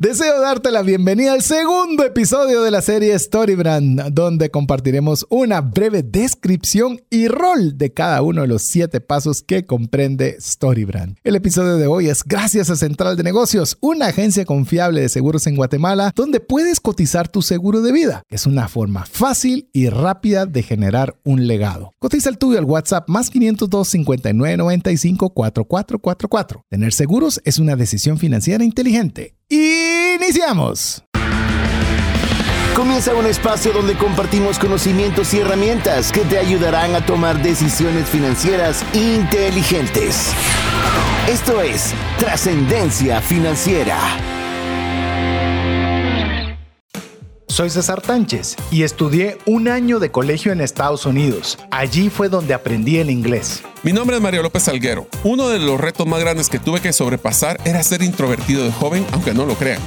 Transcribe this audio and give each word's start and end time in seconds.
Deseo 0.00 0.40
darte 0.40 0.70
la 0.70 0.82
bienvenida 0.82 1.32
al 1.32 1.42
segundo 1.42 2.04
episodio 2.04 2.62
de 2.62 2.70
la 2.70 2.82
serie 2.82 3.18
Storybrand, 3.18 4.12
donde 4.12 4.48
compartiremos 4.48 5.26
una 5.28 5.60
breve 5.60 6.04
descripción 6.04 7.00
y 7.10 7.26
rol 7.26 7.76
de 7.76 7.92
cada 7.92 8.22
uno 8.22 8.42
de 8.42 8.46
los 8.46 8.62
siete 8.62 9.00
pasos 9.00 9.42
que 9.42 9.66
comprende 9.66 10.36
Storybrand. 10.40 11.16
El 11.24 11.34
episodio 11.34 11.78
de 11.78 11.88
hoy 11.88 12.08
es 12.08 12.22
gracias 12.22 12.70
a 12.70 12.76
Central 12.76 13.16
de 13.16 13.24
Negocios, 13.24 13.76
una 13.80 14.06
agencia 14.06 14.44
confiable 14.44 15.00
de 15.00 15.08
seguros 15.08 15.48
en 15.48 15.56
Guatemala, 15.56 16.12
donde 16.14 16.38
puedes 16.38 16.78
cotizar 16.78 17.26
tu 17.26 17.42
seguro 17.42 17.82
de 17.82 17.90
vida. 17.90 18.22
Es 18.28 18.46
una 18.46 18.68
forma 18.68 19.04
fácil 19.04 19.68
y 19.72 19.88
rápida 19.88 20.46
de 20.46 20.62
generar 20.62 21.18
un 21.24 21.48
legado. 21.48 21.90
Cotiza 21.98 22.30
el 22.30 22.38
tuyo 22.38 22.60
al 22.60 22.66
WhatsApp 22.66 23.08
más 23.08 23.30
502 23.30 23.88
59 23.88 24.58
95 24.58 25.30
4444. 25.30 26.62
Tener 26.68 26.92
seguros 26.92 27.40
es 27.44 27.58
una 27.58 27.74
decisión 27.74 28.16
financiera 28.18 28.62
inteligente. 28.62 29.37
Iniciamos. 29.50 31.02
Comienza 32.76 33.14
un 33.14 33.26
espacio 33.26 33.72
donde 33.72 33.96
compartimos 33.96 34.58
conocimientos 34.58 35.32
y 35.32 35.38
herramientas 35.38 36.12
que 36.12 36.20
te 36.20 36.38
ayudarán 36.38 36.94
a 36.94 37.04
tomar 37.04 37.42
decisiones 37.42 38.08
financieras 38.08 38.84
inteligentes. 38.92 40.34
Esto 41.28 41.62
es 41.62 41.94
Trascendencia 42.18 43.22
Financiera. 43.22 44.37
Soy 47.48 47.70
César 47.70 48.02
Tánchez 48.02 48.56
y 48.70 48.82
estudié 48.82 49.38
un 49.46 49.68
año 49.68 49.98
de 49.98 50.10
colegio 50.10 50.52
en 50.52 50.60
Estados 50.60 51.06
Unidos. 51.06 51.58
Allí 51.70 52.10
fue 52.10 52.28
donde 52.28 52.54
aprendí 52.54 52.98
el 52.98 53.10
inglés. 53.10 53.62
Mi 53.82 53.92
nombre 53.92 54.16
es 54.16 54.22
Mario 54.22 54.42
López 54.42 54.64
Salguero. 54.64 55.08
Uno 55.24 55.48
de 55.48 55.58
los 55.58 55.80
retos 55.80 56.06
más 56.06 56.20
grandes 56.20 56.48
que 56.48 56.58
tuve 56.58 56.80
que 56.80 56.92
sobrepasar 56.92 57.58
era 57.64 57.82
ser 57.82 58.02
introvertido 58.02 58.64
de 58.64 58.70
joven, 58.70 59.04
aunque 59.12 59.32
no 59.32 59.46
lo 59.46 59.54
crean. 59.54 59.80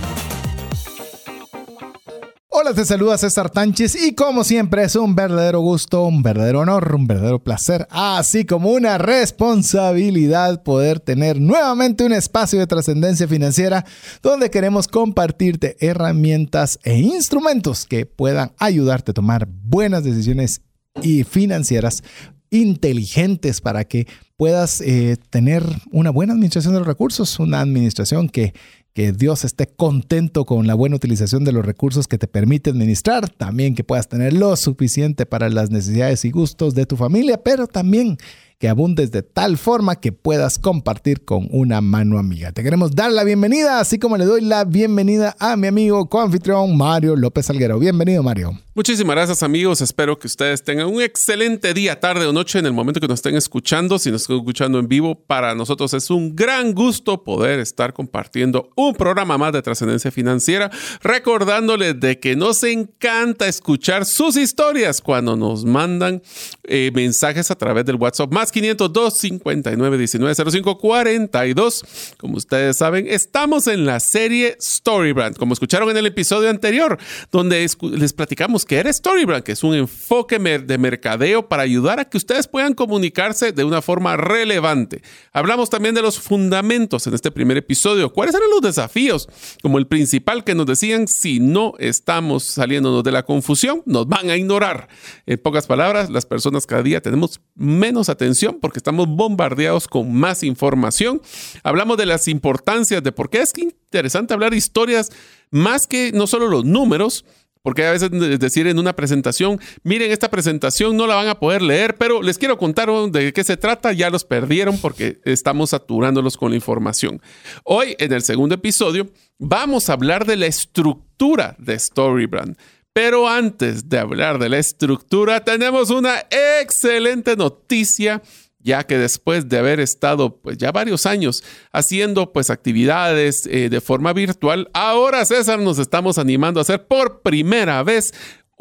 Hola, 2.54 2.74
te 2.74 2.84
saluda 2.84 3.18
César 3.18 3.50
Tánchez 3.50 3.96
y 3.96 4.14
como 4.14 4.44
siempre 4.44 4.84
es 4.84 4.98
un 4.98 5.16
verdadero 5.16 5.62
gusto, 5.62 6.04
un 6.04 6.22
verdadero 6.22 6.60
honor, 6.60 6.94
un 6.94 7.08
verdadero 7.08 7.42
placer, 7.42 7.88
así 7.90 8.44
como 8.44 8.72
una 8.72 8.98
responsabilidad 8.98 10.62
poder 10.62 11.00
tener 11.00 11.40
nuevamente 11.40 12.04
un 12.04 12.12
espacio 12.12 12.60
de 12.60 12.68
trascendencia 12.68 13.26
financiera 13.26 13.86
donde 14.22 14.50
queremos 14.50 14.90
compartirte 14.90 15.78
herramientas 15.80 16.78
e 16.84 16.98
instrumentos 16.98 17.86
que 17.86 18.06
puedan 18.06 18.52
ayudarte 18.58 19.12
a 19.12 19.14
tomar 19.14 19.48
buenas 19.48 20.04
decisiones 20.04 20.62
y 21.02 21.24
financieras 21.24 22.04
inteligentes 22.50 23.62
para 23.62 23.86
que 23.86 24.08
puedas 24.36 24.82
eh, 24.82 25.16
tener 25.30 25.64
una 25.92 26.10
buena 26.10 26.34
administración 26.34 26.74
de 26.74 26.82
los 26.82 26.88
recursos, 26.88 27.40
una 27.40 27.62
administración 27.62 28.28
que 28.28 28.54
que 28.94 29.14
Dios 29.14 29.46
esté 29.46 29.68
contento 29.68 30.46
con 30.46 30.68
la 30.68 30.74
buena 30.74 30.98
utilización 30.98 31.44
de 31.46 31.54
los 31.54 31.66
recursos 31.66 32.08
que 32.08 32.18
te 32.18 32.28
permite 32.28 32.72
administrar, 32.72 33.30
también 33.30 33.74
que 33.74 33.84
puedas 33.84 34.10
tener 34.10 34.34
lo 34.34 34.56
suficiente 34.56 35.26
para 35.26 35.50
las 35.50 35.70
necesidades 35.72 36.26
y 36.26 36.32
gustos 36.32 36.76
de 36.76 36.86
tu 36.86 36.98
familia, 36.98 37.42
pero 37.42 37.68
también 37.68 38.18
que 38.62 38.70
abundes 38.70 39.10
de 39.10 39.24
tal 39.24 39.58
forma 39.58 39.96
que 39.96 40.12
puedas 40.12 40.60
compartir 40.60 41.26
con 41.26 41.48
una 41.50 41.82
mano 41.82 42.20
amiga. 42.20 42.52
Te 42.52 42.62
queremos 42.62 42.92
dar 42.92 43.12
la 43.12 43.24
bienvenida, 43.24 43.80
así 43.80 43.98
como 43.98 44.18
le 44.18 44.26
doy 44.26 44.42
la 44.42 44.66
bienvenida 44.66 45.36
a 45.40 45.58
mi 45.58 45.66
amigo 45.66 46.08
coanfitrión 46.08 46.78
Mario 46.78 47.16
López 47.16 47.50
Alguero. 47.50 47.80
Bienvenido, 47.80 48.22
Mario. 48.22 48.56
Muchísimas 48.74 49.16
gracias, 49.18 49.44
amigos. 49.44 49.82
Espero 49.82 50.18
que 50.18 50.28
ustedes 50.28 50.64
tengan 50.64 50.88
un 50.88 51.02
excelente 51.02 51.74
día, 51.74 52.00
tarde 52.00 52.26
o 52.26 52.32
noche 52.32 52.58
en 52.58 52.66
el 52.66 52.72
momento 52.72 53.02
que 53.02 53.08
nos 53.08 53.20
estén 53.20 53.36
escuchando. 53.36 54.00
Si 54.00 54.12
nos 54.12 54.22
están 54.22 54.38
escuchando 54.38 54.80
en 54.80 54.88
vivo, 54.88 55.16
para 55.16 55.56
nosotros 55.56 55.94
es 55.94 56.10
un 56.10 56.36
gran 56.38 56.74
gusto 56.74 57.22
poder 57.24 57.60
estar 57.60 57.94
compartiendo 57.94 58.70
un 58.78 58.94
programa 58.94 59.38
más 59.38 59.52
de 59.52 59.62
trascendencia 59.62 60.10
financiera, 60.10 60.72
recordándoles 61.02 62.00
de 62.00 62.20
que 62.20 62.38
nos 62.38 62.64
encanta 62.64 63.48
escuchar 63.48 64.06
sus 64.06 64.38
historias 64.38 65.02
cuando 65.02 65.36
nos 65.36 65.66
mandan 65.66 66.22
eh, 66.64 66.92
mensajes 66.94 67.52
a 67.52 67.56
través 67.56 67.84
del 67.84 67.98
WhatsApp 67.98 68.32
más 68.32 68.51
502 68.52 69.18
59 69.18 69.98
19 69.98 70.52
05 70.52 70.78
42. 70.78 71.84
Como 72.18 72.38
ustedes 72.38 72.78
saben, 72.78 73.08
estamos 73.08 73.68
en 73.68 73.86
la 73.86 74.00
serie 74.00 74.58
Storybrand, 74.62 75.38
como 75.38 75.54
escucharon 75.54 75.90
en 75.90 75.98
el 75.98 76.06
episodio 76.06 76.50
anterior, 76.50 76.98
donde 77.32 77.68
les 77.92 78.14
platicamos 78.14 78.66
que 78.66 78.78
era 78.78 78.92
Storybrand, 78.92 79.44
que 79.44 79.54
es 79.54 79.64
un 79.64 79.76
enfoque 79.76 80.38
de 80.40 80.78
mercadeo 80.78 81.48
para 81.48 81.64
ayudar 81.64 82.00
a 82.00 82.06
que 82.06 82.18
ustedes 82.18 82.48
puedan 82.48 82.74
comunicarse 82.74 83.52
de 83.52 83.64
una 83.64 83.82
forma 83.82 84.18
relevante. 84.18 85.02
Hablamos 85.32 85.70
también 85.70 85.96
de 85.96 86.02
los 86.02 86.20
fundamentos 86.20 87.08
en 87.08 87.14
este 87.14 87.32
primer 87.32 87.58
episodio. 87.58 88.12
¿Cuáles 88.12 88.36
eran 88.36 88.50
los 88.50 88.62
desafíos? 88.62 89.28
Como 89.62 89.78
el 89.78 89.88
principal 89.88 90.44
que 90.44 90.56
nos 90.56 90.66
decían, 90.66 91.08
si 91.08 91.40
no 91.40 91.74
estamos 91.80 92.44
saliéndonos 92.44 93.04
de 93.04 93.12
la 93.12 93.24
confusión, 93.24 93.84
nos 93.86 94.08
van 94.08 94.30
a 94.30 94.36
ignorar. 94.36 94.90
En 95.26 95.38
pocas 95.38 95.68
palabras, 95.68 96.10
las 96.10 96.26
personas 96.26 96.66
cada 96.66 96.84
día 96.84 97.02
tenemos 97.02 97.40
menos 97.56 98.10
atención 98.10 98.41
porque 98.50 98.80
estamos 98.80 99.08
bombardeados 99.08 99.88
con 99.88 100.14
más 100.14 100.44
información. 100.44 101.22
Hablamos 101.64 101.98
de 101.98 102.06
las 102.06 102.28
importancias 102.28 103.04
de 103.04 103.12
por 103.12 103.30
qué 103.30 103.42
es 103.42 103.52
interesante 103.58 104.34
hablar 104.34 104.54
historias 104.54 105.12
más 105.52 105.86
que 105.88 106.12
no 106.14 106.28
solo 106.28 106.48
los 106.48 106.66
números, 106.66 107.26
porque 107.64 107.86
a 107.86 107.92
veces 107.92 108.10
decir 108.40 108.68
en 108.68 108.80
una 108.80 108.96
presentación, 108.96 109.60
miren, 109.84 110.12
esta 110.12 110.32
presentación 110.32 110.98
no 110.98 111.06
la 111.06 111.16
van 111.16 111.28
a 111.28 111.40
poder 111.40 111.62
leer, 111.62 111.96
pero 111.96 112.22
les 112.22 112.38
quiero 112.38 112.58
contar 112.58 112.90
de 113.12 113.34
qué 113.34 113.44
se 113.44 113.58
trata, 113.58 113.94
ya 113.94 114.10
los 114.10 114.26
perdieron 114.26 114.80
porque 114.80 115.20
estamos 115.26 115.70
saturándolos 115.72 116.38
con 116.38 116.52
la 116.52 116.56
información. 116.56 117.22
Hoy, 117.64 117.96
en 118.00 118.14
el 118.14 118.24
segundo 118.24 118.56
episodio, 118.56 119.12
vamos 119.38 119.90
a 119.90 119.94
hablar 119.94 120.26
de 120.26 120.38
la 120.38 120.48
estructura 120.48 121.56
de 121.60 121.78
Storybrand. 121.78 122.58
Pero 122.94 123.30
antes 123.30 123.88
de 123.88 124.00
hablar 124.00 124.38
de 124.38 124.50
la 124.50 124.58
estructura, 124.58 125.44
tenemos 125.44 125.90
una 125.90 126.26
excelente 126.30 127.36
noticia 127.38 128.22
ya 128.64 128.84
que 128.86 128.98
después 128.98 129.50
de 129.50 129.58
haber 129.58 129.80
estado 129.80 130.38
pues 130.38 130.58
ya 130.58 130.72
varios 130.72 131.06
años 131.06 131.44
haciendo 131.72 132.32
pues 132.32 132.50
actividades 132.50 133.48
eh, 133.48 133.70
de 133.70 133.82
forma 133.82 134.14
virtual, 134.14 134.70
ahora 134.74 135.26
César 135.26 135.60
nos 135.60 135.80
estamos 135.80 136.18
animando 136.18 136.60
a 136.60 136.62
hacer 136.62 136.86
por 136.86 137.22
primera 137.22 137.82
vez 137.84 138.14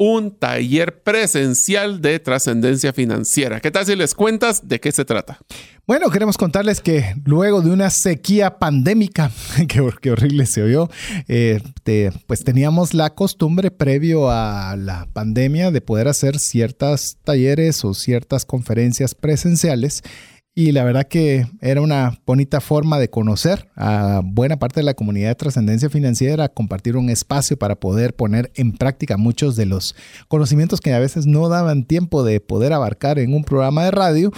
un 0.03 0.31
taller 0.31 1.03
presencial 1.03 2.01
de 2.01 2.17
trascendencia 2.17 2.91
financiera. 2.91 3.59
¿Qué 3.59 3.69
tal 3.69 3.85
si 3.85 3.95
les 3.95 4.15
cuentas 4.15 4.67
de 4.67 4.79
qué 4.79 4.91
se 4.91 5.05
trata? 5.05 5.37
Bueno, 5.85 6.09
queremos 6.09 6.37
contarles 6.37 6.81
que 6.81 7.13
luego 7.23 7.61
de 7.61 7.69
una 7.69 7.91
sequía 7.91 8.57
pandémica, 8.57 9.29
que, 9.67 10.09
horrible 10.09 10.47
se 10.47 10.63
oyó, 10.63 10.89
eh, 11.27 11.61
pues 12.25 12.43
teníamos 12.43 12.95
la 12.95 13.11
costumbre 13.11 13.69
previo 13.69 14.31
a 14.31 14.75
la 14.75 15.07
pandemia 15.13 15.69
de 15.69 15.81
poder 15.81 16.07
hacer 16.07 16.39
ciertos 16.39 17.17
talleres 17.23 17.85
o 17.85 17.93
ciertas 17.93 18.43
conferencias 18.43 19.13
presenciales 19.13 20.01
y 20.53 20.73
la 20.73 20.83
verdad 20.83 21.07
que 21.07 21.47
era 21.61 21.81
una 21.81 22.19
bonita 22.25 22.59
forma 22.59 22.99
de 22.99 23.09
conocer 23.09 23.69
a 23.75 24.21
buena 24.23 24.59
parte 24.59 24.81
de 24.81 24.83
la 24.83 24.93
comunidad 24.93 25.29
de 25.29 25.35
trascendencia 25.35 25.89
financiera, 25.89 26.49
compartir 26.49 26.97
un 26.97 27.09
espacio 27.09 27.57
para 27.57 27.75
poder 27.75 28.15
poner 28.15 28.51
en 28.55 28.73
práctica 28.73 29.15
muchos 29.15 29.55
de 29.55 29.65
los 29.65 29.95
conocimientos 30.27 30.81
que 30.81 30.93
a 30.93 30.99
veces 30.99 31.25
no 31.25 31.47
daban 31.47 31.85
tiempo 31.85 32.23
de 32.23 32.41
poder 32.41 32.73
abarcar 32.73 33.17
en 33.17 33.33
un 33.33 33.45
programa 33.45 33.85
de 33.85 33.91
radio. 33.91 34.31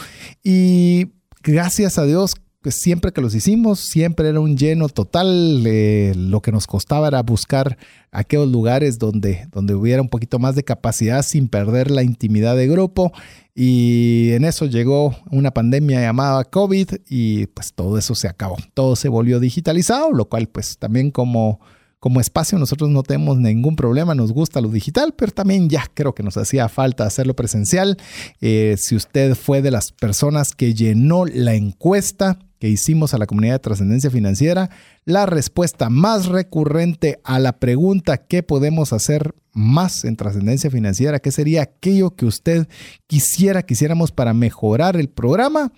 Y 0.43 1.13
gracias 1.41 1.97
a 1.97 2.05
Dios 2.05 2.35
pues 2.63 2.75
siempre 2.75 3.11
que 3.11 3.19
los 3.19 3.35
hicimos, 3.35 3.81
siempre 3.81 4.29
era 4.29 4.39
un 4.39 4.57
lleno 4.57 4.87
total. 4.87 5.63
Eh, 5.67 6.13
lo 6.15 6.41
que 6.41 6.53
nos 6.53 6.65
costaba 6.65 7.09
era 7.09 7.21
buscar 7.21 7.77
aquellos 8.11 8.47
lugares 8.47 8.97
donde, 8.97 9.47
donde 9.51 9.75
hubiera 9.75 10.01
un 10.01 10.07
poquito 10.07 10.39
más 10.39 10.55
de 10.55 10.63
capacidad 10.63 11.23
sin 11.23 11.49
perder 11.49 11.91
la 11.91 12.03
intimidad 12.03 12.55
de 12.55 12.67
grupo. 12.69 13.11
Y 13.53 14.31
en 14.31 14.45
eso 14.45 14.65
llegó 14.65 15.13
una 15.29 15.51
pandemia 15.51 15.99
llamada 15.99 16.45
COVID 16.45 16.89
y 17.07 17.47
pues 17.47 17.73
todo 17.73 17.97
eso 17.97 18.15
se 18.15 18.29
acabó. 18.29 18.55
Todo 18.73 18.95
se 18.95 19.09
volvió 19.09 19.41
digitalizado, 19.41 20.13
lo 20.13 20.29
cual 20.29 20.47
pues 20.47 20.77
también 20.77 21.11
como 21.11 21.59
como 22.03 22.19
espacio 22.19 22.59
nosotros 22.59 22.89
no 22.89 23.01
tenemos 23.01 23.37
ningún 23.37 23.77
problema, 23.77 24.13
nos 24.13 24.33
gusta 24.33 24.59
lo 24.59 24.67
digital, 24.67 25.13
pero 25.17 25.31
también 25.31 25.69
ya 25.69 25.89
creo 25.93 26.13
que 26.13 26.21
nos 26.21 26.35
hacía 26.35 26.67
falta 26.67 27.05
hacerlo 27.05 27.33
presencial. 27.33 27.97
Eh, 28.41 28.75
si 28.77 28.97
usted 28.97 29.35
fue 29.35 29.61
de 29.61 29.71
las 29.71 29.93
personas 29.93 30.53
que 30.53 30.73
llenó 30.73 31.23
la 31.25 31.53
encuesta 31.53 32.39
que 32.63 32.69
hicimos 32.69 33.13
a 33.13 33.17
la 33.17 33.25
comunidad 33.25 33.55
de 33.55 33.59
trascendencia 33.59 34.09
financiera, 34.09 34.69
la 35.03 35.25
respuesta 35.25 35.89
más 35.89 36.27
recurrente 36.27 37.19
a 37.25 37.37
la 37.37 37.59
pregunta 37.59 38.15
¿qué 38.15 38.41
podemos 38.41 38.93
hacer 38.93 39.35
más 39.51 40.05
en 40.05 40.15
trascendencia 40.15 40.71
financiera? 40.71 41.19
¿Qué 41.19 41.33
sería 41.33 41.63
aquello 41.63 42.15
que 42.15 42.25
usted 42.25 42.69
quisiera 43.05 43.63
que 43.63 43.73
hiciéramos 43.73 44.13
para 44.13 44.33
mejorar 44.33 44.95
el 44.95 45.09
programa? 45.09 45.73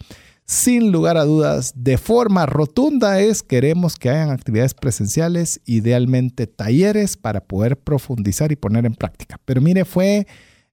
sin 0.46 0.92
lugar 0.92 1.18
a 1.18 1.26
dudas, 1.26 1.74
de 1.76 1.98
forma 1.98 2.46
rotunda 2.46 3.20
es 3.20 3.42
queremos 3.42 3.96
que 3.96 4.12
hayan 4.12 4.30
actividades 4.30 4.76
presenciales, 4.76 5.60
idealmente 5.66 6.46
talleres 6.46 7.18
para 7.18 7.40
poder 7.40 7.80
profundizar 7.80 8.52
y 8.52 8.56
poner 8.56 8.86
en 8.86 8.94
práctica. 8.94 9.40
Pero 9.44 9.60
mire, 9.60 9.86
fue 9.86 10.28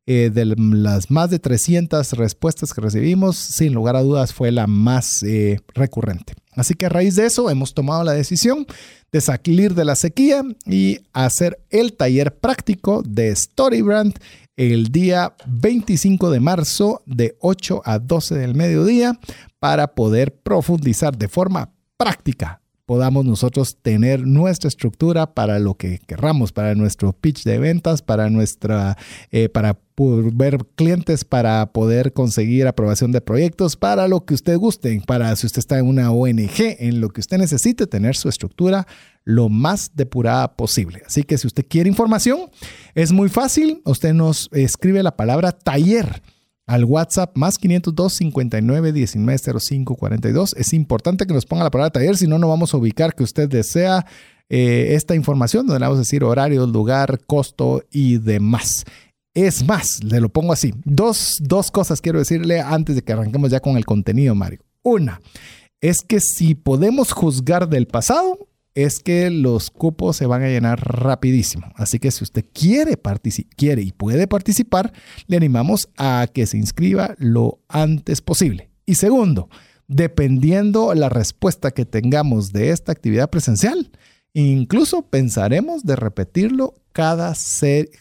eh, 0.07 0.31
de 0.33 0.47
las 0.57 1.11
más 1.11 1.31
de 1.31 1.39
300 1.39 2.13
respuestas 2.15 2.73
que 2.75 2.81
recibimos, 2.81 3.37
sin 3.37 3.73
lugar 3.73 3.97
a 3.97 4.03
dudas 4.03 4.33
fue 4.33 4.51
la 4.51 4.67
más 4.67 5.23
eh, 5.23 5.61
recurrente. 5.75 6.35
Así 6.53 6.75
que 6.75 6.87
a 6.87 6.89
raíz 6.89 7.17
de 7.17 7.27
eso 7.27 7.49
hemos 7.51 7.73
tomado 7.73 8.03
la 8.03 8.13
decisión 8.13 8.67
de 9.13 9.21
salir 9.21 9.75
de 9.75 9.85
la 9.85 9.95
sequía 9.95 10.43
y 10.67 11.01
hacer 11.13 11.63
el 11.71 11.93
taller 11.93 12.37
práctico 12.37 13.03
de 13.07 13.35
Storybrand 13.35 14.15
el 14.57 14.89
día 14.93 15.35
25 15.47 16.31
de 16.31 16.41
marzo 16.41 17.03
de 17.07 17.37
8 17.41 17.83
a 17.85 17.99
12 17.99 18.35
del 18.35 18.55
mediodía 18.55 19.19
para 19.59 19.95
poder 19.95 20.35
profundizar 20.35 21.17
de 21.17 21.29
forma 21.29 21.73
práctica 21.97 22.62
podamos 22.93 23.25
nosotros 23.25 23.79
tener 23.81 24.27
nuestra 24.27 24.69
estructura 24.69 25.33
para 25.33 25.59
lo 25.59 25.77
que 25.79 25.99
querramos, 26.07 26.53
para 26.53 26.75
nuestro 26.75 27.15
pitch 27.15 27.43
de 27.43 27.59
ventas, 27.59 28.03
para 28.03 28.29
nuestra, 28.29 28.99
eh, 29.31 29.49
para 29.49 29.79
ver 30.35 30.59
clientes, 30.75 31.25
para 31.25 31.73
poder 31.73 32.13
conseguir 32.13 32.67
aprobación 32.67 33.11
de 33.11 33.23
proyectos, 33.23 33.77
para 33.77 34.09
lo 34.09 34.27
que 34.27 34.35
usted 34.35 34.59
guste, 34.59 35.03
para 35.07 35.35
si 35.37 35.47
usted 35.47 35.61
está 35.61 35.79
en 35.79 35.87
una 35.87 36.11
ONG, 36.11 36.77
en 36.81 37.01
lo 37.01 37.09
que 37.09 37.21
usted 37.21 37.39
necesite 37.39 37.87
tener 37.87 38.15
su 38.15 38.29
estructura 38.29 38.87
lo 39.25 39.49
más 39.49 39.93
depurada 39.95 40.55
posible. 40.55 41.01
Así 41.07 41.23
que 41.23 41.39
si 41.39 41.47
usted 41.47 41.65
quiere 41.67 41.89
información, 41.89 42.51
es 42.95 43.11
muy 43.11 43.31
fácil. 43.31 43.81
Usted 43.87 44.13
nos 44.13 44.51
escribe 44.53 45.03
la 45.03 45.17
palabra 45.17 45.53
taller 45.53 46.21
al 46.73 46.87
WhatsApp 46.87 47.37
más 47.37 47.59
502 47.59 48.15
59 48.15 48.93
19 48.93 49.39
05 49.61 49.95
42. 49.95 50.55
Es 50.57 50.73
importante 50.73 51.27
que 51.27 51.35
nos 51.35 51.45
ponga 51.45 51.65
la 51.65 51.71
palabra 51.71 51.91
taller, 51.91 52.17
si 52.17 52.27
no, 52.27 52.39
no 52.39 52.49
vamos 52.49 52.73
a 52.73 52.79
ubicar 52.79 53.15
que 53.15 53.23
usted 53.23 53.47
desea 53.47 54.07
eh, 54.49 54.95
esta 54.95 55.15
información, 55.15 55.67
donde 55.67 55.81
le 55.81 55.85
vamos 55.85 55.99
a 55.99 56.07
decir 56.07 56.25
horario, 56.25 56.67
lugar, 56.67 57.21
costo 57.27 57.83
y 57.91 58.17
demás. 58.17 58.87
Es 59.35 59.67
más, 59.67 60.03
le 60.03 60.19
lo 60.21 60.31
pongo 60.31 60.55
así. 60.55 60.73
Dos, 60.85 61.37
dos 61.41 61.71
cosas 61.71 62.01
quiero 62.01 62.19
decirle 62.19 62.63
antes 62.63 62.97
de 62.97 63.03
que 63.03 63.13
arranquemos 63.13 63.51
ya 63.51 63.61
con 63.61 63.77
el 63.77 63.85
contenido, 63.85 64.35
Mario. 64.35 64.61
Una, 64.83 65.21
es 65.83 66.01
que 66.01 66.21
si 66.21 66.55
podemos 66.55 67.13
juzgar 67.13 67.69
del 67.69 67.87
pasado, 67.87 68.49
es 68.75 69.01
que 69.01 69.31
los 69.31 69.71
cupos 69.71 70.17
se 70.17 70.27
van 70.27 70.43
a 70.43 70.49
llenar 70.49 70.81
rapidísimo. 70.81 71.73
Así 71.77 71.99
que 71.99 72.11
si 72.11 72.25
usted 72.25 72.45
quiere, 72.53 72.99
y 73.83 73.93
puede 73.93 74.27
participar, 74.27 74.93
le 75.27 75.37
animamos 75.37 75.89
a 75.97 76.27
que 76.33 76.47
se 76.47 76.57
inscriba 76.57 77.15
lo 77.19 77.61
antes 77.69 78.21
posible. 78.21 78.71
Y 78.87 78.95
segundo, 78.95 79.49
dependiendo 79.89 80.95
la 80.95 81.09
respuesta 81.09 81.71
que 81.71 81.85
tengamos 81.85 82.53
de 82.53 82.71
esta 82.71 82.93
actividad 82.93 83.31
presencial, 83.31 83.91
incluso 84.33 85.03
pensaremos 85.03 85.85
de 85.85 85.97
repetirlo 85.97 86.75
cada, 86.93 87.35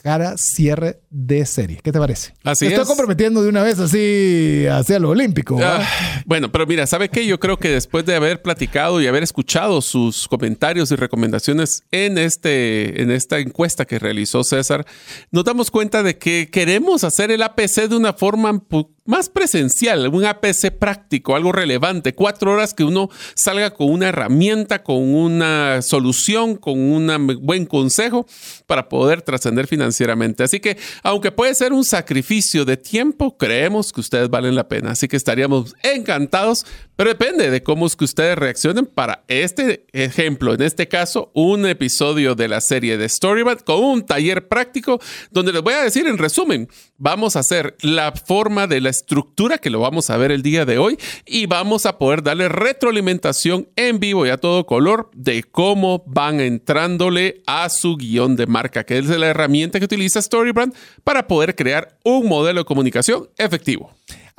cada 0.03 0.37
cierre 0.37 1.01
de 1.09 1.45
serie. 1.45 1.79
¿Qué 1.83 1.91
te 1.91 1.99
parece? 1.99 2.33
Así 2.43 2.67
Estoy 2.67 2.85
comprometiendo 2.85 3.43
de 3.43 3.49
una 3.49 3.63
vez 3.63 3.79
así 3.79 4.65
hacia 4.69 4.99
lo 4.99 5.09
olímpico. 5.09 5.59
Ah, 5.61 5.85
bueno, 6.25 6.51
pero 6.51 6.65
mira, 6.65 6.87
¿sabe 6.87 7.09
qué? 7.09 7.25
Yo 7.25 7.39
creo 7.39 7.57
que 7.57 7.69
después 7.69 8.05
de 8.05 8.15
haber 8.15 8.41
platicado 8.41 9.01
y 9.01 9.07
haber 9.07 9.23
escuchado 9.23 9.81
sus 9.81 10.27
comentarios 10.27 10.91
y 10.91 10.95
recomendaciones 10.95 11.83
en, 11.91 12.17
este, 12.17 13.01
en 13.01 13.11
esta 13.11 13.39
encuesta 13.39 13.85
que 13.85 13.99
realizó 13.99 14.43
César, 14.43 14.85
nos 15.31 15.43
damos 15.43 15.71
cuenta 15.71 16.03
de 16.03 16.17
que 16.17 16.49
queremos 16.51 17.03
hacer 17.03 17.31
el 17.31 17.43
APC 17.43 17.89
de 17.89 17.95
una 17.95 18.13
forma 18.13 18.61
más 19.05 19.29
presencial, 19.29 20.07
un 20.07 20.25
APC 20.25 20.71
práctico, 20.77 21.35
algo 21.35 21.51
relevante, 21.51 22.13
cuatro 22.13 22.53
horas 22.53 22.73
que 22.73 22.83
uno 22.83 23.09
salga 23.35 23.71
con 23.71 23.89
una 23.89 24.09
herramienta, 24.09 24.83
con 24.83 25.13
una 25.13 25.81
solución, 25.81 26.55
con 26.55 26.79
un 26.79 27.39
buen 27.41 27.65
consejo 27.65 28.25
para 28.67 28.80
poder 28.89 29.21
trascender 29.21 29.67
financieramente. 29.67 30.43
Así 30.43 30.59
que, 30.59 30.77
aunque 31.03 31.31
puede 31.31 31.55
ser 31.55 31.73
un 31.73 31.83
sacrificio 31.83 32.65
de 32.65 32.77
tiempo, 32.77 33.37
creemos 33.37 33.91
que 33.91 34.01
ustedes 34.01 34.29
valen 34.29 34.55
la 34.55 34.67
pena. 34.67 34.91
Así 34.91 35.07
que 35.07 35.17
estaríamos 35.17 35.75
encantados, 35.83 36.65
pero 37.01 37.09
depende 37.09 37.49
de 37.49 37.63
cómo 37.63 37.87
es 37.87 37.95
que 37.95 38.05
ustedes 38.05 38.37
reaccionen 38.37 38.85
para 38.85 39.23
este 39.27 39.87
ejemplo, 39.91 40.53
en 40.53 40.61
este 40.61 40.87
caso, 40.87 41.31
un 41.33 41.65
episodio 41.65 42.35
de 42.35 42.47
la 42.47 42.61
serie 42.61 42.95
de 42.95 43.09
Storyband 43.09 43.63
con 43.63 43.83
un 43.83 44.05
taller 44.05 44.47
práctico 44.47 44.99
donde 45.31 45.51
les 45.51 45.63
voy 45.63 45.73
a 45.73 45.81
decir 45.81 46.05
en 46.05 46.19
resumen, 46.19 46.69
vamos 46.97 47.35
a 47.35 47.39
hacer 47.39 47.75
la 47.81 48.11
forma 48.11 48.67
de 48.67 48.81
la 48.81 48.91
estructura 48.91 49.57
que 49.57 49.71
lo 49.71 49.79
vamos 49.79 50.11
a 50.11 50.17
ver 50.17 50.31
el 50.31 50.43
día 50.43 50.63
de 50.63 50.77
hoy 50.77 50.95
y 51.25 51.47
vamos 51.47 51.87
a 51.87 51.97
poder 51.97 52.21
darle 52.21 52.49
retroalimentación 52.49 53.67
en 53.75 53.99
vivo 53.99 54.27
y 54.27 54.29
a 54.29 54.37
todo 54.37 54.67
color 54.67 55.09
de 55.15 55.41
cómo 55.41 56.03
van 56.05 56.39
entrándole 56.39 57.41
a 57.47 57.67
su 57.69 57.97
guion 57.97 58.35
de 58.35 58.45
marca 58.45 58.83
que 58.83 58.99
es 58.99 59.07
la 59.07 59.25
herramienta 59.25 59.79
que 59.79 59.85
utiliza 59.85 60.21
Storybrand 60.21 60.75
para 61.03 61.27
poder 61.27 61.55
crear 61.55 61.97
un 62.03 62.27
modelo 62.27 62.59
de 62.59 62.65
comunicación 62.65 63.27
efectivo. 63.39 63.89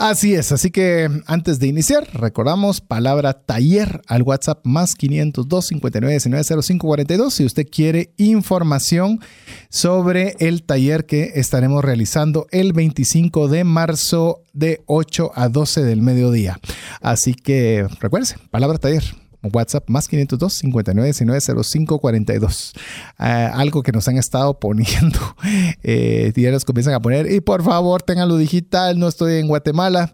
Así 0.02 0.34
es, 0.34 0.50
así 0.50 0.72
que 0.72 1.08
antes 1.26 1.60
de 1.60 1.68
iniciar, 1.68 2.08
recordamos 2.12 2.80
palabra 2.80 3.34
taller 3.34 4.02
al 4.08 4.22
WhatsApp 4.22 4.66
más 4.66 4.96
502 4.96 5.66
59 5.68 6.12
19 6.12 6.62
05 6.64 6.86
42 6.88 7.32
si 7.32 7.44
usted 7.44 7.68
quiere 7.70 8.10
información 8.16 9.20
sobre 9.68 10.34
el 10.40 10.64
taller 10.64 11.06
que 11.06 11.30
estaremos 11.36 11.84
realizando 11.84 12.48
el 12.50 12.72
25 12.72 13.46
de 13.46 13.62
marzo 13.62 14.42
de 14.52 14.82
8 14.86 15.30
a 15.36 15.48
12 15.48 15.84
del 15.84 16.02
mediodía. 16.02 16.58
Así 17.00 17.34
que 17.34 17.86
recuerde, 18.00 18.34
palabra 18.50 18.78
taller 18.78 19.21
WhatsApp 19.52 19.88
más 19.88 20.08
502 20.08 20.52
59 20.52 21.06
19 21.06 21.40
05 21.64 21.98
42. 21.98 22.72
algo 23.18 23.82
que 23.82 23.92
nos 23.92 24.08
han 24.08 24.16
estado 24.18 24.58
poniendo. 24.58 25.18
Eh, 25.84 26.32
ya 26.36 26.50
nos 26.50 26.64
comienzan 26.64 26.94
a 26.94 27.00
poner. 27.00 27.30
Y 27.30 27.40
por 27.40 27.62
favor, 27.62 28.02
tenganlo 28.02 28.36
digital. 28.36 28.98
No 28.98 29.08
estoy 29.08 29.40
en 29.40 29.48
Guatemala. 29.48 30.12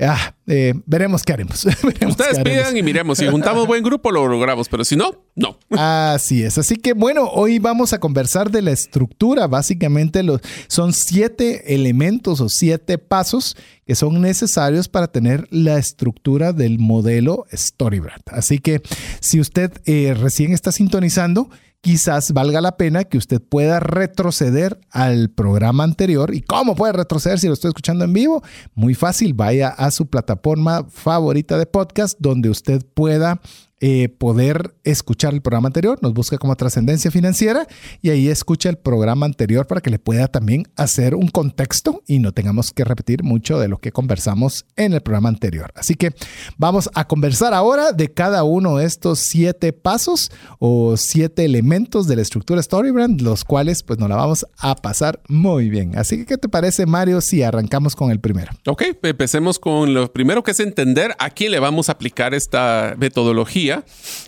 Ah, 0.00 0.34
eh, 0.46 0.74
veremos 0.86 1.22
qué 1.22 1.32
haremos. 1.34 1.64
Ustedes 2.08 2.40
pidan 2.42 2.76
y 2.76 2.82
miremos. 2.82 3.18
Si 3.18 3.28
juntamos 3.28 3.66
buen 3.66 3.84
grupo, 3.84 4.10
lo 4.10 4.26
logramos, 4.26 4.68
pero 4.68 4.84
si 4.84 4.96
no, 4.96 5.24
no. 5.34 5.58
Así 5.70 6.42
es. 6.42 6.56
Así 6.56 6.76
que 6.76 6.94
bueno, 6.94 7.24
hoy 7.26 7.58
vamos 7.58 7.92
a 7.92 8.00
conversar 8.00 8.50
de 8.50 8.62
la 8.62 8.70
estructura. 8.70 9.46
Básicamente 9.46 10.22
los, 10.22 10.40
son 10.68 10.94
siete 10.94 11.74
elementos 11.74 12.40
o 12.40 12.48
siete 12.48 12.98
pasos 12.98 13.56
que 13.86 13.94
son 13.94 14.20
necesarios 14.20 14.88
para 14.88 15.08
tener 15.08 15.46
la 15.50 15.76
estructura 15.76 16.52
del 16.52 16.78
modelo 16.78 17.46
Storybrand. 17.52 18.22
Así 18.26 18.58
que 18.58 18.82
si 19.20 19.40
usted 19.40 19.72
eh, 19.84 20.14
recién 20.14 20.52
está 20.52 20.72
sintonizando, 20.72 21.50
quizás 21.80 22.32
valga 22.32 22.60
la 22.60 22.76
pena 22.76 23.04
que 23.04 23.18
usted 23.18 23.40
pueda 23.40 23.80
retroceder 23.80 24.78
al 24.90 25.30
programa 25.30 25.84
anterior. 25.84 26.34
¿Y 26.34 26.42
cómo 26.42 26.74
puede 26.74 26.92
retroceder 26.92 27.38
si 27.38 27.46
lo 27.46 27.54
estoy 27.54 27.68
escuchando 27.70 28.04
en 28.04 28.12
vivo? 28.12 28.42
Muy 28.74 28.94
fácil, 28.94 29.34
vaya 29.34 29.68
a 29.68 29.90
su 29.90 30.06
plataforma 30.06 30.84
favorita 30.88 31.58
de 31.58 31.66
podcast 31.66 32.18
donde 32.20 32.50
usted 32.50 32.82
pueda 32.94 33.40
eh, 33.82 34.10
poder 34.10 34.74
escuchar 34.84 35.32
el 35.32 35.40
programa 35.40 35.68
anterior. 35.68 35.98
Nos 36.02 36.12
busca 36.12 36.36
como 36.36 36.54
Trascendencia 36.54 37.10
Financiera 37.10 37.66
y 38.02 38.10
ahí 38.10 38.28
escucha 38.28 38.68
el 38.68 38.76
programa 38.76 39.24
anterior 39.24 39.66
para 39.66 39.80
que 39.80 39.88
le 39.88 39.98
pueda 39.98 40.28
también 40.28 40.64
hacer 40.76 41.14
un 41.14 41.28
contexto 41.28 42.02
y 42.06 42.18
no 42.18 42.32
tengamos 42.32 42.72
que 42.72 42.84
repetir 42.84 43.22
mucho 43.22 43.58
de 43.58 43.68
lo 43.68 43.78
que 43.78 43.90
conversamos 43.90 44.66
en 44.76 44.92
el 44.92 45.00
programa 45.00 45.30
anterior. 45.30 45.72
Así 45.74 45.94
que 45.94 46.14
vamos 46.58 46.90
a 46.94 47.06
conversar 47.06 47.54
ahora 47.54 47.92
de 47.92 48.12
cada 48.12 48.44
uno 48.44 48.76
de 48.76 48.84
estos 48.84 49.20
siete 49.20 49.72
pasos 49.72 50.30
o 50.58 50.98
siete 50.98 51.46
elementos 51.46 52.06
de 52.06 52.16
la 52.16 52.22
estructura 52.22 52.62
Storybrand, 52.62 53.22
los 53.22 53.44
cuales 53.44 53.82
pues 53.82 53.98
nos 53.98 54.10
la 54.10 54.16
vamos 54.16 54.44
a 54.58 54.76
pasar 54.76 55.22
muy 55.28 55.70
bien. 55.70 55.96
Así 55.96 56.18
que, 56.18 56.26
¿qué 56.26 56.36
te 56.36 56.50
parece, 56.50 56.84
Mario, 56.84 57.22
si 57.22 57.42
arrancamos 57.42 57.96
con 57.96 58.10
el 58.10 58.20
primero? 58.20 58.52
Ok, 58.66 58.82
empecemos 59.02 59.58
con 59.58 59.94
lo 59.94 60.12
primero 60.12 60.42
que 60.42 60.50
es 60.50 60.60
entender 60.60 61.14
a 61.18 61.30
quién 61.30 61.52
le 61.52 61.60
vamos 61.60 61.88
a 61.88 61.92
aplicar 61.92 62.34
esta 62.34 62.94
metodología 62.98 63.69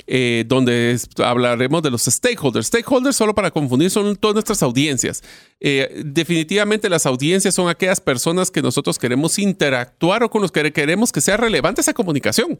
eh, 0.06 0.44
donde 0.46 0.98
hablaremos 1.18 1.82
de 1.82 1.90
los 1.90 2.02
stakeholders. 2.02 2.66
Stakeholders, 2.66 3.16
solo 3.16 3.34
para 3.34 3.50
confundir, 3.50 3.90
son 3.90 4.16
todas 4.16 4.34
nuestras 4.34 4.62
audiencias. 4.62 5.22
Eh, 5.60 6.02
definitivamente 6.04 6.88
las 6.88 7.06
audiencias 7.06 7.54
son 7.54 7.68
aquellas 7.68 8.00
personas 8.00 8.50
que 8.50 8.62
nosotros 8.62 8.98
queremos 8.98 9.38
interactuar 9.38 10.22
o 10.24 10.30
con 10.30 10.42
los 10.42 10.52
que 10.52 10.72
queremos 10.72 11.12
que 11.12 11.20
sea 11.20 11.36
relevante 11.36 11.80
esa 11.80 11.94
comunicación. 11.94 12.58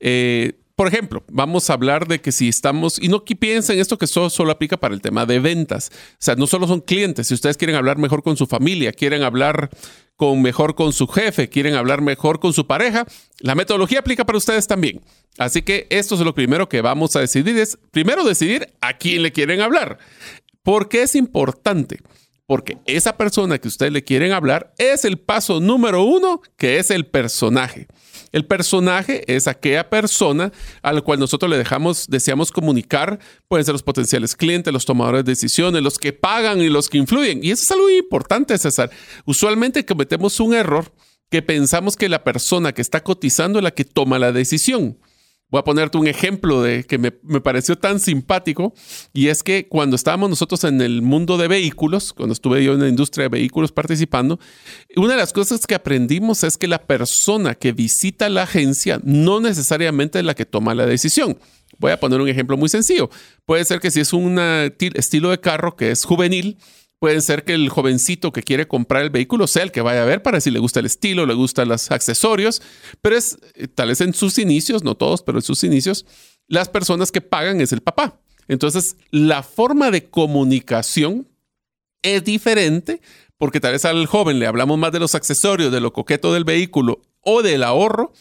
Eh, 0.00 0.54
por 0.76 0.88
ejemplo, 0.88 1.22
vamos 1.30 1.70
a 1.70 1.74
hablar 1.74 2.08
de 2.08 2.20
que 2.20 2.32
si 2.32 2.48
estamos, 2.48 3.00
y 3.00 3.06
no 3.06 3.24
piensen 3.24 3.78
esto 3.78 3.96
que 3.96 4.08
solo, 4.08 4.28
solo, 4.28 4.50
aplica 4.50 4.76
para 4.76 4.92
el 4.92 5.00
tema 5.00 5.24
de 5.24 5.38
ventas. 5.38 5.92
O 6.14 6.16
sea, 6.18 6.34
no 6.34 6.48
solo 6.48 6.66
son 6.66 6.80
clientes. 6.80 7.28
Si 7.28 7.34
ustedes 7.34 7.56
quieren 7.56 7.76
hablar 7.76 7.96
mejor 7.96 8.24
con 8.24 8.36
su 8.36 8.46
familia, 8.46 8.92
quieren 8.92 9.22
hablar 9.22 9.70
con 10.16 10.42
mejor 10.42 10.74
con 10.74 10.92
su 10.92 11.06
jefe, 11.06 11.48
quieren 11.48 11.74
hablar 11.74 12.00
mejor 12.00 12.40
con 12.40 12.52
su 12.52 12.66
pareja, 12.66 13.06
la 13.40 13.54
metodología 13.54 14.00
aplica 14.00 14.24
para 14.24 14.38
ustedes 14.38 14.66
también. 14.66 15.00
Así 15.38 15.62
que 15.62 15.86
esto 15.90 16.14
es 16.14 16.20
lo 16.20 16.34
primero 16.34 16.68
que 16.68 16.80
vamos 16.80 17.16
a 17.16 17.20
decidir, 17.20 17.58
es 17.58 17.78
primero 17.90 18.24
decidir 18.24 18.72
a 18.80 18.96
quién 18.96 19.22
le 19.22 19.32
quieren 19.32 19.60
hablar. 19.60 19.98
¿Por 20.62 20.88
qué 20.88 21.02
es 21.02 21.14
importante? 21.14 21.98
Porque 22.46 22.78
esa 22.86 23.16
persona 23.16 23.58
que 23.58 23.68
ustedes 23.68 23.92
le 23.92 24.04
quieren 24.04 24.32
hablar 24.32 24.72
es 24.78 25.04
el 25.04 25.18
paso 25.18 25.60
número 25.60 26.04
uno, 26.04 26.42
que 26.56 26.78
es 26.78 26.90
el 26.90 27.06
personaje. 27.06 27.86
El 28.34 28.46
personaje 28.46 29.22
es 29.32 29.46
aquella 29.46 29.88
persona 29.88 30.50
a 30.82 30.92
la 30.92 31.02
cual 31.02 31.20
nosotros 31.20 31.48
le 31.48 31.56
dejamos, 31.56 32.08
deseamos 32.08 32.50
comunicar, 32.50 33.20
pueden 33.46 33.64
ser 33.64 33.74
los 33.74 33.84
potenciales 33.84 34.34
clientes, 34.34 34.72
los 34.72 34.84
tomadores 34.84 35.24
de 35.24 35.30
decisiones, 35.30 35.84
los 35.84 36.00
que 36.00 36.12
pagan 36.12 36.60
y 36.60 36.68
los 36.68 36.88
que 36.88 36.98
influyen. 36.98 37.44
Y 37.44 37.52
eso 37.52 37.62
es 37.62 37.70
algo 37.70 37.88
importante, 37.88 38.58
César. 38.58 38.90
Usualmente 39.24 39.86
cometemos 39.86 40.40
un 40.40 40.52
error 40.52 40.92
que 41.30 41.42
pensamos 41.42 41.94
que 41.94 42.08
la 42.08 42.24
persona 42.24 42.72
que 42.72 42.82
está 42.82 43.04
cotizando 43.04 43.60
es 43.60 43.62
la 43.62 43.70
que 43.70 43.84
toma 43.84 44.18
la 44.18 44.32
decisión. 44.32 44.98
Voy 45.54 45.60
a 45.60 45.62
ponerte 45.62 45.98
un 45.98 46.08
ejemplo 46.08 46.62
de 46.62 46.82
que 46.82 46.98
me, 46.98 47.12
pareció 47.12 47.78
tan 47.78 48.00
simpático 48.00 48.74
y 49.12 49.28
es 49.28 49.44
que 49.44 49.68
cuando 49.68 49.94
estábamos 49.94 50.28
nosotros 50.28 50.64
en 50.64 50.80
el 50.80 51.00
mundo 51.00 51.38
de 51.38 51.46
vehículos, 51.46 52.12
cuando 52.12 52.32
estuve 52.32 52.64
yo 52.64 52.72
en 52.72 52.80
la 52.80 52.88
industria 52.88 53.26
de 53.26 53.28
vehículos 53.28 53.70
participando, 53.70 54.40
una 54.96 55.12
de 55.12 55.18
las 55.20 55.32
cosas 55.32 55.64
que 55.64 55.76
aprendimos 55.76 56.42
es 56.42 56.56
que 56.56 56.66
la 56.66 56.82
persona 56.82 57.54
que 57.54 57.70
visita 57.70 58.28
la 58.30 58.42
agencia 58.42 59.00
no 59.04 59.38
necesariamente 59.38 60.18
es 60.18 60.24
la 60.24 60.34
que 60.34 60.44
toma 60.44 60.74
la 60.74 60.86
decisión. 60.86 61.38
Voy 61.78 61.92
a 61.92 62.00
poner 62.00 62.20
un 62.20 62.28
ejemplo 62.28 62.56
muy 62.56 62.68
sencillo. 62.68 63.08
Puede 63.46 63.64
ser 63.64 63.78
que 63.78 63.92
si 63.92 64.00
es 64.00 64.12
un 64.12 64.40
estilo 64.40 65.30
de 65.30 65.38
carro 65.38 65.76
que 65.76 65.92
es 65.92 66.04
juvenil, 66.04 66.58
Puede 67.04 67.20
ser 67.20 67.44
que 67.44 67.52
el 67.52 67.68
jovencito 67.68 68.32
que 68.32 68.42
quiere 68.42 68.66
comprar 68.66 69.02
el 69.02 69.10
vehículo 69.10 69.46
sea 69.46 69.62
el 69.62 69.72
que 69.72 69.82
vaya 69.82 70.00
a 70.00 70.06
ver 70.06 70.22
para 70.22 70.40
si 70.40 70.50
le 70.50 70.58
gusta 70.58 70.80
el 70.80 70.86
estilo, 70.86 71.26
le 71.26 71.34
gustan 71.34 71.68
los 71.68 71.90
accesorios, 71.90 72.62
pero 73.02 73.14
es 73.14 73.36
eh, 73.56 73.68
tal 73.68 73.88
vez 73.88 74.00
en 74.00 74.14
sus 74.14 74.38
inicios, 74.38 74.84
no 74.84 74.94
todos, 74.94 75.22
pero 75.22 75.36
en 75.36 75.42
sus 75.42 75.64
inicios, 75.64 76.06
las 76.48 76.70
personas 76.70 77.12
que 77.12 77.20
pagan 77.20 77.60
es 77.60 77.74
el 77.74 77.82
papá. 77.82 78.18
Entonces, 78.48 78.96
la 79.10 79.42
forma 79.42 79.90
de 79.90 80.06
comunicación 80.06 81.28
es 82.00 82.24
diferente 82.24 83.02
porque 83.36 83.60
tal 83.60 83.72
vez 83.72 83.84
al 83.84 84.06
joven 84.06 84.38
le 84.38 84.46
hablamos 84.46 84.78
más 84.78 84.90
de 84.90 85.00
los 85.00 85.14
accesorios, 85.14 85.70
de 85.70 85.80
lo 85.82 85.92
coqueto 85.92 86.32
del 86.32 86.44
vehículo 86.44 87.02
o 87.20 87.42
del 87.42 87.64
ahorro, 87.64 88.14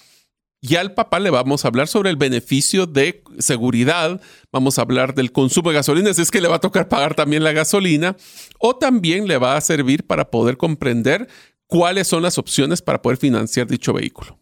y 0.66 0.78
al 0.78 0.94
papá 0.94 1.20
le 1.20 1.30
vamos 1.30 1.66
a 1.66 1.68
hablar 1.68 1.90
sobre 1.90 2.10
el 2.10 2.16
beneficio 2.16 2.86
de 2.86 3.22
seguridad, 3.38 4.22
vamos 4.50 4.80
a 4.80 4.84
hablar 4.84 5.14
del 5.14 5.34
consumo 5.34 5.70
de 5.70 5.76
gasolina, 5.76 6.14
si 6.14 6.22
es 6.22 6.32
que 6.32 6.40
le 6.40 6.48
va 6.48 6.56
a 6.56 6.62
tocar 6.62 6.88
pagar 6.88 7.16
también 7.16 7.44
la 7.44 7.52
gasolina, 7.52 8.16
o 8.60 8.78
también 8.78 9.28
le 9.28 9.38
va 9.38 9.58
a 9.58 9.62
servir 9.62 10.08
para 10.08 10.32
poder 10.32 10.56
comprender 10.56 11.28
cuáles 11.68 12.08
son 12.08 12.24
las 12.24 12.38
opciones 12.38 12.82
para 12.82 13.02
poder 13.02 13.18
financiar 13.18 13.68
dicho 13.68 13.92
vehículo. 13.92 14.40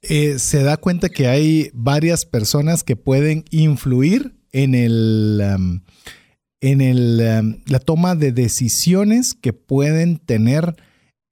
Eh, 0.00 0.38
se 0.38 0.62
da 0.62 0.78
cuenta 0.78 1.10
que 1.10 1.26
hay 1.26 1.68
varias 1.74 2.24
personas 2.24 2.82
que 2.82 2.96
pueden 2.96 3.44
influir 3.50 4.34
en 4.52 4.74
el... 4.74 5.42
Um, 5.54 5.80
en 6.62 6.80
el, 6.80 7.20
um, 7.20 7.62
la 7.66 7.78
toma 7.78 8.14
de 8.14 8.32
decisiones 8.32 9.34
que 9.34 9.52
pueden 9.52 10.16
tener 10.16 10.74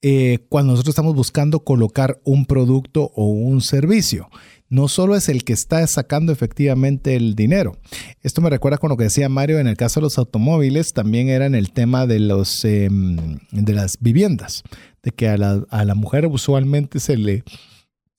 eh, 0.06 0.40
cuando 0.50 0.72
nosotros 0.72 0.92
estamos 0.92 1.14
buscando 1.14 1.60
colocar 1.60 2.20
un 2.24 2.44
producto 2.44 3.10
o 3.14 3.24
un 3.24 3.62
servicio. 3.62 4.28
No 4.68 4.86
solo 4.86 5.16
es 5.16 5.30
el 5.30 5.44
que 5.44 5.54
está 5.54 5.86
sacando 5.86 6.30
efectivamente 6.30 7.16
el 7.16 7.34
dinero. 7.34 7.78
Esto 8.20 8.42
me 8.42 8.50
recuerda 8.50 8.76
con 8.76 8.90
lo 8.90 8.98
que 8.98 9.04
decía 9.04 9.30
Mario 9.30 9.60
en 9.60 9.66
el 9.66 9.78
caso 9.78 10.00
de 10.00 10.02
los 10.02 10.18
automóviles, 10.18 10.92
también 10.92 11.30
era 11.30 11.46
en 11.46 11.54
el 11.54 11.72
tema 11.72 12.06
de, 12.06 12.20
los, 12.20 12.66
em, 12.66 13.38
de 13.50 13.72
las 13.72 13.96
viviendas, 13.98 14.62
de 15.02 15.10
que 15.10 15.26
a 15.28 15.38
la, 15.38 15.64
a 15.70 15.86
la 15.86 15.94
mujer 15.94 16.26
usualmente 16.26 17.00
se 17.00 17.16
le 17.16 17.42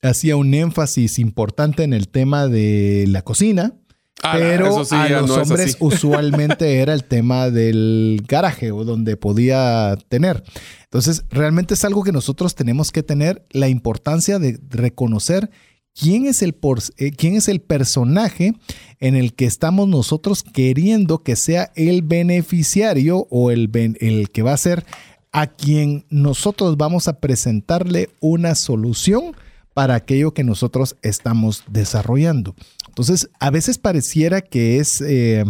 hacía 0.01 0.37
un 0.37 0.55
énfasis 0.55 1.19
importante 1.19 1.83
en 1.83 1.93
el 1.93 2.07
tema 2.07 2.47
de 2.47 3.05
la 3.09 3.21
cocina, 3.21 3.75
Ah, 4.23 4.35
pero 4.37 4.77
a 4.89 5.21
los 5.21 5.29
hombres 5.29 5.77
usualmente 5.79 6.79
era 6.79 6.93
el 6.93 7.03
tema 7.03 7.49
del 7.49 8.23
garaje 8.27 8.71
o 8.71 8.83
donde 8.83 9.17
podía 9.17 9.97
tener. 10.07 10.43
Entonces, 10.83 11.25
realmente 11.29 11.73
es 11.73 11.83
algo 11.85 12.03
que 12.03 12.11
nosotros 12.11 12.55
tenemos 12.55 12.91
que 12.91 13.03
tener 13.03 13.45
la 13.51 13.67
importancia 13.67 14.39
de 14.39 14.59
reconocer 14.69 15.51
quién 15.93 16.25
es 16.25 16.41
el, 16.41 16.55
eh, 16.97 17.11
quién 17.11 17.35
es 17.35 17.47
el 17.47 17.61
personaje 17.61 18.53
en 18.99 19.15
el 19.15 19.33
que 19.33 19.45
estamos 19.45 19.87
nosotros 19.87 20.43
queriendo 20.43 21.23
que 21.23 21.35
sea 21.35 21.71
el 21.75 22.01
beneficiario 22.01 23.27
o 23.29 23.51
el, 23.51 23.69
el 23.99 24.29
que 24.29 24.41
va 24.41 24.53
a 24.53 24.57
ser 24.57 24.85
a 25.31 25.47
quien 25.47 26.05
nosotros 26.09 26.77
vamos 26.77 27.07
a 27.07 27.19
presentarle 27.19 28.09
una 28.21 28.55
solución 28.55 29.35
para 29.73 29.95
aquello 29.95 30.33
que 30.33 30.45
nosotros 30.45 30.95
estamos 31.01 31.63
desarrollando. 31.67 32.55
Entonces, 32.95 33.29
a 33.41 33.49
veces 33.49 33.77
pareciera 33.77 34.39
que 34.39 34.79
es, 34.79 35.01
eh, 35.01 35.43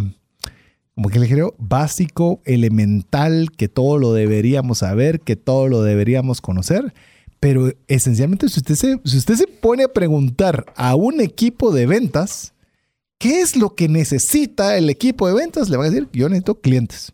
como 0.96 1.10
que 1.10 1.20
le 1.20 1.30
creo, 1.30 1.54
básico, 1.60 2.42
elemental, 2.44 3.52
que 3.56 3.68
todo 3.68 4.00
lo 4.00 4.14
deberíamos 4.14 4.80
saber, 4.80 5.20
que 5.20 5.36
todo 5.36 5.68
lo 5.68 5.84
deberíamos 5.84 6.42
conocer. 6.42 6.96
Pero 7.40 7.72
esencialmente, 7.88 8.50
si 8.50 8.62
usted 8.62 8.74
se, 8.74 9.00
si 9.06 9.18
usted 9.20 9.36
se 9.36 9.46
pone 9.46 9.84
a 9.84 9.94
preguntar 9.94 10.66
a 10.76 10.96
un 10.96 11.22
equipo 11.22 11.72
de 11.72 11.86
ventas, 11.86 12.54
¿qué 13.20 13.42
es 13.42 13.56
lo 13.56 13.76
que 13.76 13.90
necesita 13.90 14.76
el 14.76 14.90
equipo 14.90 15.28
de 15.28 15.36
ventas? 15.36 15.70
Le 15.70 15.78
va 15.78 15.86
a 15.86 15.90
decir, 15.92 16.10
yo 16.14 16.28
necesito 16.28 16.60
clientes. 16.62 17.14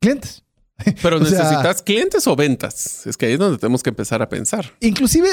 Clientes. 0.00 0.42
Pero 1.02 1.18
necesitas 1.18 1.82
clientes 1.82 2.26
o 2.26 2.36
ventas. 2.36 3.06
Es 3.06 3.16
que 3.16 3.26
ahí 3.26 3.32
es 3.32 3.38
donde 3.38 3.58
tenemos 3.58 3.82
que 3.82 3.90
empezar 3.90 4.22
a 4.22 4.28
pensar. 4.28 4.72
Inclusive 4.80 5.28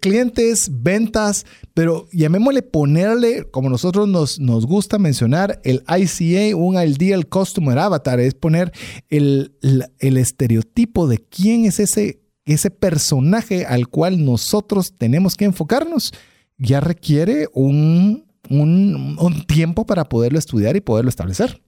clientes, 0.00 0.68
ventas, 0.70 1.46
pero 1.74 2.08
llamémosle 2.12 2.62
ponerle, 2.62 3.44
como 3.50 3.68
nosotros 3.68 4.08
nos, 4.08 4.38
nos 4.38 4.66
gusta 4.66 4.98
mencionar, 4.98 5.60
el 5.64 5.84
ICA, 5.88 6.56
un 6.56 6.76
Ideal 6.76 7.26
Customer 7.26 7.78
Avatar, 7.78 8.20
es 8.20 8.34
poner 8.34 8.72
el, 9.08 9.56
el, 9.98 10.16
estereotipo 10.16 11.06
de 11.06 11.18
quién 11.18 11.64
es 11.64 11.80
ese, 11.80 12.20
ese 12.44 12.70
personaje 12.70 13.66
al 13.66 13.88
cual 13.88 14.24
nosotros 14.24 14.94
tenemos 14.96 15.34
que 15.34 15.44
enfocarnos. 15.44 16.12
Ya 16.58 16.80
requiere 16.80 17.48
un, 17.52 18.26
un, 18.48 19.16
un 19.20 19.46
tiempo 19.46 19.86
para 19.86 20.04
poderlo 20.04 20.38
estudiar 20.38 20.76
y 20.76 20.80
poderlo 20.80 21.10
establecer. 21.10 21.60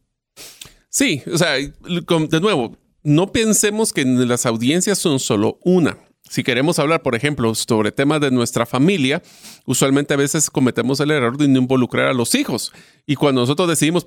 Sí, 0.88 1.22
o 1.32 1.36
sea, 1.36 1.52
de 1.54 2.40
nuevo, 2.40 2.76
no 3.02 3.32
pensemos 3.32 3.92
que 3.92 4.04
las 4.04 4.46
audiencias 4.46 4.98
son 4.98 5.20
solo 5.20 5.58
una. 5.62 5.98
Si 6.28 6.42
queremos 6.44 6.78
hablar, 6.78 7.02
por 7.02 7.14
ejemplo, 7.14 7.54
sobre 7.54 7.90
temas 7.90 8.20
de 8.20 8.30
nuestra 8.30 8.66
familia, 8.66 9.22
usualmente 9.64 10.14
a 10.14 10.18
veces 10.18 10.50
cometemos 10.50 11.00
el 11.00 11.10
error 11.10 11.38
de 11.38 11.48
no 11.48 11.58
involucrar 11.58 12.08
a 12.08 12.12
los 12.12 12.34
hijos. 12.34 12.72
Y 13.06 13.16
cuando 13.16 13.40
nosotros 13.40 13.66
decidimos, 13.68 14.06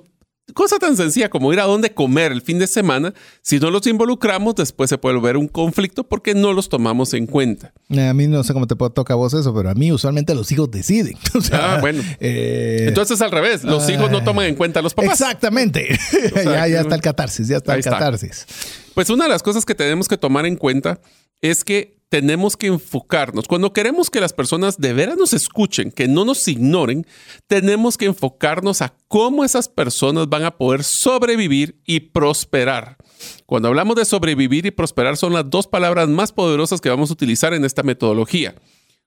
cosa 0.54 0.78
tan 0.78 0.96
sencilla 0.96 1.30
como 1.30 1.52
ir 1.52 1.58
a 1.58 1.64
dónde 1.64 1.92
comer 1.92 2.30
el 2.30 2.42
fin 2.42 2.60
de 2.60 2.68
semana, 2.68 3.12
si 3.42 3.58
no 3.58 3.70
los 3.70 3.86
involucramos, 3.88 4.54
después 4.54 4.88
se 4.88 4.98
puede 4.98 5.18
ver 5.20 5.36
un 5.36 5.48
conflicto 5.48 6.04
porque 6.04 6.34
no 6.34 6.52
los 6.52 6.68
tomamos 6.68 7.12
en 7.14 7.26
cuenta. 7.26 7.72
Eh, 7.88 8.06
a 8.06 8.14
mí 8.14 8.28
no 8.28 8.44
sé 8.44 8.52
cómo 8.52 8.68
te 8.68 8.76
toca 8.76 9.14
a 9.14 9.16
vos 9.16 9.34
eso, 9.34 9.52
pero 9.52 9.70
a 9.70 9.74
mí 9.74 9.90
usualmente 9.90 10.34
los 10.34 10.52
hijos 10.52 10.70
deciden. 10.70 11.16
ah, 11.52 11.78
bueno. 11.80 12.02
Eh, 12.20 12.86
Entonces 12.86 13.20
al 13.20 13.32
revés, 13.32 13.64
los 13.64 13.88
hijos 13.90 14.12
no 14.12 14.22
toman 14.22 14.46
en 14.46 14.54
cuenta 14.54 14.78
a 14.78 14.82
los 14.82 14.94
papás. 14.94 15.20
Exactamente. 15.20 15.98
ya, 16.36 16.68
ya 16.68 16.80
está 16.82 16.94
el 16.94 17.02
catarsis, 17.02 17.48
ya 17.48 17.56
está 17.56 17.74
el 17.74 17.82
catarsis. 17.82 18.46
Pues 18.94 19.08
una 19.10 19.24
de 19.24 19.30
las 19.30 19.42
cosas 19.42 19.64
que 19.64 19.74
tenemos 19.74 20.08
que 20.08 20.18
tomar 20.18 20.46
en 20.46 20.56
cuenta 20.56 21.00
es 21.40 21.64
que 21.64 22.02
tenemos 22.12 22.58
que 22.58 22.66
enfocarnos. 22.66 23.48
Cuando 23.48 23.72
queremos 23.72 24.10
que 24.10 24.20
las 24.20 24.34
personas 24.34 24.76
de 24.78 24.92
veras 24.92 25.16
nos 25.16 25.32
escuchen, 25.32 25.90
que 25.90 26.08
no 26.08 26.26
nos 26.26 26.46
ignoren, 26.46 27.06
tenemos 27.46 27.96
que 27.96 28.04
enfocarnos 28.04 28.82
a 28.82 28.94
cómo 29.08 29.44
esas 29.44 29.70
personas 29.70 30.28
van 30.28 30.44
a 30.44 30.58
poder 30.58 30.84
sobrevivir 30.84 31.80
y 31.86 32.00
prosperar. 32.00 32.98
Cuando 33.46 33.68
hablamos 33.68 33.96
de 33.96 34.04
sobrevivir 34.04 34.66
y 34.66 34.70
prosperar 34.72 35.16
son 35.16 35.32
las 35.32 35.48
dos 35.48 35.66
palabras 35.66 36.06
más 36.08 36.32
poderosas 36.32 36.82
que 36.82 36.90
vamos 36.90 37.08
a 37.08 37.14
utilizar 37.14 37.54
en 37.54 37.64
esta 37.64 37.82
metodología. 37.82 38.56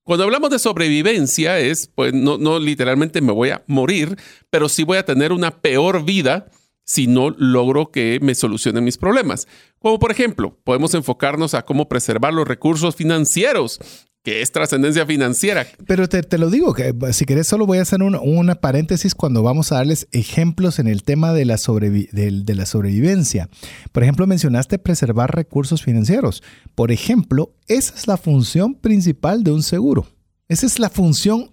Cuando 0.03 0.23
hablamos 0.23 0.49
de 0.49 0.57
sobrevivencia 0.57 1.59
es, 1.59 1.87
pues 1.93 2.11
no, 2.11 2.39
no 2.39 2.57
literalmente 2.59 3.21
me 3.21 3.33
voy 3.33 3.49
a 3.49 3.63
morir, 3.67 4.17
pero 4.49 4.67
sí 4.67 4.83
voy 4.83 4.97
a 4.97 5.05
tener 5.05 5.31
una 5.31 5.61
peor 5.61 6.05
vida 6.05 6.47
si 6.85 7.07
no 7.07 7.31
logro 7.31 7.91
que 7.91 8.19
me 8.21 8.35
solucionen 8.35 8.83
mis 8.83 8.97
problemas. 8.97 9.47
Como 9.79 9.99
por 9.99 10.11
ejemplo, 10.11 10.57
podemos 10.63 10.93
enfocarnos 10.93 11.53
a 11.53 11.63
cómo 11.63 11.89
preservar 11.89 12.33
los 12.33 12.47
recursos 12.47 12.95
financieros, 12.95 13.79
que 14.23 14.41
es 14.41 14.51
trascendencia 14.51 15.05
financiera. 15.05 15.67
Pero 15.85 16.09
te, 16.09 16.37
lo 16.37 16.49
digo, 16.49 16.73
que 16.73 16.93
si 17.11 17.25
querés 17.25 17.47
solo 17.47 17.67
voy 17.67 17.77
a 17.77 17.83
hacer 17.83 18.01
una 18.01 18.55
paréntesis 18.55 19.13
cuando 19.13 19.43
vamos 19.43 19.71
a 19.71 19.75
darles 19.75 20.07
ejemplos 20.11 20.79
en 20.79 20.87
el 20.87 21.03
tema 21.03 21.31
de 21.31 21.45
la, 21.45 21.57
de 21.57 22.55
la 22.55 22.65
sobrevivencia. 22.65 23.49
Por 23.91 24.01
ejemplo, 24.01 24.25
mencionaste 24.25 24.79
preservar 24.79 25.35
recursos 25.35 25.83
financieros. 25.83 26.41
Por 26.73 26.91
ejemplo, 26.91 27.53
esa 27.67 27.93
es 27.93 28.07
la 28.07 28.17
función 28.17 28.73
principal 28.73 29.43
de 29.43 29.51
un 29.51 29.61
seguro. 29.61 30.07
Esa 30.47 30.65
es 30.65 30.79
la 30.79 30.89
función 30.89 31.51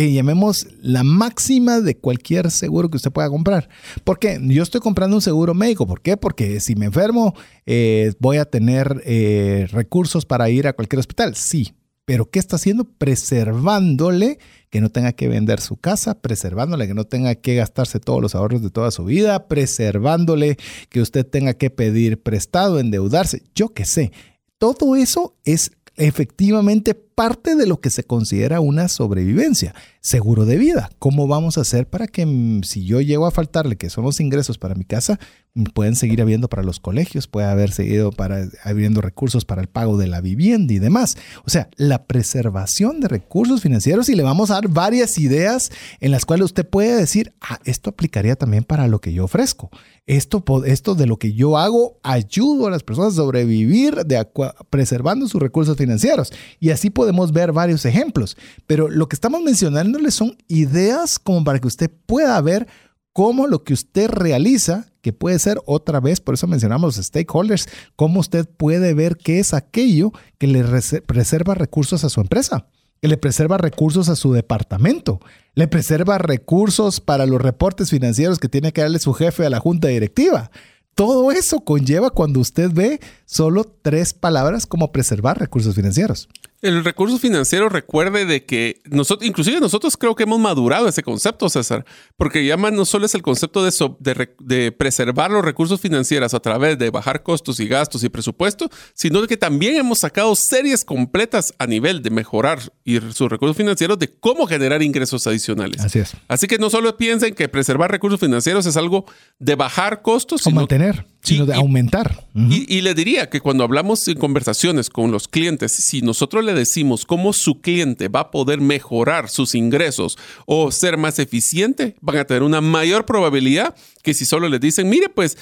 eh, 0.00 0.12
llamemos 0.12 0.66
la 0.80 1.04
máxima 1.04 1.82
de 1.82 1.94
cualquier 1.94 2.50
seguro 2.50 2.88
que 2.88 2.96
usted 2.96 3.12
pueda 3.12 3.28
comprar. 3.28 3.68
¿Por 4.02 4.18
qué? 4.18 4.40
Yo 4.42 4.62
estoy 4.62 4.80
comprando 4.80 5.14
un 5.16 5.20
seguro 5.20 5.52
médico. 5.52 5.86
¿Por 5.86 6.00
qué? 6.00 6.16
Porque 6.16 6.58
si 6.60 6.74
me 6.74 6.86
enfermo, 6.86 7.34
eh, 7.66 8.14
voy 8.18 8.38
a 8.38 8.46
tener 8.46 9.02
eh, 9.04 9.68
recursos 9.70 10.24
para 10.24 10.48
ir 10.48 10.66
a 10.66 10.72
cualquier 10.72 11.00
hospital. 11.00 11.36
Sí, 11.36 11.74
pero 12.06 12.30
¿qué 12.30 12.38
está 12.38 12.56
haciendo? 12.56 12.84
Preservándole 12.84 14.38
que 14.70 14.80
no 14.80 14.88
tenga 14.88 15.12
que 15.12 15.28
vender 15.28 15.60
su 15.60 15.76
casa, 15.76 16.18
preservándole 16.18 16.86
que 16.86 16.94
no 16.94 17.04
tenga 17.04 17.34
que 17.34 17.56
gastarse 17.56 18.00
todos 18.00 18.22
los 18.22 18.34
ahorros 18.34 18.62
de 18.62 18.70
toda 18.70 18.90
su 18.92 19.04
vida, 19.04 19.48
preservándole 19.48 20.56
que 20.88 21.02
usted 21.02 21.26
tenga 21.26 21.52
que 21.52 21.68
pedir 21.68 22.22
prestado, 22.22 22.80
endeudarse, 22.80 23.42
yo 23.54 23.74
qué 23.74 23.84
sé. 23.84 24.12
Todo 24.56 24.96
eso 24.96 25.36
es 25.44 25.72
efectivamente 25.96 26.94
parte 27.20 27.54
de 27.54 27.66
lo 27.66 27.82
que 27.82 27.90
se 27.90 28.04
considera 28.04 28.60
una 28.60 28.88
sobrevivencia. 28.88 29.74
Seguro 30.00 30.46
de 30.46 30.56
vida. 30.56 30.88
¿Cómo 30.98 31.26
vamos 31.26 31.58
a 31.58 31.60
hacer 31.60 31.86
para 31.86 32.06
que 32.06 32.24
mm, 32.24 32.62
si 32.62 32.86
yo 32.86 33.02
llego 33.02 33.26
a 33.26 33.30
faltarle, 33.30 33.76
que 33.76 33.90
son 33.90 34.04
los 34.04 34.20
ingresos 34.20 34.56
para 34.56 34.74
mi 34.74 34.86
casa, 34.86 35.20
mm, 35.52 35.64
pueden 35.74 35.96
seguir 35.96 36.22
habiendo 36.22 36.48
para 36.48 36.62
los 36.62 36.80
colegios, 36.80 37.26
puede 37.26 37.46
haber 37.46 37.72
seguido 37.72 38.10
para 38.10 38.48
habiendo 38.64 39.02
recursos 39.02 39.44
para 39.44 39.60
el 39.60 39.68
pago 39.68 39.98
de 39.98 40.06
la 40.06 40.22
vivienda 40.22 40.72
y 40.72 40.78
demás? 40.78 41.18
O 41.44 41.50
sea, 41.50 41.68
la 41.76 42.04
preservación 42.04 43.00
de 43.00 43.08
recursos 43.08 43.60
financieros 43.60 44.08
y 44.08 44.14
le 44.14 44.22
vamos 44.22 44.50
a 44.50 44.54
dar 44.54 44.68
varias 44.68 45.18
ideas 45.18 45.70
en 46.00 46.12
las 46.12 46.24
cuales 46.24 46.46
usted 46.46 46.66
puede 46.66 46.96
decir, 46.96 47.34
ah, 47.42 47.58
esto 47.66 47.90
aplicaría 47.90 48.34
también 48.34 48.64
para 48.64 48.88
lo 48.88 49.02
que 49.02 49.12
yo 49.12 49.24
ofrezco. 49.24 49.68
Esto, 50.06 50.42
esto 50.64 50.94
de 50.94 51.06
lo 51.06 51.18
que 51.18 51.34
yo 51.34 51.58
hago 51.58 52.00
ayudo 52.02 52.66
a 52.66 52.70
las 52.70 52.82
personas 52.82 53.12
a 53.12 53.16
sobrevivir 53.16 53.94
de 54.06 54.26
preservando 54.68 55.28
sus 55.28 55.40
recursos 55.40 55.76
financieros. 55.76 56.32
Y 56.58 56.70
así 56.70 56.90
podemos 56.90 57.09
ver 57.32 57.52
varios 57.52 57.84
ejemplos. 57.84 58.36
Pero 58.66 58.88
lo 58.88 59.08
que 59.08 59.16
estamos 59.16 59.42
mencionándoles 59.42 60.14
son 60.14 60.36
ideas 60.48 61.18
como 61.18 61.44
para 61.44 61.58
que 61.58 61.68
usted 61.68 61.90
pueda 62.06 62.40
ver 62.40 62.66
cómo 63.12 63.46
lo 63.46 63.64
que 63.64 63.72
usted 63.72 64.08
realiza, 64.08 64.86
que 65.02 65.12
puede 65.12 65.38
ser 65.38 65.60
otra 65.66 66.00
vez, 66.00 66.20
por 66.20 66.34
eso 66.34 66.46
mencionamos 66.46 66.96
los 66.96 67.06
stakeholders, 67.06 67.68
cómo 67.96 68.20
usted 68.20 68.48
puede 68.48 68.94
ver 68.94 69.16
qué 69.16 69.40
es 69.40 69.54
aquello 69.54 70.12
que 70.38 70.46
le 70.46 70.64
preserva 71.06 71.54
recursos 71.54 72.04
a 72.04 72.08
su 72.08 72.20
empresa 72.20 72.66
que 73.00 73.08
le 73.08 73.16
preserva 73.16 73.56
recursos 73.56 74.08
a 74.08 74.16
su 74.16 74.32
departamento, 74.32 75.20
le 75.54 75.68
preserva 75.68 76.18
recursos 76.18 77.00
para 77.00 77.26
los 77.26 77.40
reportes 77.40 77.90
financieros 77.90 78.38
que 78.38 78.48
tiene 78.48 78.72
que 78.72 78.82
darle 78.82 78.98
su 78.98 79.14
jefe 79.14 79.46
a 79.46 79.50
la 79.50 79.58
junta 79.58 79.88
directiva. 79.88 80.50
Todo 80.94 81.32
eso 81.32 81.60
conlleva 81.60 82.10
cuando 82.10 82.40
usted 82.40 82.70
ve 82.72 83.00
solo 83.24 83.64
tres 83.64 84.12
palabras 84.12 84.66
como 84.66 84.92
preservar 84.92 85.38
recursos 85.38 85.74
financieros. 85.74 86.28
El 86.62 86.84
recurso 86.84 87.18
financiero 87.18 87.70
recuerde 87.70 88.26
de 88.26 88.44
que 88.44 88.82
nosotros, 88.84 89.26
inclusive 89.26 89.60
nosotros 89.60 89.96
creo 89.96 90.14
que 90.14 90.24
hemos 90.24 90.38
madurado 90.38 90.88
ese 90.88 91.02
concepto, 91.02 91.48
César, 91.48 91.86
porque 92.18 92.44
ya 92.44 92.58
no 92.58 92.84
solo 92.84 93.06
es 93.06 93.14
el 93.14 93.22
concepto 93.22 93.64
de, 93.64 94.28
de, 94.38 94.72
preservar 94.72 95.30
los 95.30 95.42
recursos 95.42 95.80
financieros 95.80 96.34
a 96.34 96.40
través 96.40 96.78
de 96.78 96.90
bajar 96.90 97.22
costos 97.22 97.60
y 97.60 97.66
gastos 97.66 98.04
y 98.04 98.10
presupuesto, 98.10 98.68
sino 98.92 99.26
que 99.26 99.38
también 99.38 99.76
hemos 99.76 100.00
sacado 100.00 100.34
series 100.36 100.84
completas 100.84 101.54
a 101.58 101.66
nivel 101.66 102.02
de 102.02 102.10
mejorar 102.10 102.60
y 102.84 103.00
sus 103.12 103.30
recursos 103.30 103.56
financieros 103.56 103.98
de 103.98 104.08
cómo 104.08 104.46
generar 104.46 104.82
ingresos 104.82 105.26
adicionales. 105.26 105.80
Así 105.80 106.00
es. 106.00 106.12
Así 106.28 106.46
que 106.46 106.58
no 106.58 106.68
solo 106.68 106.94
piensen 106.98 107.34
que 107.34 107.48
preservar 107.48 107.90
recursos 107.90 108.20
financieros 108.20 108.66
es 108.66 108.76
algo 108.76 109.06
de 109.38 109.54
bajar 109.54 110.02
costos, 110.02 110.42
sino 110.42 110.56
mantener, 110.56 111.06
sino 111.22 111.46
de 111.46 111.54
aumentar. 111.54 112.26
Y, 112.34 112.66
y 112.74 112.82
le 112.82 112.94
diría 112.94 113.30
que 113.30 113.40
cuando 113.40 113.64
hablamos 113.64 114.06
en 114.08 114.18
conversaciones 114.18 114.90
con 114.90 115.10
los 115.10 115.26
clientes, 115.26 115.72
si 115.72 116.02
nosotros 116.02 116.44
le 116.52 116.58
decimos 116.58 117.04
cómo 117.04 117.32
su 117.32 117.60
cliente 117.60 118.08
va 118.08 118.20
a 118.20 118.30
poder 118.30 118.60
mejorar 118.60 119.28
sus 119.28 119.54
ingresos 119.54 120.18
o 120.46 120.70
ser 120.70 120.96
más 120.96 121.18
eficiente, 121.18 121.96
van 122.00 122.18
a 122.18 122.24
tener 122.24 122.42
una 122.42 122.60
mayor 122.60 123.06
probabilidad 123.06 123.74
que 124.02 124.14
si 124.14 124.24
solo 124.24 124.48
les 124.48 124.60
dicen, 124.60 124.88
mire, 124.88 125.08
pues 125.08 125.36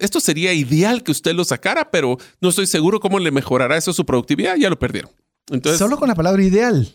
esto 0.00 0.20
sería 0.20 0.52
ideal 0.52 1.02
que 1.02 1.12
usted 1.12 1.34
lo 1.34 1.44
sacara, 1.44 1.90
pero 1.90 2.18
no 2.40 2.48
estoy 2.48 2.66
seguro 2.66 3.00
cómo 3.00 3.18
le 3.18 3.30
mejorará 3.30 3.76
eso 3.76 3.92
su 3.92 4.04
productividad, 4.04 4.56
ya 4.56 4.70
lo 4.70 4.78
perdieron. 4.78 5.10
Entonces, 5.50 5.78
solo 5.78 5.98
con 5.98 6.08
la 6.08 6.14
palabra 6.14 6.42
ideal, 6.42 6.94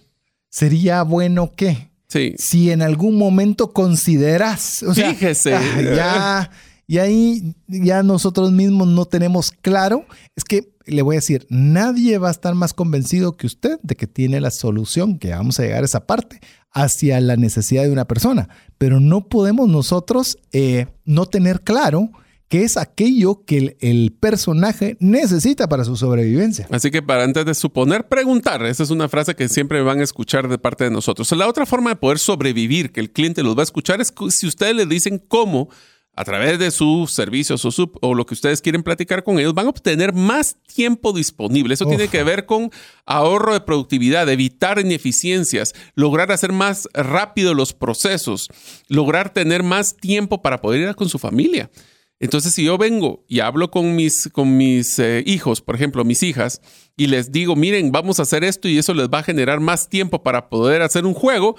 sería 0.49 1.03
bueno 1.03 1.53
que 1.55 1.91
sí. 2.07 2.33
si 2.37 2.71
en 2.71 2.81
algún 2.81 3.17
momento 3.17 3.71
consideras, 3.73 4.83
o 4.83 4.93
sea, 4.93 5.11
fíjese, 5.11 5.53
ah, 5.53 5.81
ya 5.81 6.51
y 6.89 6.97
ahí 6.97 7.55
ya 7.67 8.01
nosotros 8.01 8.51
mismos 8.51 8.87
no 8.87 9.05
tenemos 9.05 9.51
claro, 9.51 10.07
es 10.35 10.43
que 10.43 10.73
le 10.89 11.01
voy 11.01 11.15
a 11.15 11.17
decir, 11.17 11.45
nadie 11.49 12.17
va 12.17 12.29
a 12.29 12.31
estar 12.31 12.55
más 12.55 12.73
convencido 12.73 13.37
que 13.37 13.47
usted 13.47 13.79
de 13.83 13.95
que 13.95 14.07
tiene 14.07 14.41
la 14.41 14.51
solución, 14.51 15.19
que 15.19 15.31
vamos 15.31 15.59
a 15.59 15.63
llegar 15.63 15.83
a 15.83 15.85
esa 15.85 16.05
parte, 16.05 16.39
hacia 16.71 17.19
la 17.21 17.35
necesidad 17.35 17.83
de 17.83 17.91
una 17.91 18.05
persona. 18.05 18.49
Pero 18.77 18.99
no 18.99 19.27
podemos 19.27 19.67
nosotros 19.67 20.37
eh, 20.51 20.87
no 21.05 21.25
tener 21.25 21.61
claro 21.61 22.11
qué 22.49 22.63
es 22.63 22.77
aquello 22.77 23.45
que 23.45 23.77
el, 23.79 24.11
personaje 24.19 24.97
necesita 24.99 25.69
para 25.69 25.85
su 25.85 25.95
sobrevivencia. 25.95 26.67
Así 26.71 26.91
que 26.91 27.01
para 27.01 27.23
antes 27.23 27.45
de 27.45 27.53
suponer, 27.53 28.07
preguntar. 28.07 28.65
Esa 28.65 28.83
es 28.83 28.89
una 28.89 29.07
frase 29.07 29.35
que 29.35 29.47
siempre 29.47 29.81
van 29.81 29.99
a 29.99 30.03
escuchar 30.03 30.49
de 30.49 30.57
parte 30.57 30.83
de 30.83 30.89
nosotros. 30.89 31.31
La 31.33 31.47
otra 31.47 31.65
forma 31.65 31.91
de 31.91 31.95
poder 31.95 32.17
sobrevivir, 32.17 32.91
que 32.91 32.99
el 32.99 33.11
cliente 33.11 33.43
los 33.43 33.55
va 33.55 33.61
a 33.61 33.63
escuchar, 33.63 34.01
es 34.01 34.11
si 34.29 34.47
ustedes 34.47 34.75
le 34.75 34.87
dicen 34.87 35.23
cómo 35.25 35.69
a 36.15 36.25
través 36.25 36.59
de 36.59 36.71
sus 36.71 37.11
servicios 37.13 37.63
o, 37.63 37.91
o, 38.01 38.13
lo 38.13 38.25
que 38.25 38.33
ustedes 38.33 38.61
quieren 38.61 38.83
platicar 38.83 39.23
con 39.23 39.39
ellos, 39.39 39.53
van 39.53 39.67
a 39.67 39.69
obtener 39.69 40.13
más 40.13 40.57
tiempo 40.67 41.13
disponible. 41.13 41.73
Eso 41.73 41.85
tiene 41.85 42.09
que 42.09 42.23
ver 42.23 42.45
con 42.45 42.71
ahorro 43.05 43.53
de 43.53 43.61
productividad, 43.61 44.27
evitar 44.27 44.79
ineficiencias, 44.79 45.73
lograr 45.95 46.31
hacer 46.31 46.51
más 46.51 46.89
rápido 46.93 47.53
los 47.53 47.73
procesos, 47.73 48.49
lograr 48.89 49.31
tener 49.31 49.63
más 49.63 49.95
tiempo 49.95 50.41
para 50.41 50.61
poder 50.61 50.81
ir 50.81 50.95
con 50.95 51.07
su 51.07 51.19
familia. 51.19 51.71
Entonces, 52.19 52.53
si 52.53 52.65
yo 52.65 52.77
vengo 52.77 53.23
y 53.29 53.39
hablo 53.39 53.71
con 53.71 53.95
mis, 53.95 54.29
con 54.33 54.57
mis 54.57 54.99
eh, 54.99 55.23
hijos, 55.25 55.61
por 55.61 55.75
ejemplo, 55.75 56.03
mis 56.03 56.21
hijas, 56.21 56.61
y 56.97 57.07
les 57.07 57.31
digo, 57.31 57.55
miren, 57.55 57.93
vamos 57.93 58.19
a 58.19 58.23
hacer 58.23 58.43
esto 58.43 58.67
y 58.67 58.77
eso 58.77 58.93
les 58.93 59.07
va 59.07 59.19
a 59.19 59.23
generar 59.23 59.61
más 59.61 59.87
tiempo 59.87 60.21
para 60.21 60.49
poder 60.49 60.81
hacer 60.81 61.05
un 61.05 61.13
juego, 61.13 61.55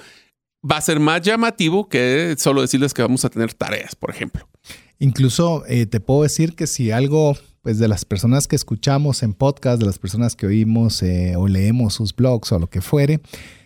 va 0.68 0.77
a 0.77 0.81
ser 0.81 1.01
más 1.01 1.23
llamativo 1.23 1.88
que 1.88 2.35
solo 2.38 2.62
decirles 2.62 2.94
que 2.94 3.03
vamos 3.03 3.25
a 3.25 3.31
tener 3.31 3.55
tareas, 3.55 3.94
por 3.94 4.11
ejemplo. 4.11 4.49
Incluso 4.99 5.64
eh, 5.66 5.87
te 5.87 6.01
puedo 6.01 6.23
decir 6.23 6.55
que 6.55 6.66
si 6.66 6.90
algo, 6.90 7.37
pues 7.62 7.79
de 7.79 7.88
las 7.88 8.05
personas 8.05 8.46
que 8.46 8.57
escuchamos 8.57 9.23
en 9.23 9.33
podcast, 9.33 9.81
de 9.81 9.87
las 9.87 9.99
personas 9.99 10.37
que 10.37 10.46
oímos 10.46 11.03
eh, 11.03 11.35
o 11.37 11.49
leemos 11.49 11.94
sus 11.94 12.14
blogs 12.14 12.53
o 12.53 12.59
lo 12.59 12.68
que 12.68 12.83
fuere, 12.83 13.20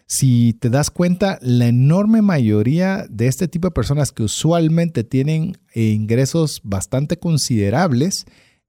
si 0.07 0.53
te 0.53 0.71
das 0.71 0.91
cuenta, 0.91 1.39
la 1.41 1.67
enorme 1.67 2.23
mayoría 2.23 3.07
de 3.09 3.27
este 3.27 3.49
tipo 3.49 3.69
de 3.69 3.73
personas 3.73 4.13
que 4.13 4.23
usualmente 4.23 5.03
tienen 5.03 5.59
eh, 5.73 5.87
ingresos 5.87 6.61
bastante 6.63 7.19
considerables, 7.19 8.27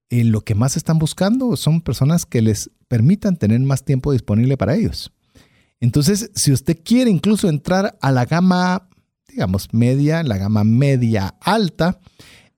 en 0.10 0.32
lo 0.32 0.42
que 0.42 0.56
más 0.56 0.78
están 0.78 0.98
buscando 0.98 1.56
son 1.58 1.82
personas 1.82 2.26
que 2.26 2.42
les 2.42 2.72
permitan 2.88 3.38
tener 3.38 3.60
más 3.62 3.84
tiempo 3.84 4.12
disponible 4.12 4.56
para 4.56 4.76
ellos. 4.76 5.12
Entonces, 5.80 6.32
si 6.36 6.52
usted 6.52 6.78
quiere 6.84 7.10
incluso 7.12 7.50
entrar 7.50 7.98
a 8.02 8.12
la 8.12 8.26
gama, 8.26 8.90
digamos, 9.28 9.74
media, 9.74 10.24
la 10.24 10.38
gama 10.38 10.64
media 10.64 11.36
alta 11.42 12.00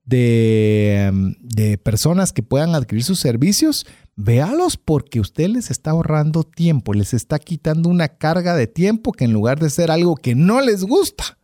de, 0.06 1.36
de 1.42 1.78
personas 1.78 2.32
que 2.32 2.44
puedan 2.44 2.76
adquirir 2.76 3.04
sus 3.04 3.20
servicios, 3.20 3.86
véalos 4.16 4.78
porque 4.78 5.20
usted 5.20 5.48
les 5.50 5.72
está 5.72 5.92
ahorrando 5.92 6.44
tiempo, 6.44 6.94
les 6.94 7.14
está 7.14 7.40
quitando 7.40 7.90
una 7.90 8.08
carga 8.08 8.56
de 8.56 8.68
tiempo 8.68 9.12
que 9.12 9.26
en 9.26 9.34
lugar 9.34 9.60
de 9.60 9.70
ser 9.70 9.92
algo 9.92 10.16
que 10.16 10.36
no 10.36 10.62
les 10.62 10.84
gusta, 10.84 11.38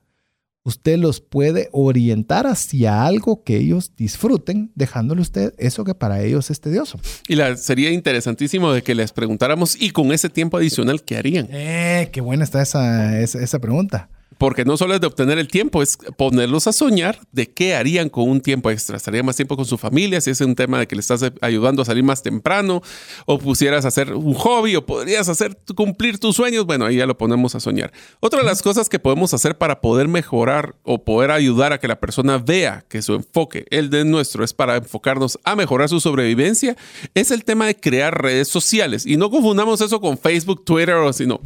usted 0.64 0.98
los 0.98 1.20
puede 1.20 1.70
orientar 1.72 2.48
hacia 2.48 3.06
algo 3.06 3.44
que 3.44 3.58
ellos 3.58 3.94
disfruten, 3.96 4.72
dejándole 4.76 5.22
usted 5.22 5.54
eso 5.58 5.84
que 5.84 5.94
para 5.94 6.22
ellos 6.22 6.50
es 6.50 6.62
tedioso. 6.62 7.00
Y 7.28 7.36
la, 7.36 7.56
sería 7.58 7.92
interesantísimo 7.92 8.72
de 8.72 8.82
que 8.82 8.96
les 8.96 9.12
preguntáramos, 9.12 9.80
¿y 9.80 9.92
con 9.92 10.12
ese 10.12 10.30
tiempo 10.30 10.58
adicional 10.58 11.04
qué 11.04 11.18
harían? 11.18 11.48
Eh, 11.52 12.10
qué 12.12 12.22
buena 12.22 12.44
está 12.44 12.62
esa, 12.62 13.20
esa 13.20 13.60
pregunta. 13.60 14.10
Porque 14.38 14.66
no 14.66 14.78
solo 14.78 14.96
es 14.96 15.02
de 15.02 15.08
obtener 15.08 15.38
el 15.38 15.48
tiempo, 15.48 15.82
es 15.82 15.98
ponerlos 16.18 16.68
a 16.68 16.74
soñar 16.74 17.20
de 17.32 17.52
qué 17.52 17.76
harían 17.76 18.10
con 18.10 18.30
un 18.30 18.42
tiempo 18.42 18.70
extra. 18.72 18.98
¿Estarían 18.98 19.26
más 19.26 19.36
tiempo 19.36 19.56
con 19.56 19.66
su 19.66 19.78
familia? 19.78 20.22
Si 20.22 20.30
es 20.30 20.42
un 20.42 20.56
tema 20.56 20.80
de 20.80 20.88
que 20.88 20.96
le 20.96 21.02
estás 21.02 21.24
ayudando 21.42 21.82
a 21.82 21.86
salir 21.86 22.04
más 22.04 22.24
temprano, 22.24 22.82
o 23.26 23.40
pusieras 23.40 23.86
a 23.86 23.90
hacer 23.90 24.14
un 24.14 24.34
hobby, 24.34 24.76
o 24.76 24.86
podrías 24.86 25.30
hacer 25.30 25.58
cumplir 25.76 26.20
tus 26.20 26.36
sueños. 26.36 26.66
Bueno, 26.66 26.86
ahí 26.86 26.98
ya 26.98 27.06
lo 27.06 27.18
ponemos 27.18 27.56
a 27.56 27.60
soñar. 27.60 27.92
Otra 28.20 28.40
de 28.40 28.46
las 28.46 28.62
cosas 28.62 28.90
que 28.90 29.00
podemos 29.00 29.34
hacer 29.34 29.58
para 29.58 29.82
poder 29.82 30.08
mejorar 30.08 30.76
o 30.84 31.04
poder 31.04 31.32
ayudar 31.32 31.74
a 31.74 31.80
que 31.80 31.88
la 31.88 32.00
persona 32.00 32.38
vea 32.38 32.86
que 32.90 33.02
su 33.02 33.14
enfoque, 33.14 33.66
el 33.70 33.90
de 33.90 34.06
nuestro, 34.06 34.44
es 34.44 34.54
para 34.54 34.78
enfocarnos 34.78 35.40
a 35.44 35.56
mejorar 35.56 35.90
su 35.90 36.00
sobrevivencia, 36.00 36.76
es 37.14 37.32
el 37.32 37.44
tema 37.44 37.68
de 37.68 37.76
crear 37.76 38.22
redes 38.22 38.48
sociales. 38.48 39.06
Y 39.06 39.18
no 39.18 39.30
confundamos 39.30 39.82
eso 39.82 40.00
con 40.00 40.18
Facebook, 40.18 40.64
Twitter, 40.66 40.96
o 40.96 41.14
sino 41.14 41.42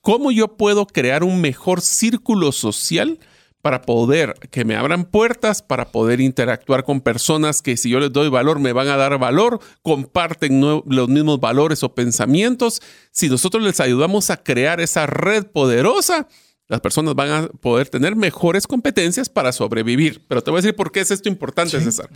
¿Cómo 0.00 0.30
yo 0.30 0.56
puedo 0.56 0.86
crear 0.86 1.24
un 1.24 1.40
mejor 1.40 1.80
círculo 1.82 2.52
social 2.52 3.18
para 3.62 3.82
poder 3.82 4.34
que 4.50 4.64
me 4.64 4.74
abran 4.74 5.04
puertas, 5.04 5.62
para 5.62 5.92
poder 5.92 6.20
interactuar 6.20 6.84
con 6.84 7.02
personas 7.02 7.60
que 7.60 7.76
si 7.76 7.90
yo 7.90 8.00
les 8.00 8.12
doy 8.12 8.30
valor 8.30 8.58
me 8.58 8.72
van 8.72 8.88
a 8.88 8.96
dar 8.96 9.18
valor, 9.18 9.60
comparten 9.82 10.60
los 10.60 11.08
mismos 11.08 11.40
valores 11.40 11.82
o 11.82 11.94
pensamientos? 11.94 12.80
Si 13.10 13.28
nosotros 13.28 13.62
les 13.62 13.80
ayudamos 13.80 14.30
a 14.30 14.42
crear 14.42 14.80
esa 14.80 15.06
red 15.06 15.46
poderosa, 15.46 16.26
las 16.68 16.80
personas 16.80 17.14
van 17.14 17.30
a 17.30 17.48
poder 17.48 17.88
tener 17.88 18.16
mejores 18.16 18.66
competencias 18.66 19.28
para 19.28 19.52
sobrevivir. 19.52 20.24
Pero 20.28 20.42
te 20.42 20.50
voy 20.50 20.58
a 20.58 20.62
decir 20.62 20.76
por 20.76 20.92
qué 20.92 21.00
es 21.00 21.10
esto 21.10 21.28
importante, 21.28 21.80
César. 21.80 22.08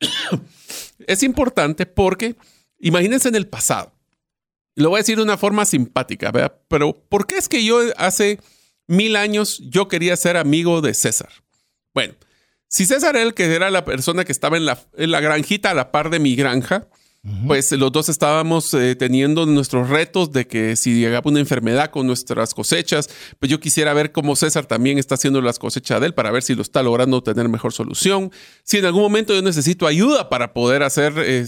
es 1.06 1.22
importante 1.22 1.86
porque 1.86 2.36
imagínense 2.80 3.28
en 3.28 3.36
el 3.36 3.46
pasado. 3.46 3.92
Lo 4.76 4.90
voy 4.90 4.98
a 4.98 5.00
decir 5.00 5.16
de 5.16 5.22
una 5.22 5.36
forma 5.36 5.64
simpática. 5.64 6.32
Pero 6.68 6.94
¿por 7.08 7.26
qué 7.26 7.36
es 7.36 7.48
que 7.48 7.64
yo 7.64 7.80
hace 7.96 8.40
mil 8.86 9.16
años 9.16 9.62
yo 9.64 9.88
quería 9.88 10.16
ser 10.16 10.36
amigo 10.36 10.80
de 10.80 10.94
César? 10.94 11.30
Bueno, 11.92 12.14
si 12.68 12.86
César 12.86 13.16
era 13.16 13.24
el 13.24 13.34
que 13.34 13.44
era 13.54 13.70
la 13.70 13.84
persona 13.84 14.24
que 14.24 14.32
estaba 14.32 14.56
en 14.56 14.66
la 14.66 15.20
granjita 15.20 15.70
a 15.70 15.74
la 15.74 15.92
par 15.92 16.10
de 16.10 16.18
mi 16.18 16.34
granja, 16.34 16.88
pues 17.46 17.72
los 17.72 17.90
dos 17.90 18.10
estábamos 18.10 18.74
eh, 18.74 18.96
teniendo 18.96 19.46
nuestros 19.46 19.88
retos 19.88 20.30
de 20.30 20.46
que 20.46 20.76
si 20.76 21.00
llegaba 21.00 21.30
una 21.30 21.40
enfermedad 21.40 21.90
con 21.90 22.06
nuestras 22.06 22.52
cosechas, 22.52 23.08
pues 23.38 23.50
yo 23.50 23.60
quisiera 23.60 23.94
ver 23.94 24.12
cómo 24.12 24.36
César 24.36 24.66
también 24.66 24.98
está 24.98 25.14
haciendo 25.14 25.40
las 25.40 25.58
cosechas 25.58 26.00
de 26.00 26.08
él 26.08 26.14
para 26.14 26.30
ver 26.30 26.42
si 26.42 26.54
lo 26.54 26.60
está 26.60 26.82
logrando 26.82 27.22
tener 27.22 27.48
mejor 27.48 27.72
solución. 27.72 28.30
Si 28.62 28.76
en 28.76 28.84
algún 28.84 29.02
momento 29.02 29.34
yo 29.34 29.40
necesito 29.40 29.86
ayuda 29.86 30.28
para 30.28 30.52
poder 30.52 30.82
hacer 30.82 31.46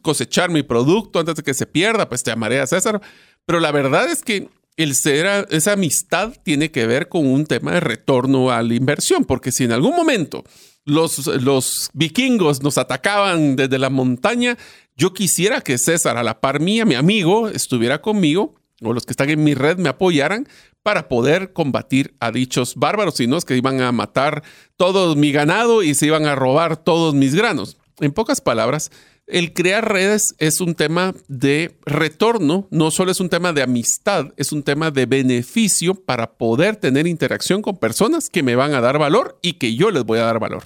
cosechar 0.00 0.50
mi 0.50 0.62
producto 0.62 1.18
antes 1.18 1.34
de 1.34 1.42
que 1.42 1.52
se 1.52 1.66
pierda, 1.66 2.08
pues 2.08 2.22
te 2.22 2.30
amaré 2.30 2.60
a 2.60 2.66
César. 2.66 3.02
Pero 3.44 3.60
la 3.60 3.70
verdad 3.70 4.10
es 4.10 4.22
que 4.22 4.48
el 4.78 4.94
ser, 4.94 5.46
esa 5.50 5.72
amistad 5.72 6.32
tiene 6.42 6.70
que 6.70 6.86
ver 6.86 7.08
con 7.08 7.26
un 7.26 7.44
tema 7.44 7.72
de 7.72 7.80
retorno 7.80 8.50
a 8.50 8.62
la 8.62 8.74
inversión, 8.74 9.24
porque 9.24 9.50
si 9.50 9.64
en 9.64 9.72
algún 9.72 9.94
momento 9.94 10.44
los, 10.88 11.90
vikingos 11.92 12.62
nos 12.62 12.78
atacaban 12.78 13.56
desde 13.56 13.78
la 13.78 13.90
montaña, 13.90 14.56
yo 14.96 15.12
quisiera 15.12 15.60
que 15.60 15.78
César, 15.78 16.16
a 16.16 16.22
la 16.22 16.40
par 16.40 16.60
mía, 16.60 16.84
mi 16.84 16.94
amigo, 16.94 17.48
estuviera 17.48 18.00
conmigo, 18.00 18.54
o 18.82 18.92
los 18.92 19.04
que 19.04 19.12
están 19.12 19.30
en 19.30 19.44
mi 19.44 19.54
red 19.54 19.78
me 19.78 19.88
apoyaran 19.88 20.48
para 20.82 21.08
poder 21.08 21.52
combatir 21.52 22.14
a 22.20 22.32
dichos 22.32 22.74
bárbaros, 22.76 23.16
si 23.16 23.26
no 23.26 23.36
es 23.36 23.44
que 23.44 23.56
iban 23.56 23.80
a 23.80 23.92
matar 23.92 24.42
todo 24.76 25.14
mi 25.14 25.32
ganado 25.32 25.82
y 25.82 25.94
se 25.94 26.06
iban 26.06 26.26
a 26.26 26.34
robar 26.34 26.76
todos 26.76 27.14
mis 27.14 27.34
granos. 27.34 27.76
En 28.00 28.12
pocas 28.12 28.40
palabras, 28.40 28.90
el 29.28 29.52
crear 29.52 29.90
redes 29.90 30.34
es 30.38 30.60
un 30.60 30.74
tema 30.74 31.14
de 31.28 31.76
retorno, 31.84 32.66
no 32.70 32.90
solo 32.90 33.10
es 33.10 33.20
un 33.20 33.28
tema 33.28 33.52
de 33.52 33.62
amistad, 33.62 34.32
es 34.36 34.52
un 34.52 34.62
tema 34.62 34.90
de 34.90 35.06
beneficio 35.06 35.94
para 35.94 36.32
poder 36.32 36.76
tener 36.76 37.06
interacción 37.06 37.62
con 37.62 37.76
personas 37.76 38.28
que 38.28 38.42
me 38.42 38.56
van 38.56 38.74
a 38.74 38.80
dar 38.80 38.98
valor 38.98 39.38
y 39.42 39.54
que 39.54 39.74
yo 39.74 39.90
les 39.90 40.04
voy 40.04 40.18
a 40.18 40.24
dar 40.24 40.40
valor. 40.40 40.64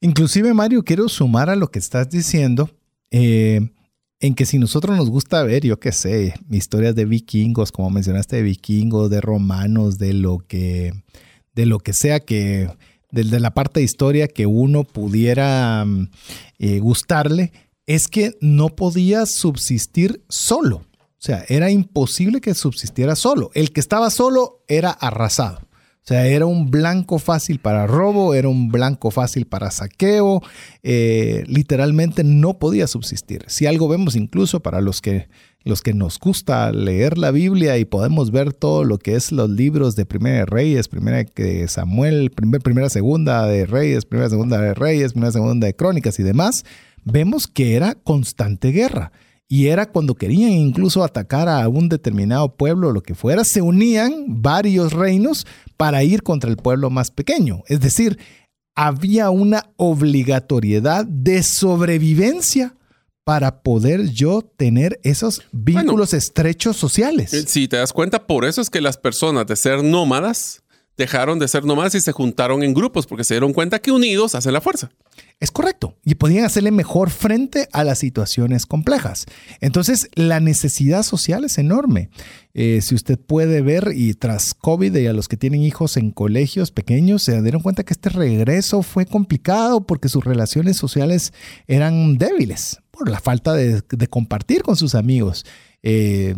Inclusive, 0.00 0.54
Mario, 0.54 0.84
quiero 0.84 1.08
sumar 1.08 1.50
a 1.50 1.56
lo 1.56 1.70
que 1.70 1.78
estás 1.78 2.08
diciendo, 2.08 2.70
eh, 3.10 3.60
en 4.20 4.34
que 4.34 4.46
si 4.46 4.58
nosotros 4.58 4.96
nos 4.96 5.10
gusta 5.10 5.42
ver, 5.42 5.64
yo 5.64 5.78
qué 5.78 5.92
sé, 5.92 6.34
historias 6.50 6.94
de 6.94 7.04
vikingos, 7.04 7.72
como 7.72 7.90
mencionaste, 7.90 8.36
de 8.36 8.42
vikingos, 8.42 9.10
de 9.10 9.20
romanos, 9.20 9.98
de 9.98 10.12
lo 10.12 10.38
que, 10.38 10.92
de 11.54 11.66
lo 11.66 11.78
que 11.78 11.92
sea 11.92 12.20
que, 12.20 12.70
de, 13.10 13.40
la 13.40 13.54
parte 13.54 13.80
de 13.80 13.84
historia 13.84 14.28
que 14.28 14.46
uno 14.46 14.84
pudiera 14.84 15.84
mm, 15.84 16.10
eh, 16.58 16.78
gustarle, 16.80 17.52
es 17.88 18.06
que 18.06 18.36
no 18.42 18.68
podía 18.68 19.24
subsistir 19.24 20.22
solo. 20.28 20.76
O 20.76 21.20
sea, 21.20 21.44
era 21.48 21.70
imposible 21.70 22.40
que 22.40 22.54
subsistiera 22.54 23.16
solo. 23.16 23.50
El 23.54 23.72
que 23.72 23.80
estaba 23.80 24.10
solo 24.10 24.62
era 24.68 24.90
arrasado. 24.90 25.60
O 25.60 26.06
sea, 26.08 26.26
era 26.26 26.46
un 26.46 26.70
blanco 26.70 27.18
fácil 27.18 27.60
para 27.60 27.86
robo, 27.86 28.34
era 28.34 28.48
un 28.48 28.68
blanco 28.68 29.10
fácil 29.10 29.46
para 29.46 29.70
saqueo. 29.70 30.42
Eh, 30.82 31.44
literalmente 31.46 32.24
no 32.24 32.58
podía 32.58 32.86
subsistir. 32.86 33.44
Si 33.48 33.66
algo 33.66 33.88
vemos 33.88 34.16
incluso 34.16 34.60
para 34.60 34.82
los 34.82 35.00
que, 35.00 35.28
los 35.64 35.80
que 35.80 35.94
nos 35.94 36.18
gusta 36.18 36.70
leer 36.72 37.16
la 37.16 37.30
Biblia 37.30 37.78
y 37.78 37.86
podemos 37.86 38.30
ver 38.30 38.52
todo 38.52 38.84
lo 38.84 38.98
que 38.98 39.16
es 39.16 39.32
los 39.32 39.48
libros 39.48 39.96
de 39.96 40.04
Primera 40.04 40.40
de 40.40 40.46
Reyes, 40.46 40.88
Primera 40.88 41.24
de 41.24 41.68
Samuel, 41.68 42.30
Primera 42.30 42.90
Segunda 42.90 43.46
de 43.46 43.64
Reyes, 43.64 44.04
Primera 44.04 44.28
Segunda 44.28 44.60
de 44.60 44.74
Reyes, 44.74 45.12
Primera 45.12 45.32
Segunda 45.32 45.66
de 45.66 45.74
Crónicas 45.74 46.18
y 46.20 46.22
demás, 46.22 46.64
vemos 47.04 47.46
que 47.46 47.74
era 47.74 47.94
constante 47.94 48.70
guerra. 48.70 49.12
Y 49.50 49.68
era 49.68 49.90
cuando 49.90 50.14
querían 50.14 50.50
incluso 50.50 51.02
atacar 51.02 51.48
a 51.48 51.66
un 51.68 51.88
determinado 51.88 52.54
pueblo 52.54 52.88
o 52.88 52.92
lo 52.92 53.02
que 53.02 53.14
fuera, 53.14 53.44
se 53.44 53.62
unían 53.62 54.42
varios 54.42 54.92
reinos 54.92 55.46
para 55.78 56.04
ir 56.04 56.22
contra 56.22 56.50
el 56.50 56.58
pueblo 56.58 56.90
más 56.90 57.10
pequeño. 57.10 57.62
Es 57.66 57.80
decir, 57.80 58.18
había 58.74 59.30
una 59.30 59.70
obligatoriedad 59.76 61.06
de 61.06 61.42
sobrevivencia 61.42 62.74
para 63.24 63.62
poder 63.62 64.10
yo 64.10 64.42
tener 64.42 65.00
esos 65.02 65.42
vínculos 65.52 66.14
estrechos 66.14 66.76
sociales. 66.76 67.34
Eh, 67.34 67.44
si 67.46 67.68
te 67.68 67.76
das 67.76 67.92
cuenta, 67.92 68.26
por 68.26 68.44
eso 68.44 68.60
es 68.60 68.70
que 68.70 68.80
las 68.80 68.96
personas 68.96 69.46
de 69.46 69.56
ser 69.56 69.82
nómadas 69.82 70.62
dejaron 70.96 71.38
de 71.38 71.48
ser 71.48 71.64
nómadas 71.64 71.94
y 71.94 72.00
se 72.00 72.12
juntaron 72.12 72.62
en 72.62 72.74
grupos 72.74 73.06
porque 73.06 73.24
se 73.24 73.34
dieron 73.34 73.52
cuenta 73.52 73.78
que 73.80 73.92
unidos 73.92 74.34
hacen 74.34 74.52
la 74.52 74.60
fuerza. 74.60 74.90
Es 75.40 75.52
correcto. 75.52 75.96
Y 76.04 76.16
podían 76.16 76.44
hacerle 76.44 76.72
mejor 76.72 77.10
frente 77.10 77.68
a 77.72 77.84
las 77.84 77.98
situaciones 77.98 78.66
complejas. 78.66 79.26
Entonces, 79.60 80.08
la 80.14 80.40
necesidad 80.40 81.04
social 81.04 81.44
es 81.44 81.58
enorme. 81.58 82.10
Eh, 82.54 82.80
si 82.82 82.96
usted 82.96 83.18
puede 83.18 83.62
ver, 83.62 83.92
y 83.94 84.14
tras 84.14 84.52
COVID 84.52 84.96
y 84.96 85.06
a 85.06 85.12
los 85.12 85.28
que 85.28 85.36
tienen 85.36 85.62
hijos 85.62 85.96
en 85.96 86.10
colegios 86.10 86.72
pequeños, 86.72 87.22
se 87.22 87.40
dieron 87.40 87.62
cuenta 87.62 87.84
que 87.84 87.94
este 87.94 88.08
regreso 88.08 88.82
fue 88.82 89.06
complicado 89.06 89.86
porque 89.86 90.08
sus 90.08 90.24
relaciones 90.24 90.76
sociales 90.76 91.32
eran 91.68 92.18
débiles 92.18 92.80
por 92.90 93.08
la 93.08 93.20
falta 93.20 93.54
de, 93.54 93.80
compartir 94.08 94.62
con 94.62 94.74
sus 94.74 94.96
amigos. 94.96 95.46
Eh, 95.84 96.34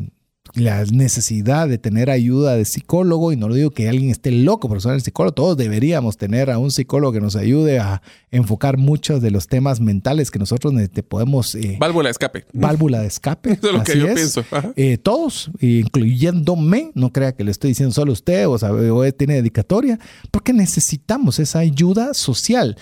la 0.55 0.85
necesidad 0.85 1.69
de 1.69 1.79
tener 1.79 2.11
ayuda 2.11 2.57
de 2.57 2.65
psicólogo, 2.65 3.33
y 3.33 3.37
no 3.37 3.49
lo 3.49 3.55
digo 3.55 3.71
que 3.71 3.89
alguien 3.89 4.11
esté 4.11 4.31
loco 4.31 4.69
por 4.69 4.81
ser 4.81 4.93
el 4.93 5.03
psicólogo, 5.03 5.35
todos 5.35 5.57
deberíamos 5.57 6.17
tener 6.17 6.51
a 6.51 6.59
un 6.59 6.71
psicólogo 6.71 7.13
que 7.13 7.21
nos 7.21 7.37
ayude 7.37 7.79
a 7.79 8.03
enfocar 8.31 8.77
muchos 8.77 9.23
de 9.23 9.31
los 9.31 9.47
temas 9.47 9.81
mentales 9.81 10.31
que 10.31 10.39
nosotros 10.39 10.75
podemos... 11.09 11.55
Eh, 11.55 11.77
válvula 11.79 12.09
de 12.09 12.13
escape. 12.13 12.47
Válvula 12.53 13.01
de 13.01 13.07
escape. 13.07 13.53
Eso 13.61 13.69
es 13.69 13.73
lo 13.73 13.83
que 13.85 13.99
yo 13.99 14.15
pienso. 14.15 14.45
Eh, 14.77 14.99
todos, 14.99 15.51
incluyéndome, 15.61 16.91
no 16.95 17.13
crea 17.13 17.33
que 17.33 17.45
le 17.45 17.51
estoy 17.51 17.71
diciendo 17.71 17.95
solo 17.95 18.13
a 18.13 18.15
usted 18.15 18.49
o, 18.49 18.59
sabe, 18.59 18.91
o 18.91 19.11
tiene 19.13 19.35
dedicatoria, 19.35 19.99
porque 20.31 20.53
necesitamos 20.53 21.39
esa 21.39 21.61
ayuda 21.61 22.15
social. 22.15 22.77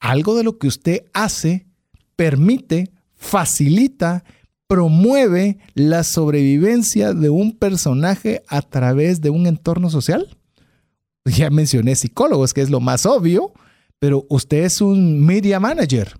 Algo 0.00 0.36
de 0.36 0.44
lo 0.44 0.58
que 0.58 0.66
usted 0.66 1.04
hace 1.12 1.66
permite, 2.16 2.90
facilita, 3.16 4.24
promueve 4.74 5.58
la 5.74 6.02
sobrevivencia 6.02 7.14
de 7.14 7.30
un 7.30 7.56
personaje 7.56 8.42
a 8.48 8.60
través 8.60 9.20
de 9.20 9.30
un 9.30 9.46
entorno 9.46 9.88
social? 9.88 10.36
Ya 11.24 11.48
mencioné 11.48 11.94
psicólogos, 11.94 12.52
que 12.52 12.60
es 12.60 12.70
lo 12.70 12.80
más 12.80 13.06
obvio, 13.06 13.52
pero 14.00 14.26
usted 14.28 14.64
es 14.64 14.80
un 14.80 15.24
media 15.24 15.60
manager, 15.60 16.16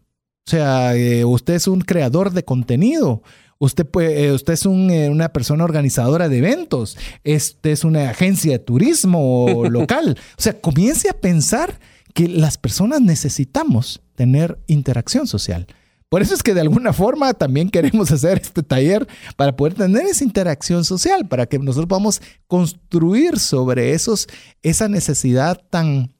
o 0.47 0.51
sea, 0.51 0.95
eh, 0.95 1.25
usted 1.25 1.55
es 1.55 1.67
un 1.67 1.81
creador 1.81 2.31
de 2.31 2.45
contenido. 2.45 3.23
Usted, 3.59 3.87
puede, 3.87 4.27
eh, 4.27 4.33
usted 4.33 4.53
es 4.53 4.65
eh, 4.65 5.09
una 5.11 5.31
persona 5.33 5.65
organizadora 5.65 6.29
de 6.29 6.39
eventos. 6.39 6.97
Este 7.25 7.73
es 7.73 7.83
una 7.83 8.11
agencia 8.11 8.53
de 8.53 8.59
turismo 8.61 9.65
local. 9.71 10.17
O 10.39 10.43
sea, 10.43 10.61
comience 10.61 11.09
a 11.09 11.15
pensar 11.15 11.81
que 12.13 12.29
las 12.29 12.57
personas 12.57 13.01
necesitamos 13.01 14.01
tener 14.15 14.61
interacción 14.69 15.27
social. 15.27 15.67
Por 16.15 16.23
eso 16.23 16.33
es 16.33 16.45
que 16.45 16.55
de 16.55 16.61
alguna 16.61 16.93
forma 16.93 17.35
también 17.35 17.69
queremos 17.69 18.09
hacer 18.13 18.39
este 18.41 18.63
taller 18.63 19.05
para 19.35 19.57
poder 19.57 19.75
tener 19.75 20.07
esa 20.07 20.23
interacción 20.23 20.85
social, 20.85 21.27
para 21.27 21.47
que 21.47 21.59
nosotros 21.59 21.89
podamos 21.89 22.23
construir 22.47 23.41
sobre 23.41 23.95
esos, 23.95 24.29
esa 24.63 24.87
necesidad 24.87 25.61
tan 25.71 26.15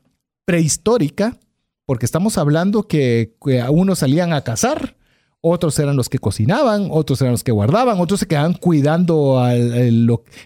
prehistórica, 0.45 1.39
porque 1.87 2.07
estamos 2.07 2.39
hablando 2.39 2.89
que, 2.89 3.37
unos 3.71 4.01
salían 4.01 4.33
a 4.33 4.41
cazar, 4.41 4.97
otros 5.41 5.79
eran 5.79 5.95
los 5.95 6.09
que 6.09 6.19
cocinaban, 6.19 6.89
otros 6.91 7.21
eran 7.21 7.31
los 7.31 7.45
que 7.45 7.53
guardaban, 7.53 8.01
otros 8.01 8.19
se 8.19 8.27
quedaban 8.27 8.55
cuidando 8.55 9.41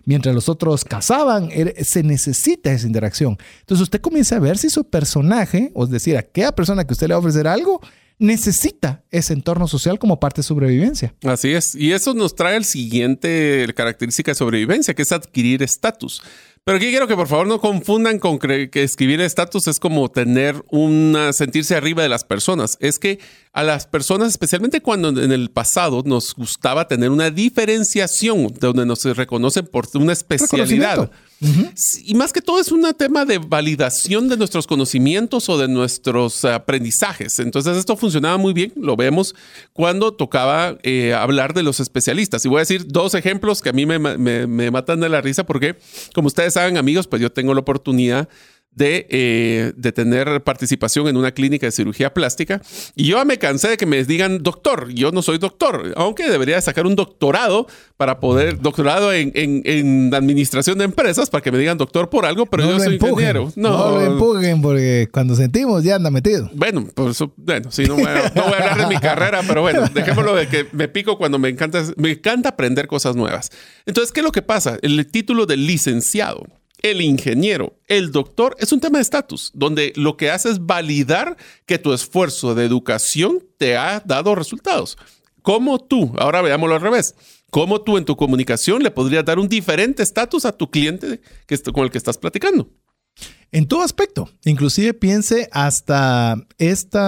mientras 0.05 0.35
los 0.35 0.51
otros 0.51 0.85
cazaban. 0.85 1.49
Se 1.81 2.03
necesita 2.03 2.71
esa 2.71 2.87
interacción. 2.87 3.39
Entonces 3.61 3.85
usted 3.85 4.03
comienza 4.03 4.37
a 4.37 4.41
ver 4.41 4.59
si 4.59 4.69
su 4.69 4.85
personaje, 4.85 5.73
o 5.75 5.85
es 5.85 5.91
decir, 5.91 6.19
aquella 6.19 6.53
persona 6.53 6.85
que 6.85 6.93
usted 6.93 7.09
le 7.09 7.15
va 7.15 7.17
a 7.17 7.21
ofrecer 7.21 7.49
algo, 7.49 7.81
necesita 8.19 9.05
ese 9.11 9.33
entorno 9.33 9.69
social 9.69 9.99
como 9.99 10.21
parte 10.21 10.41
de 10.41 10.47
sobrevivencia. 10.47 11.15
Así 11.25 11.53
es. 11.53 11.75
Y 11.75 11.93
eso 11.93 12.15
nos 12.15 12.35
trae 12.35 12.57
el 12.57 12.65
siguiente 12.65 13.67
característica 13.75 14.33
de 14.33 14.35
sobrevivencia, 14.35 14.95
que 14.95 15.03
es 15.03 15.13
adquirir 15.13 15.63
estatus. 15.63 16.23
Pero 16.65 16.77
aquí 16.77 16.91
quiero 16.91 17.07
que 17.09 17.15
por 17.15 17.29
favor 17.29 17.47
no 17.47 17.61
confundan 17.61 18.19
con 18.19 18.39
que 18.39 18.69
escribir 18.75 19.23
estatus 19.23 19.69
es 19.69 19.81
como 19.81 20.11
tener 20.11 20.63
una 20.71 21.33
sentirse 21.33 21.75
arriba 21.75 22.03
de 22.03 22.11
las 22.11 22.25
personas. 22.25 22.77
Es 22.81 22.99
que 22.99 23.21
a 23.55 23.63
las 23.63 23.87
personas, 23.87 24.29
especialmente 24.29 24.83
cuando 24.83 25.09
en 25.09 25.33
el 25.33 25.51
pasado 25.51 26.03
nos 26.05 26.35
gustaba 26.35 26.87
tener 26.87 27.11
una 27.11 27.31
diferenciación 27.31 28.53
donde 28.61 28.85
nos 28.85 29.03
reconocen 29.05 29.67
por 29.67 29.87
una 29.95 30.13
especialidad. 30.13 31.11
Y 31.41 32.15
más 32.15 32.33
que 32.33 32.41
todo 32.41 32.61
es 32.61 32.73
un 32.73 32.83
tema 32.95 33.25
de 33.25 33.39
validación 33.39 34.29
de 34.29 34.37
nuestros 34.37 34.67
conocimientos 34.67 35.49
o 35.49 35.57
de 35.57 35.69
nuestros 35.69 36.45
aprendizajes. 36.45 37.39
Entonces 37.39 37.77
esto 37.77 37.97
funcionaba 37.97 38.39
muy 38.39 38.53
bien, 38.53 38.73
lo 38.77 38.97
vemos 38.97 39.35
cuando 39.73 40.13
tocaba 40.13 40.77
eh, 40.83 41.15
hablar 41.15 41.55
de 41.55 41.63
los 41.63 41.79
especialistas. 41.79 42.45
Y 42.45 42.49
voy 42.49 42.59
a 42.59 42.61
decir 42.61 42.87
dos 42.89 43.15
ejemplos 43.15 43.63
que 43.63 43.69
a 43.69 43.73
mí 43.73 43.87
me, 43.87 43.99
me 43.99 44.71
matan 44.71 45.01
de 45.01 45.09
la 45.09 45.21
risa 45.21 45.47
porque, 45.47 45.77
como 46.15 46.27
ustedes 46.27 46.55
saben 46.55 46.77
amigos, 46.77 47.07
pues 47.07 47.23
yo 47.23 47.31
tengo 47.31 47.55
la 47.55 47.61
oportunidad 47.61 48.29
de, 48.71 49.07
eh, 49.11 49.73
de, 49.77 49.93
tener 49.93 50.43
participación 50.45 51.09
en 51.09 51.17
una 51.17 51.33
clínica 51.33 51.67
de 51.67 51.73
cirugía 51.73 52.15
plástica. 52.15 52.63
Y 52.95 53.07
yo 53.07 53.25
me 53.25 53.39
cansé 53.39 53.69
de 53.69 53.77
que 53.77 53.87
me 53.87 54.05
digan 54.05 54.43
doctor. 54.43 54.91
Yo 54.91 55.11
no 55.11 55.23
soy 55.23 55.39
doctor, 55.39 55.93
aunque 55.97 56.31
debería 56.31 56.61
sacar 56.61 56.87
un 56.87 56.95
doctorado 56.95 57.67
para 57.97 58.21
poder, 58.21 58.61
doctorado 58.61 59.13
en, 59.13 59.33
en, 59.35 60.15
administración 60.15 60.79
de 60.79 60.85
empresas, 60.85 61.29
para 61.29 61.43
que 61.43 61.51
me 61.51 61.59
digan 61.59 61.77
doctor 61.77 62.09
por 62.09 62.25
algo, 62.25 62.47
pero 62.47 62.71
yo 62.71 62.79
soy 62.79 62.95
ingeniero. 62.95 63.53
No, 63.57 63.71
no 63.71 63.99
lo 63.99 64.05
empujen 64.05 64.63
porque 64.63 65.09
cuando 65.13 65.35
sentimos 65.35 65.83
ya 65.83 65.97
anda 65.97 66.11
metido. 66.11 66.49
Bueno, 66.55 66.87
por 66.95 67.11
eso, 67.11 67.33
bueno, 67.37 67.71
sí, 67.73 67.85
no 67.85 67.97
voy, 67.97 68.05
a, 68.05 68.33
no 68.35 68.45
voy 68.45 68.53
a 68.53 68.59
hablar 68.59 68.79
de 68.79 68.87
mi 68.87 69.01
carrera, 69.01 69.41
pero 69.47 69.63
bueno, 69.63 69.83
dejémoslo 69.93 70.37
de 70.37 70.49
que 70.49 70.67
me 70.73 70.87
pico 70.87 71.19
cuando 71.19 71.39
me 71.39 71.49
encanta, 71.49 71.83
me 71.97 72.13
encanta 72.13 72.51
aprender 72.51 72.87
cosas 72.87 73.17
nuevas. 73.17 73.51
Entonces, 73.87 74.13
¿qué 74.13 74.21
es 74.21 74.25
lo 74.25 74.33
que 74.33 74.43
pasa? 74.43 74.79
El 74.83 75.05
título 75.09 75.47
de 75.47 75.57
licenciado 75.57 76.47
el 76.83 77.01
ingeniero, 77.01 77.79
el 77.87 78.13
doctor, 78.13 78.57
es 78.59 78.73
un 78.73 78.81
tema 78.81 78.99
de 78.99 79.03
estatus, 79.03 79.51
donde 79.55 79.93
lo 79.97 80.17
que 80.17 80.31
hace 80.31 80.51
es 80.51 80.65
validar 80.65 81.37
que 81.67 81.79
tu 81.79 81.93
esfuerzo 81.93 82.55
de 82.55 82.65
educación 82.65 83.45
te 83.57 83.77
ha 83.77 84.01
dado 84.01 84.35
resultados. 84.35 84.97
¿Cómo 85.43 85.79
tú, 85.79 86.13
ahora 86.19 86.43
veámoslo 86.43 86.75
al 86.75 86.81
revés, 86.81 87.15
cómo 87.51 87.81
tú 87.81 87.99
en 87.99 88.05
tu 88.05 88.17
comunicación 88.17 88.83
le 88.83 88.91
podrías 88.91 89.25
dar 89.25 89.39
un 89.39 89.49
diferente 89.49 90.03
estatus 90.03 90.45
a 90.45 90.53
tu 90.53 90.71
cliente 90.71 91.21
que, 91.47 91.59
con 91.73 91.85
el 91.85 91.91
que 91.91 91.99
estás 91.99 92.19
platicando? 92.19 92.71
En 93.51 93.67
todo 93.67 93.83
aspecto, 93.83 94.29
inclusive 94.45 94.93
piense 94.93 95.49
hasta 95.53 96.37
este 96.59 96.99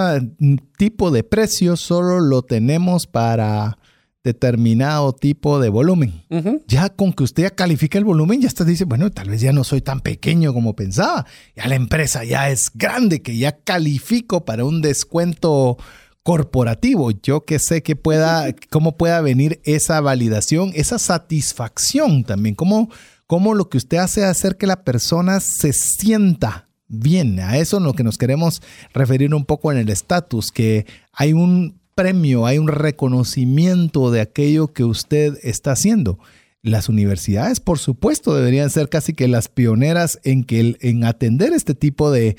tipo 0.77 1.11
de 1.11 1.23
precio 1.23 1.77
solo 1.77 2.19
lo 2.19 2.41
tenemos 2.41 3.05
para 3.05 3.77
determinado 4.23 5.13
tipo 5.13 5.59
de 5.59 5.69
volumen. 5.69 6.23
Ya 6.67 6.89
con 6.89 7.13
que 7.13 7.23
usted 7.23 7.43
ya 7.43 7.49
califica 7.49 7.97
el 7.97 8.05
volumen, 8.05 8.41
ya 8.41 8.47
está 8.47 8.63
dice, 8.63 8.85
bueno, 8.85 9.09
tal 9.11 9.29
vez 9.29 9.41
ya 9.41 9.51
no 9.51 9.63
soy 9.63 9.81
tan 9.81 10.01
pequeño 10.01 10.53
como 10.53 10.75
pensaba. 10.75 11.25
Ya 11.55 11.67
la 11.67 11.75
empresa 11.75 12.23
ya 12.23 12.49
es 12.49 12.71
grande, 12.73 13.21
que 13.21 13.37
ya 13.37 13.57
califico 13.63 14.45
para 14.45 14.63
un 14.63 14.81
descuento 14.81 15.77
corporativo. 16.23 17.11
Yo 17.11 17.45
que 17.45 17.59
sé 17.59 17.81
que 17.81 17.95
pueda, 17.95 18.53
cómo 18.69 18.95
pueda 18.95 19.21
venir 19.21 19.59
esa 19.63 19.99
validación, 20.01 20.71
esa 20.75 20.99
satisfacción 20.99 22.23
también, 22.23 22.55
cómo, 22.55 22.89
cómo 23.25 23.55
lo 23.55 23.69
que 23.69 23.77
usted 23.77 23.97
hace 23.97 24.23
hacer 24.23 24.57
que 24.57 24.67
la 24.67 24.83
persona 24.83 25.39
se 25.39 25.73
sienta 25.73 26.67
bien. 26.87 27.39
A 27.39 27.57
eso 27.57 27.77
es 27.77 27.83
lo 27.83 27.93
que 27.93 28.03
nos 28.03 28.17
queremos 28.17 28.61
referir 28.93 29.33
un 29.33 29.45
poco 29.45 29.71
en 29.71 29.79
el 29.79 29.89
estatus, 29.89 30.51
que 30.51 30.85
hay 31.13 31.33
un 31.33 31.80
premio, 31.95 32.45
hay 32.45 32.57
un 32.57 32.67
reconocimiento 32.67 34.11
de 34.11 34.21
aquello 34.21 34.73
que 34.73 34.83
usted 34.83 35.37
está 35.43 35.71
haciendo. 35.71 36.19
Las 36.63 36.89
universidades, 36.89 37.59
por 37.59 37.79
supuesto, 37.79 38.35
deberían 38.35 38.69
ser 38.69 38.87
casi 38.87 39.13
que 39.13 39.27
las 39.27 39.47
pioneras 39.47 40.19
en, 40.23 40.43
que, 40.43 40.77
en 40.81 41.03
atender 41.03 41.53
este 41.53 41.73
tipo 41.73 42.11
de, 42.11 42.35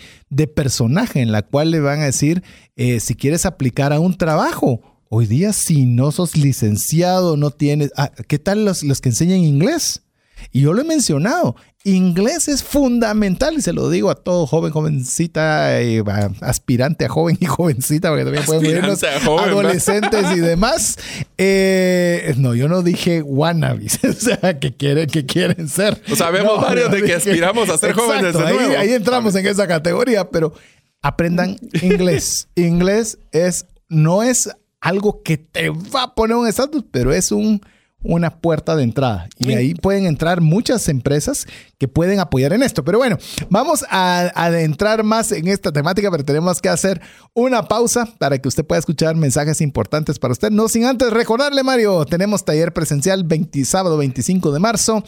personaje, 0.54 1.20
en 1.20 1.32
la 1.32 1.42
cual 1.42 1.72
le 1.72 1.80
van 1.80 2.00
a 2.00 2.04
decir, 2.04 2.42
eh, 2.76 3.00
si 3.00 3.16
quieres 3.16 3.46
aplicar 3.46 3.92
a 3.92 3.98
un 3.98 4.16
trabajo, 4.16 4.80
hoy 5.08 5.26
día 5.26 5.52
si 5.52 5.86
no 5.86 6.12
sos 6.12 6.36
licenciado, 6.36 7.36
no 7.36 7.50
tienes... 7.50 7.90
Ah, 7.96 8.12
¿Qué 8.28 8.38
tal 8.38 8.64
los, 8.64 8.84
los 8.84 9.00
que 9.00 9.08
enseñan 9.08 9.40
inglés? 9.40 10.02
Y 10.50 10.62
yo 10.62 10.72
lo 10.72 10.82
he 10.82 10.84
mencionado, 10.84 11.56
inglés 11.84 12.48
es 12.48 12.62
fundamental 12.62 13.54
y 13.54 13.62
se 13.62 13.72
lo 13.72 13.90
digo 13.90 14.10
a 14.10 14.14
todo 14.14 14.46
joven, 14.46 14.72
jovencita, 14.72 15.80
eh, 15.80 16.02
aspirante 16.40 17.04
a 17.04 17.08
joven 17.08 17.36
y 17.40 17.46
jovencita, 17.46 18.08
porque 18.08 18.24
también 18.24 18.44
pueden 18.44 18.84
adolescentes 18.84 20.36
y 20.36 20.40
demás. 20.40 20.98
Eh, 21.38 22.34
no, 22.38 22.54
yo 22.54 22.68
no 22.68 22.82
dije 22.82 23.22
wannabes, 23.22 23.98
o 24.04 24.12
sea, 24.12 24.58
que 24.58 24.74
quieren, 24.74 25.08
que 25.08 25.26
quieren 25.26 25.68
ser. 25.68 26.00
O 26.10 26.16
sea, 26.16 26.30
vemos 26.30 26.60
varios 26.60 26.90
de 26.90 27.02
que 27.02 27.14
aspiramos 27.14 27.68
a 27.68 27.78
ser 27.78 27.92
jóvenes 27.92 28.34
de 28.34 28.44
ahí, 28.44 28.74
ahí 28.76 28.92
entramos 28.92 29.34
en 29.34 29.46
esa 29.46 29.66
categoría, 29.66 30.28
pero 30.28 30.54
aprendan 31.02 31.56
inglés. 31.82 32.48
inglés 32.54 33.18
es, 33.32 33.66
no 33.88 34.22
es 34.22 34.50
algo 34.80 35.22
que 35.22 35.36
te 35.36 35.70
va 35.70 36.04
a 36.04 36.14
poner 36.14 36.36
un 36.36 36.46
estatus, 36.46 36.84
pero 36.90 37.12
es 37.12 37.32
un 37.32 37.60
una 38.02 38.38
puerta 38.40 38.76
de 38.76 38.82
entrada. 38.82 39.28
Y 39.38 39.52
ahí 39.52 39.74
pueden 39.74 40.06
entrar 40.06 40.40
muchas 40.40 40.88
empresas 40.88 41.46
que 41.78 41.88
pueden 41.88 42.20
apoyar 42.20 42.52
en 42.52 42.62
esto. 42.62 42.84
Pero 42.84 42.98
bueno, 42.98 43.18
vamos 43.48 43.84
a 43.90 44.30
adentrar 44.34 45.02
más 45.04 45.32
en 45.32 45.48
esta 45.48 45.72
temática, 45.72 46.10
pero 46.10 46.24
tenemos 46.24 46.60
que 46.60 46.68
hacer 46.68 47.00
una 47.34 47.64
pausa 47.68 48.08
para 48.18 48.38
que 48.38 48.48
usted 48.48 48.64
pueda 48.64 48.78
escuchar 48.78 49.16
mensajes 49.16 49.60
importantes 49.60 50.18
para 50.18 50.32
usted. 50.32 50.50
No 50.50 50.68
sin 50.68 50.84
antes 50.84 51.10
recordarle, 51.10 51.62
Mario, 51.62 52.04
tenemos 52.04 52.44
taller 52.44 52.72
presencial 52.72 53.24
20, 53.24 53.64
sábado 53.64 53.96
25 53.96 54.52
de 54.52 54.58
marzo 54.58 55.02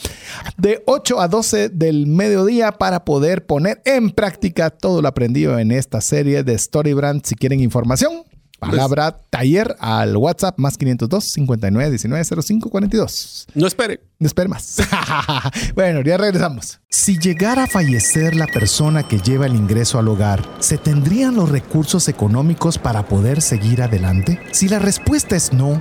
de 0.57 0.83
8 0.87 1.21
a 1.21 1.29
12 1.29 1.69
del 1.71 2.07
mediodía 2.07 2.73
para 2.73 3.05
poder 3.05 3.47
poner 3.47 3.83
en 3.85 4.11
práctica 4.11 4.71
todo 4.71 5.03
lo 5.03 5.09
aprendido 5.09 5.59
en 5.59 5.73
esta 5.73 6.01
serie 6.01 6.43
de 6.43 6.59
Storybrand. 6.59 7.25
Si 7.25 7.35
quieren 7.35 7.61
información, 7.61 8.25
Palabra 8.71 9.17
taller 9.31 9.77
al 9.79 10.17
WhatsApp 10.17 10.59
más 10.59 10.77
502 10.77 11.25
59 11.25 11.91
19 11.91 12.25
05 12.43 12.71
42. 12.71 13.47
No 13.55 13.67
espere. 13.67 14.01
No 14.19 14.27
espere 14.27 14.49
más. 14.49 14.79
bueno, 15.75 16.01
ya 16.03 16.17
regresamos. 16.17 16.81
Si 16.89 17.19
llegara 17.19 17.65
a 17.65 17.67
fallecer 17.67 18.37
la 18.37 18.47
persona 18.47 19.03
que 19.07 19.19
lleva 19.19 19.47
el 19.47 19.55
ingreso 19.55 19.99
al 19.99 20.09
hogar, 20.09 20.43
¿se 20.61 20.79
tendrían 20.79 21.35
los 21.35 21.51
recursos 21.51 22.09
económicos 22.09 22.79
para 22.79 23.07
poder 23.07 23.43
seguir 23.43 23.83
adelante? 23.83 24.41
Si 24.53 24.69
la 24.69 24.79
respuesta 24.79 25.37
es 25.37 25.53
no, 25.53 25.81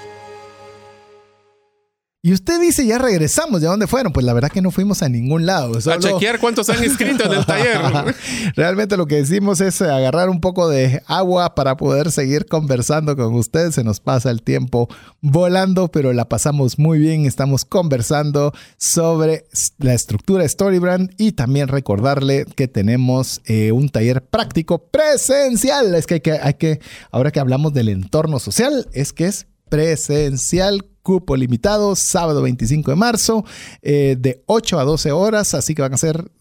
Y 2.23 2.33
usted 2.33 2.61
dice, 2.61 2.85
ya 2.85 2.99
regresamos, 2.99 3.61
¿de 3.61 3.67
dónde 3.67 3.87
fueron? 3.87 4.13
Pues 4.13 4.23
la 4.23 4.33
verdad 4.33 4.51
que 4.51 4.61
no 4.61 4.69
fuimos 4.69 5.01
a 5.01 5.09
ningún 5.09 5.47
lado. 5.47 5.79
A 5.79 5.97
chequear 5.97 6.39
cuántos 6.39 6.69
han 6.69 6.83
inscrito 6.83 7.25
en 7.25 7.33
el 7.33 7.45
taller. 7.47 7.79
Realmente 8.55 8.95
lo 8.95 9.07
que 9.07 9.15
decimos 9.15 9.59
es 9.59 9.81
agarrar 9.81 10.29
un 10.29 10.39
poco 10.39 10.69
de 10.69 11.01
agua 11.07 11.55
para 11.55 11.77
poder 11.77 12.11
seguir 12.11 12.45
conversando 12.45 13.15
con 13.15 13.33
ustedes. 13.33 13.73
Se 13.73 13.83
nos 13.83 13.99
pasa 13.99 14.29
el 14.29 14.43
tiempo 14.43 14.87
volando, 15.21 15.87
pero 15.87 16.13
la 16.13 16.29
pasamos 16.29 16.77
muy 16.77 16.99
bien. 16.99 17.25
Estamos 17.25 17.65
conversando 17.65 18.53
sobre 18.77 19.47
la 19.79 19.95
estructura 19.95 20.47
Storybrand 20.47 21.15
y 21.17 21.31
también 21.31 21.69
recordarle 21.69 22.45
que 22.45 22.67
tenemos 22.67 23.41
eh, 23.45 23.71
un 23.71 23.89
taller 23.89 24.23
práctico 24.23 24.77
presencial. 24.91 25.95
Es 25.95 26.05
que 26.05 26.13
hay, 26.13 26.21
que 26.21 26.33
hay 26.33 26.53
que, 26.53 26.81
ahora 27.09 27.31
que 27.31 27.39
hablamos 27.39 27.73
del 27.73 27.89
entorno 27.89 28.37
social, 28.37 28.87
es 28.93 29.11
que 29.11 29.25
es 29.25 29.47
presencial 29.69 30.85
cupo 31.01 31.35
limitado, 31.35 31.95
sábado 31.95 32.41
25 32.41 32.91
de 32.91 32.97
marzo, 32.97 33.45
eh, 33.81 34.15
de 34.19 34.43
8 34.45 34.79
a 34.79 34.83
12 34.83 35.11
horas, 35.11 35.53
así 35.53 35.75
que 35.75 35.81
van 35.81 35.93
a 35.93 35.97
ser 35.97 36.31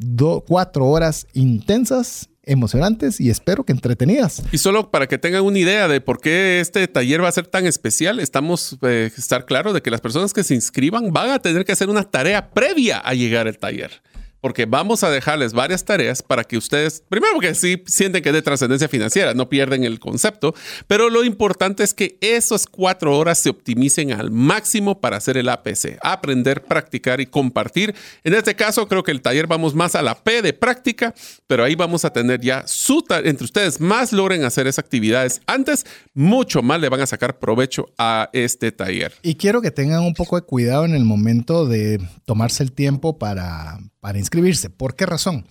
4 0.46 0.86
horas 0.86 1.26
intensas 1.32 2.28
emocionantes 2.44 3.20
y 3.20 3.30
espero 3.30 3.64
que 3.64 3.72
entretenidas. 3.72 4.42
Y 4.50 4.58
solo 4.58 4.90
para 4.90 5.06
que 5.06 5.18
tengan 5.18 5.42
una 5.44 5.58
idea 5.58 5.88
de 5.88 6.00
por 6.00 6.20
qué 6.20 6.60
este 6.60 6.86
taller 6.88 7.22
va 7.22 7.28
a 7.28 7.32
ser 7.32 7.46
tan 7.46 7.66
especial, 7.66 8.18
estamos 8.18 8.76
eh, 8.82 9.10
estar 9.16 9.46
de 9.72 9.82
que 9.82 9.90
las 9.90 10.00
personas 10.00 10.32
que 10.32 10.42
se 10.42 10.54
inscriban 10.54 11.12
van 11.12 11.30
a 11.30 11.38
tener 11.38 11.64
que 11.64 11.72
hacer 11.72 11.88
una 11.88 12.04
tarea 12.04 12.50
previa 12.50 12.98
a 12.98 13.14
llegar 13.14 13.46
al 13.46 13.58
taller 13.58 14.02
porque 14.40 14.66
vamos 14.66 15.04
a 15.04 15.10
dejarles 15.10 15.52
varias 15.52 15.84
tareas 15.84 16.22
para 16.22 16.44
que 16.44 16.56
ustedes, 16.56 17.02
primero 17.08 17.38
que 17.40 17.54
sí 17.54 17.82
sienten 17.86 18.22
que 18.22 18.30
es 18.30 18.34
de 18.34 18.42
trascendencia 18.42 18.88
financiera, 18.88 19.34
no 19.34 19.48
pierden 19.48 19.84
el 19.84 20.00
concepto, 20.00 20.54
pero 20.86 21.10
lo 21.10 21.24
importante 21.24 21.82
es 21.82 21.94
que 21.94 22.18
esas 22.20 22.66
cuatro 22.66 23.16
horas 23.16 23.38
se 23.38 23.50
optimicen 23.50 24.12
al 24.12 24.30
máximo 24.30 25.00
para 25.00 25.16
hacer 25.16 25.36
el 25.36 25.48
APC, 25.48 25.98
aprender, 26.02 26.62
practicar 26.62 27.20
y 27.20 27.26
compartir. 27.26 27.94
En 28.24 28.34
este 28.34 28.54
caso, 28.54 28.88
creo 28.88 29.02
que 29.02 29.10
el 29.10 29.22
taller 29.22 29.46
vamos 29.46 29.74
más 29.74 29.94
a 29.94 30.02
la 30.02 30.14
P 30.14 30.42
de 30.42 30.52
práctica, 30.52 31.14
pero 31.46 31.64
ahí 31.64 31.74
vamos 31.74 32.04
a 32.04 32.12
tener 32.12 32.40
ya 32.40 32.64
su, 32.66 33.04
entre 33.10 33.44
ustedes 33.44 33.80
más 33.80 34.12
logren 34.12 34.44
hacer 34.44 34.66
esas 34.66 34.80
actividades 34.80 35.40
antes, 35.46 35.84
mucho 36.14 36.62
más 36.62 36.80
le 36.80 36.88
van 36.88 37.00
a 37.00 37.06
sacar 37.06 37.38
provecho 37.38 37.92
a 37.98 38.30
este 38.32 38.72
taller. 38.72 39.12
Y 39.22 39.34
quiero 39.34 39.60
que 39.60 39.70
tengan 39.70 40.02
un 40.02 40.14
poco 40.14 40.36
de 40.36 40.42
cuidado 40.42 40.84
en 40.84 40.94
el 40.94 41.04
momento 41.04 41.66
de 41.66 42.00
tomarse 42.24 42.62
el 42.62 42.72
tiempo 42.72 43.18
para, 43.18 43.78
para 44.00 44.18
inscribirse. 44.18 44.70
¿Por 44.70 44.96
qué 44.96 45.06
razón? 45.06 45.46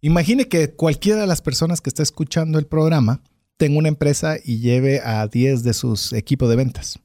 Imagine 0.00 0.48
que 0.48 0.70
cualquiera 0.70 1.20
de 1.20 1.26
las 1.26 1.42
personas 1.42 1.80
que 1.80 1.90
está 1.90 2.02
escuchando 2.02 2.58
el 2.58 2.66
programa 2.66 3.22
tenga 3.56 3.78
una 3.78 3.88
empresa 3.88 4.36
y 4.42 4.60
lleve 4.60 5.00
a 5.00 5.26
10 5.26 5.64
de 5.64 5.74
sus 5.74 6.12
equipos 6.12 6.48
de 6.48 6.56
ventas. 6.56 7.00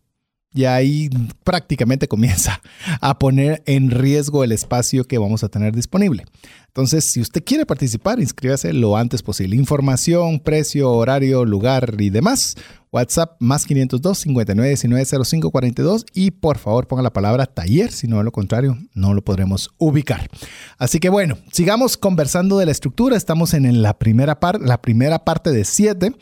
Y 0.53 0.65
ahí 0.65 1.09
prácticamente 1.43 2.07
comienza 2.07 2.61
a 3.01 3.17
poner 3.17 3.63
en 3.65 3.89
riesgo 3.89 4.43
el 4.43 4.51
espacio 4.51 5.05
que 5.05 5.17
vamos 5.17 5.43
a 5.43 5.49
tener 5.49 5.75
disponible. 5.75 6.25
Entonces, 6.67 7.11
si 7.11 7.21
usted 7.21 7.43
quiere 7.43 7.65
participar, 7.65 8.19
inscríbase 8.19 8.71
lo 8.73 8.95
antes 8.95 9.23
posible. 9.23 9.55
Información, 9.55 10.39
precio, 10.39 10.91
horario, 10.91 11.45
lugar 11.45 11.95
y 11.99 12.11
demás. 12.11 12.55
WhatsApp 12.93 13.35
más 13.39 13.65
502 13.65 14.19
59 14.19 14.69
19 14.69 15.25
05 15.25 15.51
42 15.51 16.05
y 16.13 16.31
por 16.31 16.59
favor 16.59 16.87
ponga 16.87 17.01
la 17.01 17.11
palabra 17.11 17.47
taller, 17.47 17.91
si 17.91 18.07
no 18.07 18.19
de 18.19 18.23
lo 18.23 18.31
contrario 18.31 18.77
no 18.93 19.13
lo 19.13 19.23
podremos 19.23 19.71
ubicar. 19.79 20.29
Así 20.77 20.99
que 20.99 21.09
bueno, 21.09 21.37
sigamos 21.51 21.97
conversando 21.97 22.59
de 22.59 22.67
la 22.67 22.71
estructura. 22.71 23.17
Estamos 23.17 23.53
en 23.53 23.81
la 23.81 23.97
primera 23.97 24.39
parte, 24.39 24.65
la 24.65 24.81
primera 24.81 25.25
parte 25.25 25.51
de 25.51 25.65
7, 25.65 26.13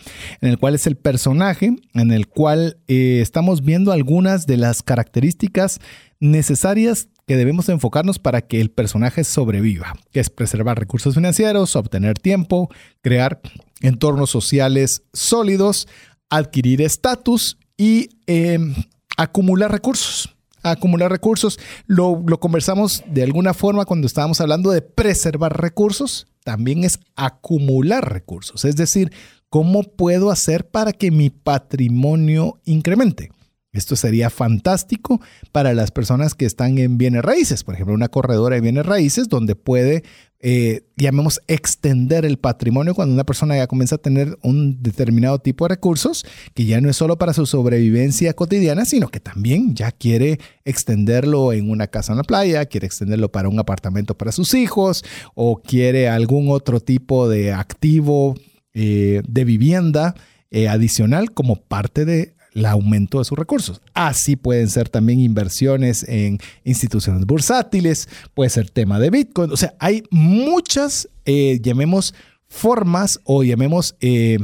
en 0.42 0.50
el 0.50 0.58
cual 0.58 0.76
es 0.76 0.88
el 0.88 0.96
personaje, 0.96 1.76
en 1.94 2.12
el 2.12 2.28
cual 2.28 2.78
eh, 2.88 3.20
estamos 3.22 3.62
viendo 3.62 3.92
algunas 3.92 4.48
de 4.48 4.58
las 4.58 4.82
características 4.82 5.80
necesarias 6.20 7.10
que 7.28 7.36
debemos 7.36 7.70
enfocarnos 7.70 8.20
para 8.20 8.42
que 8.42 8.62
el 8.62 8.72
personaje 8.72 9.24
sobreviva, 9.24 9.94
que 10.12 10.20
es 10.20 10.30
preservar 10.30 10.80
recursos 10.80 11.16
financieros, 11.16 11.76
obtener 11.76 12.18
tiempo, 12.18 12.70
crear 13.02 13.42
entornos 13.82 14.30
sociales 14.30 15.04
sólidos, 15.14 15.88
adquirir 16.32 16.82
estatus 16.82 17.60
y 17.78 18.10
em, 18.26 18.74
acumular 19.18 19.72
recursos. 19.72 20.36
Acumular 20.64 21.12
recursos, 21.12 21.60
lo, 21.88 22.24
lo 22.26 22.40
conversamos 22.40 23.04
de 23.08 23.24
alguna 23.24 23.54
forma 23.54 23.86
cuando 23.86 24.06
estábamos 24.08 24.42
hablando 24.42 24.72
de 24.72 24.82
preservar 24.82 25.60
recursos, 25.60 26.28
también 26.44 26.84
es 26.84 27.00
acumular 27.16 28.14
recursos, 28.14 28.66
es 28.66 28.76
decir, 28.76 29.12
¿cómo 29.50 29.84
puedo 29.84 30.30
hacer 30.30 30.70
para 30.70 30.94
que 30.94 31.10
mi 31.10 31.32
patrimonio 31.32 32.60
incremente? 32.66 33.32
Esto 33.74 33.96
sería 33.96 34.30
fantástico 34.30 35.22
para 35.52 35.74
las 35.74 35.92
personas 35.92 36.36
que 36.36 36.46
están 36.46 36.78
en 36.78 36.98
bienes 36.98 37.24
raíces, 37.24 37.64
por 37.64 37.76
ejemplo, 37.76 37.96
una 37.96 38.10
corredora 38.10 38.56
de 38.56 38.62
bienes 38.62 38.86
raíces 38.86 39.30
donde 39.30 39.56
puede, 39.56 40.04
eh, 40.42 40.82
llamemos, 40.98 41.40
extender 41.48 42.26
el 42.26 42.38
patrimonio 42.38 42.96
cuando 42.96 43.14
una 43.14 43.24
persona 43.24 43.56
ya 43.56 43.68
comienza 43.68 43.96
a 43.96 44.00
tener 44.00 44.38
un 44.42 44.82
determinado 44.82 45.40
tipo 45.40 45.66
de 45.66 45.76
recursos, 45.76 46.26
que 46.54 46.66
ya 46.66 46.82
no 46.82 46.90
es 46.90 46.98
solo 46.98 47.18
para 47.18 47.34
su 47.34 47.46
sobrevivencia 47.46 48.34
cotidiana, 48.34 48.86
sino 48.86 49.08
que 49.10 49.20
también 49.20 49.76
ya 49.76 49.92
quiere 49.92 50.40
extenderlo 50.66 51.54
en 51.54 51.70
una 51.70 51.88
casa 51.88 52.14
en 52.14 52.18
la 52.18 52.24
playa, 52.24 52.66
quiere 52.66 52.88
extenderlo 52.88 53.32
para 53.32 53.50
un 53.50 53.60
apartamento 53.60 54.18
para 54.18 54.32
sus 54.32 54.54
hijos 54.54 55.04
o 55.36 55.62
quiere 55.62 56.10
algún 56.10 56.50
otro 56.50 56.80
tipo 56.80 57.30
de 57.30 57.54
activo 57.54 58.36
eh, 58.74 59.22
de 59.28 59.46
vivienda. 59.46 60.16
Eh, 60.54 60.68
adicional 60.68 61.32
como 61.32 61.56
parte 61.56 62.04
de 62.04 62.36
el 62.54 62.66
aumento 62.66 63.20
de 63.20 63.26
sus 63.26 63.38
recursos. 63.38 63.82
Así 63.94 64.36
pueden 64.36 64.70
ser 64.70 64.90
también 64.90 65.20
inversiones 65.20 66.04
en 66.08 66.38
instituciones 66.64 67.26
bursátiles, 67.26 68.10
puede 68.34 68.50
ser 68.50 68.70
tema 68.70 69.00
de 69.00 69.10
Bitcoin. 69.10 69.52
O 69.52 69.58
sea, 69.58 69.74
hay 69.80 70.04
muchas, 70.10 71.10
eh, 71.26 71.60
llamemos, 71.62 72.14
formas 72.48 73.20
o 73.24 73.44
llamemos... 73.44 73.96
Eh, 74.02 74.38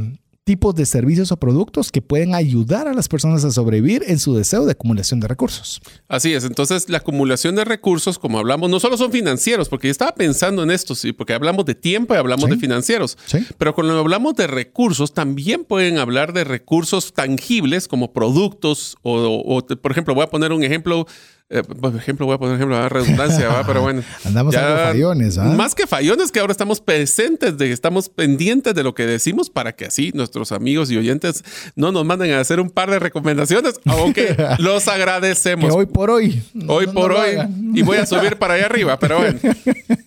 tipos 0.47 0.73
de 0.75 0.85
servicios 0.85 1.33
o 1.33 1.37
productos 1.37 1.91
que 1.91 2.01
pueden 2.01 2.33
ayudar 2.33 2.87
a 2.87 2.93
las 2.93 3.09
personas 3.09 3.43
a 3.43 3.51
sobrevivir 3.51 4.05
en 4.07 4.17
su 4.17 4.33
deseo 4.33 4.65
de 4.65 4.71
acumulación 4.71 5.19
de 5.19 5.27
recursos. 5.27 5.81
Así 6.07 6.33
es, 6.33 6.45
entonces 6.45 6.87
la 6.87 6.99
acumulación 6.99 7.53
de 7.53 7.65
recursos, 7.65 8.17
como 8.17 8.39
hablamos, 8.39 8.69
no 8.69 8.79
solo 8.79 8.95
son 8.95 9.11
financieros, 9.11 9.67
porque 9.67 9.89
yo 9.89 9.91
estaba 9.91 10.15
pensando 10.15 10.63
en 10.63 10.71
esto, 10.71 10.95
sí, 10.95 11.11
porque 11.11 11.33
hablamos 11.33 11.65
de 11.65 11.75
tiempo 11.75 12.13
y 12.13 12.17
hablamos 12.17 12.49
de 12.49 12.55
financieros, 12.55 13.17
pero 13.57 13.75
cuando 13.75 13.99
hablamos 13.99 14.35
de 14.35 14.47
recursos, 14.47 15.13
también 15.13 15.65
pueden 15.65 15.97
hablar 15.97 16.31
de 16.31 16.45
recursos 16.45 17.13
tangibles 17.13 17.89
como 17.89 18.13
productos 18.13 18.95
o 19.01 19.67
por 19.81 19.91
ejemplo, 19.91 20.15
voy 20.15 20.23
a 20.23 20.29
poner 20.29 20.53
un 20.53 20.63
ejemplo 20.63 21.07
eh, 21.49 21.63
por 21.63 21.95
ejemplo, 21.95 22.25
voy 22.25 22.35
a 22.35 22.37
poner 22.37 22.55
ejemplo 22.55 22.89
redundancia, 22.89 23.47
¿va? 23.47 23.65
pero 23.65 23.81
bueno. 23.81 24.03
Andamos 24.25 24.53
ya, 24.53 24.67
algo 24.67 24.91
fallones, 24.91 25.37
¿ah? 25.37 25.45
Más 25.45 25.75
que 25.75 25.87
fallones, 25.87 26.29
que 26.29 26.41
ahora 26.41 26.51
estamos 26.51 26.81
presentes, 26.81 27.57
de, 27.57 27.71
estamos 27.71 28.09
pendientes 28.09 28.75
de 28.75 28.83
lo 28.83 28.93
que 28.93 29.05
decimos 29.05 29.49
para 29.49 29.73
que 29.73 29.85
así 29.85 30.11
nuestros 30.13 30.51
amigos 30.51 30.91
y 30.91 30.97
oyentes 30.97 31.45
no 31.75 31.93
nos 31.93 32.03
manden 32.03 32.33
a 32.33 32.41
hacer 32.41 32.59
un 32.59 32.69
par 32.69 32.91
de 32.91 32.99
recomendaciones, 32.99 33.79
aunque 33.85 34.35
los 34.59 34.89
agradecemos. 34.89 35.73
hoy 35.73 35.85
por 35.85 36.09
hoy. 36.09 36.41
Hoy 36.67 36.87
por 36.87 37.13
hoy. 37.13 37.37
Y 37.73 37.81
voy 37.81 37.97
a 37.97 38.05
subir 38.05 38.35
para 38.35 38.55
allá 38.55 38.65
arriba, 38.65 38.99
pero 38.99 39.17
bueno. 39.19 39.39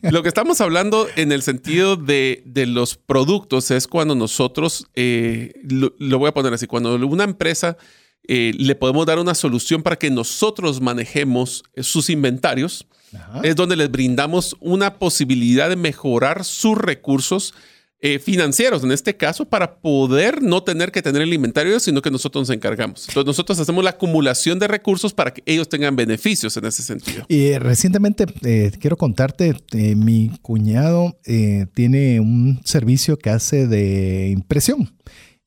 Lo 0.03 0.22
que 0.22 0.29
estamos 0.29 0.61
hablando 0.61 1.09
en 1.16 1.33
el 1.33 1.40
sentido 1.40 1.96
de, 1.96 2.42
de 2.44 2.66
los 2.66 2.96
productos 2.96 3.70
es 3.70 3.87
cuando 3.87 4.14
nosotros, 4.14 4.88
eh, 4.94 5.55
lo 5.62 6.18
voy 6.18 6.29
a 6.29 6.35
poner 6.35 6.53
así, 6.53 6.66
cuando 6.66 6.96
una 6.96 7.24
empresa 7.24 7.79
eh, 8.33 8.53
le 8.57 8.77
podemos 8.77 9.07
dar 9.07 9.19
una 9.19 9.35
solución 9.35 9.83
para 9.83 9.97
que 9.97 10.09
nosotros 10.09 10.81
manejemos 10.81 11.64
eh, 11.75 11.83
sus 11.83 12.09
inventarios. 12.11 12.87
Es 13.43 13.57
donde 13.57 13.75
les 13.75 13.90
brindamos 13.90 14.57
una 14.61 15.01
posibilidad 15.01 15.69
de 15.69 15.75
mejorar 15.75 16.45
sus 16.45 16.79
recursos 16.79 17.55
eh, 18.01 18.21
financieros, 18.21 18.85
en 18.85 18.93
este 18.93 19.16
caso, 19.16 19.47
para 19.47 19.81
poder 19.81 20.43
no 20.43 20.62
tener 20.62 20.93
que 20.93 21.03
tener 21.03 21.23
el 21.23 21.35
inventario, 21.35 21.81
sino 21.81 22.01
que 22.03 22.11
nosotros 22.12 22.43
nos 22.43 22.55
encargamos. 22.55 23.09
Entonces, 23.09 23.27
nosotros 23.27 23.59
hacemos 23.59 23.83
la 23.83 23.90
acumulación 23.90 24.61
de 24.61 24.69
recursos 24.69 25.12
para 25.12 25.35
que 25.35 25.43
ellos 25.45 25.69
tengan 25.69 25.97
beneficios 25.97 26.57
en 26.57 26.66
ese 26.66 26.85
sentido. 26.85 27.25
Y 27.27 27.59
recientemente, 27.59 28.27
quiero 28.79 28.97
contarte, 28.97 29.57
mi 29.97 30.31
cuñado 30.40 31.19
tiene 31.75 32.21
un 32.21 32.61
servicio 32.64 33.19
que 33.19 33.31
hace 33.31 33.66
de 33.66 34.29
impresión. 34.29 34.88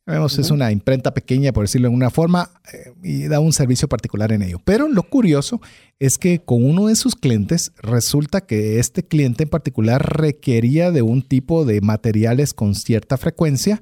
Vemos, 0.06 0.38
es 0.38 0.52
una 0.52 0.70
imprenta 0.70 1.14
pequeña, 1.14 1.54
por 1.54 1.64
decirlo 1.64 1.86
de 1.86 1.92
alguna 1.94 2.10
forma, 2.10 2.50
eh, 2.74 2.92
y 3.04 3.28
da 3.30 3.40
un 3.40 3.54
servicio 3.54 3.88
particular 3.88 4.34
en 4.34 4.42
ello. 4.42 4.60
Pero 4.66 4.90
lo 4.90 5.04
curioso 5.04 5.62
es 5.98 6.18
que 6.18 6.40
con 6.44 6.66
uno 6.66 6.88
de 6.88 6.98
sus 6.98 7.16
clientes 7.16 7.72
resulta 7.78 8.42
que 8.42 8.80
este 8.80 9.04
cliente 9.04 9.44
en 9.44 9.50
particular 9.50 10.20
requería 10.20 10.92
de 10.92 11.04
un 11.04 11.22
tipo 11.22 11.64
de 11.64 11.80
materiales 11.80 12.54
con 12.54 12.76
cierta 12.76 13.16
frecuencia, 13.16 13.82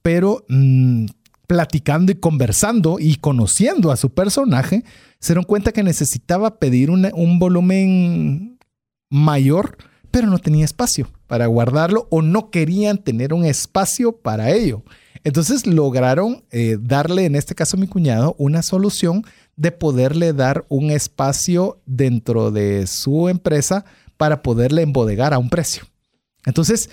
pero 0.00 0.46
mm, 0.48 1.04
platicando 1.46 2.12
y 2.12 2.14
conversando 2.14 2.96
y 2.98 3.16
conociendo 3.16 3.92
a 3.92 3.98
su 3.98 4.14
personaje, 4.14 4.84
se 5.20 5.34
dieron 5.34 5.44
cuenta 5.44 5.72
que 5.72 5.82
necesitaba 5.82 6.58
pedir 6.58 6.90
un 6.90 7.38
volumen 7.38 8.58
mayor, 9.10 9.76
pero 10.10 10.28
no 10.28 10.38
tenía 10.38 10.64
espacio 10.64 11.08
para 11.26 11.46
guardarlo 11.46 12.08
o 12.10 12.22
no 12.22 12.50
querían 12.50 12.98
tener 12.98 13.34
un 13.34 13.44
espacio 13.44 14.12
para 14.12 14.50
ello. 14.50 14.82
Entonces 15.28 15.66
lograron 15.66 16.42
eh, 16.50 16.78
darle, 16.80 17.26
en 17.26 17.36
este 17.36 17.54
caso 17.54 17.76
a 17.76 17.80
mi 17.80 17.86
cuñado, 17.86 18.34
una 18.38 18.62
solución 18.62 19.26
de 19.56 19.72
poderle 19.72 20.32
dar 20.32 20.64
un 20.70 20.90
espacio 20.90 21.82
dentro 21.84 22.50
de 22.50 22.86
su 22.86 23.28
empresa 23.28 23.84
para 24.16 24.42
poderle 24.42 24.80
embodegar 24.80 25.34
a 25.34 25.38
un 25.38 25.50
precio. 25.50 25.84
Entonces, 26.46 26.88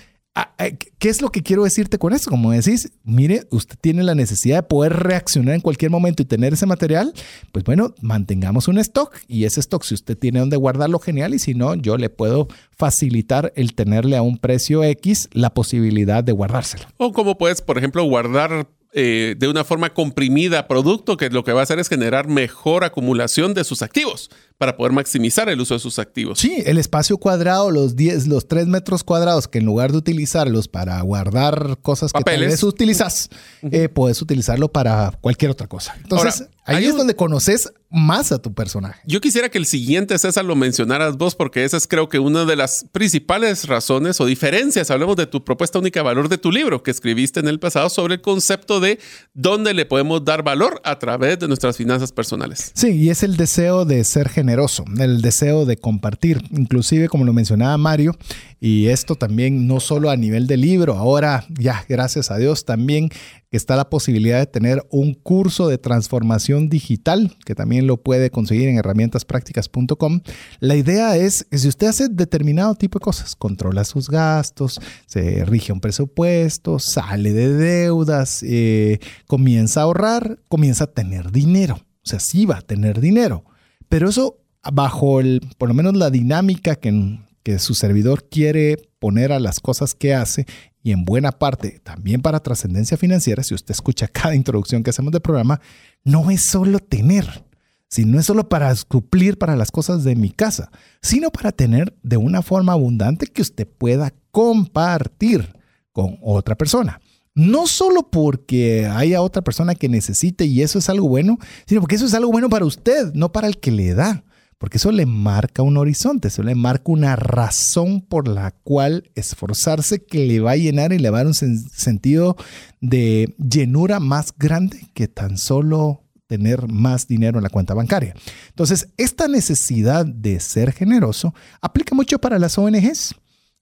¿Qué 0.98 1.08
es 1.08 1.22
lo 1.22 1.30
que 1.30 1.42
quiero 1.42 1.64
decirte 1.64 1.98
con 1.98 2.12
esto? 2.12 2.30
Como 2.30 2.50
decís, 2.50 2.92
mire, 3.04 3.46
usted 3.50 3.76
tiene 3.80 4.02
la 4.02 4.14
necesidad 4.14 4.56
de 4.56 4.62
poder 4.62 4.92
reaccionar 4.94 5.54
en 5.54 5.60
cualquier 5.60 5.90
momento 5.90 6.22
y 6.22 6.26
tener 6.26 6.52
ese 6.52 6.66
material, 6.66 7.12
pues 7.52 7.64
bueno, 7.64 7.94
mantengamos 8.02 8.68
un 8.68 8.78
stock 8.78 9.16
y 9.28 9.44
ese 9.44 9.60
stock, 9.60 9.82
si 9.82 9.94
usted 9.94 10.16
tiene 10.16 10.40
donde 10.40 10.56
guardarlo, 10.56 10.98
genial, 10.98 11.32
y 11.34 11.38
si 11.38 11.54
no, 11.54 11.74
yo 11.74 11.96
le 11.96 12.10
puedo 12.10 12.48
facilitar 12.70 13.52
el 13.56 13.74
tenerle 13.74 14.16
a 14.16 14.22
un 14.22 14.36
precio 14.38 14.82
X 14.84 15.28
la 15.32 15.54
posibilidad 15.54 16.22
de 16.22 16.32
guardárselo. 16.32 16.86
O 16.98 17.12
como 17.12 17.38
puedes, 17.38 17.62
por 17.62 17.78
ejemplo, 17.78 18.04
guardar 18.04 18.68
eh, 18.92 19.34
de 19.38 19.48
una 19.48 19.62
forma 19.62 19.92
comprimida 19.92 20.68
producto 20.68 21.16
que 21.16 21.28
lo 21.28 21.44
que 21.44 21.52
va 21.52 21.60
a 21.60 21.62
hacer 21.64 21.78
es 21.78 21.88
generar 21.88 22.28
mejor 22.28 22.82
acumulación 22.82 23.52
de 23.52 23.64
sus 23.64 23.82
activos 23.82 24.30
para 24.58 24.76
poder 24.76 24.92
maximizar 24.92 25.48
el 25.48 25.60
uso 25.60 25.74
de 25.74 25.80
sus 25.80 25.98
activos. 25.98 26.38
Sí, 26.38 26.62
el 26.64 26.78
espacio 26.78 27.18
cuadrado, 27.18 27.70
los 27.70 27.96
10, 27.96 28.26
los 28.26 28.48
3 28.48 28.66
metros 28.66 29.04
cuadrados, 29.04 29.48
que 29.48 29.58
en 29.58 29.66
lugar 29.66 29.92
de 29.92 29.98
utilizarlos 29.98 30.68
para 30.68 31.00
guardar 31.02 31.78
cosas 31.82 32.12
que 32.12 32.22
tal 32.22 32.40
vez 32.40 32.62
utilizas, 32.62 33.28
eh, 33.70 33.88
puedes 33.88 34.20
utilizarlo 34.22 34.68
para 34.72 35.12
cualquier 35.20 35.50
otra 35.50 35.66
cosa. 35.66 35.94
Entonces, 36.02 36.48
Ahí 36.66 36.84
es 36.84 36.96
donde 36.96 37.14
conoces 37.14 37.72
más 37.90 38.32
a 38.32 38.38
tu 38.38 38.52
personaje. 38.52 39.00
Yo 39.06 39.20
quisiera 39.20 39.48
que 39.48 39.58
el 39.58 39.66
siguiente, 39.66 40.18
César, 40.18 40.44
lo 40.44 40.56
mencionaras 40.56 41.16
vos, 41.16 41.36
porque 41.36 41.64
esa 41.64 41.76
es 41.76 41.86
creo 41.86 42.08
que 42.08 42.18
una 42.18 42.44
de 42.44 42.56
las 42.56 42.84
principales 42.90 43.68
razones 43.68 44.20
o 44.20 44.26
diferencias, 44.26 44.90
hablemos 44.90 45.14
de 45.16 45.26
tu 45.26 45.44
propuesta 45.44 45.78
única 45.78 46.02
valor 46.02 46.28
de 46.28 46.38
tu 46.38 46.50
libro 46.50 46.82
que 46.82 46.90
escribiste 46.90 47.38
en 47.38 47.46
el 47.46 47.60
pasado 47.60 47.88
sobre 47.88 48.14
el 48.14 48.20
concepto 48.20 48.80
de 48.80 48.98
dónde 49.32 49.72
le 49.74 49.86
podemos 49.86 50.24
dar 50.24 50.42
valor 50.42 50.80
a 50.84 50.98
través 50.98 51.38
de 51.38 51.46
nuestras 51.46 51.76
finanzas 51.76 52.10
personales. 52.10 52.72
Sí, 52.74 52.88
y 52.88 53.10
es 53.10 53.22
el 53.22 53.36
deseo 53.36 53.84
de 53.84 54.02
ser 54.02 54.28
generoso, 54.28 54.45
el 54.48 55.22
deseo 55.22 55.64
de 55.64 55.76
compartir, 55.76 56.42
inclusive 56.50 57.08
como 57.08 57.24
lo 57.24 57.32
mencionaba 57.32 57.76
Mario, 57.76 58.16
y 58.60 58.86
esto 58.86 59.16
también 59.16 59.66
no 59.66 59.80
solo 59.80 60.10
a 60.10 60.16
nivel 60.16 60.46
de 60.46 60.56
libro, 60.56 60.94
ahora 60.94 61.44
ya, 61.58 61.84
gracias 61.88 62.30
a 62.30 62.38
Dios, 62.38 62.64
también 62.64 63.10
está 63.56 63.76
la 63.76 63.90
posibilidad 63.90 64.38
de 64.38 64.46
tener 64.46 64.86
un 64.90 65.14
curso 65.14 65.68
de 65.68 65.78
transformación 65.78 66.68
digital, 66.68 67.36
que 67.44 67.54
también 67.54 67.86
lo 67.86 68.02
puede 68.02 68.30
conseguir 68.30 68.68
en 68.68 68.78
herramientasprácticas.com. 68.78 70.20
La 70.60 70.76
idea 70.76 71.16
es 71.16 71.46
si 71.50 71.68
usted 71.68 71.88
hace 71.88 72.08
determinado 72.08 72.74
tipo 72.74 72.98
de 72.98 73.04
cosas, 73.04 73.34
controla 73.34 73.84
sus 73.84 74.08
gastos, 74.08 74.80
se 75.06 75.44
rige 75.44 75.72
un 75.72 75.80
presupuesto, 75.80 76.78
sale 76.78 77.32
de 77.32 77.52
deudas, 77.52 78.42
eh, 78.42 78.98
comienza 79.26 79.80
a 79.80 79.84
ahorrar, 79.84 80.38
comienza 80.48 80.84
a 80.84 80.92
tener 80.92 81.32
dinero. 81.32 81.76
O 81.76 82.08
sea, 82.08 82.20
sí 82.20 82.46
va 82.46 82.58
a 82.58 82.62
tener 82.62 83.00
dinero. 83.00 83.44
Pero 83.88 84.08
eso 84.08 84.38
bajo 84.72 85.20
el, 85.20 85.40
por 85.58 85.68
lo 85.68 85.74
menos 85.74 85.96
la 85.96 86.10
dinámica 86.10 86.76
que, 86.76 87.20
que 87.42 87.58
su 87.58 87.74
servidor 87.74 88.28
quiere 88.28 88.76
poner 88.98 89.32
a 89.32 89.40
las 89.40 89.60
cosas 89.60 89.94
que 89.94 90.14
hace 90.14 90.46
y 90.82 90.92
en 90.92 91.04
buena 91.04 91.32
parte 91.32 91.80
también 91.82 92.22
para 92.22 92.38
trascendencia 92.38 92.96
financiera, 92.96 93.42
si 93.42 93.54
usted 93.54 93.72
escucha 93.72 94.06
cada 94.12 94.34
introducción 94.34 94.82
que 94.82 94.90
hacemos 94.90 95.12
del 95.12 95.20
programa, 95.20 95.60
no 96.04 96.30
es 96.30 96.44
solo 96.44 96.78
tener, 96.78 97.44
sino 97.88 98.12
no 98.12 98.20
es 98.20 98.26
solo 98.26 98.48
para 98.48 98.74
suplir 98.76 99.36
para 99.38 99.56
las 99.56 99.70
cosas 99.70 100.04
de 100.04 100.14
mi 100.14 100.30
casa, 100.30 100.70
sino 101.02 101.30
para 101.30 101.52
tener 101.52 101.96
de 102.02 102.16
una 102.16 102.40
forma 102.42 102.72
abundante 102.72 103.26
que 103.26 103.42
usted 103.42 103.66
pueda 103.66 104.12
compartir 104.30 105.56
con 105.92 106.18
otra 106.22 106.56
persona. 106.56 107.00
No 107.36 107.68
solo 107.68 108.10
porque 108.10 108.86
haya 108.86 109.22
otra 109.22 109.42
persona 109.42 109.76
que 109.76 109.88
necesite 109.88 110.46
y 110.46 110.62
eso 110.62 110.80
es 110.80 110.88
algo 110.88 111.08
bueno, 111.08 111.38
sino 111.66 111.80
porque 111.80 111.94
eso 111.94 112.06
es 112.06 112.14
algo 112.14 112.32
bueno 112.32 112.48
para 112.48 112.64
usted, 112.64 113.12
no 113.14 113.30
para 113.30 113.46
el 113.46 113.58
que 113.58 113.70
le 113.70 113.94
da 113.94 114.24
porque 114.58 114.78
eso 114.78 114.90
le 114.90 115.04
marca 115.04 115.62
un 115.62 115.76
horizonte, 115.76 116.28
eso 116.28 116.42
le 116.42 116.54
marca 116.54 116.84
una 116.86 117.14
razón 117.14 118.00
por 118.00 118.26
la 118.26 118.52
cual 118.52 119.10
esforzarse 119.14 120.02
que 120.02 120.26
le 120.26 120.40
va 120.40 120.52
a 120.52 120.56
llenar 120.56 120.92
y 120.92 120.98
le 120.98 121.10
va 121.10 121.18
a 121.18 121.20
dar 121.20 121.26
un 121.26 121.34
sentido 121.34 122.36
de 122.80 123.34
llenura 123.38 124.00
más 124.00 124.32
grande 124.36 124.88
que 124.94 125.08
tan 125.08 125.36
solo 125.36 126.02
tener 126.26 126.68
más 126.68 127.06
dinero 127.06 127.38
en 127.38 127.44
la 127.44 127.50
cuenta 127.50 127.74
bancaria. 127.74 128.14
Entonces, 128.48 128.88
esta 128.96 129.28
necesidad 129.28 130.06
de 130.06 130.40
ser 130.40 130.72
generoso 130.72 131.34
aplica 131.60 131.94
mucho 131.94 132.18
para 132.18 132.38
las 132.38 132.58
ONGs 132.58 133.14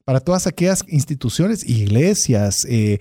para 0.05 0.21
todas 0.21 0.47
aquellas 0.47 0.85
instituciones, 0.89 1.69
iglesias, 1.69 2.67
eh, 2.69 2.99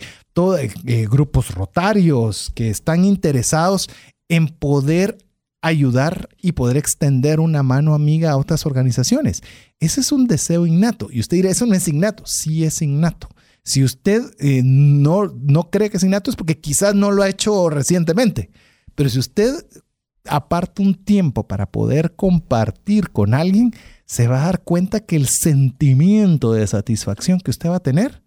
eh, 0.86 1.08
grupos 1.10 1.54
rotarios 1.54 2.52
que 2.56 2.70
están 2.70 3.06
interesados 3.06 3.90
en 4.30 4.48
poder 4.48 5.18
ayudar 5.62 6.30
y 6.42 6.54
poder 6.54 6.78
extender 6.78 7.40
una 7.40 7.64
mano 7.64 7.94
amiga 7.94 8.32
a 8.32 8.38
otras 8.38 8.66
organizaciones. 8.66 9.42
Ese 9.80 10.02
es 10.02 10.12
un 10.12 10.28
deseo 10.28 10.66
innato. 10.66 11.10
Y 11.12 11.20
usted 11.20 11.38
dirá, 11.38 11.50
eso 11.50 11.66
no 11.66 11.74
es 11.74 11.88
innato. 11.88 12.26
Sí 12.26 12.66
es 12.66 12.82
innato. 12.82 13.30
Si 13.64 13.84
usted 13.84 14.22
eh, 14.40 14.62
no, 14.64 15.34
no 15.42 15.70
cree 15.70 15.90
que 15.90 15.98
es 15.98 16.04
innato 16.04 16.30
es 16.30 16.36
porque 16.36 16.60
quizás 16.60 16.96
no 16.96 17.12
lo 17.12 17.24
ha 17.24 17.30
hecho 17.30 17.70
recientemente. 17.70 18.50
Pero 18.96 19.10
si 19.10 19.20
usted 19.20 19.54
aparta 20.26 20.82
un 20.82 20.96
tiempo 20.96 21.48
para 21.48 21.72
poder 21.72 22.16
compartir 22.16 23.12
con 23.12 23.34
alguien, 23.34 23.74
se 24.06 24.28
va 24.28 24.42
a 24.42 24.46
dar 24.46 24.64
cuenta 24.64 25.02
que 25.02 25.16
el 25.16 25.28
sentimiento 25.28 26.54
de 26.54 26.68
satisfacción 26.68 27.40
que 27.40 27.52
usted 27.52 27.70
va 27.70 27.78
a 27.78 27.84
tener 27.84 28.24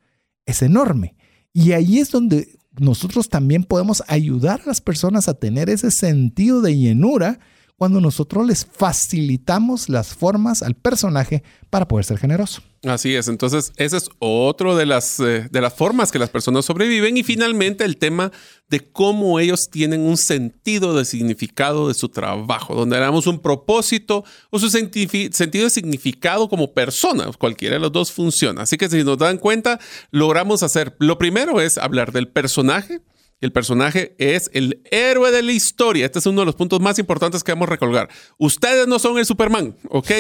es 0.46 0.62
enorme. 0.62 1.16
Y 1.52 1.72
ahí 1.72 1.98
es 1.98 2.10
donde 2.10 2.58
nosotros 2.78 3.28
también 3.28 3.64
podemos 3.64 4.02
ayudar 4.08 4.60
a 4.62 4.66
las 4.66 4.80
personas 4.80 5.28
a 5.28 5.34
tener 5.34 5.70
ese 5.70 5.90
sentido 5.90 6.60
de 6.60 6.76
llenura 6.76 7.38
cuando 7.76 8.00
nosotros 8.00 8.46
les 8.46 8.64
facilitamos 8.64 9.88
las 9.88 10.14
formas 10.14 10.62
al 10.62 10.74
personaje 10.74 11.42
para 11.70 11.88
poder 11.88 12.04
ser 12.04 12.18
generoso. 12.18 12.62
Así 12.86 13.16
es, 13.16 13.26
entonces 13.26 13.72
ese 13.76 13.96
es 13.96 14.08
otro 14.20 14.76
de 14.76 14.86
las, 14.86 15.18
eh, 15.18 15.48
de 15.50 15.60
las 15.60 15.74
formas 15.74 16.12
que 16.12 16.20
las 16.20 16.30
personas 16.30 16.64
sobreviven. 16.64 17.16
Y 17.16 17.24
finalmente 17.24 17.84
el 17.84 17.96
tema 17.96 18.30
de 18.68 18.80
cómo 18.80 19.40
ellos 19.40 19.68
tienen 19.70 20.02
un 20.02 20.16
sentido 20.16 20.94
de 20.94 21.04
significado 21.04 21.88
de 21.88 21.94
su 21.94 22.08
trabajo, 22.08 22.76
donde 22.76 22.98
damos 22.98 23.26
un 23.26 23.40
propósito 23.40 24.24
o 24.50 24.60
su 24.60 24.70
sentido 24.70 25.64
de 25.64 25.70
significado 25.70 26.48
como 26.48 26.74
persona, 26.74 27.28
cualquiera 27.36 27.74
de 27.74 27.80
los 27.80 27.90
dos 27.90 28.12
funciona. 28.12 28.62
Así 28.62 28.76
que 28.76 28.88
si 28.88 29.02
nos 29.02 29.18
dan 29.18 29.38
cuenta, 29.38 29.80
logramos 30.12 30.62
hacer, 30.62 30.94
lo 31.00 31.18
primero 31.18 31.60
es 31.60 31.78
hablar 31.78 32.12
del 32.12 32.28
personaje, 32.28 33.00
el 33.40 33.52
personaje 33.52 34.14
es 34.18 34.50
el 34.54 34.82
héroe 34.90 35.30
de 35.30 35.42
la 35.42 35.52
historia. 35.52 36.06
Este 36.06 36.18
es 36.18 36.26
uno 36.26 36.40
de 36.40 36.46
los 36.46 36.54
puntos 36.54 36.80
más 36.80 36.98
importantes 36.98 37.44
que 37.44 37.52
vamos 37.52 37.68
a 37.68 37.70
recolgar. 37.70 38.08
Ustedes 38.38 38.86
no 38.86 38.98
son 38.98 39.18
el 39.18 39.26
Superman, 39.26 39.76
¿ok? 39.90 40.10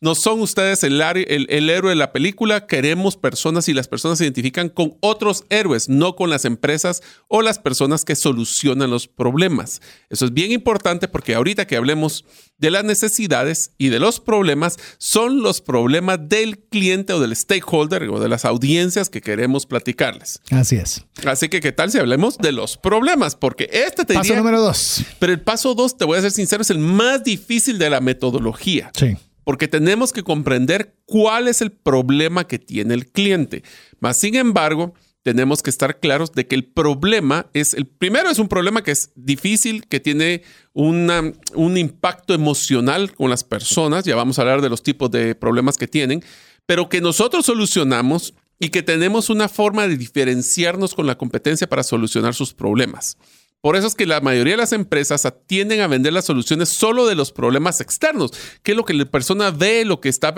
No 0.00 0.14
son 0.14 0.40
ustedes 0.40 0.84
el, 0.84 1.00
el, 1.00 1.70
héroe 1.70 1.90
de 1.90 1.96
la 1.96 2.12
película. 2.12 2.66
Queremos 2.66 3.16
personas 3.16 3.68
y 3.68 3.72
las 3.72 3.88
personas 3.88 4.18
se 4.18 4.24
identifican 4.24 4.68
con 4.68 4.96
otros 5.00 5.44
héroes, 5.48 5.88
no 5.88 6.16
con 6.16 6.28
las 6.28 6.44
empresas 6.44 7.02
o 7.28 7.40
las 7.40 7.58
personas 7.58 8.04
que 8.04 8.14
solucionan 8.14 8.90
los 8.90 9.08
problemas. 9.08 9.80
Eso 10.10 10.26
es 10.26 10.34
bien 10.34 10.52
importante 10.52 11.08
porque 11.08 11.34
ahorita 11.34 11.66
que 11.66 11.76
hablemos 11.76 12.26
de 12.58 12.70
las 12.70 12.84
necesidades 12.84 13.72
y 13.78 13.88
de 13.88 13.98
los 13.98 14.20
problemas, 14.20 14.76
son 14.98 15.42
los 15.42 15.60
problemas 15.60 16.18
del 16.28 16.58
cliente 16.58 17.12
o 17.12 17.20
del 17.20 17.36
stakeholder 17.36 18.04
o 18.04 18.18
de 18.18 18.28
las 18.28 18.44
audiencias 18.44 19.10
que 19.10 19.20
queremos 19.20 19.66
platicarles. 19.66 20.40
Así 20.50 20.76
es. 20.76 21.04
Así 21.26 21.48
que, 21.48 21.60
¿qué 21.60 21.72
tal 21.72 21.90
si 21.90 21.98
hablemos 21.98 22.38
de 22.38 22.52
los 22.52 22.65
problemas, 22.74 23.36
porque 23.36 23.68
este 23.70 24.06
te 24.06 24.14
Paso 24.14 24.34
número 24.34 24.62
dos. 24.62 25.04
Pero 25.18 25.32
el 25.32 25.40
paso 25.42 25.74
dos, 25.74 25.98
te 25.98 26.06
voy 26.06 26.16
a 26.16 26.22
ser 26.22 26.30
sincero, 26.30 26.62
es 26.62 26.70
el 26.70 26.78
más 26.78 27.22
difícil 27.22 27.78
de 27.78 27.90
la 27.90 28.00
metodología. 28.00 28.90
Sí. 28.96 29.16
Porque 29.44 29.68
tenemos 29.68 30.14
que 30.14 30.22
comprender 30.22 30.94
cuál 31.04 31.48
es 31.48 31.60
el 31.60 31.70
problema 31.72 32.46
que 32.46 32.58
tiene 32.58 32.94
el 32.94 33.06
cliente. 33.06 33.62
Más 34.00 34.18
sin 34.18 34.34
embargo, 34.36 34.94
tenemos 35.26 35.60
que 35.60 35.70
estar 35.70 35.98
claros 35.98 36.30
de 36.30 36.46
que 36.46 36.54
el 36.54 36.64
problema 36.64 37.46
es, 37.52 37.74
el 37.74 37.86
primero 37.86 38.30
es 38.30 38.38
un 38.38 38.46
problema 38.46 38.84
que 38.84 38.92
es 38.92 39.10
difícil, 39.16 39.84
que 39.88 39.98
tiene 39.98 40.42
una, 40.72 41.32
un 41.54 41.76
impacto 41.76 42.32
emocional 42.32 43.12
con 43.12 43.28
las 43.28 43.42
personas, 43.42 44.04
ya 44.04 44.14
vamos 44.14 44.38
a 44.38 44.42
hablar 44.42 44.62
de 44.62 44.68
los 44.68 44.84
tipos 44.84 45.10
de 45.10 45.34
problemas 45.34 45.78
que 45.78 45.88
tienen, 45.88 46.22
pero 46.64 46.88
que 46.88 47.00
nosotros 47.00 47.44
solucionamos 47.44 48.34
y 48.58 48.70
que 48.70 48.82
tenemos 48.82 49.30
una 49.30 49.48
forma 49.48 49.86
de 49.86 49.96
diferenciarnos 49.96 50.94
con 50.94 51.06
la 51.06 51.18
competencia 51.18 51.68
para 51.68 51.82
solucionar 51.82 52.34
sus 52.34 52.54
problemas. 52.54 53.18
Por 53.60 53.76
eso 53.76 53.86
es 53.86 53.94
que 53.94 54.06
la 54.06 54.20
mayoría 54.20 54.52
de 54.52 54.58
las 54.58 54.72
empresas 54.72 55.26
tienden 55.46 55.80
a 55.80 55.88
vender 55.88 56.12
las 56.12 56.26
soluciones 56.26 56.68
solo 56.68 57.06
de 57.06 57.14
los 57.14 57.32
problemas 57.32 57.80
externos, 57.80 58.30
que 58.62 58.72
es 58.72 58.76
lo 58.76 58.84
que 58.84 58.94
la 58.94 59.06
persona 59.06 59.50
ve, 59.50 59.84
lo 59.84 60.00
que 60.00 60.08
está, 60.08 60.34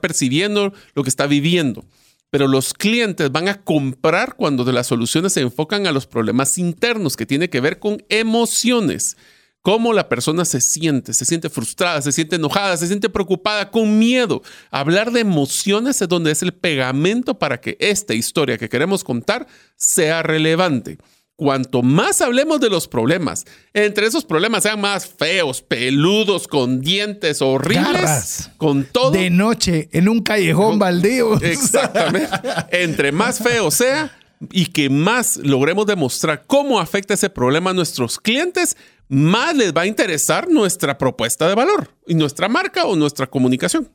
percibiendo, 0.00 0.72
lo 0.94 1.02
que 1.02 1.10
está 1.10 1.26
viviendo. 1.26 1.84
Pero 2.30 2.46
los 2.46 2.72
clientes 2.72 3.30
van 3.32 3.48
a 3.48 3.62
comprar 3.62 4.34
cuando 4.36 4.64
de 4.64 4.72
las 4.72 4.86
soluciones 4.86 5.32
se 5.32 5.40
enfocan 5.40 5.86
a 5.86 5.92
los 5.92 6.06
problemas 6.06 6.56
internos, 6.58 7.16
que 7.16 7.26
tiene 7.26 7.50
que 7.50 7.60
ver 7.60 7.80
con 7.80 8.02
emociones 8.08 9.16
cómo 9.62 9.92
la 9.92 10.08
persona 10.08 10.44
se 10.44 10.60
siente, 10.60 11.12
se 11.12 11.24
siente 11.24 11.50
frustrada, 11.50 12.00
se 12.02 12.12
siente 12.12 12.36
enojada, 12.36 12.76
se 12.76 12.86
siente 12.86 13.08
preocupada, 13.08 13.70
con 13.70 13.98
miedo. 13.98 14.42
Hablar 14.70 15.12
de 15.12 15.20
emociones 15.20 16.00
es 16.00 16.08
donde 16.08 16.32
es 16.32 16.42
el 16.42 16.52
pegamento 16.52 17.38
para 17.38 17.60
que 17.60 17.76
esta 17.80 18.14
historia 18.14 18.58
que 18.58 18.68
queremos 18.68 19.04
contar 19.04 19.46
sea 19.76 20.22
relevante. 20.22 20.98
Cuanto 21.36 21.82
más 21.82 22.20
hablemos 22.20 22.60
de 22.60 22.68
los 22.68 22.86
problemas, 22.86 23.46
entre 23.72 24.06
esos 24.06 24.26
problemas 24.26 24.62
sean 24.62 24.78
más 24.78 25.06
feos, 25.06 25.62
peludos, 25.62 26.46
con 26.46 26.82
dientes 26.82 27.40
horribles, 27.40 28.50
con 28.58 28.84
todo. 28.84 29.12
De 29.12 29.30
noche, 29.30 29.88
en 29.92 30.10
un 30.10 30.20
callejón 30.20 30.78
baldío. 30.78 31.36
Exactamente. 31.40 32.28
Entre 32.72 33.10
más 33.10 33.38
feo 33.38 33.70
sea 33.70 34.14
y 34.52 34.66
que 34.66 34.90
más 34.90 35.38
logremos 35.38 35.86
demostrar 35.86 36.44
cómo 36.46 36.78
afecta 36.78 37.14
ese 37.14 37.30
problema 37.30 37.70
a 37.70 37.74
nuestros 37.74 38.18
clientes, 38.18 38.76
más 39.10 39.56
les 39.56 39.74
va 39.74 39.82
a 39.82 39.86
interesar 39.86 40.48
nuestra 40.48 40.96
propuesta 40.96 41.48
de 41.48 41.54
valor 41.56 41.90
y 42.06 42.14
nuestra 42.14 42.48
marca 42.48 42.86
o 42.86 42.96
nuestra 42.96 43.26
comunicación. 43.26 43.90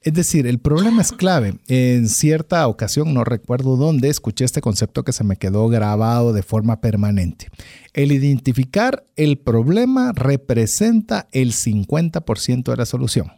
Es 0.00 0.12
decir, 0.12 0.46
el 0.46 0.58
problema 0.58 1.00
es 1.00 1.12
clave. 1.12 1.58
En 1.66 2.08
cierta 2.08 2.66
ocasión, 2.66 3.14
no 3.14 3.24
recuerdo 3.24 3.76
dónde, 3.76 4.08
escuché 4.08 4.44
este 4.44 4.60
concepto 4.60 5.02
que 5.02 5.12
se 5.12 5.24
me 5.24 5.36
quedó 5.36 5.68
grabado 5.68 6.32
de 6.32 6.42
forma 6.42 6.80
permanente. 6.80 7.48
El 7.94 8.12
identificar 8.12 9.04
el 9.16 9.38
problema 9.38 10.12
representa 10.14 11.28
el 11.32 11.52
50% 11.52 12.64
de 12.70 12.76
la 12.76 12.84
solución. 12.84 13.32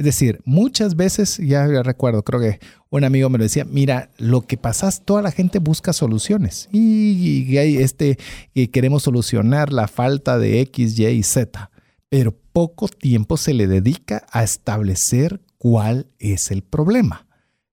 Es 0.00 0.04
decir, 0.06 0.40
muchas 0.46 0.96
veces, 0.96 1.36
ya 1.36 1.66
recuerdo, 1.82 2.22
creo 2.22 2.40
que 2.40 2.58
un 2.88 3.04
amigo 3.04 3.28
me 3.28 3.36
lo 3.36 3.44
decía, 3.44 3.66
mira, 3.66 4.08
lo 4.16 4.40
que 4.40 4.56
pasa 4.56 4.88
es 4.88 5.04
toda 5.04 5.20
la 5.20 5.30
gente 5.30 5.58
busca 5.58 5.92
soluciones 5.92 6.70
y, 6.72 7.58
hay 7.58 7.76
este, 7.76 8.18
y 8.54 8.68
queremos 8.68 9.02
solucionar 9.02 9.74
la 9.74 9.88
falta 9.88 10.38
de 10.38 10.62
X, 10.62 10.98
Y 10.98 11.06
y 11.06 11.22
Z. 11.22 11.70
pero 12.08 12.34
poco 12.54 12.88
tiempo 12.88 13.36
se 13.36 13.52
le 13.52 13.66
dedica 13.66 14.24
a 14.32 14.42
establecer 14.42 15.42
cuál 15.58 16.06
es 16.18 16.50
el 16.50 16.62
problema. 16.62 17.26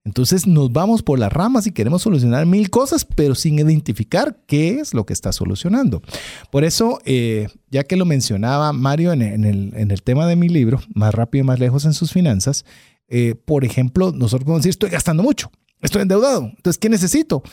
Entonces 0.07 0.47
nos 0.47 0.71
vamos 0.71 1.03
por 1.03 1.19
las 1.19 1.33
ramas 1.33 1.67
y 1.67 1.73
queremos 1.73 2.01
solucionar 2.01 2.45
mil 2.45 2.69
cosas, 2.69 3.03
pero 3.03 3.35
sin 3.35 3.59
identificar 3.59 4.39
qué 4.47 4.79
es 4.79 4.93
lo 4.93 5.05
que 5.05 5.11
está 5.11 5.33
solucionando. 5.33 6.01
Por 6.49 6.63
eso, 6.63 6.99
eh, 7.03 7.49
ya 7.69 7.83
que 7.83 7.97
lo 7.97 8.05
mencionaba 8.05 8.71
Mario 8.71 9.11
en, 9.11 9.21
el, 9.21 10.01
tema 10.03 10.25
de 10.25 10.37
mi 10.37 10.47
libro, 10.47 10.79
Más 10.95 11.13
rápido 11.13 11.43
y 11.43 11.47
más 11.47 11.59
lejos 11.59 11.83
en 11.83 11.91
sus 11.91 12.13
finanzas, 12.13 12.63
eh, 13.09 13.35
por 13.35 13.65
ejemplo, 13.65 14.13
nosotros 14.13 14.45
podemos 14.45 14.61
decir, 14.61 14.69
estoy 14.69 14.91
gastando 14.91 15.23
mucho, 15.23 15.51
estoy 15.81 16.03
endeudado. 16.03 16.53
Entonces, 16.55 16.77
¿qué 16.77 16.87
necesito? 16.87 17.43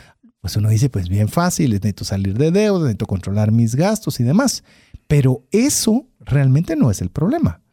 Pues 0.41 0.55
uno 0.55 0.69
dice, 0.69 0.89
pues 0.89 1.09
bien 1.09 1.29
fácil, 1.29 1.73
necesito 1.73 2.05
salir 2.05 2.39
de 2.39 2.53
deuda, 2.53 2.83
necesito 2.85 3.07
controlar 3.07 3.51
mis 3.51 3.75
gastos 3.75 4.21
y 4.21 4.23
demás. 4.23 4.63
Pero 5.09 5.43
eso 5.51 6.07
realmente 6.21 6.77
no 6.77 6.89
es 6.93 7.03
el 7.03 7.11
problema. 7.11 7.64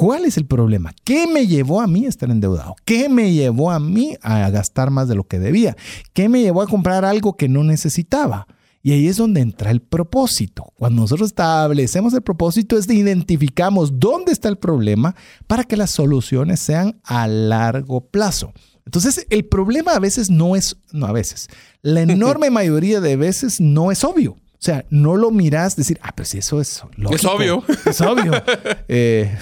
¿Cuál 0.00 0.24
es 0.24 0.38
el 0.38 0.46
problema? 0.46 0.94
¿Qué 1.04 1.26
me 1.26 1.46
llevó 1.46 1.82
a 1.82 1.86
mí 1.86 2.06
a 2.06 2.08
estar 2.08 2.30
endeudado? 2.30 2.74
¿Qué 2.86 3.10
me 3.10 3.34
llevó 3.34 3.70
a 3.70 3.78
mí 3.78 4.16
a 4.22 4.48
gastar 4.48 4.90
más 4.90 5.08
de 5.08 5.14
lo 5.14 5.24
que 5.24 5.38
debía? 5.38 5.76
¿Qué 6.14 6.30
me 6.30 6.40
llevó 6.40 6.62
a 6.62 6.66
comprar 6.66 7.04
algo 7.04 7.36
que 7.36 7.50
no 7.50 7.64
necesitaba? 7.64 8.46
Y 8.82 8.92
ahí 8.92 9.08
es 9.08 9.18
donde 9.18 9.42
entra 9.42 9.70
el 9.70 9.82
propósito. 9.82 10.72
Cuando 10.78 11.02
nosotros 11.02 11.28
establecemos 11.28 12.14
el 12.14 12.22
propósito 12.22 12.78
es 12.78 12.86
de 12.86 12.94
identificamos 12.94 14.00
dónde 14.00 14.32
está 14.32 14.48
el 14.48 14.56
problema 14.56 15.14
para 15.46 15.64
que 15.64 15.76
las 15.76 15.90
soluciones 15.90 16.60
sean 16.60 16.98
a 17.04 17.28
largo 17.28 18.00
plazo. 18.00 18.54
Entonces, 18.86 19.26
el 19.28 19.44
problema 19.44 19.92
a 19.92 19.98
veces 19.98 20.30
no 20.30 20.56
es, 20.56 20.78
no 20.92 21.04
a 21.04 21.12
veces, 21.12 21.48
la 21.82 22.00
enorme 22.10 22.48
mayoría 22.48 23.02
de 23.02 23.16
veces 23.16 23.60
no 23.60 23.92
es 23.92 24.02
obvio. 24.02 24.38
O 24.60 24.62
sea, 24.62 24.84
no 24.90 25.16
lo 25.16 25.30
miras 25.30 25.74
decir, 25.74 25.98
ah, 26.02 26.12
si 26.22 26.36
eso 26.36 26.60
es 26.60 26.82
lógico. 26.94 27.16
Es 27.16 27.24
obvio. 27.24 27.64
Es 27.86 28.00
obvio. 28.02 28.32
eh, 28.88 29.34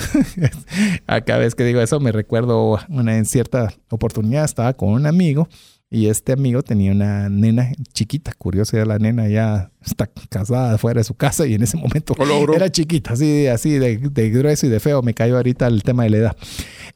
a 1.08 1.22
cada 1.22 1.40
vez 1.40 1.56
que 1.56 1.64
digo 1.64 1.80
eso 1.80 1.98
me 1.98 2.12
recuerdo 2.12 2.78
una 2.88 3.18
en 3.18 3.24
cierta 3.24 3.74
oportunidad 3.90 4.44
estaba 4.44 4.74
con 4.74 4.90
un 4.90 5.06
amigo 5.06 5.48
y 5.90 6.06
este 6.06 6.30
amigo 6.30 6.62
tenía 6.62 6.92
una 6.92 7.28
nena 7.30 7.72
chiquita, 7.92 8.32
curiosa, 8.34 8.76
ya 8.76 8.84
la 8.84 9.00
nena 9.00 9.26
ya 9.26 9.72
está 9.84 10.06
casada 10.06 10.78
fuera 10.78 11.00
de 11.00 11.04
su 11.04 11.14
casa 11.14 11.48
y 11.48 11.54
en 11.54 11.64
ese 11.64 11.76
momento 11.76 12.14
era 12.54 12.70
chiquita, 12.70 13.14
así, 13.14 13.48
así 13.48 13.72
de, 13.72 13.96
de, 13.96 14.30
grueso 14.30 14.66
y 14.66 14.68
de 14.68 14.78
feo. 14.78 15.02
Me 15.02 15.14
cayó 15.14 15.36
ahorita 15.36 15.66
el 15.66 15.82
tema 15.82 16.04
de 16.04 16.10
la 16.10 16.16
edad. 16.18 16.36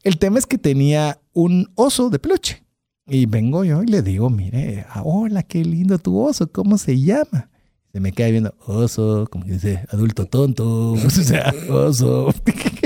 El 0.01 0.17
tema 0.17 0.39
es 0.39 0.45
que 0.45 0.57
tenía 0.57 1.19
un 1.33 1.73
oso 1.75 2.09
de 2.09 2.19
peluche. 2.19 2.63
Y 3.05 3.25
vengo 3.25 3.65
yo 3.65 3.83
y 3.83 3.87
le 3.87 4.01
digo, 4.01 4.29
mire, 4.29 4.85
hola, 5.03 5.43
qué 5.43 5.65
lindo 5.65 5.97
tu 5.99 6.17
oso, 6.17 6.49
¿cómo 6.49 6.77
se 6.77 7.01
llama? 7.01 7.49
Se 7.93 7.99
me 7.99 8.11
queda 8.11 8.29
viendo 8.29 8.55
oso, 8.65 9.27
como 9.29 9.45
que 9.45 9.51
dice 9.51 9.85
adulto 9.91 10.25
tonto, 10.25 10.93
o 10.93 11.09
sea, 11.09 11.53
oso. 11.69 12.33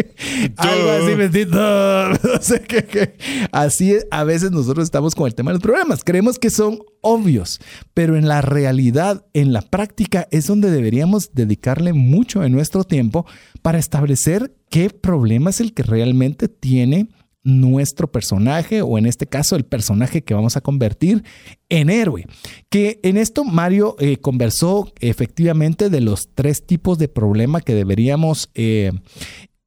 Algo 0.57 0.89
así, 0.89 1.15
bendito. 1.15 1.57
No 1.57 2.41
sé 2.41 2.61
qué, 2.61 3.15
Así 3.53 3.95
a 4.11 4.25
veces 4.25 4.51
nosotros 4.51 4.83
estamos 4.83 5.15
con 5.15 5.27
el 5.27 5.33
tema 5.33 5.51
de 5.51 5.55
los 5.55 5.63
problemas. 5.63 6.03
Creemos 6.03 6.37
que 6.37 6.49
son 6.49 6.79
obvios, 6.99 7.61
pero 7.93 8.17
en 8.17 8.27
la 8.27 8.41
realidad, 8.41 9.25
en 9.33 9.53
la 9.53 9.61
práctica, 9.61 10.27
es 10.29 10.47
donde 10.47 10.71
deberíamos 10.71 11.31
dedicarle 11.33 11.93
mucho 11.93 12.41
de 12.41 12.49
nuestro 12.49 12.83
tiempo 12.83 13.25
para 13.61 13.79
establecer 13.79 14.53
qué 14.69 14.89
problema 14.89 15.51
es 15.51 15.61
el 15.61 15.73
que 15.73 15.83
realmente 15.83 16.49
tiene 16.49 17.07
nuestro 17.47 18.11
personaje 18.11 18.81
o 18.81 18.97
en 18.97 19.05
este 19.05 19.25
caso 19.25 19.55
el 19.55 19.63
personaje 19.63 20.21
que 20.21 20.33
vamos 20.33 20.57
a 20.57 20.61
convertir 20.61 21.23
en 21.69 21.89
héroe. 21.89 22.25
Que 22.69 22.99
en 23.03 23.15
esto 23.15 23.45
Mario 23.45 23.95
eh, 23.99 24.17
conversó 24.17 24.91
efectivamente 24.99 25.89
de 25.89 26.01
los 26.01 26.27
tres 26.35 26.65
tipos 26.65 26.97
de 26.97 27.07
problema 27.07 27.61
que 27.61 27.73
deberíamos 27.73 28.49
eh, 28.53 28.91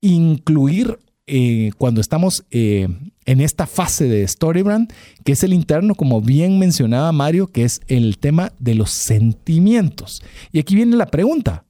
incluir 0.03 0.99
eh, 1.27 1.71
cuando 1.79 2.03
estamos 2.03 2.45
en 2.51 3.13
esta 3.25 3.67
fase 3.67 4.09
de 4.09 4.27
Storybrand, 4.27 4.93
que 5.25 5.33
es 5.33 5.43
el 5.43 5.55
interno, 5.55 5.95
como 5.95 6.21
bien 6.21 6.59
mencionaba 6.59 7.13
Mario, 7.13 7.47
que 7.47 7.65
es 7.65 7.81
el 7.87 8.19
tema 8.19 8.53
de 8.59 8.75
los 8.75 8.91
sentimientos. 8.91 10.23
Y 10.53 10.59
aquí 10.59 10.75
viene 10.75 10.97
la 10.97 11.07
pregunta, 11.07 11.65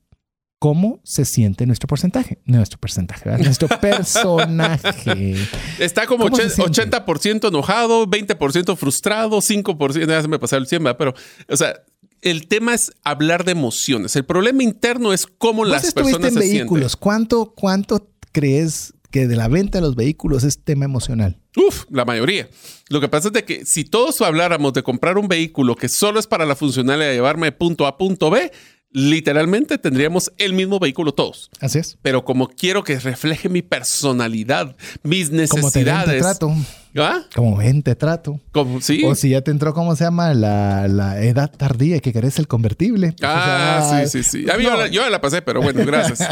cómo 0.61 1.01
se 1.05 1.25
siente 1.25 1.67
nuestro 1.67 1.89
porcentaje, 1.89 2.39
nuestro 2.45 2.79
porcentaje, 2.79 3.31
nuestro 3.39 3.67
personaje. 3.81 5.35
Está 5.79 6.07
como 6.07 6.29
80% 6.29 7.49
enojado, 7.49 8.07
20% 8.07 8.77
frustrado, 8.77 9.39
5%, 9.39 10.07
ya 10.07 10.23
se 10.23 10.29
me 10.29 10.39
pasó 10.39 10.59
el 10.59 10.67
100, 10.67 10.85
pero, 10.99 11.15
o 11.49 11.57
sea, 11.57 11.83
el 12.21 12.47
tema 12.47 12.75
es 12.75 12.93
hablar 13.03 13.45
de 13.45 13.53
emociones. 13.53 14.15
El 14.17 14.27
problema 14.27 14.63
interno 14.63 15.15
es 15.15 15.27
cómo 15.27 15.65
las 15.65 15.95
personas 15.95 16.29
en 16.29 16.35
se 16.35 16.41
vehículos. 16.41 16.93
Sienten. 16.93 17.01
¿Cuánto, 17.01 17.55
¿Cuánto 17.57 18.11
crees 18.31 18.93
que 19.11 19.27
de 19.27 19.37
la 19.37 19.49
venta 19.49 19.79
de 19.79 19.83
los 19.83 19.97
vehículos 19.97 20.45
es 20.45 20.63
tema 20.63 20.85
emocional? 20.85 21.41
Uf, 21.57 21.87
la 21.91 22.05
mayoría. 22.05 22.51
Lo 22.91 23.01
que 23.01 23.09
pasa 23.09 23.29
es 23.29 23.33
de 23.33 23.45
que 23.47 23.65
si 23.65 23.85
todos 23.85 24.21
habláramos 24.21 24.75
de 24.75 24.83
comprar 24.83 25.17
un 25.17 25.27
vehículo 25.27 25.75
que 25.75 25.89
solo 25.89 26.21
es 26.21 26.27
para 26.27 26.45
la 26.45 26.55
funcionalidad 26.55 27.09
de 27.09 27.15
llevarme 27.15 27.47
de 27.47 27.53
punto 27.53 27.87
A 27.87 27.91
a 27.91 27.97
punto 27.97 28.29
B, 28.29 28.53
literalmente 28.93 29.79
tendríamos 29.79 30.33
el 30.39 30.53
mismo 30.53 30.79
vehículo 30.79 31.13
todos. 31.13 31.51
Así 31.61 31.79
es. 31.79 31.99
Pero 32.03 32.25
como 32.25 32.49
quiero 32.49 32.85
que 32.85 32.99
refleje 32.99 33.49
mi 33.49 33.63
personalidad, 33.63 34.77
mis 35.03 35.31
necesidades. 35.31 36.39
Como 36.39 36.65
te 36.65 36.65
¿Ah? 36.97 37.23
Como 37.35 37.57
ven, 37.57 37.83
te 37.83 37.95
trato. 37.95 38.41
Como, 38.53 38.81
sí. 38.81 39.03
O 39.05 39.15
si 39.15 39.31
ya 39.31 39.43
te 39.43 39.51
entró, 39.51 39.75
¿cómo 39.75 39.95
se 39.97 40.05
llama? 40.05 40.35
La, 40.35 41.23
edad 41.23 41.51
tardía 41.57 41.97
y 41.97 42.01
que 42.01 42.13
querés 42.13 42.39
el 42.39 42.49
convertible. 42.49 43.13
Pues, 43.13 43.23
ah, 43.25 44.05
sí, 44.07 44.23
sí, 44.23 44.45
sí. 44.45 44.51
A 44.51 44.57
mí 44.57 44.65
yo, 44.91 45.09
la, 45.09 45.21
pasé, 45.21 45.43
pero 45.43 45.63
bueno, 45.63 45.85
gracias. 45.85 46.21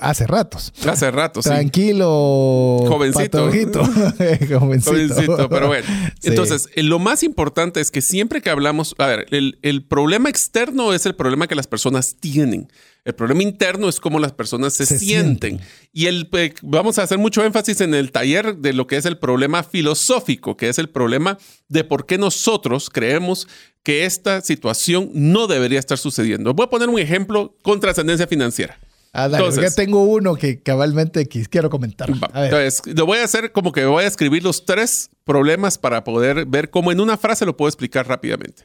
hace 0.00 0.26
ratos. 0.26 0.72
Hace 0.86 1.10
ratos, 1.10 1.44
Tranquilo. 1.44 2.84
Jovencito. 2.86 3.38
Jovencito. 3.48 4.58
Jovencito, 4.58 5.48
pero 5.48 5.68
bueno. 5.68 5.86
Entonces, 6.22 6.68
eh, 6.74 6.82
lo 6.82 6.98
más 6.98 7.22
importante 7.22 7.80
es 7.80 7.90
que 7.90 8.02
siempre 8.02 8.42
que 8.42 8.50
hablamos, 8.50 8.94
a 8.98 9.06
ver, 9.06 9.26
el, 9.30 9.58
el 9.62 9.82
problema 9.82 10.28
externo 10.28 10.92
es 10.92 11.06
el 11.06 11.14
problema 11.14 11.46
que 11.46 11.54
las 11.54 11.66
personas 11.66 12.16
tienen. 12.20 12.68
El 13.04 13.14
problema 13.16 13.42
interno 13.42 13.88
es 13.88 13.98
cómo 13.98 14.20
las 14.20 14.32
personas 14.32 14.74
se, 14.74 14.86
sienten. 14.86 15.60
Y 15.92 16.06
el, 16.06 16.28
eh, 16.34 16.54
vamos 16.62 16.98
a 16.98 17.02
hacer 17.02 17.18
mucho 17.18 17.44
énfasis 17.44 17.80
en 17.80 17.94
el 17.94 18.12
taller 18.12 18.56
de 18.58 18.72
lo 18.72 18.86
que 18.86 18.96
es 18.96 19.04
el 19.06 19.18
problema 19.18 19.64
filosófico, 19.64 20.56
que 20.56 20.68
es 20.68 20.78
el 20.78 20.88
problema 20.88 21.36
de 21.68 21.82
por 21.82 22.06
qué 22.06 22.16
nosotros 22.16 22.90
creemos 22.90 23.48
que 23.82 24.04
esta 24.04 24.40
situación 24.40 25.10
no 25.14 25.48
debería 25.48 25.80
estar 25.80 25.98
sucediendo. 25.98 26.54
Voy 26.54 26.66
a 26.66 26.70
poner 26.70 26.88
un 26.88 27.00
ejemplo 27.00 27.56
con 27.62 27.80
trascendencia 27.80 28.28
financiera. 28.28 28.78
Ah, 29.14 29.28
ya 29.28 29.70
tengo 29.70 30.04
uno 30.04 30.36
que 30.36 30.62
cabalmente 30.62 31.26
quiero 31.26 31.68
comentar. 31.68 32.08
Entonces, 32.08 32.80
lo 32.86 33.04
voy 33.04 33.18
a 33.18 33.24
hacer 33.24 33.52
como 33.52 33.70
que 33.72 33.84
voy 33.84 34.04
a 34.04 34.06
escribir 34.06 34.42
los 34.42 34.64
tres 34.64 35.10
problemas 35.24 35.76
para 35.76 36.02
poder 36.02 36.46
ver 36.46 36.70
cómo 36.70 36.92
en 36.92 37.00
una 37.00 37.18
frase 37.18 37.44
lo 37.44 37.54
puedo 37.56 37.68
explicar 37.68 38.08
rápidamente. 38.08 38.64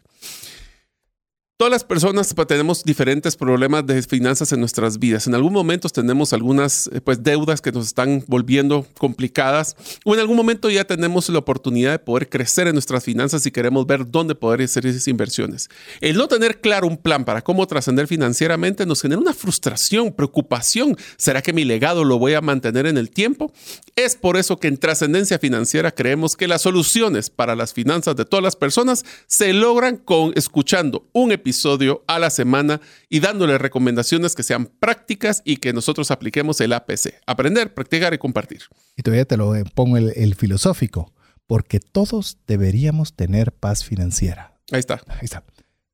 Todas 1.60 1.72
las 1.72 1.84
personas 1.84 2.36
pues, 2.36 2.48
tenemos 2.48 2.84
diferentes 2.84 3.36
problemas 3.36 3.84
de 3.84 4.00
finanzas 4.04 4.52
en 4.52 4.60
nuestras 4.60 5.00
vidas. 5.00 5.26
En 5.26 5.34
algún 5.34 5.54
momento 5.54 5.90
tenemos 5.90 6.32
algunas 6.32 6.88
eh, 6.94 7.02
pues, 7.02 7.24
deudas 7.24 7.62
que 7.62 7.72
nos 7.72 7.88
están 7.88 8.24
volviendo 8.28 8.86
complicadas 9.00 9.76
o 10.06 10.14
en 10.14 10.20
algún 10.20 10.38
momento 10.38 10.70
ya 10.70 10.84
tenemos 10.84 11.28
la 11.30 11.40
oportunidad 11.40 11.94
de 11.94 11.98
poder 11.98 12.30
crecer 12.30 12.68
en 12.68 12.74
nuestras 12.74 13.04
finanzas 13.04 13.44
y 13.48 13.50
queremos 13.50 13.88
ver 13.88 14.08
dónde 14.08 14.36
poder 14.36 14.62
hacer 14.62 14.86
esas 14.86 15.08
inversiones. 15.08 15.68
El 16.00 16.18
no 16.18 16.28
tener 16.28 16.62
claro 16.62 16.86
un 16.86 16.96
plan 16.96 17.26
para 17.26 17.42
cómo 17.42 17.66
trascender 17.66 18.06
financieramente 18.06 18.86
nos 18.86 19.02
genera 19.02 19.20
una 19.20 19.34
frustración, 19.34 20.14
preocupación. 20.14 20.96
¿Será 21.18 21.42
que 21.42 21.54
mi 21.54 21.66
legado 21.66 22.04
lo 22.04 22.20
voy 22.20 22.36
a 22.36 22.42
mantener 22.42 22.86
en 22.86 23.00
el 23.00 23.10
tiempo? 23.10 23.52
Es 23.96 24.16
por 24.16 24.38
eso 24.38 24.58
que 24.58 24.68
en 24.68 24.78
Trascendencia 24.78 25.40
Financiera 25.40 25.90
creemos 25.90 26.36
que 26.36 26.48
las 26.48 26.62
soluciones 26.62 27.32
para 27.32 27.56
las 27.56 27.74
finanzas 27.74 28.16
de 28.16 28.26
todas 28.26 28.44
las 28.44 28.56
personas 28.56 29.04
se 29.26 29.54
logran 29.54 29.98
con 29.98 30.34
escuchando 30.36 31.10
un 31.14 31.32
episodio 31.32 31.47
episodio 31.48 32.04
a 32.08 32.20
la 32.20 32.30
semana 32.30 32.82
y 33.08 33.22
dándole 33.22 33.58
recomendaciones 33.58 34.36
que 34.36 34.44
sean 34.44 34.66
prácticas 34.66 35.42
y 35.46 35.58
que 35.58 35.72
nosotros 35.72 36.12
apliquemos 36.12 36.60
el 36.60 36.74
APC. 36.74 37.22
Aprender, 37.26 37.74
practicar 37.74 38.14
y 38.14 38.18
compartir. 38.18 38.64
Y 38.98 39.02
todavía 39.02 39.24
te 39.24 39.38
lo 39.38 39.54
pongo 39.74 39.96
el, 39.96 40.36
filosófico, 40.36 41.14
porque 41.46 41.80
todos 41.80 42.38
deberíamos 42.48 43.14
tener 43.14 43.54
paz 43.54 43.86
financiera. 43.86 44.60
Ahí 44.74 44.80
está. 44.80 45.02
Ahí 45.08 45.20
está. 45.22 45.46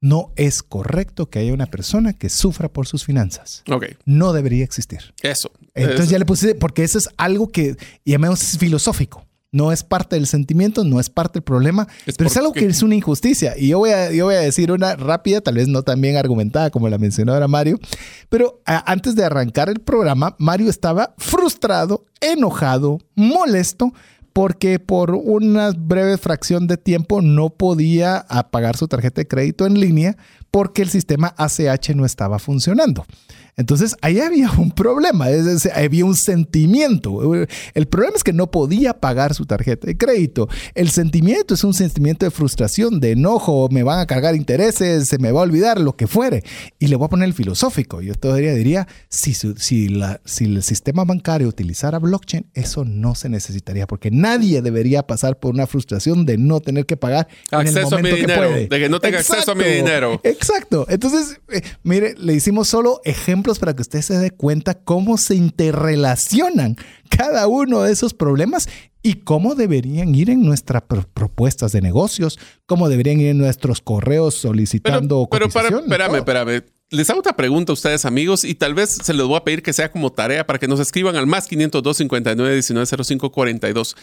No 0.01 0.34
es 0.38 0.64
correcto 0.64 1.30
que 1.30 1.38
haya 1.38 1.54
una 1.54 1.68
persona 1.68 2.14
que 2.14 2.30
sufra 2.30 2.68
por 2.74 2.88
sus 2.88 3.06
finanzas. 3.06 3.64
Ok. 3.70 3.86
No 4.06 4.34
debería 4.34 4.64
existir. 4.64 5.14
Eso. 5.22 5.51
Entonces 5.76 6.10
ya 6.10 6.18
le 6.18 6.26
puse, 6.26 6.56
porque 6.56 6.84
eso 6.84 6.97
es 6.97 7.10
algo 7.18 7.51
que 7.51 7.78
llamemos 8.04 8.58
filosófico. 8.58 9.28
No 9.54 9.72
es 9.72 9.84
parte 9.84 10.18
del 10.18 10.28
sentimiento, 10.28 10.84
no 10.84 10.99
es 10.99 11.10
parte 11.10 11.39
del 11.39 11.43
problema, 11.43 11.88
pero 12.18 12.28
es 12.28 12.36
algo 12.36 12.51
que 12.51 12.66
es 12.66 12.84
una 12.84 12.95
injusticia. 12.95 13.54
Y 13.58 13.70
yo 13.70 13.80
voy, 13.80 13.91
a, 13.91 14.12
yo 14.12 14.26
voy 14.26 14.36
a 14.36 14.39
decir 14.39 14.72
una 14.72 14.97
rápida, 14.97 15.39
tal 15.39 15.56
vez 15.56 15.70
no 15.70 15.84
tan 15.84 16.01
bien 16.01 16.18
argumentada 16.18 16.72
como 16.72 16.89
la 16.89 16.97
mencionó 16.97 17.34
ahora 17.34 17.47
Mario, 17.47 17.80
pero 18.28 18.62
antes 18.66 19.16
de 19.16 19.24
arrancar 19.24 19.70
el 19.70 19.80
programa, 19.80 20.36
Mario 20.39 20.70
estaba 20.70 21.14
frustrado, 21.18 22.04
enojado, 22.20 22.99
molesto, 23.16 23.93
porque 24.34 24.80
por 24.80 25.12
una 25.12 25.72
breve 25.72 26.18
fracción 26.18 26.68
de 26.68 26.78
tiempo 26.78 27.22
no 27.22 27.51
podía 27.51 28.26
pagar 28.51 28.76
su 28.76 28.88
tarjeta 28.88 29.22
de 29.22 29.28
crédito 29.28 29.68
en 29.68 29.80
línea 29.80 30.18
porque 30.54 30.84
el 30.84 30.89
sistema 30.89 31.34
ACH 31.36 31.95
no 31.95 32.06
estaba 32.06 32.38
funcionando. 32.38 33.08
Entonces, 33.56 33.95
ahí 34.01 34.20
había 34.20 34.49
un 34.51 34.72
problema, 34.72 35.30
es 35.30 35.68
había 35.68 36.06
un 36.06 36.16
sentimiento. 36.16 37.45
El 37.74 37.88
problema 37.88 38.16
es 38.16 38.24
que 38.24 38.34
no 38.34 38.49
podía 38.49 38.93
pagar 38.93 39.34
su 39.34 39.45
tarjeta 39.45 39.88
de 39.88 39.97
crédito. 39.97 40.47
El 40.74 40.89
sentimiento 40.89 41.54
es 41.54 41.64
un 41.64 41.74
sentimiento 41.74 42.26
de 42.26 42.32
frustración, 42.32 42.99
de 42.99 43.12
enojo, 43.12 43.70
me 43.72 43.84
van 43.84 43.99
a 43.99 44.08
cargar 44.08 44.36
intereses, 44.36 45.08
se 45.08 45.18
me 45.20 45.32
va 45.32 45.41
a 45.41 45.43
olvidar, 45.43 45.80
lo 45.80 45.95
que 45.95 46.08
fuere. 46.08 46.43
Y 46.80 46.88
le 46.88 46.95
voy 46.95 47.06
a 47.06 47.10
poner 47.10 47.28
el 47.28 47.34
filosófico. 47.34 48.01
Yo 48.01 48.16
todavía 48.16 48.54
diría, 48.54 48.88
si, 49.10 49.34
si, 49.34 49.89
la, 49.89 50.20
si 50.26 50.45
el 50.45 50.64
sistema 50.64 51.04
bancario 51.04 51.47
utilizara 51.47 51.99
blockchain, 51.99 52.47
eso 52.54 52.86
no 52.86 53.14
se 53.14 53.30
necesitaría, 53.30 53.86
porque 53.86 54.10
nadie 54.10 54.62
debería 54.62 55.06
pasar 55.06 55.38
por 55.39 55.54
una 55.54 55.68
frustración 55.68 56.26
de 56.26 56.38
no 56.38 56.60
tener 56.60 56.86
que 56.86 56.97
pagar 56.97 57.28
acceso 57.51 57.80
en 57.80 57.84
el 57.84 57.84
momento 57.84 57.95
a 57.95 58.01
mi 58.01 58.22
dinero, 58.22 58.41
que 58.41 58.47
puede. 58.47 58.68
de 58.68 58.80
que 58.80 58.89
no 58.89 58.99
tenga 58.99 59.20
acceso 59.20 59.51
a 59.51 59.56
mi 59.56 59.66
dinero. 59.66 60.20
Exacto. 60.24 60.43
Entonces, 60.89 61.39
eh, 61.52 61.62
mire, 61.84 62.16
le 62.18 62.34
hicimos 62.34 62.68
solo 62.68 63.02
ejemplos 63.06 63.60
para 63.60 63.76
que 63.76 63.82
usted 63.82 64.02
se 64.02 64.18
dé 64.18 64.32
cuenta 64.32 64.74
cómo 64.74 65.18
se 65.18 65.36
interrelacionan 65.36 66.76
cada 67.10 67.48
uno 67.48 67.84
de 67.84 67.91
esos 67.94 68.14
problemas 68.14 68.68
y 69.02 69.16
cómo 69.16 69.56
deberían 69.56 70.16
ir 70.16 70.30
en 70.30 70.44
nuestras 70.44 70.84
propuestas 71.14 71.74
de 71.74 71.82
negocios, 71.82 72.39
cómo 72.66 72.89
deberían 72.89 73.20
ir 73.20 73.28
en 73.28 73.38
nuestros 73.38 73.82
correos 73.82 74.36
solicitando 74.36 75.28
Pero, 75.30 75.50
pero 75.50 75.54
para, 75.54 75.78
espérame, 75.78 76.16
espérame. 76.16 76.64
Les 76.89 77.10
hago 77.10 77.20
otra 77.20 77.36
pregunta 77.36 77.72
a 77.72 77.74
ustedes, 77.74 78.06
amigos, 78.06 78.44
y 78.44 78.56
tal 78.56 78.76
vez 78.76 78.98
se 79.02 79.14
les 79.14 79.26
voy 79.26 79.36
a 79.36 79.44
pedir 79.44 79.64
que 79.64 79.74
sea 79.74 79.91
como 79.91 80.12
tarea 80.12 80.46
para 80.46 80.60
que 80.60 80.68
nos 80.68 80.80
escriban 80.80 81.16
al 81.16 81.26
más 81.26 81.48
502 81.48 81.98
59 81.98 82.54
19 82.54 83.04
05 83.04 83.32
42. 83.32 83.96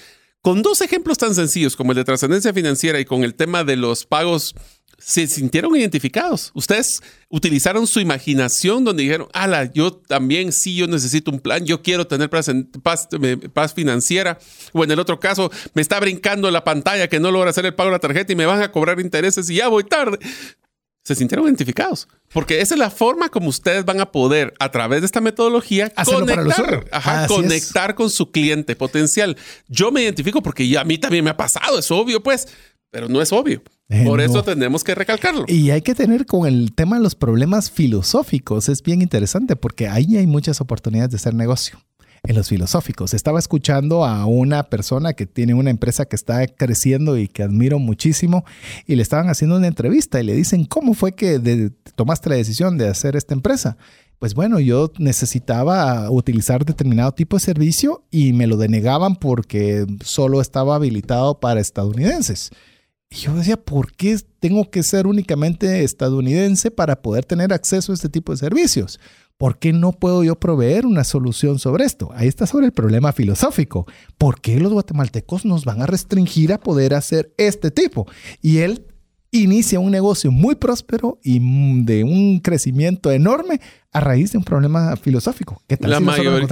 Con 0.42 0.62
dos 0.62 0.80
ejemplos 0.80 1.18
tan 1.18 1.34
sencillos 1.34 1.76
como 1.76 1.92
el 1.92 1.96
de 1.96 2.04
trascendencia 2.04 2.54
financiera 2.54 2.98
y 2.98 3.04
con 3.04 3.24
el 3.24 3.34
tema 3.34 3.62
de 3.62 3.76
los 3.76 4.06
pagos 4.06 4.54
se 5.00 5.26
sintieron 5.26 5.74
identificados. 5.76 6.50
Ustedes 6.54 7.02
utilizaron 7.28 7.86
su 7.86 8.00
imaginación 8.00 8.84
donde 8.84 9.02
dijeron, 9.02 9.28
ala, 9.32 9.70
yo 9.72 9.92
también 9.92 10.52
sí, 10.52 10.76
yo 10.76 10.86
necesito 10.86 11.30
un 11.30 11.40
plan, 11.40 11.64
yo 11.64 11.82
quiero 11.82 12.06
tener 12.06 12.30
paz, 12.30 12.50
paz, 13.52 13.74
financiera. 13.74 14.38
O 14.72 14.84
en 14.84 14.90
el 14.90 14.98
otro 14.98 15.18
caso, 15.18 15.50
me 15.74 15.82
está 15.82 15.98
brincando 16.00 16.50
la 16.50 16.64
pantalla 16.64 17.08
que 17.08 17.20
no 17.20 17.30
logra 17.30 17.50
hacer 17.50 17.66
el 17.66 17.74
pago 17.74 17.90
de 17.90 17.96
la 17.96 18.00
tarjeta 18.00 18.32
y 18.32 18.36
me 18.36 18.46
van 18.46 18.62
a 18.62 18.72
cobrar 18.72 19.00
intereses 19.00 19.48
y 19.50 19.56
ya 19.56 19.68
voy 19.68 19.84
tarde. 19.84 20.18
Se 21.02 21.14
sintieron 21.14 21.46
identificados. 21.46 22.08
Porque 22.32 22.60
esa 22.60 22.74
es 22.74 22.78
la 22.78 22.90
forma 22.90 23.28
como 23.30 23.48
ustedes 23.48 23.84
van 23.84 24.00
a 24.00 24.12
poder, 24.12 24.54
a 24.58 24.70
través 24.70 25.00
de 25.00 25.06
esta 25.06 25.20
metodología, 25.20 25.92
conectar, 26.04 26.86
conectar 27.26 27.94
con 27.94 28.10
su 28.10 28.30
cliente 28.30 28.76
potencial. 28.76 29.36
Yo 29.66 29.90
me 29.90 30.02
identifico 30.02 30.42
porque 30.42 30.78
a 30.78 30.84
mí 30.84 30.98
también 30.98 31.24
me 31.24 31.30
ha 31.30 31.36
pasado, 31.36 31.78
es 31.78 31.90
obvio, 31.90 32.22
pues, 32.22 32.48
pero 32.90 33.08
no 33.08 33.22
es 33.22 33.32
obvio. 33.32 33.62
Eh, 33.88 34.04
Por 34.04 34.20
eso 34.20 34.44
tenemos 34.44 34.84
que 34.84 34.94
recalcarlo. 34.94 35.44
Y 35.48 35.70
hay 35.70 35.82
que 35.82 35.96
tener 35.96 36.24
con 36.26 36.46
el 36.46 36.72
tema 36.74 36.96
de 36.96 37.02
los 37.02 37.16
problemas 37.16 37.70
filosóficos, 37.70 38.68
es 38.68 38.82
bien 38.82 39.02
interesante 39.02 39.56
porque 39.56 39.88
ahí 39.88 40.16
hay 40.16 40.26
muchas 40.26 40.60
oportunidades 40.60 41.10
de 41.10 41.16
hacer 41.16 41.34
negocio. 41.34 41.80
En 42.22 42.36
los 42.36 42.48
filosóficos. 42.48 43.14
Estaba 43.14 43.38
escuchando 43.38 44.04
a 44.04 44.26
una 44.26 44.64
persona 44.64 45.14
que 45.14 45.26
tiene 45.26 45.54
una 45.54 45.70
empresa 45.70 46.04
que 46.04 46.16
está 46.16 46.46
creciendo 46.46 47.16
y 47.16 47.28
que 47.28 47.42
admiro 47.42 47.78
muchísimo 47.78 48.44
y 48.86 48.96
le 48.96 49.02
estaban 49.02 49.30
haciendo 49.30 49.56
una 49.56 49.66
entrevista 49.66 50.20
y 50.20 50.24
le 50.24 50.34
dicen, 50.34 50.66
¿cómo 50.66 50.94
fue 50.94 51.12
que 51.12 51.70
tomaste 51.94 52.28
la 52.28 52.36
decisión 52.36 52.76
de 52.76 52.88
hacer 52.88 53.16
esta 53.16 53.34
empresa? 53.34 53.78
Pues 54.18 54.34
bueno, 54.34 54.60
yo 54.60 54.92
necesitaba 54.98 56.10
utilizar 56.10 56.66
determinado 56.66 57.12
tipo 57.12 57.36
de 57.36 57.40
servicio 57.40 58.04
y 58.10 58.34
me 58.34 58.46
lo 58.46 58.58
denegaban 58.58 59.16
porque 59.16 59.86
solo 60.04 60.42
estaba 60.42 60.74
habilitado 60.74 61.40
para 61.40 61.58
estadounidenses. 61.58 62.50
Y 63.12 63.16
yo 63.16 63.34
decía, 63.34 63.56
¿por 63.56 63.92
qué 63.92 64.16
tengo 64.38 64.70
que 64.70 64.84
ser 64.84 65.08
únicamente 65.08 65.82
estadounidense 65.82 66.70
para 66.70 67.02
poder 67.02 67.24
tener 67.24 67.52
acceso 67.52 67.90
a 67.90 67.94
este 67.96 68.08
tipo 68.08 68.30
de 68.30 68.38
servicios? 68.38 69.00
¿Por 69.36 69.58
qué 69.58 69.72
no 69.72 69.90
puedo 69.90 70.22
yo 70.22 70.38
proveer 70.38 70.86
una 70.86 71.02
solución 71.02 71.58
sobre 71.58 71.86
esto? 71.86 72.10
Ahí 72.14 72.28
está 72.28 72.46
sobre 72.46 72.66
el 72.66 72.72
problema 72.72 73.12
filosófico. 73.12 73.84
¿Por 74.16 74.40
qué 74.40 74.60
los 74.60 74.72
guatemaltecos 74.72 75.44
nos 75.44 75.64
van 75.64 75.82
a 75.82 75.86
restringir 75.86 76.52
a 76.52 76.60
poder 76.60 76.94
hacer 76.94 77.34
este 77.36 77.72
tipo? 77.72 78.06
Y 78.42 78.58
él 78.58 78.86
inicia 79.30 79.78
un 79.78 79.90
negocio 79.90 80.30
muy 80.30 80.56
próspero 80.56 81.18
y 81.22 81.38
de 81.84 82.04
un 82.04 82.40
crecimiento 82.40 83.10
enorme 83.12 83.60
a 83.92 84.00
raíz 84.00 84.32
de 84.32 84.38
un 84.38 84.44
problema 84.44 84.96
filosófico. 84.96 85.62
la, 85.80 86.00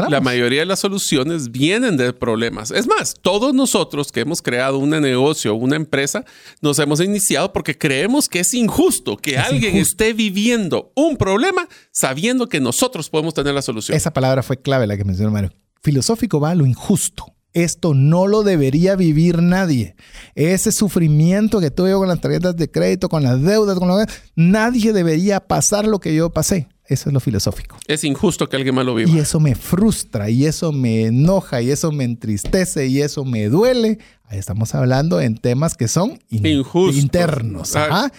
la 0.09 0.21
mayoría 0.21 0.61
de 0.61 0.67
las 0.67 0.81
soluciones 0.81 1.51
vienen 1.51 1.97
de 1.97 2.13
problemas. 2.13 2.71
Es 2.71 2.87
más, 2.87 3.15
todos 3.21 3.55
nosotros 3.55 4.11
que 4.11 4.21
hemos 4.21 4.43
creado 4.43 4.79
un 4.79 4.91
negocio, 4.91 5.55
una 5.55 5.77
empresa, 5.77 6.25
nos 6.61 6.79
hemos 6.79 7.01
iniciado 7.01 7.53
porque 7.53 7.77
creemos 7.77 8.29
que 8.29 8.41
es 8.41 8.55
injusto 8.55 9.17
que 9.17 9.39
alguien 9.39 9.77
esté 9.77 10.13
viviendo 10.13 10.93
un 10.95 11.17
problema 11.17 11.69
sabiendo 11.93 12.49
que 12.49 12.61
nosotros 12.61 13.09
podemos 13.09 13.35
tener 13.35 13.55
la 13.55 13.63
solución. 13.63 13.97
Esa 13.97 14.13
palabra 14.13 14.43
fue 14.43 14.61
clave 14.61 14.87
la 14.87 14.97
que 14.97 15.05
mencionó 15.05 15.31
Mario. 15.31 15.53
Filosófico 15.83 16.41
va 16.41 16.51
a 16.51 16.55
lo 16.55 16.67
injusto. 16.67 17.38
Esto 17.53 17.95
no 17.95 18.27
lo 18.27 18.43
debería 18.43 18.95
vivir 18.97 19.43
nadie. 19.43 19.97
Ese 20.35 20.73
sufrimiento 20.73 21.61
que 21.61 21.71
tuve 21.71 21.93
con 21.95 22.09
las 22.09 22.21
tarjetas 22.21 22.57
de 22.57 22.71
crédito, 22.71 23.09
con 23.09 23.23
las 23.23 23.43
deudas, 23.43 23.79
con 23.79 23.89
lo 23.89 23.99
que... 23.99 24.13
nadie 24.37 24.93
debería 24.93 25.41
pasar 25.41 25.87
lo 25.87 25.99
que 25.99 26.15
yo 26.15 26.31
pasé. 26.31 26.69
Eso 26.87 27.11
es 27.11 27.13
lo 27.13 27.21
filosófico. 27.21 27.77
Es 27.87 28.05
injusto 28.05 28.49
que 28.49 28.57
alguien 28.57 28.75
más 28.75 28.87
lo 28.87 28.95
viva. 28.95 29.11
Y 29.11 29.19
eso 29.19 29.41
me 29.41 29.55
frustra, 29.55 30.31
y 30.31 30.47
eso 30.47 30.73
me 30.73 31.07
enoja, 31.07 31.61
y 31.61 31.71
eso 31.71 31.93
me 31.93 32.05
entristece, 32.05 32.87
y 32.87 33.03
eso 33.03 33.25
me 33.27 33.49
duele. 33.49 33.99
Ahí 34.25 34.39
estamos 34.39 34.75
hablando 34.75 35.21
en 35.21 35.37
temas 35.37 35.75
que 35.75 35.89
son 35.89 36.19
internos. 36.31 37.77
Ajá 37.77 38.11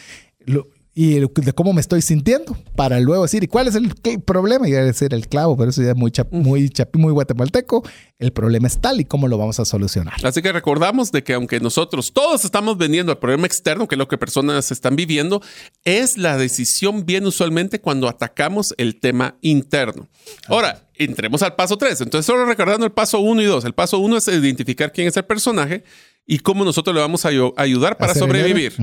y 1.01 1.17
de 1.17 1.53
cómo 1.53 1.71
me 1.71 1.79
estoy 1.79 2.01
sintiendo 2.01 2.57
para 2.75 2.99
luego 2.99 3.23
decir, 3.23 3.41
¿y 3.41 3.47
cuál 3.47 3.69
es 3.69 3.75
el, 3.75 3.89
problema? 4.25 4.67
Y 4.67 4.71
decir 4.71 5.13
el 5.13 5.29
clavo, 5.29 5.55
pero 5.55 5.69
eso 5.69 5.81
ya 5.81 5.91
es 5.91 5.95
muy, 5.95 6.11
muy, 6.31 6.69
muy 6.95 7.13
guatemalteco. 7.13 7.87
El 8.17 8.33
problema 8.33 8.67
es 8.67 8.81
tal 8.81 8.99
y 8.99 9.05
cómo 9.05 9.29
lo 9.29 9.37
vamos 9.37 9.61
a 9.61 9.63
solucionar. 9.63 10.15
Así 10.25 10.41
que 10.41 10.51
recordamos 10.51 11.13
de 11.13 11.23
que 11.23 11.35
aunque 11.35 11.61
nosotros 11.61 12.11
todos 12.11 12.43
estamos 12.43 12.77
vendiendo 12.77 13.13
al 13.13 13.17
problema 13.17 13.47
externo, 13.47 13.87
que 13.87 13.95
es 13.95 13.99
lo 13.99 14.09
que 14.09 14.17
personas 14.17 14.71
están 14.71 14.97
viviendo, 14.97 15.41
es 15.85 16.17
la 16.17 16.35
decisión 16.35 17.05
bien 17.05 17.25
usualmente 17.25 17.79
cuando 17.79 18.09
atacamos 18.09 18.73
el 18.75 18.99
tema 18.99 19.37
interno. 19.39 20.09
Ahora, 20.47 20.89
entremos 20.95 21.41
al 21.43 21.55
paso 21.55 21.77
3. 21.77 22.01
Entonces, 22.01 22.25
solo 22.25 22.45
recordando 22.45 22.85
el 22.85 22.91
paso 22.91 23.21
1 23.21 23.41
y 23.41 23.45
2. 23.45 23.63
El 23.63 23.73
paso 23.73 23.99
1 23.99 24.17
es 24.17 24.27
identificar 24.27 24.91
quién 24.91 25.07
es 25.07 25.15
el 25.15 25.23
personaje 25.23 25.85
y 26.31 26.37
cómo 26.37 26.63
nosotros 26.63 26.95
le 26.95 27.01
vamos 27.01 27.25
a 27.25 27.29
ayudar 27.57 27.97
para 27.97 28.13
sobrevivir. 28.13 28.73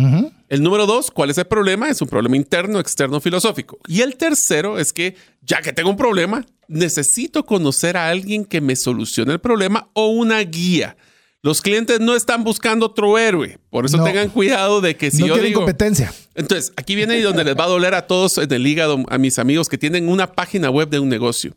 El 0.48 0.64
número 0.64 0.84
dos, 0.84 1.12
¿cuál 1.12 1.30
es 1.30 1.38
el 1.38 1.44
problema? 1.44 1.88
Es 1.88 2.02
un 2.02 2.08
problema 2.08 2.34
interno, 2.36 2.80
externo, 2.80 3.20
filosófico. 3.20 3.78
Y 3.86 4.00
el 4.00 4.16
tercero 4.16 4.80
es 4.80 4.92
que 4.92 5.14
ya 5.42 5.62
que 5.62 5.72
tengo 5.72 5.88
un 5.88 5.96
problema, 5.96 6.44
necesito 6.66 7.46
conocer 7.46 7.96
a 7.96 8.08
alguien 8.08 8.44
que 8.44 8.60
me 8.60 8.74
solucione 8.74 9.32
el 9.32 9.38
problema 9.38 9.88
o 9.92 10.08
una 10.08 10.40
guía. 10.40 10.96
Los 11.40 11.62
clientes 11.62 12.00
no 12.00 12.16
están 12.16 12.42
buscando 12.42 12.86
otro 12.86 13.16
héroe. 13.16 13.60
Por 13.70 13.86
eso 13.86 14.02
tengan 14.02 14.28
cuidado 14.30 14.80
de 14.80 14.96
que 14.96 15.12
si 15.12 15.22
no 15.22 15.28
yo 15.28 15.38
digo... 15.38 15.60
competencia. 15.60 16.12
Entonces, 16.34 16.72
aquí 16.76 16.96
viene 16.96 17.22
donde 17.22 17.44
les 17.44 17.56
va 17.56 17.62
a 17.62 17.68
doler 17.68 17.94
a 17.94 18.08
todos 18.08 18.38
en 18.38 18.52
el 18.52 18.66
hígado, 18.66 19.04
a 19.08 19.18
mis 19.18 19.38
amigos 19.38 19.68
que 19.68 19.78
tienen 19.78 20.08
una 20.08 20.32
página 20.32 20.68
web 20.68 20.88
de 20.88 20.98
un 20.98 21.08
negocio. 21.08 21.54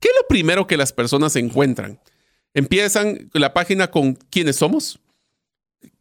¿Qué 0.00 0.08
es 0.08 0.14
lo 0.20 0.28
primero 0.28 0.66
que 0.66 0.76
las 0.76 0.92
personas 0.92 1.34
encuentran? 1.36 1.98
Empiezan 2.52 3.30
la 3.32 3.54
página 3.54 3.90
con 3.90 4.18
quiénes 4.28 4.56
somos, 4.56 5.00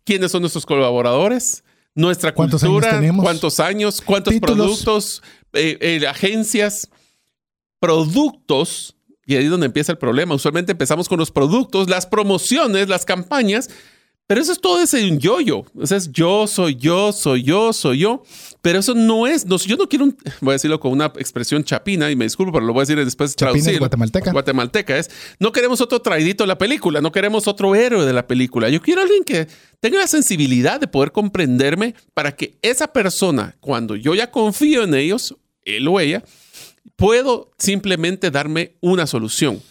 quiénes 0.04 0.32
son 0.32 0.42
nuestros 0.42 0.66
colaboradores, 0.66 1.64
nuestra 1.96 2.34
cultura, 2.34 3.02
cuántos 3.22 3.60
años, 3.60 4.02
cuántos 4.02 4.34
productos, 4.40 5.22
eh, 5.54 5.78
eh, 5.82 6.08
agencias, 6.08 6.90
productos. 7.80 8.96
Y 9.26 9.36
ahí 9.36 9.46
es 9.46 9.52
donde 9.52 9.68
empieza 9.68 9.92
el 9.92 9.98
problema. 9.98 10.34
Usualmente 10.34 10.72
empezamos 10.72 11.08
con 11.08 11.20
los 11.20 11.30
productos, 11.30 11.90
las 11.90 12.08
promociones, 12.08 12.90
las 12.90 13.06
campañas, 13.06 13.70
pero 14.26 14.42
eso 14.42 14.52
es 14.52 14.62
todo 14.62 14.82
ese 14.82 15.10
un 15.10 15.20
yo-yo. 15.20 15.66
O 15.76 15.86
sea, 15.86 15.98
es 15.98 16.12
yo, 16.12 16.48
soy 16.48 16.76
yo, 16.76 17.12
soy 17.12 17.44
yo, 17.44 17.74
soy 17.74 18.00
yo. 18.00 18.24
Pero 18.62 18.80
eso 18.80 18.93
no 18.93 19.26
es. 19.26 19.45
No, 19.45 19.57
yo 19.57 19.78
no 19.78 19.88
quiero 19.88 20.05
un. 20.05 20.18
Voy 20.41 20.51
a 20.51 20.53
decirlo 20.53 20.80
con 20.80 20.91
una 20.91 21.05
expresión 21.18 21.64
chapina 21.64 22.12
y 22.12 22.16
me 22.16 22.26
disculpo, 22.26 22.51
pero 22.51 22.66
lo 22.66 22.74
voy 22.74 22.82
a 22.82 22.84
decir 22.84 23.03
después. 23.03 23.36
Chapina 23.36 23.72
es 23.72 23.80
guatemalteca. 23.80 24.32
Guatemalteca 24.32 24.97
es. 24.97 25.10
No 25.39 25.51
queremos 25.51 25.80
otro 25.82 26.01
traidito 26.01 26.43
de 26.43 26.47
la 26.49 26.57
película. 26.57 26.99
No 26.99 27.12
queremos 27.12 27.47
otro 27.47 27.74
héroe 27.76 28.05
de 28.05 28.14
la 28.14 28.28
película. 28.28 28.70
Yo 28.70 28.82
quiero 28.82 29.01
alguien 29.01 29.24
que 29.24 29.47
tenga 29.80 29.99
la 29.99 30.07
sensibilidad 30.07 30.80
de 30.80 30.88
poder 30.88 31.12
comprenderme 31.12 31.95
para 32.14 32.36
que 32.36 32.57
esa 32.62 32.88
persona, 32.88 33.55
cuando 33.62 33.95
yo 33.95 34.14
ya 34.14 34.30
confío 34.30 34.84
en 34.84 34.93
ellos, 34.93 35.36
él 35.64 35.88
o 35.88 35.99
ella, 35.99 36.24
puedo 36.95 37.51
simplemente 37.57 38.30
darme 38.30 38.74
una 38.82 39.07
solución. 39.07 39.62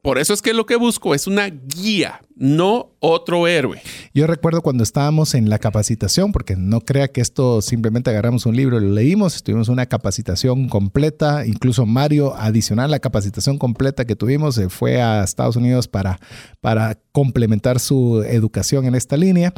Por 0.00 0.18
eso 0.18 0.32
es 0.32 0.42
que 0.42 0.54
lo 0.54 0.64
que 0.64 0.76
busco 0.76 1.14
es 1.14 1.26
una 1.26 1.48
guía, 1.48 2.22
no 2.36 2.92
otro 3.00 3.46
héroe. 3.46 3.80
Yo 4.14 4.26
recuerdo 4.26 4.62
cuando 4.62 4.82
estábamos 4.82 5.34
en 5.34 5.48
la 5.48 5.58
capacitación, 5.58 6.32
porque 6.32 6.56
no 6.56 6.80
crea 6.80 7.08
que 7.08 7.20
esto 7.20 7.62
simplemente 7.62 8.10
agarramos 8.10 8.46
un 8.46 8.56
libro 8.56 8.78
y 8.78 8.82
lo 8.82 8.90
leímos, 8.90 9.36
estuvimos 9.36 9.68
una 9.68 9.86
capacitación 9.86 10.68
completa, 10.68 11.46
incluso 11.46 11.86
Mario, 11.86 12.34
adicional 12.36 12.90
la 12.90 12.98
capacitación 12.98 13.58
completa 13.58 14.04
que 14.04 14.16
tuvimos, 14.16 14.56
se 14.56 14.68
fue 14.68 15.00
a 15.00 15.22
Estados 15.22 15.56
Unidos 15.56 15.88
para, 15.88 16.18
para 16.60 16.98
complementar 17.12 17.78
su 17.80 18.22
educación 18.22 18.86
en 18.86 18.94
esta 18.94 19.16
línea. 19.16 19.52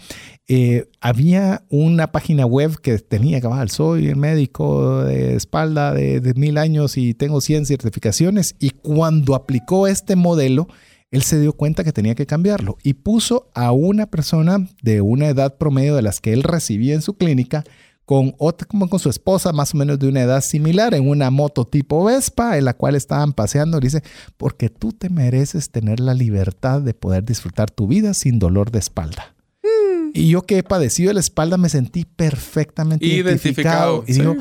Eh, 0.49 0.89
había 1.01 1.65
una 1.69 2.13
página 2.13 2.45
web 2.45 2.81
que 2.81 2.99
tenía 2.99 3.41
cabal, 3.41 3.71
soy 3.71 4.15
médico 4.15 5.05
de 5.05 5.37
espalda 5.37 5.95
de, 5.95 6.21
de 6.21 6.35
mil 6.35 6.59
años 6.59 6.97
y 6.97 7.15
tengo 7.15 7.41
100 7.41 7.67
certificaciones, 7.67 8.57
y 8.59 8.71
cuando 8.71 9.35
aplicó 9.35 9.87
este 9.87 10.17
modelo, 10.17 10.69
él 11.11 11.23
se 11.23 11.41
dio 11.41 11.53
cuenta 11.53 11.85
que 11.85 11.93
tenía 11.93 12.15
que 12.15 12.27
cambiarlo 12.27 12.79
y 12.83 12.95
puso 12.95 13.51
a 13.55 13.73
una 13.73 14.07
persona 14.07 14.69
de 14.83 15.01
una 15.01 15.29
edad 15.29 15.57
promedio 15.59 15.97
de 15.97 16.03
las 16.03 16.21
que 16.21 16.33
él 16.33 16.43
recibía 16.43 16.95
en 16.95 17.03
su 17.03 17.15
clínica 17.15 17.65
con 18.05 18.35
otra, 18.39 18.67
como 18.67 18.89
con 18.89 18.99
su 18.99 19.09
esposa, 19.09 19.53
más 19.53 19.73
o 19.73 19.77
menos 19.77 19.99
de 20.01 20.09
una 20.09 20.23
edad 20.23 20.41
similar, 20.41 20.95
en 20.95 21.09
una 21.09 21.31
moto 21.31 21.65
tipo 21.65 22.05
Vespa, 22.05 22.59
en 22.59 22.65
la 22.65 22.75
cual 22.75 22.97
estaban 22.97 23.33
paseando. 23.33 23.79
dice, 23.79 24.03
porque 24.37 24.69
tú 24.69 24.93
te 24.93 25.11
mereces 25.11 25.71
tener 25.71 26.01
la 26.01 26.13
libertad 26.13 26.81
de 26.81 26.93
poder 26.93 27.25
disfrutar 27.25 27.71
tu 27.71 27.87
vida 27.87 28.13
sin 28.13 28.41
dolor 28.41 28.73
de 28.73 28.81
espalda. 28.81 29.37
Mm. 29.63 30.11
Y 30.15 30.29
yo 30.29 30.43
que 30.43 30.59
he 30.59 30.63
padecido 30.65 31.09
de 31.09 31.15
la 31.15 31.21
espalda 31.21 31.57
me 31.57 31.69
sentí 31.69 32.05
perfectamente 32.05 33.07
identificado. 33.07 34.03
y 34.09 34.15
digo, 34.15 34.39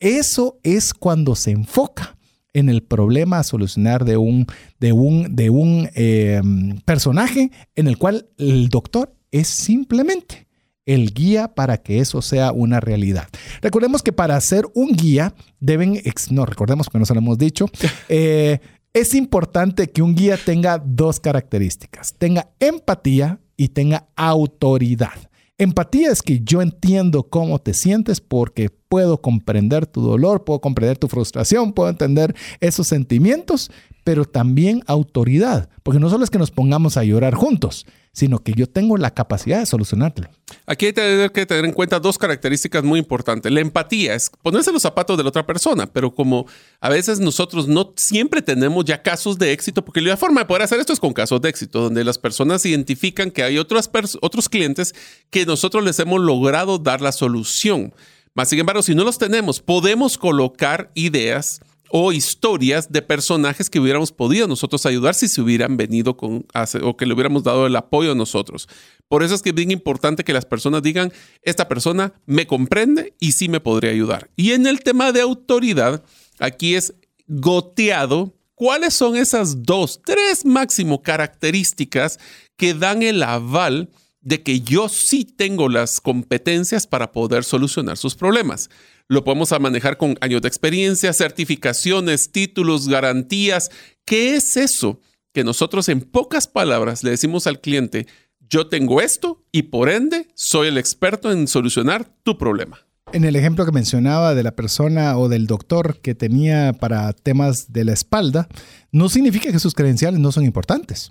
eso 0.00 0.58
es 0.64 0.92
cuando 0.92 1.36
se 1.36 1.52
enfoca 1.52 2.16
en 2.54 2.68
el 2.68 2.82
problema 2.82 3.38
a 3.38 3.44
solucionar 3.44 4.04
de 4.04 4.16
un, 4.16 4.46
de 4.78 4.92
un, 4.92 5.34
de 5.34 5.50
un 5.50 5.88
em, 5.94 6.80
personaje 6.80 7.50
en 7.74 7.86
el 7.86 7.98
cual 7.98 8.28
el 8.38 8.68
doctor 8.68 9.14
es 9.30 9.48
simplemente 9.48 10.46
el 10.84 11.14
guía 11.14 11.54
para 11.54 11.78
que 11.78 12.00
eso 12.00 12.22
sea 12.22 12.52
una 12.52 12.80
realidad. 12.80 13.28
Recordemos 13.60 14.02
que 14.02 14.12
para 14.12 14.40
ser 14.40 14.66
un 14.74 14.92
guía 14.92 15.34
deben, 15.60 16.00
no 16.30 16.44
recordemos 16.44 16.86
porque 16.86 16.98
no 16.98 17.06
se 17.06 17.14
lo 17.14 17.20
hemos 17.20 17.38
dicho, 17.38 17.66
eh, 18.08 18.58
es 18.92 19.14
importante 19.14 19.88
que 19.88 20.02
un 20.02 20.14
guía 20.14 20.36
tenga 20.36 20.78
dos 20.84 21.20
características, 21.20 22.14
tenga 22.18 22.50
empatía 22.60 23.38
y 23.56 23.68
tenga 23.68 24.08
autoridad. 24.16 25.30
Empatía 25.62 26.10
es 26.10 26.22
que 26.22 26.40
yo 26.40 26.60
entiendo 26.60 27.22
cómo 27.22 27.60
te 27.60 27.72
sientes 27.72 28.20
porque 28.20 28.68
puedo 28.68 29.22
comprender 29.22 29.86
tu 29.86 30.00
dolor, 30.00 30.42
puedo 30.42 30.60
comprender 30.60 30.98
tu 30.98 31.06
frustración, 31.06 31.72
puedo 31.72 31.88
entender 31.88 32.34
esos 32.58 32.88
sentimientos, 32.88 33.70
pero 34.02 34.24
también 34.24 34.82
autoridad, 34.88 35.68
porque 35.84 36.00
no 36.00 36.10
solo 36.10 36.24
es 36.24 36.30
que 36.30 36.38
nos 36.40 36.50
pongamos 36.50 36.96
a 36.96 37.04
llorar 37.04 37.36
juntos, 37.36 37.86
sino 38.12 38.40
que 38.40 38.52
yo 38.52 38.68
tengo 38.68 38.98
la 38.98 39.12
capacidad 39.12 39.58
de 39.58 39.66
solucionarlo. 39.66 40.28
Aquí 40.66 40.86
hay 40.86 40.92
que 40.92 41.46
tener 41.46 41.64
en 41.64 41.72
cuenta 41.72 41.98
dos 41.98 42.18
características 42.18 42.84
muy 42.84 42.98
importantes. 42.98 43.50
La 43.50 43.60
empatía 43.60 44.14
es 44.14 44.30
ponerse 44.42 44.70
los 44.70 44.82
zapatos 44.82 45.16
de 45.16 45.22
la 45.22 45.30
otra 45.30 45.46
persona, 45.46 45.86
pero 45.86 46.14
como 46.14 46.46
a 46.80 46.90
veces 46.90 47.20
nosotros 47.20 47.68
no 47.68 47.94
siempre 47.96 48.42
tenemos 48.42 48.84
ya 48.84 49.02
casos 49.02 49.38
de 49.38 49.52
éxito, 49.52 49.82
porque 49.84 50.02
la 50.02 50.16
forma 50.18 50.42
de 50.42 50.46
poder 50.46 50.62
hacer 50.62 50.78
esto 50.78 50.92
es 50.92 51.00
con 51.00 51.14
casos 51.14 51.40
de 51.40 51.48
éxito, 51.48 51.80
donde 51.80 52.04
las 52.04 52.18
personas 52.18 52.66
identifican 52.66 53.30
que 53.30 53.42
hay 53.42 53.56
otros, 53.56 53.88
otros 54.20 54.48
clientes 54.50 54.94
que 55.30 55.46
nosotros 55.46 55.82
les 55.82 55.98
hemos 55.98 56.20
logrado 56.20 56.78
dar 56.78 57.00
la 57.00 57.12
solución. 57.12 57.94
Más 58.34 58.48
sin 58.48 58.58
embargo, 58.58 58.82
si 58.82 58.94
no 58.94 59.04
los 59.04 59.18
tenemos, 59.18 59.60
podemos 59.60 60.18
colocar 60.18 60.90
ideas 60.94 61.60
o 61.94 62.10
historias 62.10 62.90
de 62.90 63.02
personajes 63.02 63.68
que 63.68 63.78
hubiéramos 63.78 64.12
podido 64.12 64.48
nosotros 64.48 64.86
ayudar 64.86 65.14
si 65.14 65.28
se 65.28 65.42
hubieran 65.42 65.76
venido 65.76 66.16
con 66.16 66.46
o 66.82 66.96
que 66.96 67.04
le 67.04 67.12
hubiéramos 67.12 67.42
dado 67.42 67.66
el 67.66 67.76
apoyo 67.76 68.12
a 68.12 68.14
nosotros. 68.14 68.66
Por 69.08 69.22
eso 69.22 69.34
es 69.34 69.42
que 69.42 69.50
es 69.50 69.54
bien 69.54 69.70
importante 69.70 70.24
que 70.24 70.32
las 70.32 70.46
personas 70.46 70.82
digan, 70.82 71.12
esta 71.42 71.68
persona 71.68 72.14
me 72.24 72.46
comprende 72.46 73.14
y 73.20 73.32
sí 73.32 73.50
me 73.50 73.60
podría 73.60 73.90
ayudar. 73.90 74.30
Y 74.36 74.52
en 74.52 74.66
el 74.66 74.80
tema 74.80 75.12
de 75.12 75.20
autoridad, 75.20 76.02
aquí 76.38 76.76
es 76.76 76.94
goteado. 77.26 78.38
¿Cuáles 78.54 78.94
son 78.94 79.14
esas 79.14 79.62
dos, 79.62 80.00
tres 80.02 80.46
máximo 80.46 81.02
características 81.02 82.18
que 82.56 82.72
dan 82.72 83.02
el 83.02 83.22
aval 83.22 83.90
de 84.22 84.42
que 84.42 84.62
yo 84.62 84.88
sí 84.88 85.26
tengo 85.26 85.68
las 85.68 86.00
competencias 86.00 86.86
para 86.86 87.12
poder 87.12 87.44
solucionar 87.44 87.98
sus 87.98 88.14
problemas? 88.14 88.70
Lo 89.12 89.24
podemos 89.24 89.52
manejar 89.60 89.98
con 89.98 90.16
años 90.22 90.40
de 90.40 90.48
experiencia, 90.48 91.12
certificaciones, 91.12 92.32
títulos, 92.32 92.88
garantías. 92.88 93.70
¿Qué 94.06 94.36
es 94.36 94.56
eso? 94.56 95.00
Que 95.34 95.44
nosotros 95.44 95.90
en 95.90 96.00
pocas 96.00 96.48
palabras 96.48 97.04
le 97.04 97.10
decimos 97.10 97.46
al 97.46 97.60
cliente, 97.60 98.06
yo 98.48 98.68
tengo 98.68 99.02
esto 99.02 99.44
y 99.52 99.64
por 99.64 99.90
ende 99.90 100.28
soy 100.34 100.68
el 100.68 100.78
experto 100.78 101.30
en 101.30 101.46
solucionar 101.46 102.10
tu 102.22 102.38
problema. 102.38 102.78
En 103.12 103.24
el 103.24 103.36
ejemplo 103.36 103.66
que 103.66 103.72
mencionaba 103.72 104.34
de 104.34 104.44
la 104.44 104.56
persona 104.56 105.18
o 105.18 105.28
del 105.28 105.46
doctor 105.46 106.00
que 106.00 106.14
tenía 106.14 106.72
para 106.72 107.12
temas 107.12 107.70
de 107.70 107.84
la 107.84 107.92
espalda, 107.92 108.48
no 108.92 109.10
significa 109.10 109.52
que 109.52 109.58
sus 109.58 109.74
credenciales 109.74 110.20
no 110.20 110.32
son 110.32 110.46
importantes. 110.46 111.10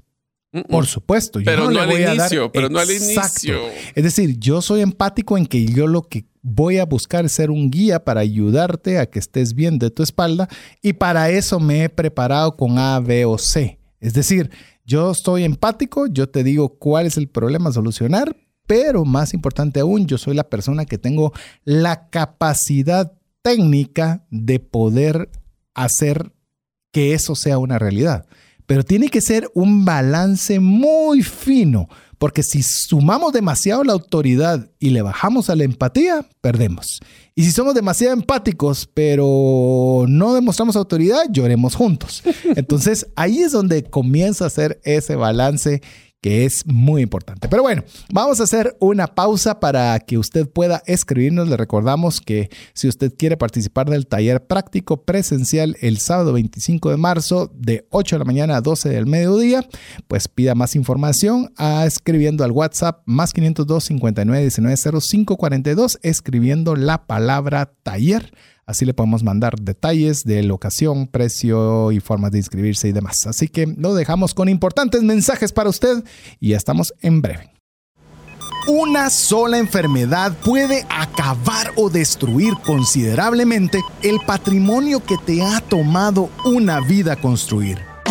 Por 0.69 0.87
supuesto. 0.87 1.39
Yo 1.39 1.45
pero 1.45 1.69
no, 1.69 1.79
al 1.79 1.91
inicio, 1.91 2.51
pero 2.51 2.67
no 2.67 2.79
al 2.79 2.89
inicio. 2.89 3.59
Es 3.93 4.03
decir, 4.03 4.37
yo 4.39 4.61
soy 4.61 4.81
empático 4.81 5.37
en 5.37 5.45
que 5.45 5.65
yo 5.65 5.85
lo 5.85 6.01
que 6.01 6.25
voy 6.41 6.77
a 6.77 6.85
buscar 6.85 7.29
ser 7.29 7.51
un 7.51 7.69
guía 7.69 8.03
para 8.03 8.21
ayudarte 8.21 8.99
a 8.99 9.09
que 9.09 9.19
estés 9.19 9.53
bien 9.53 9.79
de 9.79 9.91
tu 9.91 10.03
espalda 10.03 10.47
y 10.81 10.93
para 10.93 11.29
eso 11.29 11.59
me 11.59 11.83
he 11.83 11.89
preparado 11.89 12.55
con 12.55 12.77
A, 12.77 12.99
B 12.99 13.25
o 13.25 13.37
C. 13.37 13.79
Es 13.99 14.13
decir, 14.13 14.49
yo 14.85 15.11
estoy 15.11 15.43
empático, 15.43 16.07
yo 16.07 16.29
te 16.29 16.43
digo 16.43 16.77
cuál 16.77 17.05
es 17.05 17.17
el 17.17 17.27
problema 17.29 17.69
a 17.69 17.73
solucionar, 17.73 18.35
pero 18.67 19.05
más 19.05 19.33
importante 19.33 19.79
aún, 19.79 20.07
yo 20.07 20.17
soy 20.17 20.35
la 20.35 20.49
persona 20.49 20.85
que 20.85 20.97
tengo 20.97 21.33
la 21.63 22.09
capacidad 22.09 23.13
técnica 23.41 24.25
de 24.29 24.59
poder 24.59 25.29
hacer 25.73 26.31
que 26.91 27.13
eso 27.13 27.35
sea 27.35 27.57
una 27.57 27.79
realidad. 27.79 28.25
Pero 28.71 28.85
tiene 28.85 29.09
que 29.09 29.19
ser 29.19 29.51
un 29.53 29.83
balance 29.83 30.61
muy 30.61 31.23
fino, 31.23 31.89
porque 32.17 32.41
si 32.41 32.63
sumamos 32.63 33.33
demasiado 33.33 33.83
la 33.83 33.91
autoridad 33.91 34.71
y 34.79 34.91
le 34.91 35.01
bajamos 35.01 35.49
a 35.49 35.57
la 35.57 35.65
empatía, 35.65 36.25
perdemos. 36.39 37.01
Y 37.35 37.43
si 37.43 37.51
somos 37.51 37.75
demasiado 37.75 38.13
empáticos, 38.13 38.89
pero 38.93 40.05
no 40.07 40.33
demostramos 40.33 40.77
autoridad, 40.77 41.25
lloremos 41.29 41.75
juntos. 41.75 42.23
Entonces 42.55 43.07
ahí 43.17 43.39
es 43.39 43.51
donde 43.51 43.83
comienza 43.83 44.45
a 44.45 44.49
ser 44.49 44.79
ese 44.85 45.17
balance 45.17 45.81
que 46.21 46.45
es 46.45 46.65
muy 46.67 47.01
importante. 47.01 47.49
Pero 47.49 47.63
bueno, 47.63 47.83
vamos 48.11 48.39
a 48.39 48.43
hacer 48.43 48.77
una 48.79 49.07
pausa 49.07 49.59
para 49.59 49.99
que 49.99 50.19
usted 50.19 50.47
pueda 50.47 50.83
escribirnos. 50.85 51.47
Le 51.49 51.57
recordamos 51.57 52.21
que 52.21 52.49
si 52.73 52.87
usted 52.87 53.11
quiere 53.17 53.37
participar 53.37 53.89
del 53.89 54.05
taller 54.05 54.45
práctico 54.45 55.03
presencial 55.03 55.75
el 55.81 55.97
sábado 55.97 56.33
25 56.33 56.91
de 56.91 56.97
marzo 56.97 57.51
de 57.55 57.87
8 57.89 58.15
de 58.15 58.19
la 58.19 58.25
mañana 58.25 58.57
a 58.57 58.61
12 58.61 58.89
del 58.89 59.07
mediodía, 59.07 59.67
pues 60.07 60.27
pida 60.27 60.53
más 60.53 60.75
información 60.75 61.51
escribiendo 61.85 62.43
al 62.43 62.51
WhatsApp 62.51 63.01
más 63.05 63.33
502 63.33 63.83
59 63.83 64.41
19 64.41 64.77
05 65.01 65.37
42 65.37 65.99
escribiendo 66.03 66.75
la 66.75 67.07
palabra 67.07 67.73
taller 67.81 68.31
Así 68.65 68.85
le 68.85 68.93
podemos 68.93 69.23
mandar 69.23 69.59
detalles 69.59 70.23
de 70.23 70.43
locación, 70.43 71.07
precio 71.07 71.91
y 71.91 71.99
formas 71.99 72.31
de 72.31 72.37
inscribirse 72.37 72.87
y 72.87 72.91
demás. 72.91 73.27
Así 73.27 73.47
que 73.47 73.65
lo 73.65 73.93
dejamos 73.93 74.33
con 74.33 74.49
importantes 74.49 75.03
mensajes 75.03 75.51
para 75.51 75.69
usted 75.69 76.03
y 76.39 76.49
ya 76.49 76.57
estamos 76.57 76.93
en 77.01 77.21
breve. 77.21 77.51
Una 78.67 79.09
sola 79.09 79.57
enfermedad 79.57 80.33
puede 80.45 80.85
acabar 80.89 81.71
o 81.75 81.89
destruir 81.89 82.53
considerablemente 82.63 83.81
el 84.03 84.19
patrimonio 84.19 85.03
que 85.03 85.17
te 85.17 85.41
ha 85.41 85.61
tomado 85.61 86.29
una 86.45 86.79
vida 86.79 87.15
construir. 87.15 87.90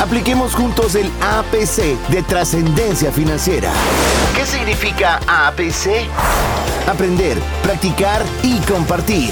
Apliquemos 0.00 0.54
juntos 0.54 0.94
el 0.94 1.10
APC 1.22 1.98
de 2.10 2.22
trascendencia 2.22 3.10
financiera. 3.10 3.72
¿Qué 4.36 4.44
significa 4.44 5.20
APC? 5.26 6.06
Aprender, 6.86 7.38
practicar 7.62 8.22
y 8.42 8.58
compartir. 8.70 9.30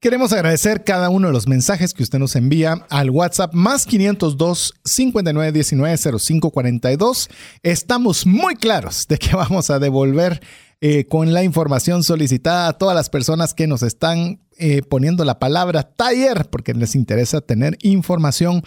Queremos 0.00 0.32
agradecer 0.32 0.82
cada 0.82 1.08
uno 1.10 1.28
de 1.28 1.32
los 1.32 1.46
mensajes 1.46 1.94
que 1.94 2.02
usted 2.02 2.18
nos 2.18 2.34
envía 2.34 2.84
al 2.90 3.10
WhatsApp 3.10 3.54
más 3.54 3.86
502 3.86 4.74
5919 4.84 6.18
0542. 6.18 7.30
Estamos 7.62 8.26
muy 8.26 8.56
claros 8.56 9.06
de 9.08 9.18
que 9.18 9.30
vamos 9.36 9.70
a 9.70 9.78
devolver 9.78 10.42
eh, 10.80 11.06
con 11.06 11.32
la 11.32 11.44
información 11.44 12.02
solicitada 12.02 12.66
a 12.66 12.72
todas 12.72 12.96
las 12.96 13.08
personas 13.08 13.54
que 13.54 13.68
nos 13.68 13.84
están 13.84 14.40
eh, 14.64 14.80
poniendo 14.80 15.24
la 15.24 15.40
palabra 15.40 15.82
taller 15.82 16.48
porque 16.48 16.72
les 16.72 16.94
interesa 16.94 17.40
tener 17.40 17.76
información 17.82 18.62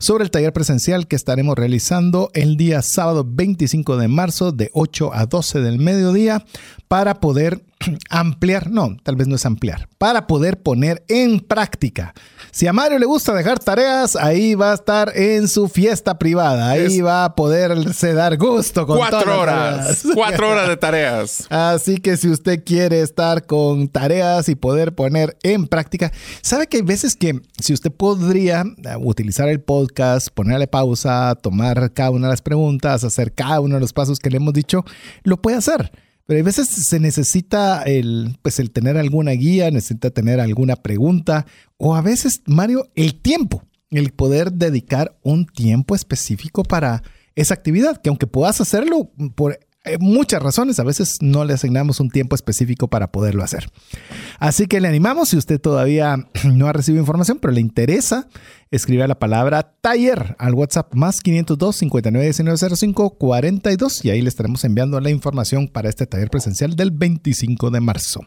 sobre 0.00 0.24
el 0.24 0.32
taller 0.32 0.52
presencial 0.52 1.06
que 1.06 1.14
estaremos 1.14 1.54
realizando 1.54 2.32
el 2.34 2.56
día 2.56 2.82
sábado 2.82 3.24
25 3.24 3.96
de 3.96 4.08
marzo 4.08 4.50
de 4.50 4.70
8 4.72 5.14
a 5.14 5.26
12 5.26 5.60
del 5.60 5.78
mediodía 5.78 6.44
para 6.88 7.20
poder 7.20 7.62
ampliar, 8.10 8.72
no, 8.72 8.96
tal 9.04 9.14
vez 9.14 9.28
no 9.28 9.36
es 9.36 9.46
ampliar, 9.46 9.88
para 9.98 10.26
poder 10.26 10.60
poner 10.60 11.04
en 11.06 11.38
práctica. 11.38 12.12
Si 12.56 12.66
a 12.66 12.72
Mario 12.72 12.98
le 12.98 13.04
gusta 13.04 13.34
dejar 13.34 13.58
tareas, 13.58 14.16
ahí 14.16 14.54
va 14.54 14.70
a 14.70 14.74
estar 14.76 15.12
en 15.14 15.46
su 15.46 15.68
fiesta 15.68 16.18
privada, 16.18 16.70
ahí 16.70 17.02
va 17.02 17.26
a 17.26 17.34
poderse 17.34 18.14
dar 18.14 18.38
gusto 18.38 18.86
con 18.86 18.96
cuatro 18.96 19.40
horas, 19.40 20.06
cuatro 20.14 20.52
horas 20.52 20.66
de 20.66 20.78
tareas. 20.78 21.46
Así 21.50 21.98
que 21.98 22.16
si 22.16 22.30
usted 22.30 22.64
quiere 22.64 23.02
estar 23.02 23.44
con 23.44 23.88
tareas 23.88 24.48
y 24.48 24.54
poder 24.54 24.94
poner 24.94 25.36
en 25.42 25.66
práctica, 25.66 26.10
sabe 26.40 26.66
que 26.66 26.78
hay 26.78 26.82
veces 26.82 27.14
que 27.14 27.42
si 27.60 27.74
usted 27.74 27.92
podría 27.92 28.62
eh, 28.62 28.96
utilizar 29.00 29.50
el 29.50 29.60
podcast, 29.60 30.28
ponerle 30.28 30.66
pausa, 30.66 31.34
tomar 31.34 31.92
cada 31.92 32.08
una 32.08 32.28
de 32.28 32.32
las 32.32 32.40
preguntas, 32.40 33.04
hacer 33.04 33.34
cada 33.34 33.60
uno 33.60 33.74
de 33.74 33.82
los 33.82 33.92
pasos 33.92 34.18
que 34.18 34.30
le 34.30 34.38
hemos 34.38 34.54
dicho, 34.54 34.82
lo 35.24 35.36
puede 35.42 35.58
hacer. 35.58 35.92
Pero 36.26 36.38
hay 36.38 36.42
veces 36.42 36.68
se 36.68 36.98
necesita 36.98 37.82
el, 37.82 38.36
pues 38.42 38.58
el 38.58 38.72
tener 38.72 38.96
alguna 38.96 39.32
guía, 39.32 39.70
necesita 39.70 40.10
tener 40.10 40.40
alguna 40.40 40.76
pregunta 40.76 41.46
o 41.76 41.94
a 41.94 42.02
veces, 42.02 42.42
Mario, 42.46 42.88
el 42.96 43.20
tiempo, 43.20 43.62
el 43.90 44.12
poder 44.12 44.52
dedicar 44.52 45.16
un 45.22 45.46
tiempo 45.46 45.94
específico 45.94 46.64
para 46.64 47.02
esa 47.36 47.54
actividad, 47.54 48.00
que 48.00 48.08
aunque 48.08 48.26
puedas 48.26 48.60
hacerlo 48.60 49.12
por 49.36 49.60
muchas 50.00 50.42
razones, 50.42 50.78
a 50.78 50.84
veces 50.84 51.18
no 51.20 51.44
le 51.44 51.54
asignamos 51.54 52.00
un 52.00 52.10
tiempo 52.10 52.34
específico 52.34 52.88
para 52.88 53.12
poderlo 53.12 53.42
hacer. 53.42 53.70
Así 54.38 54.66
que 54.66 54.80
le 54.80 54.88
animamos, 54.88 55.30
si 55.30 55.36
usted 55.36 55.60
todavía 55.60 56.16
no 56.44 56.68
ha 56.68 56.72
recibido 56.72 57.02
información, 57.02 57.38
pero 57.40 57.52
le 57.52 57.60
interesa, 57.60 58.28
escribe 58.70 59.06
la 59.06 59.18
palabra 59.18 59.74
taller 59.80 60.36
al 60.38 60.54
WhatsApp 60.54 60.94
más 60.94 61.20
502 61.20 61.76
59 61.76 62.32
42 63.18 64.04
y 64.04 64.10
ahí 64.10 64.22
le 64.22 64.28
estaremos 64.28 64.64
enviando 64.64 65.00
la 65.00 65.10
información 65.10 65.68
para 65.68 65.88
este 65.88 66.06
taller 66.06 66.30
presencial 66.30 66.76
del 66.76 66.90
25 66.90 67.70
de 67.70 67.80
marzo. 67.80 68.20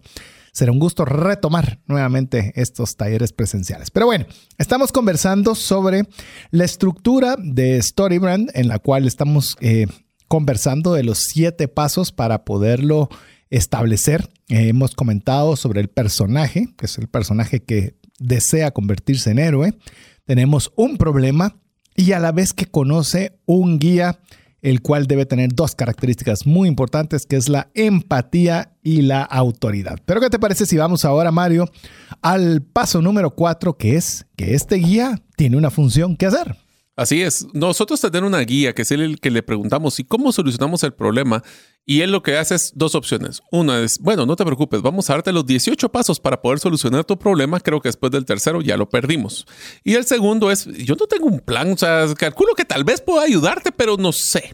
Será 0.51 0.71
un 0.71 0.79
gusto 0.79 1.05
retomar 1.05 1.79
nuevamente 1.87 2.51
estos 2.55 2.95
talleres 2.95 3.33
presenciales. 3.33 3.91
Pero 3.91 4.07
bueno, 4.07 4.25
estamos 4.57 4.91
conversando 4.91 5.55
sobre 5.55 6.03
la 6.51 6.65
estructura 6.65 7.35
de 7.37 7.81
StoryBrand 7.81 8.51
en 8.55 8.67
la 8.67 8.79
cual 8.79 9.05
estamos 9.05 9.55
eh, 9.61 9.87
conversando 10.29 10.93
de 10.93 11.03
los 11.03 11.17
siete 11.17 11.67
pasos 11.67 12.13
para 12.13 12.45
poderlo 12.45 13.09
establecer. 13.49 14.29
Eh, 14.47 14.69
hemos 14.69 14.95
comentado 14.95 15.57
sobre 15.57 15.81
el 15.81 15.89
personaje, 15.89 16.69
que 16.77 16.85
es 16.85 16.97
el 16.97 17.07
personaje 17.07 17.61
que 17.61 17.95
desea 18.19 18.71
convertirse 18.71 19.31
en 19.31 19.39
héroe. 19.39 19.73
Tenemos 20.25 20.71
un 20.75 20.97
problema 20.97 21.57
y 21.95 22.11
a 22.11 22.19
la 22.19 22.31
vez 22.31 22.53
que 22.53 22.67
conoce 22.67 23.39
un 23.45 23.79
guía, 23.79 24.19
el 24.61 24.81
cual 24.81 25.07
debe 25.07 25.25
tener 25.25 25.53
dos 25.53 25.73
características 25.73 26.45
muy 26.45 26.67
importantes, 26.67 27.25
que 27.25 27.35
es 27.35 27.49
la 27.49 27.71
empatía 27.73 28.75
y 28.83 29.01
la 29.01 29.23
autoridad. 29.23 29.97
Pero 30.05 30.21
¿qué 30.21 30.29
te 30.29 30.37
parece 30.37 30.67
si 30.67 30.77
vamos 30.77 31.05
ahora, 31.05 31.31
Mario, 31.31 31.65
al 32.21 32.61
paso 32.61 33.01
número 33.01 33.31
cuatro, 33.31 33.77
que 33.77 33.95
es 33.95 34.27
que 34.35 34.53
este 34.53 34.75
guía 34.75 35.19
tiene 35.35 35.57
una 35.57 35.71
función 35.71 36.15
que 36.15 36.27
hacer? 36.27 36.55
Así 36.99 37.21
es. 37.21 37.47
Nosotros 37.53 38.01
tenemos 38.01 38.27
una 38.27 38.41
guía 38.41 38.75
que 38.75 38.81
es 38.81 38.91
el 38.91 39.21
que 39.21 39.31
le 39.31 39.41
preguntamos 39.41 40.01
y 40.01 40.03
cómo 40.03 40.33
solucionamos 40.33 40.83
el 40.83 40.91
problema. 40.91 41.41
Y 41.85 42.01
él 42.01 42.11
lo 42.11 42.21
que 42.21 42.37
hace 42.37 42.55
es 42.55 42.73
dos 42.75 42.93
opciones. 42.93 43.41
Una 43.53 43.79
es, 43.79 43.99
bueno, 43.99 44.25
no 44.25 44.35
te 44.35 44.43
preocupes, 44.43 44.81
vamos 44.81 45.09
a 45.09 45.13
darte 45.13 45.31
los 45.31 45.45
18 45.45 45.87
pasos 45.93 46.19
para 46.19 46.41
poder 46.41 46.59
solucionar 46.59 47.05
tu 47.05 47.17
problema. 47.17 47.61
Creo 47.61 47.79
que 47.79 47.87
después 47.87 48.11
del 48.11 48.25
tercero 48.25 48.61
ya 48.61 48.75
lo 48.75 48.89
perdimos. 48.89 49.47
Y 49.85 49.93
el 49.93 50.03
segundo 50.03 50.51
es, 50.51 50.65
yo 50.65 50.95
no 50.99 51.07
tengo 51.07 51.27
un 51.27 51.39
plan, 51.39 51.71
o 51.71 51.77
sea, 51.77 52.05
calculo 52.17 52.53
que 52.53 52.65
tal 52.65 52.83
vez 52.83 52.99
pueda 52.99 53.23
ayudarte, 53.23 53.71
pero 53.71 53.95
no 53.95 54.11
sé. 54.11 54.53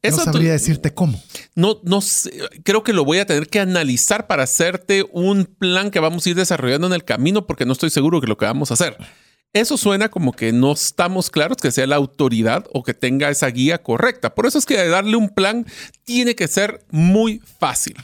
Eso 0.00 0.16
no 0.16 0.24
sabría 0.24 0.52
decirte 0.52 0.94
cómo. 0.94 1.22
No, 1.54 1.80
no 1.82 2.00
sé. 2.00 2.32
Creo 2.64 2.84
que 2.84 2.94
lo 2.94 3.04
voy 3.04 3.18
a 3.18 3.26
tener 3.26 3.48
que 3.48 3.60
analizar 3.60 4.26
para 4.26 4.44
hacerte 4.44 5.04
un 5.12 5.44
plan 5.44 5.90
que 5.90 6.00
vamos 6.00 6.24
a 6.24 6.30
ir 6.30 6.36
desarrollando 6.36 6.86
en 6.86 6.94
el 6.94 7.04
camino 7.04 7.46
porque 7.46 7.66
no 7.66 7.74
estoy 7.74 7.90
seguro 7.90 8.22
que 8.22 8.28
lo 8.28 8.38
que 8.38 8.46
vamos 8.46 8.70
a 8.70 8.74
hacer. 8.74 8.96
Eso 9.60 9.78
suena 9.78 10.10
como 10.10 10.32
que 10.32 10.52
no 10.52 10.72
estamos 10.72 11.30
claros 11.30 11.56
que 11.56 11.70
sea 11.70 11.86
la 11.86 11.96
autoridad 11.96 12.66
o 12.74 12.82
que 12.82 12.92
tenga 12.92 13.30
esa 13.30 13.46
guía 13.46 13.82
correcta. 13.82 14.34
Por 14.34 14.44
eso 14.44 14.58
es 14.58 14.66
que 14.66 14.76
darle 14.86 15.16
un 15.16 15.30
plan 15.30 15.64
tiene 16.04 16.34
que 16.34 16.46
ser 16.46 16.84
muy 16.90 17.40
fácil. 17.58 17.94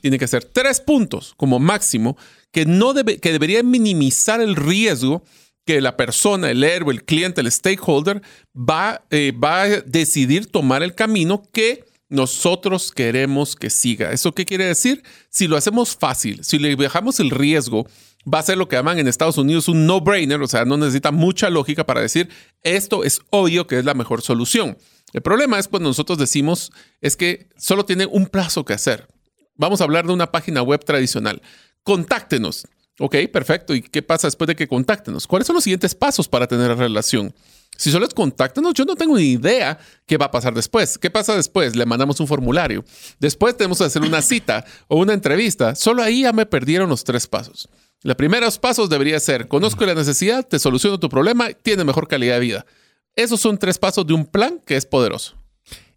Tiene 0.00 0.18
que 0.18 0.26
ser 0.26 0.42
tres 0.42 0.80
puntos 0.80 1.34
como 1.36 1.58
máximo 1.58 2.16
que, 2.50 2.64
no 2.64 2.94
debe, 2.94 3.18
que 3.18 3.30
debería 3.30 3.62
minimizar 3.62 4.40
el 4.40 4.56
riesgo 4.56 5.22
que 5.66 5.82
la 5.82 5.98
persona, 5.98 6.50
el 6.50 6.64
héroe, 6.64 6.94
el 6.94 7.04
cliente, 7.04 7.42
el 7.42 7.52
stakeholder 7.52 8.22
va, 8.56 9.04
eh, 9.10 9.32
va 9.32 9.64
a 9.64 9.68
decidir 9.68 10.46
tomar 10.46 10.82
el 10.82 10.94
camino 10.94 11.42
que 11.52 11.84
nosotros 12.08 12.90
queremos 12.90 13.54
que 13.54 13.68
siga. 13.68 14.12
¿Eso 14.12 14.32
qué 14.32 14.46
quiere 14.46 14.64
decir? 14.64 15.02
Si 15.28 15.46
lo 15.46 15.58
hacemos 15.58 15.94
fácil, 15.94 16.42
si 16.42 16.58
le 16.58 16.74
dejamos 16.74 17.20
el 17.20 17.30
riesgo 17.30 17.86
va 18.32 18.38
a 18.38 18.42
ser 18.42 18.58
lo 18.58 18.68
que 18.68 18.76
llaman 18.76 18.98
en 18.98 19.08
Estados 19.08 19.38
Unidos 19.38 19.68
un 19.68 19.86
no-brainer, 19.86 20.40
o 20.40 20.46
sea, 20.46 20.64
no 20.64 20.76
necesita 20.76 21.10
mucha 21.10 21.50
lógica 21.50 21.84
para 21.84 22.00
decir 22.00 22.28
esto 22.62 23.04
es 23.04 23.20
obvio 23.30 23.66
que 23.66 23.78
es 23.78 23.84
la 23.84 23.94
mejor 23.94 24.22
solución. 24.22 24.78
El 25.12 25.22
problema 25.22 25.58
es 25.58 25.68
cuando 25.68 25.88
nosotros 25.88 26.18
decimos 26.18 26.72
es 27.00 27.16
que 27.16 27.48
solo 27.56 27.84
tiene 27.84 28.06
un 28.06 28.26
plazo 28.26 28.64
que 28.64 28.72
hacer. 28.72 29.08
Vamos 29.56 29.80
a 29.80 29.84
hablar 29.84 30.06
de 30.06 30.12
una 30.12 30.32
página 30.32 30.62
web 30.62 30.84
tradicional. 30.84 31.42
Contáctenos. 31.82 32.66
Ok, 32.98 33.16
perfecto. 33.32 33.74
¿Y 33.74 33.82
qué 33.82 34.02
pasa 34.02 34.26
después 34.26 34.48
de 34.48 34.56
que 34.56 34.68
contáctenos? 34.68 35.26
¿Cuáles 35.26 35.46
son 35.46 35.54
los 35.54 35.64
siguientes 35.64 35.94
pasos 35.94 36.28
para 36.28 36.46
tener 36.46 36.76
relación? 36.76 37.34
Si 37.76 37.90
solo 37.90 38.06
es 38.06 38.14
contáctenos, 38.14 38.74
yo 38.74 38.84
no 38.84 38.94
tengo 38.94 39.16
ni 39.16 39.32
idea 39.32 39.78
qué 40.06 40.16
va 40.16 40.26
a 40.26 40.30
pasar 40.30 40.54
después. 40.54 40.98
¿Qué 40.98 41.10
pasa 41.10 41.34
después? 41.34 41.74
Le 41.74 41.86
mandamos 41.86 42.20
un 42.20 42.28
formulario. 42.28 42.84
Después 43.18 43.56
tenemos 43.56 43.78
que 43.78 43.84
hacer 43.84 44.02
una 44.02 44.22
cita 44.22 44.64
o 44.88 44.98
una 44.98 45.14
entrevista. 45.14 45.74
Solo 45.74 46.02
ahí 46.02 46.22
ya 46.22 46.32
me 46.32 46.46
perdieron 46.46 46.88
los 46.88 47.02
tres 47.02 47.26
pasos. 47.26 47.68
Los 48.02 48.16
primeros 48.16 48.58
pasos 48.58 48.90
debería 48.90 49.20
ser, 49.20 49.46
conozco 49.46 49.86
la 49.86 49.94
necesidad, 49.94 50.46
te 50.46 50.58
soluciono 50.58 50.98
tu 50.98 51.08
problema, 51.08 51.50
tiene 51.52 51.84
mejor 51.84 52.08
calidad 52.08 52.34
de 52.34 52.40
vida. 52.40 52.66
Esos 53.14 53.40
son 53.40 53.58
tres 53.58 53.78
pasos 53.78 54.06
de 54.06 54.14
un 54.14 54.26
plan 54.26 54.60
que 54.66 54.76
es 54.76 54.86
poderoso. 54.86 55.36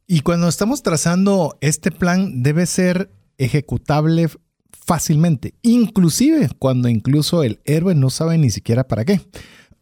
Y 0.06 0.20
cuando 0.20 0.48
estamos 0.48 0.84
trazando 0.84 1.58
este 1.62 1.90
plan, 1.90 2.44
debe 2.44 2.68
ser 2.68 3.10
ejecutable 3.40 4.28
fácilmente, 4.72 5.56
inclusive 5.64 6.50
cuando 6.60 6.90
incluso 6.90 7.42
el 7.42 7.60
héroe 7.66 7.96
no 7.96 8.12
sabe 8.12 8.38
ni 8.38 8.52
siquiera 8.52 8.88
para 8.88 9.04
qué. 9.04 9.22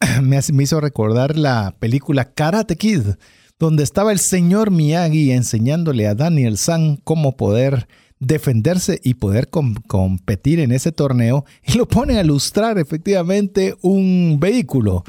Me, 0.22 0.40
hizo 0.62 0.80
recordar 0.80 1.36
la 1.36 1.76
película 1.78 2.32
Karate 2.32 2.76
Kid, 2.76 3.02
donde 3.58 3.82
estaba 3.82 4.12
el 4.12 4.18
señor 4.18 4.70
Miyagi 4.70 5.32
enseñándole 5.32 6.06
a 6.06 6.14
Daniel 6.14 6.56
San 6.56 6.96
cómo 6.96 7.36
poder 7.36 7.86
defenderse 8.26 9.00
y 9.02 9.14
poder 9.14 9.48
competir 9.48 10.60
en 10.60 10.72
ese 10.72 10.92
torneo 10.92 11.44
y 11.62 11.74
lo 11.74 11.86
pone 11.86 12.18
a 12.18 12.22
ilustrar 12.22 12.78
efectivamente 12.78 13.74
un 13.82 14.38
vehículo. 14.40 15.04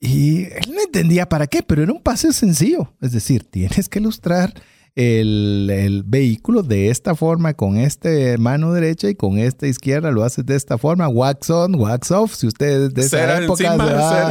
Y 0.00 0.44
él 0.44 0.72
no 0.74 0.80
entendía 0.80 1.28
para 1.28 1.46
qué, 1.46 1.62
pero 1.62 1.82
era 1.82 1.92
un 1.92 2.02
paso 2.02 2.32
sencillo. 2.32 2.92
Es 3.00 3.12
decir, 3.12 3.44
tienes 3.44 3.88
que 3.88 3.98
ilustrar 3.98 4.54
el, 4.94 6.02
vehículo 6.06 6.62
de 6.62 6.88
esta 6.88 7.14
forma, 7.14 7.54
con 7.54 7.76
esta 7.76 8.08
mano 8.38 8.72
derecha 8.72 9.08
y 9.08 9.14
con 9.14 9.38
esta 9.38 9.66
izquierda 9.66 10.10
lo 10.10 10.24
haces 10.24 10.44
de 10.46 10.56
esta 10.56 10.78
forma, 10.78 11.08
wax 11.08 11.50
on, 11.50 11.74
wax 11.76 12.10
off. 12.10 12.34
Si 12.34 12.46
usted 12.46 12.90
de 12.92 13.02
esa 13.02 13.42
época 13.42 13.76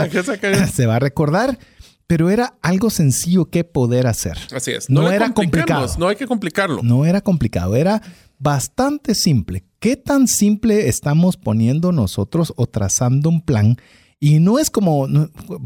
se 0.73 0.85
va 0.85 0.95
a 0.95 0.99
recordar 0.99 1.57
pero 2.09 2.31
era 2.31 2.55
algo 2.63 2.89
sencillo 2.89 3.51
que 3.51 3.63
poder 3.63 4.07
hacer. 4.07 4.35
Así 4.51 4.71
es. 4.71 4.89
No, 4.89 5.11
era 5.11 5.31
complicado. 5.31 5.87
No 5.99 6.07
hay 6.07 6.15
que 6.15 6.25
complicarlo. 6.25 6.81
No 6.81 7.05
era 7.05 7.21
complicado, 7.21 7.75
era 7.75 8.01
bastante 8.39 9.13
simple. 9.13 9.63
¿Qué 9.77 9.95
tan 9.95 10.27
simple 10.27 10.89
estamos 10.89 11.37
poniendo 11.37 11.91
nosotros 11.91 12.51
o 12.55 12.65
trazando 12.65 13.29
un 13.29 13.41
plan 13.41 13.77
Y 14.19 14.39
no 14.39 14.57
es 14.57 14.71
como, 14.71 15.07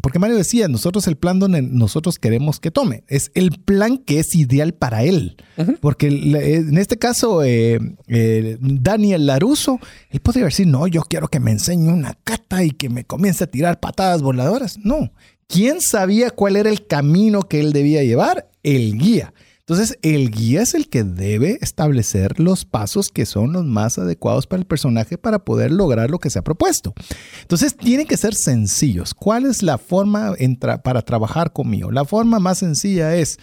porque 0.02 0.20
Mario 0.20 0.36
decía, 0.36 0.68
nosotros 0.68 1.08
el 1.08 1.16
plan 1.16 1.40
donde 1.40 1.62
nosotros 1.62 2.20
queremos 2.20 2.60
que 2.60 2.72
tome, 2.72 3.06
es 3.08 3.32
el 3.36 3.52
plan 3.64 3.98
que 3.98 4.20
es 4.20 4.36
ideal 4.36 4.74
para 4.74 5.04
él. 5.04 5.38
Porque 5.80 6.08
en 6.08 6.78
este 6.78 7.00
caso, 7.00 7.42
eh, 7.42 7.80
eh, 8.08 8.58
Daniel 8.60 9.28
Laruso, 9.28 9.80
él 10.10 10.20
podría 10.20 10.44
decir, 10.44 10.68
no, 10.68 10.88
yo 10.88 11.04
quiero 11.04 11.30
que 11.30 11.40
me 11.40 11.52
enseñe 11.52 11.88
una 11.88 12.16
cata 12.26 12.66
y 12.66 12.72
que 12.72 12.90
me 12.90 13.06
comience 13.06 13.46
a 13.46 13.48
tirar 13.48 13.80
patadas 13.80 14.22
voladoras. 14.22 14.78
No, 14.78 15.10
¿quién 15.48 15.82
sabía 15.82 16.30
cuál 16.32 16.56
era 16.56 16.70
el 16.70 16.88
camino 16.88 17.42
que 17.42 17.60
él 17.60 17.74
debía 17.74 18.04
llevar? 18.04 18.50
El 18.64 18.98
guía. 18.98 19.34
Entonces, 19.66 19.98
el 20.02 20.30
guía 20.30 20.62
es 20.62 20.74
el 20.74 20.90
que 20.90 21.06
debe 21.06 21.58
establecer 21.62 22.38
los 22.38 22.66
pasos 22.66 23.08
que 23.08 23.26
son 23.26 23.54
los 23.54 23.64
más 23.64 23.98
adecuados 23.98 24.46
para 24.46 24.60
el 24.60 24.68
personaje 24.68 25.18
para 25.18 25.40
poder 25.40 25.72
lograr 25.72 26.12
lo 26.12 26.20
que 26.20 26.30
se 26.30 26.38
ha 26.38 26.44
propuesto. 26.44 26.94
Entonces, 27.42 27.78
tienen 27.78 28.06
que 28.06 28.18
ser 28.18 28.36
sencillos. 28.36 29.14
¿Cuál 29.14 29.46
es 29.46 29.64
la 29.64 29.78
forma 29.78 30.34
para 30.84 31.02
trabajar 31.02 31.54
conmigo? 31.54 31.92
La 31.92 32.04
forma 32.04 32.40
más 32.40 32.58
sencilla 32.58 33.16
es 33.16 33.40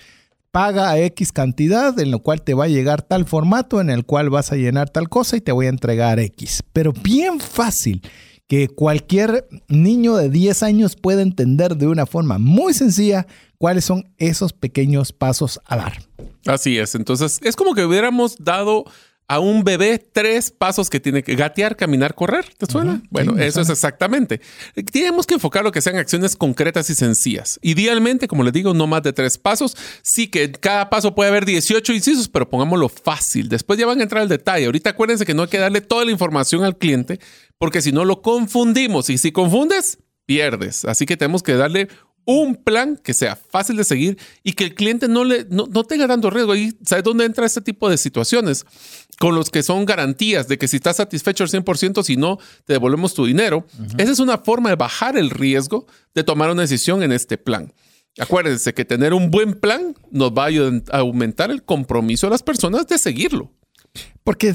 paga 0.50 0.98
X 0.98 1.32
cantidad 1.32 1.98
en 1.98 2.10
lo 2.10 2.18
cual 2.18 2.42
te 2.42 2.52
va 2.52 2.64
a 2.64 2.68
llegar 2.68 3.00
tal 3.00 3.24
formato 3.24 3.80
en 3.80 3.88
el 3.88 4.04
cual 4.04 4.28
vas 4.28 4.52
a 4.52 4.56
llenar 4.56 4.90
tal 4.90 5.08
cosa 5.08 5.38
y 5.38 5.40
te 5.40 5.52
voy 5.52 5.66
a 5.66 5.70
entregar 5.70 6.18
X. 6.18 6.62
Pero 6.74 6.92
bien 6.92 7.40
fácil 7.40 8.02
que 8.50 8.66
cualquier 8.66 9.46
niño 9.68 10.16
de 10.16 10.28
10 10.28 10.64
años 10.64 10.96
pueda 10.96 11.22
entender 11.22 11.76
de 11.76 11.86
una 11.86 12.04
forma 12.04 12.36
muy 12.38 12.74
sencilla 12.74 13.28
cuáles 13.58 13.84
son 13.84 14.12
esos 14.18 14.52
pequeños 14.52 15.12
pasos 15.12 15.60
a 15.66 15.76
dar. 15.76 16.02
Así 16.46 16.76
es, 16.76 16.96
entonces 16.96 17.38
es 17.44 17.54
como 17.54 17.76
que 17.76 17.84
hubiéramos 17.84 18.34
dado 18.40 18.86
a 19.30 19.38
un 19.38 19.62
bebé 19.62 20.04
tres 20.12 20.50
pasos 20.50 20.90
que 20.90 20.98
tiene 20.98 21.22
que 21.22 21.36
gatear, 21.36 21.76
caminar, 21.76 22.16
correr. 22.16 22.46
¿Te 22.58 22.66
suena? 22.66 23.00
bueno, 23.10 23.38
eso 23.38 23.60
es 23.60 23.68
exactamente. 23.68 24.40
Tenemos 24.90 25.24
que 25.24 25.34
enfocar 25.34 25.62
lo 25.62 25.70
que 25.70 25.80
sean 25.80 25.94
acciones 25.94 26.34
concretas 26.34 26.90
y 26.90 26.96
sencillas. 26.96 27.60
Idealmente, 27.62 28.26
como 28.26 28.42
les 28.42 28.52
digo, 28.52 28.74
no 28.74 28.88
más 28.88 29.04
de 29.04 29.12
tres 29.12 29.38
pasos. 29.38 29.76
Sí 30.02 30.26
que 30.26 30.50
cada 30.50 30.90
paso 30.90 31.14
puede 31.14 31.30
haber 31.30 31.44
18 31.44 31.92
incisos, 31.92 32.28
pero 32.28 32.50
pongámoslo 32.50 32.88
fácil. 32.88 33.48
Después 33.48 33.78
ya 33.78 33.86
van 33.86 34.00
a 34.00 34.02
entrar 34.02 34.22
al 34.22 34.28
detalle. 34.28 34.66
Ahorita 34.66 34.90
acuérdense 34.90 35.24
que 35.24 35.32
no 35.32 35.42
hay 35.42 35.48
que 35.48 35.58
darle 35.58 35.80
toda 35.80 36.04
la 36.04 36.10
información 36.10 36.64
al 36.64 36.76
cliente, 36.76 37.20
porque 37.56 37.82
si 37.82 37.92
no 37.92 38.04
lo 38.04 38.22
confundimos. 38.22 39.10
Y 39.10 39.18
si 39.18 39.30
confundes, 39.30 39.98
pierdes. 40.26 40.84
Así 40.84 41.06
que 41.06 41.16
tenemos 41.16 41.44
que 41.44 41.54
darle 41.54 41.86
un 42.38 42.56
plan 42.56 42.98
que 43.02 43.14
sea 43.14 43.36
fácil 43.36 43.76
de 43.76 43.84
seguir 43.84 44.18
y 44.42 44.52
que 44.52 44.64
el 44.64 44.74
cliente 44.74 45.08
no, 45.08 45.24
le, 45.24 45.46
no, 45.50 45.66
tenga 45.84 46.06
tanto 46.06 46.30
riesgo. 46.30 46.52
Ahí, 46.52 46.72
¿sabes 46.84 47.04
dónde 47.04 47.24
entra 47.24 47.46
este 47.46 47.60
tipo 47.60 47.88
de 47.88 47.98
situaciones? 47.98 48.66
Con 49.18 49.34
los 49.34 49.50
que 49.50 49.62
son 49.62 49.84
garantías 49.84 50.48
de 50.48 50.58
que 50.58 50.68
si 50.68 50.76
estás 50.76 50.96
satisfecho 50.96 51.44
al 51.44 51.50
100%, 51.50 52.02
si 52.02 52.16
no, 52.16 52.38
te 52.64 52.74
devolvemos 52.74 53.14
tu 53.14 53.26
dinero. 53.26 53.66
Esa 53.98 54.12
es 54.12 54.18
una 54.18 54.38
forma 54.38 54.70
de 54.70 54.76
bajar 54.76 55.16
el 55.16 55.30
riesgo 55.30 55.86
de 56.14 56.24
tomar 56.24 56.50
una 56.50 56.62
decisión 56.62 57.02
en 57.02 57.12
este 57.12 57.36
plan. 57.36 57.72
Acuérdense 58.18 58.74
que 58.74 58.84
tener 58.84 59.14
un 59.14 59.30
buen 59.30 59.54
plan 59.54 59.94
nos 60.10 60.32
va 60.32 60.46
a 60.46 60.98
aumentar 60.98 61.50
el 61.50 61.62
compromiso 61.62 62.26
de 62.26 62.32
las 62.32 62.42
personas 62.42 62.86
de 62.86 62.98
seguirlo. 62.98 63.52
Porque 64.24 64.54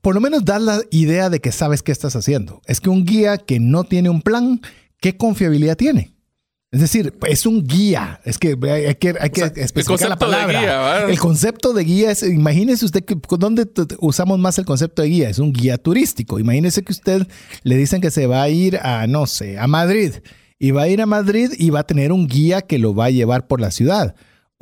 por 0.00 0.14
lo 0.14 0.20
menos 0.20 0.44
da 0.44 0.58
la 0.58 0.80
idea 0.90 1.30
de 1.30 1.40
que 1.40 1.52
sabes 1.52 1.82
qué 1.82 1.92
estás 1.92 2.16
haciendo. 2.16 2.60
Es 2.66 2.80
que 2.80 2.90
un 2.90 3.04
guía 3.04 3.38
que 3.38 3.60
no 3.60 3.84
tiene 3.84 4.10
un 4.10 4.22
plan, 4.22 4.60
¿qué 5.00 5.16
confiabilidad 5.16 5.76
tiene? 5.76 6.11
Es 6.72 6.80
decir, 6.80 7.12
es 7.28 7.44
un 7.44 7.66
guía. 7.66 8.20
Es 8.24 8.38
que 8.38 8.56
hay 8.62 8.94
que, 8.94 9.14
hay 9.20 9.30
que 9.30 9.42
especificar 9.56 10.08
la 10.08 10.16
palabra. 10.16 11.06
el 11.06 11.18
concepto 11.18 11.74
de 11.74 11.84
guía 11.84 12.10
es, 12.10 12.22
imagínese 12.22 12.86
usted 12.86 13.04
que 13.04 13.14
dónde 13.38 13.68
usamos 14.00 14.38
más 14.38 14.58
el 14.58 14.64
concepto 14.64 15.02
de 15.02 15.08
guía. 15.08 15.28
Es 15.28 15.38
un 15.38 15.52
guía 15.52 15.76
turístico. 15.76 16.38
Imagínese 16.38 16.82
que 16.82 16.92
usted 16.92 17.26
le 17.62 17.76
dicen 17.76 18.00
que 18.00 18.10
se 18.10 18.26
va 18.26 18.42
a 18.42 18.48
ir 18.48 18.78
a, 18.78 19.06
no 19.06 19.26
sé, 19.26 19.58
a 19.58 19.66
Madrid. 19.66 20.14
Y 20.58 20.70
va 20.70 20.82
a 20.82 20.88
ir 20.88 21.02
a 21.02 21.06
Madrid 21.06 21.52
y 21.58 21.68
va 21.68 21.80
a 21.80 21.86
tener 21.86 22.10
un 22.10 22.26
guía 22.26 22.62
que 22.62 22.78
lo 22.78 22.94
va 22.94 23.06
a 23.06 23.10
llevar 23.10 23.46
por 23.46 23.60
la 23.60 23.70
ciudad 23.70 24.14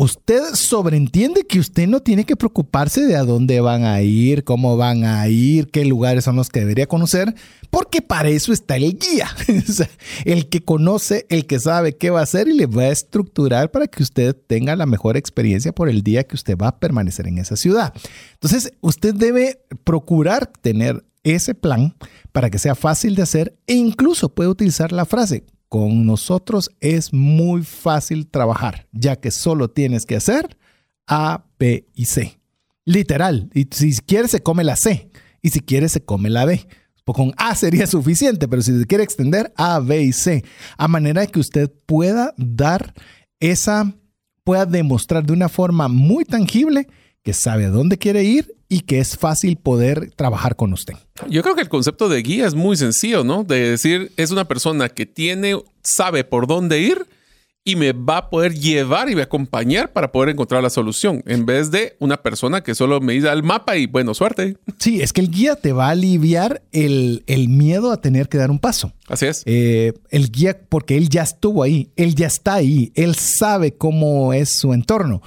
usted 0.02 0.54
sobreentiende 0.54 1.44
que 1.44 1.58
usted 1.58 1.86
no 1.86 2.00
tiene 2.00 2.24
que 2.24 2.34
preocuparse 2.34 3.04
de 3.04 3.16
a 3.16 3.24
dónde 3.24 3.60
van 3.60 3.84
a 3.84 4.00
ir, 4.00 4.44
cómo 4.44 4.78
van 4.78 5.04
a 5.04 5.28
ir, 5.28 5.70
qué 5.70 5.84
lugares 5.84 6.24
son 6.24 6.36
los 6.36 6.48
que 6.48 6.60
debería 6.60 6.86
conocer, 6.86 7.34
porque 7.68 8.00
para 8.00 8.30
eso 8.30 8.54
está 8.54 8.76
el 8.76 8.98
guía. 8.98 9.28
el 10.24 10.48
que 10.48 10.64
conoce, 10.64 11.26
el 11.28 11.44
que 11.46 11.58
sabe 11.60 11.98
qué 11.98 12.08
va 12.08 12.20
a 12.20 12.22
hacer 12.22 12.48
y 12.48 12.54
le 12.54 12.64
va 12.64 12.84
a 12.84 12.88
estructurar 12.88 13.70
para 13.70 13.88
que 13.88 14.02
usted 14.02 14.34
tenga 14.34 14.74
la 14.74 14.86
mejor 14.86 15.18
experiencia 15.18 15.72
por 15.72 15.90
el 15.90 16.00
día 16.02 16.24
que 16.24 16.34
usted 16.36 16.56
va 16.56 16.68
a 16.68 16.78
permanecer 16.80 17.26
en 17.26 17.36
esa 17.36 17.56
ciudad. 17.56 17.92
Entonces, 18.32 18.72
usted 18.80 19.14
debe 19.14 19.60
procurar 19.84 20.50
tener 20.62 21.04
ese 21.24 21.54
plan 21.54 21.94
para 22.32 22.48
que 22.48 22.58
sea 22.58 22.74
fácil 22.74 23.16
de 23.16 23.22
hacer 23.22 23.54
e 23.66 23.74
incluso 23.74 24.30
puede 24.30 24.48
utilizar 24.48 24.92
la 24.92 25.04
frase 25.04 25.44
con 25.70 26.04
nosotros 26.04 26.72
es 26.80 27.12
muy 27.12 27.62
fácil 27.62 28.26
trabajar, 28.26 28.88
ya 28.90 29.14
que 29.14 29.30
solo 29.30 29.70
tienes 29.70 30.04
que 30.04 30.16
hacer 30.16 30.58
A, 31.06 31.44
B 31.60 31.88
y 31.94 32.06
C. 32.06 32.40
Literal. 32.84 33.48
Y 33.54 33.68
si 33.70 33.96
quieres 33.98 34.32
se 34.32 34.42
come 34.42 34.64
la 34.64 34.74
C. 34.74 35.10
Y 35.40 35.50
si 35.50 35.60
quieres 35.60 35.92
se 35.92 36.04
come 36.04 36.28
la 36.28 36.44
B. 36.44 36.66
Pues 37.04 37.16
con 37.16 37.32
A 37.36 37.54
sería 37.54 37.86
suficiente, 37.86 38.48
pero 38.48 38.62
si 38.62 38.76
se 38.76 38.84
quiere 38.84 39.04
extender 39.04 39.52
A, 39.56 39.78
B 39.78 40.02
y 40.02 40.12
C, 40.12 40.44
a 40.76 40.88
manera 40.88 41.20
de 41.20 41.28
que 41.28 41.38
usted 41.38 41.70
pueda 41.86 42.34
dar 42.36 42.92
esa, 43.38 43.94
pueda 44.42 44.66
demostrar 44.66 45.24
de 45.24 45.34
una 45.34 45.48
forma 45.48 45.86
muy 45.86 46.24
tangible 46.24 46.88
que 47.22 47.32
sabe 47.32 47.66
a 47.66 47.70
dónde 47.70 47.98
quiere 47.98 48.24
ir 48.24 48.54
y 48.68 48.80
que 48.82 49.00
es 49.00 49.16
fácil 49.16 49.56
poder 49.56 50.10
trabajar 50.14 50.56
con 50.56 50.72
usted. 50.72 50.94
Yo 51.28 51.42
creo 51.42 51.54
que 51.54 51.62
el 51.62 51.68
concepto 51.68 52.08
de 52.08 52.22
guía 52.22 52.46
es 52.46 52.54
muy 52.54 52.76
sencillo, 52.76 53.24
¿no? 53.24 53.44
De 53.44 53.70
decir, 53.70 54.12
es 54.16 54.30
una 54.30 54.46
persona 54.46 54.88
que 54.88 55.06
tiene, 55.06 55.60
sabe 55.82 56.24
por 56.24 56.46
dónde 56.46 56.80
ir 56.80 57.06
y 57.62 57.76
me 57.76 57.92
va 57.92 58.16
a 58.16 58.30
poder 58.30 58.54
llevar 58.54 59.10
y 59.10 59.14
me 59.14 59.22
acompañar 59.22 59.92
para 59.92 60.12
poder 60.12 60.30
encontrar 60.30 60.62
la 60.62 60.70
solución, 60.70 61.22
en 61.26 61.44
vez 61.44 61.70
de 61.70 61.96
una 61.98 62.16
persona 62.22 62.62
que 62.62 62.74
solo 62.74 63.00
me 63.00 63.12
dice 63.12 63.28
el 63.28 63.42
mapa 63.42 63.76
y 63.76 63.86
bueno, 63.86 64.14
suerte. 64.14 64.56
Sí, 64.78 65.02
es 65.02 65.12
que 65.12 65.20
el 65.20 65.30
guía 65.30 65.56
te 65.56 65.72
va 65.72 65.88
a 65.88 65.90
aliviar 65.90 66.62
el, 66.72 67.22
el 67.26 67.48
miedo 67.48 67.92
a 67.92 68.00
tener 68.00 68.28
que 68.28 68.38
dar 68.38 68.50
un 68.50 68.58
paso. 68.58 68.92
Así 69.08 69.26
es. 69.26 69.42
Eh, 69.44 69.92
el 70.10 70.30
guía, 70.30 70.58
porque 70.68 70.96
él 70.96 71.10
ya 71.10 71.22
estuvo 71.22 71.62
ahí, 71.62 71.90
él 71.96 72.14
ya 72.14 72.28
está 72.28 72.54
ahí, 72.54 72.92
él 72.94 73.14
sabe 73.16 73.76
cómo 73.76 74.32
es 74.32 74.54
su 74.54 74.72
entorno. 74.72 75.20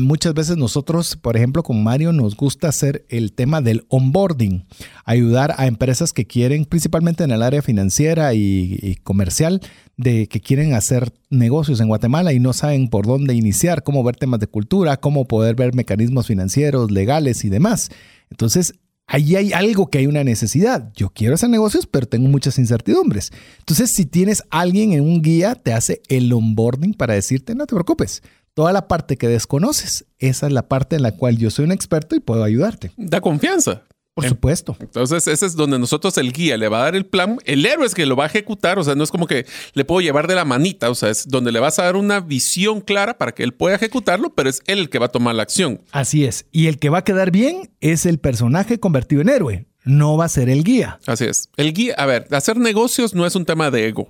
muchas 0.00 0.34
veces 0.34 0.56
nosotros, 0.58 1.16
por 1.16 1.36
ejemplo, 1.36 1.62
con 1.62 1.82
Mario 1.82 2.12
nos 2.12 2.36
gusta 2.36 2.68
hacer 2.68 3.06
el 3.08 3.32
tema 3.32 3.62
del 3.62 3.86
onboarding, 3.88 4.66
ayudar 5.06 5.54
a 5.56 5.66
empresas 5.66 6.12
que 6.12 6.26
quieren, 6.26 6.64
principalmente 6.64 7.24
en 7.24 7.30
el 7.30 7.42
área 7.42 7.62
financiera 7.62 8.34
y, 8.34 8.98
comercial, 9.04 9.62
de 9.96 10.26
que 10.26 10.40
quieren 10.40 10.74
hacer 10.74 11.14
negocios 11.30 11.80
en 11.80 11.88
Guatemala 11.88 12.32
y 12.32 12.40
no 12.40 12.52
saben 12.52 12.88
por 12.88 13.06
dónde 13.06 13.32
iniciar, 13.32 13.84
cómo 13.84 14.02
ver 14.02 14.16
temas 14.16 14.40
de 14.40 14.48
cultura, 14.48 14.98
cómo 14.98 15.26
poder 15.26 15.54
ver 15.54 15.74
mecanismos 15.74 16.26
financieros, 16.26 16.90
legales 16.90 17.44
y 17.44 17.48
demás. 17.48 17.90
Entonces, 18.30 18.74
Ahí 19.08 19.36
hay 19.36 19.52
algo 19.52 19.86
que 19.86 19.98
hay 19.98 20.08
una 20.08 20.24
necesidad. 20.24 20.90
Yo 20.96 21.10
quiero 21.10 21.34
hacer 21.34 21.48
negocios, 21.48 21.86
pero 21.86 22.08
tengo 22.08 22.26
muchas 22.26 22.58
incertidumbres. 22.58 23.30
Entonces, 23.60 23.92
si 23.92 24.04
tienes 24.04 24.42
alguien 24.50 24.94
en 24.94 25.02
un 25.02 25.22
guía, 25.22 25.54
te 25.54 25.72
hace 25.72 26.02
el 26.08 26.32
onboarding 26.32 26.92
para 26.92 27.14
decirte, 27.14 27.54
no 27.54 27.66
te 27.66 27.76
preocupes. 27.76 28.24
Toda 28.52 28.72
la 28.72 28.88
parte 28.88 29.16
que 29.16 29.28
desconoces, 29.28 30.06
esa 30.18 30.48
es 30.48 30.52
la 30.52 30.66
parte 30.66 30.96
en 30.96 31.02
la 31.02 31.12
cual 31.12 31.38
yo 31.38 31.50
soy 31.50 31.66
un 31.66 31.70
experto 31.70 32.16
y 32.16 32.20
puedo 32.20 32.42
ayudarte. 32.42 32.90
Da 32.96 33.20
confianza. 33.20 33.84
Por 34.16 34.26
supuesto. 34.26 34.74
Entonces, 34.80 35.26
ese 35.26 35.44
es 35.44 35.56
donde 35.56 35.78
nosotros 35.78 36.16
el 36.16 36.32
guía 36.32 36.56
le 36.56 36.68
va 36.68 36.78
a 36.78 36.84
dar 36.84 36.96
el 36.96 37.04
plan. 37.04 37.36
El 37.44 37.66
héroe 37.66 37.84
es 37.84 37.94
que 37.94 38.06
lo 38.06 38.16
va 38.16 38.24
a 38.24 38.28
ejecutar. 38.28 38.78
O 38.78 38.82
sea, 38.82 38.94
no 38.94 39.04
es 39.04 39.10
como 39.10 39.26
que 39.26 39.44
le 39.74 39.84
puedo 39.84 40.00
llevar 40.00 40.26
de 40.26 40.34
la 40.34 40.46
manita. 40.46 40.88
O 40.88 40.94
sea, 40.94 41.10
es 41.10 41.28
donde 41.28 41.52
le 41.52 41.60
vas 41.60 41.78
a 41.78 41.82
dar 41.84 41.96
una 41.96 42.20
visión 42.20 42.80
clara 42.80 43.18
para 43.18 43.32
que 43.32 43.42
él 43.42 43.52
pueda 43.52 43.76
ejecutarlo, 43.76 44.32
pero 44.34 44.48
es 44.48 44.62
él 44.64 44.78
el 44.78 44.88
que 44.88 44.98
va 44.98 45.06
a 45.06 45.10
tomar 45.10 45.34
la 45.34 45.42
acción. 45.42 45.82
Así 45.92 46.24
es. 46.24 46.46
Y 46.50 46.68
el 46.68 46.78
que 46.78 46.88
va 46.88 46.98
a 46.98 47.04
quedar 47.04 47.30
bien 47.30 47.68
es 47.82 48.06
el 48.06 48.18
personaje 48.18 48.80
convertido 48.80 49.20
en 49.20 49.28
héroe. 49.28 49.66
No 49.84 50.16
va 50.16 50.24
a 50.24 50.30
ser 50.30 50.48
el 50.48 50.64
guía. 50.64 50.98
Así 51.04 51.26
es. 51.26 51.50
El 51.58 51.74
guía, 51.74 51.94
a 51.98 52.06
ver, 52.06 52.26
hacer 52.30 52.56
negocios 52.56 53.12
no 53.12 53.26
es 53.26 53.36
un 53.36 53.44
tema 53.44 53.70
de 53.70 53.86
ego. 53.86 54.08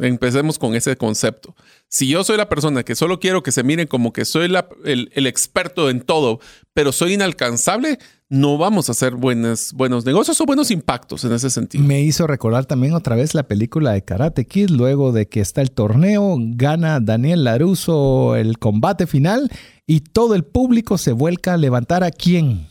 Empecemos 0.00 0.58
con 0.58 0.74
ese 0.74 0.96
concepto. 0.96 1.56
Si 1.88 2.08
yo 2.08 2.24
soy 2.24 2.36
la 2.36 2.48
persona 2.48 2.82
que 2.82 2.94
solo 2.94 3.20
quiero 3.20 3.42
que 3.42 3.52
se 3.52 3.62
miren 3.62 3.86
como 3.86 4.12
que 4.12 4.24
soy 4.24 4.44
el, 4.84 5.10
el, 5.14 5.26
experto 5.26 5.88
en 5.88 6.00
todo, 6.00 6.40
pero 6.74 6.92
soy 6.92 7.14
inalcanzable, 7.14 7.98
no 8.28 8.58
vamos 8.58 8.88
a 8.88 8.92
hacer 8.92 9.14
buenos, 9.14 9.72
buenos 9.72 10.04
negocios 10.04 10.40
o 10.40 10.46
buenos 10.46 10.70
impactos 10.70 11.24
en 11.24 11.32
ese 11.32 11.50
sentido. 11.50 11.84
Me 11.84 12.02
hizo 12.02 12.26
recordar 12.26 12.66
también 12.66 12.94
otra 12.94 13.16
vez 13.16 13.34
la 13.34 13.44
película 13.44 13.92
de 13.92 14.02
Karate 14.02 14.46
Kid, 14.46 14.70
luego 14.70 15.12
de 15.12 15.28
que 15.28 15.40
está 15.40 15.62
el 15.62 15.70
torneo, 15.70 16.36
gana 16.38 17.00
Daniel 17.00 17.44
Laruso 17.44 18.36
el 18.36 18.58
combate 18.58 19.06
final 19.06 19.50
y 19.86 20.00
todo 20.00 20.34
el 20.34 20.44
público 20.44 20.98
se 20.98 21.12
vuelca 21.12 21.54
a 21.54 21.56
levantar 21.56 22.02
a 22.02 22.10
quién? 22.10 22.66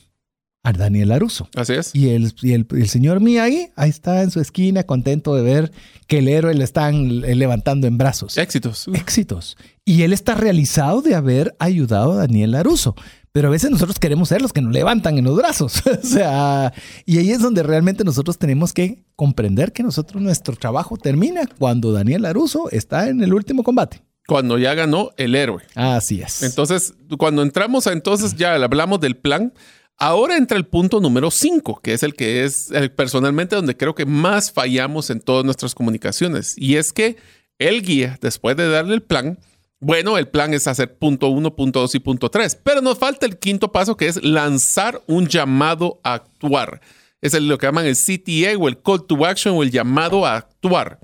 a 0.66 0.74
Daniel 0.74 1.12
Aruso. 1.12 1.48
Así 1.56 1.74
es. 1.74 1.94
Y 1.94 2.10
el, 2.10 2.34
y 2.42 2.54
el, 2.54 2.66
el 2.72 2.90
señor 2.90 3.22
Miyagi 3.22 3.68
ahí 3.76 3.90
está 3.92 4.24
en 4.24 4.32
su 4.32 4.42
esquina 4.42 4.84
contento 4.84 5.36
de 5.36 5.44
ver 5.44 5.72
que 6.08 6.18
el 6.18 6.28
héroe 6.28 6.56
le 6.56 6.64
están 6.64 7.22
levantando 7.22 7.86
en 7.86 8.00
brazos. 8.00 8.36
Éxitos. 8.36 8.88
Éxitos. 8.92 9.58
Y 9.86 10.02
él 10.02 10.12
está 10.12 10.34
realizado 10.34 11.04
de 11.04 11.14
haber 11.14 11.56
ayudado 11.60 12.14
a 12.14 12.16
Daniel 12.16 12.56
Aruso. 12.56 12.96
Pero 13.36 13.50
a 13.50 13.52
veces 13.52 13.70
nosotros 13.70 14.00
queremos 14.00 14.30
ser 14.30 14.42
los 14.42 14.54
que 14.54 14.62
nos 14.62 14.72
levantan 14.72 15.18
en 15.18 15.26
los 15.26 15.36
brazos. 15.36 15.86
o 16.04 16.08
sea, 16.08 16.72
y 17.06 17.18
ahí 17.18 17.32
es 17.32 17.42
donde 17.42 17.64
realmente 17.64 18.06
nosotros 18.06 18.38
tenemos 18.38 18.72
que 18.72 19.04
comprender 19.18 19.74
que 19.74 19.84
nosotros, 19.84 20.24
nuestro 20.24 20.56
trabajo 20.56 20.96
termina 20.96 21.42
cuando 21.60 21.92
Daniel 21.92 22.24
Aruso 22.24 22.70
está 22.72 23.10
en 23.10 23.22
el 23.22 23.34
último 23.34 23.62
combate. 23.62 24.02
Cuando 24.26 24.58
ya 24.58 24.74
ganó 24.74 25.12
el 25.18 25.36
héroe. 25.36 25.64
Así 25.76 26.22
es. 26.22 26.44
Entonces, 26.44 26.94
cuando 27.18 27.42
entramos 27.42 27.88
a 27.88 27.92
entonces 27.92 28.36
ya 28.38 28.56
hablamos 28.56 29.02
del 29.02 29.18
plan. 29.18 29.52
Ahora 29.98 30.38
entra 30.38 30.58
el 30.58 30.66
punto 30.66 31.02
número 31.02 31.30
5, 31.30 31.82
que 31.84 31.92
es 31.92 32.04
el 32.04 32.14
que 32.14 32.46
es 32.46 32.72
el, 32.72 32.90
personalmente 32.90 33.58
donde 33.58 33.76
creo 33.76 33.96
que 33.96 34.06
más 34.06 34.50
fallamos 34.50 35.10
en 35.10 35.20
todas 35.20 35.44
nuestras 35.44 35.76
comunicaciones. 35.76 36.54
Y 36.56 36.78
es 36.78 36.94
que 36.94 37.18
el 37.60 37.82
guía, 37.82 38.18
después 38.22 38.56
de 38.56 38.70
darle 38.70 38.94
el 38.94 39.04
plan, 39.04 39.40
bueno, 39.86 40.18
el 40.18 40.28
plan 40.28 40.52
es 40.56 40.66
hacer 40.66 40.98
punto 40.98 41.28
1, 41.28 41.56
punto 41.56 41.82
2 41.82 41.94
y 41.94 42.00
punto 42.00 42.32
3, 42.32 42.56
pero 42.64 42.82
nos 42.82 42.98
falta 42.98 43.28
el 43.28 43.38
quinto 43.38 43.72
paso 43.72 43.96
que 43.96 44.08
es 44.08 44.24
lanzar 44.24 45.04
un 45.06 45.28
llamado 45.28 46.00
a 46.04 46.16
actuar. 46.16 46.82
Es 47.22 47.40
lo 47.40 47.60
que 47.60 47.68
llaman 47.68 47.86
el 47.86 47.96
CTA 47.96 48.58
o 48.58 48.68
el 48.68 48.82
Call 48.82 49.06
to 49.06 49.24
Action 49.24 49.56
o 49.56 49.62
el 49.62 49.70
llamado 49.70 50.26
a 50.26 50.38
actuar. 50.38 51.00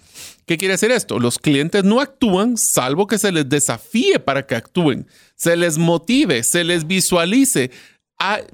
¿Qué 0.48 0.58
quiere 0.58 0.74
decir 0.74 0.90
esto? 0.90 1.20
Los 1.20 1.38
clientes 1.38 1.84
no 1.84 2.02
actúan 2.02 2.58
salvo 2.58 3.06
que 3.06 3.20
se 3.20 3.32
les 3.32 3.48
desafíe 3.48 4.20
para 4.20 4.48
que 4.48 4.56
actúen, 4.56 5.06
se 5.36 5.56
les 5.56 5.78
motive, 5.78 6.42
se 6.44 6.64
les 6.64 6.88
visualice, 6.88 7.70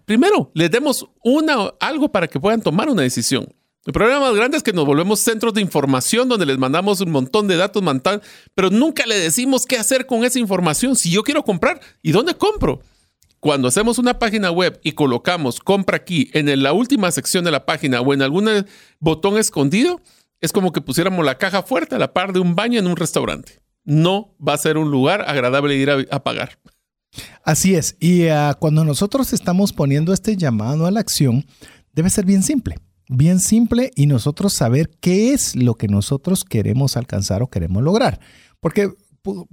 primero, 0.03 0.51
les 0.53 0.69
demos 0.69 1.07
una, 1.23 1.71
algo 1.79 2.11
para 2.11 2.27
que 2.27 2.37
puedan 2.37 2.61
tomar 2.61 2.89
una 2.89 3.03
decisión. 3.03 3.47
El 3.87 3.93
problema 3.93 4.19
más 4.19 4.35
grande 4.35 4.57
es 4.57 4.63
que 4.63 4.73
nos 4.73 4.85
volvemos 4.85 5.21
centros 5.21 5.53
de 5.53 5.61
información 5.61 6.27
donde 6.27 6.45
les 6.45 6.57
mandamos 6.57 6.99
un 6.99 7.09
montón 7.09 7.47
de 7.47 7.55
datos, 7.55 7.81
pero 8.53 8.69
nunca 8.69 9.05
le 9.05 9.17
decimos 9.17 9.65
qué 9.65 9.77
hacer 9.77 10.05
con 10.05 10.25
esa 10.25 10.39
información. 10.39 10.97
Si 10.97 11.09
yo 11.09 11.23
quiero 11.23 11.43
comprar, 11.43 11.79
¿y 12.03 12.11
dónde 12.11 12.35
compro? 12.35 12.81
Cuando 13.39 13.69
hacemos 13.69 13.97
una 13.97 14.19
página 14.19 14.51
web 14.51 14.77
y 14.83 14.91
colocamos 14.91 15.61
compra 15.61 15.95
aquí 15.95 16.29
en 16.33 16.61
la 16.61 16.73
última 16.73 17.09
sección 17.11 17.45
de 17.45 17.51
la 17.51 17.65
página 17.65 18.01
o 18.01 18.13
en 18.13 18.21
algún 18.21 18.49
botón 18.99 19.37
escondido, 19.37 20.01
es 20.41 20.51
como 20.51 20.73
que 20.73 20.81
pusiéramos 20.81 21.23
la 21.23 21.37
caja 21.37 21.63
fuerte 21.63 21.95
a 21.95 21.99
la 21.99 22.11
par 22.11 22.33
de 22.33 22.41
un 22.41 22.55
baño 22.55 22.81
en 22.81 22.87
un 22.87 22.97
restaurante. 22.97 23.61
No 23.85 24.35
va 24.45 24.55
a 24.55 24.57
ser 24.57 24.77
un 24.77 24.91
lugar 24.91 25.23
agradable 25.29 25.77
ir 25.77 25.89
a 25.89 26.23
pagar. 26.25 26.59
Así 27.41 27.75
es. 27.75 27.95
Y 28.01 28.27
ah, 28.27 28.57
cuando 28.59 28.83
nosotros 28.83 29.31
estamos 29.31 29.71
poniendo 29.71 30.11
este 30.11 30.35
llamado 30.35 30.87
a 30.87 30.91
la 30.91 30.99
acción, 30.99 31.45
debe 31.93 32.09
ser 32.09 32.25
bien 32.25 32.43
simple. 32.43 32.75
Bien 33.09 33.39
simple 33.39 33.91
y 33.95 34.05
nosotros 34.05 34.53
saber 34.53 34.89
qué 34.99 35.33
es 35.33 35.55
lo 35.55 35.75
que 35.75 35.87
nosotros 35.87 36.43
queremos 36.43 36.97
alcanzar 36.97 37.41
o 37.41 37.47
queremos 37.47 37.81
lograr. 37.81 38.19
Porque 38.59 38.89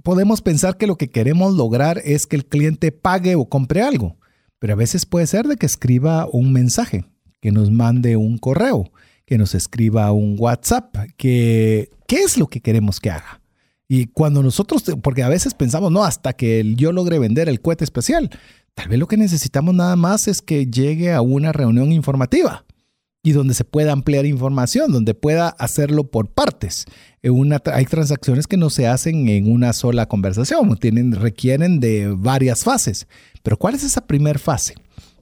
podemos 0.03 0.41
pensar 0.41 0.77
que 0.77 0.87
lo 0.87 0.97
que 0.97 1.09
queremos 1.09 1.53
lograr 1.55 2.01
es 2.03 2.27
que 2.27 2.35
el 2.35 2.45
cliente 2.45 2.91
pague 2.91 3.35
o 3.35 3.47
compre 3.47 3.81
algo, 3.81 4.17
pero 4.59 4.73
a 4.73 4.77
veces 4.77 5.05
puede 5.05 5.27
ser 5.27 5.47
de 5.47 5.55
que 5.55 5.65
escriba 5.65 6.27
un 6.29 6.51
mensaje, 6.51 7.05
que 7.39 7.51
nos 7.51 7.71
mande 7.71 8.17
un 8.17 8.37
correo, 8.37 8.91
que 9.25 9.37
nos 9.37 9.55
escriba 9.55 10.11
un 10.11 10.35
WhatsApp, 10.37 10.93
que 11.15 11.89
qué 12.07 12.23
es 12.23 12.37
lo 12.37 12.47
que 12.47 12.61
queremos 12.61 12.99
que 12.99 13.11
haga. 13.11 13.41
Y 13.87 14.07
cuando 14.07 14.43
nosotros, 14.43 14.83
porque 15.01 15.23
a 15.23 15.29
veces 15.29 15.53
pensamos, 15.53 15.91
no, 15.91 16.03
hasta 16.03 16.33
que 16.33 16.73
yo 16.75 16.91
logre 16.91 17.19
vender 17.19 17.47
el 17.47 17.61
cohete 17.61 17.85
especial, 17.85 18.29
tal 18.73 18.89
vez 18.89 18.99
lo 18.99 19.07
que 19.07 19.15
necesitamos 19.15 19.75
nada 19.75 19.95
más 19.95 20.27
es 20.27 20.41
que 20.41 20.65
llegue 20.65 21.13
a 21.13 21.21
una 21.21 21.53
reunión 21.53 21.93
informativa 21.93 22.65
y 23.25 23.31
donde 23.31 23.55
se 23.55 23.65
pueda 23.65 23.91
ampliar 23.91 24.27
información, 24.27 24.91
donde 24.91 25.15
pueda 25.15 25.49
hacerlo 25.49 26.03
por 26.03 26.29
partes. 26.29 26.85
Una, 27.23 27.59
hay 27.73 27.85
transacciones 27.85 28.45
que 28.45 28.55
no 28.55 28.69
se 28.69 28.85
hacen 28.85 29.27
en 29.29 29.51
una 29.51 29.73
sola 29.73 30.05
conversación, 30.05 30.77
tienen, 30.77 31.11
requieren 31.11 31.79
de 31.79 32.13
varias 32.15 32.63
fases. 32.63 33.07
Pero 33.41 33.57
¿cuál 33.57 33.73
es 33.73 33.83
esa 33.83 34.05
primera 34.05 34.37
fase? 34.37 34.75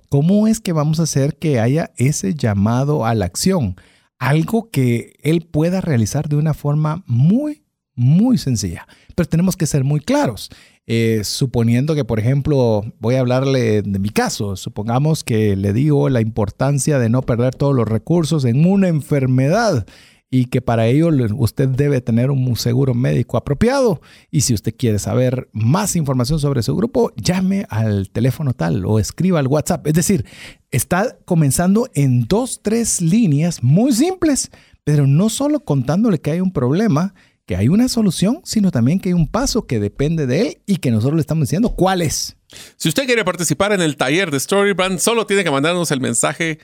¿Cómo 0.10 0.48
es 0.48 0.60
que 0.60 0.74
vamos 0.74 1.00
a 1.00 1.04
hacer 1.04 1.38
que 1.38 1.62
haya 1.62 1.92
ese 1.96 2.36
llamado 2.36 3.06
a 3.06 3.16
la 3.16 3.24
acción? 3.24 3.78
Algo 4.20 4.70
que 4.70 5.14
él 5.24 5.48
pueda 5.50 5.80
realizar 5.80 6.28
de 6.28 6.36
una 6.36 6.54
forma 6.54 7.06
muy 7.08 7.64
muy 7.96 8.38
sencilla, 8.38 8.88
pero 9.16 9.30
tenemos 9.30 9.56
que 9.56 9.68
ser 9.68 9.84
muy 9.84 10.00
claros. 10.00 10.50
Eh, 10.86 11.22
suponiendo 11.24 11.96
que, 11.96 12.04
por 12.04 12.20
ejemplo, 12.20 12.84
voy 13.00 13.16
a 13.16 13.22
hablarle 13.22 13.84
de 13.84 14.00
mi 14.00 14.10
caso, 14.10 14.58
supongamos 14.58 15.24
que 15.24 15.56
le 15.56 15.72
digo 15.72 16.10
la 16.10 16.20
importancia 16.20 17.00
de 17.00 17.08
no 17.08 17.22
perder 17.22 17.56
todos 17.56 17.74
los 17.74 17.88
recursos 17.88 18.44
en 18.44 18.66
una 18.66 18.90
enfermedad 18.90 19.86
y 20.30 20.46
que 20.46 20.62
para 20.62 20.88
ello 20.88 21.10
usted 21.38 21.70
debe 21.70 22.02
tener 22.02 22.32
un 22.32 22.56
seguro 22.56 22.96
médico 22.96 23.38
apropiado. 23.38 24.02
Y 24.32 24.42
si 24.42 24.56
usted 24.56 24.74
quiere 24.76 24.98
saber 24.98 25.48
más 25.54 25.96
información 25.96 26.40
sobre 26.40 26.64
su 26.64 26.76
grupo, 26.76 27.14
llame 27.16 27.68
al 27.70 28.10
teléfono 28.10 28.54
tal 28.54 28.84
o 28.88 28.98
escriba 28.98 29.38
al 29.38 29.46
WhatsApp. 29.46 29.86
Es 29.86 29.94
decir, 29.94 30.26
está 30.72 31.20
comenzando 31.26 31.88
en 31.94 32.26
dos, 32.28 32.62
tres 32.64 33.00
líneas 33.00 33.62
muy 33.62 33.94
simples, 33.94 34.50
pero 34.84 35.06
no 35.06 35.30
solo 35.30 35.60
contándole 35.60 36.20
que 36.20 36.32
hay 36.32 36.42
un 36.42 36.52
problema, 36.52 37.14
que 37.46 37.56
hay 37.56 37.68
una 37.68 37.90
solución, 37.90 38.42
sino 38.44 38.72
también 38.72 39.00
que 39.00 39.10
hay 39.10 39.14
un 39.14 39.28
paso 39.28 39.68
que 39.68 39.80
depende 39.80 40.28
de 40.28 40.42
él 40.42 40.58
y 40.66 40.78
que 40.78 40.92
nosotros 40.92 41.16
le 41.16 41.22
estamos 41.22 41.44
diciendo 41.44 41.76
cuál 41.76 42.02
es. 42.02 42.38
Si 42.78 42.90
usted 42.90 43.06
quiere 43.06 43.26
participar 43.26 43.74
en 43.74 43.82
el 43.82 43.98
taller 43.98 44.32
de 44.32 44.40
Storybrand, 44.40 45.00
solo 45.00 45.26
tiene 45.26 45.44
que 45.44 45.52
mandarnos 45.52 45.92
el 45.92 46.00
mensaje 46.00 46.60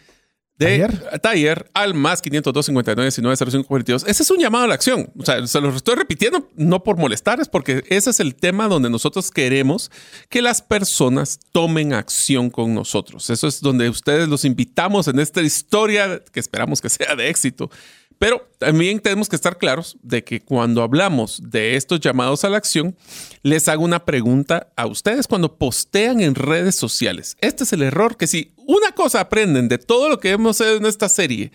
de 0.60 0.90
taller, 1.22 1.72
al 1.74 1.94
más 1.94 2.22
502 2.22 2.66
59 2.66 3.10
19 3.10 3.96
Ese 4.08 4.24
es 4.24 4.30
un 4.30 4.40
llamado 4.40 4.66
a 4.66 4.68
la 4.68 4.74
acción. 4.74 5.10
O 5.18 5.24
sea, 5.24 5.46
se 5.48 5.62
lo 5.62 5.74
estoy 5.74 5.96
repitiendo 5.96 6.50
no 6.56 6.84
por 6.84 6.98
molestar, 6.98 7.40
es 7.40 7.48
porque 7.48 7.84
ese 7.88 8.10
es 8.10 8.20
el 8.20 8.36
tema 8.36 8.68
donde 8.68 8.90
nosotros 8.90 9.32
queremos 9.32 9.90
que 10.28 10.42
las 10.42 10.62
personas 10.62 11.40
tomen 11.54 11.94
acción 11.94 12.50
con 12.50 12.74
nosotros. 12.74 13.30
Eso 13.30 13.48
es 13.48 13.62
donde 13.62 13.90
ustedes 13.90 14.28
los 14.28 14.44
invitamos 14.44 15.08
en 15.08 15.20
esta 15.20 15.42
historia 15.42 16.22
que 16.32 16.42
esperamos 16.42 16.82
que 16.82 16.90
sea 16.90 17.16
de 17.16 17.30
éxito 17.30 17.72
pero 18.20 18.46
también 18.58 19.00
tenemos 19.00 19.30
que 19.30 19.38
estar 19.38 19.58
claros 19.58 19.98
de 20.04 20.26
que 20.26 20.42
cuando 20.42 20.84
hablamos 20.84 21.42
de 21.42 21.78
estos 21.78 22.02
llamados 22.02 22.44
a 22.44 22.50
la 22.50 22.58
acción, 22.58 22.98
les 23.44 23.70
hago 23.70 23.86
una 23.86 24.04
pregunta 24.04 24.68
a 24.76 24.88
ustedes 24.88 25.26
cuando 25.26 25.58
postean 25.58 26.20
en 26.20 26.36
redes 26.36 26.76
sociales. 26.76 27.38
Este 27.40 27.64
es 27.64 27.72
el 27.72 27.82
error 27.82 28.18
que 28.18 28.28
si 28.28 28.52
una 28.58 28.92
cosa 28.92 29.22
aprenden 29.22 29.70
de 29.70 29.78
todo 29.78 30.10
lo 30.10 30.20
que 30.20 30.32
hemos 30.32 30.60
hecho 30.60 30.76
en 30.76 30.86
esta 30.86 31.08
serie, 31.08 31.54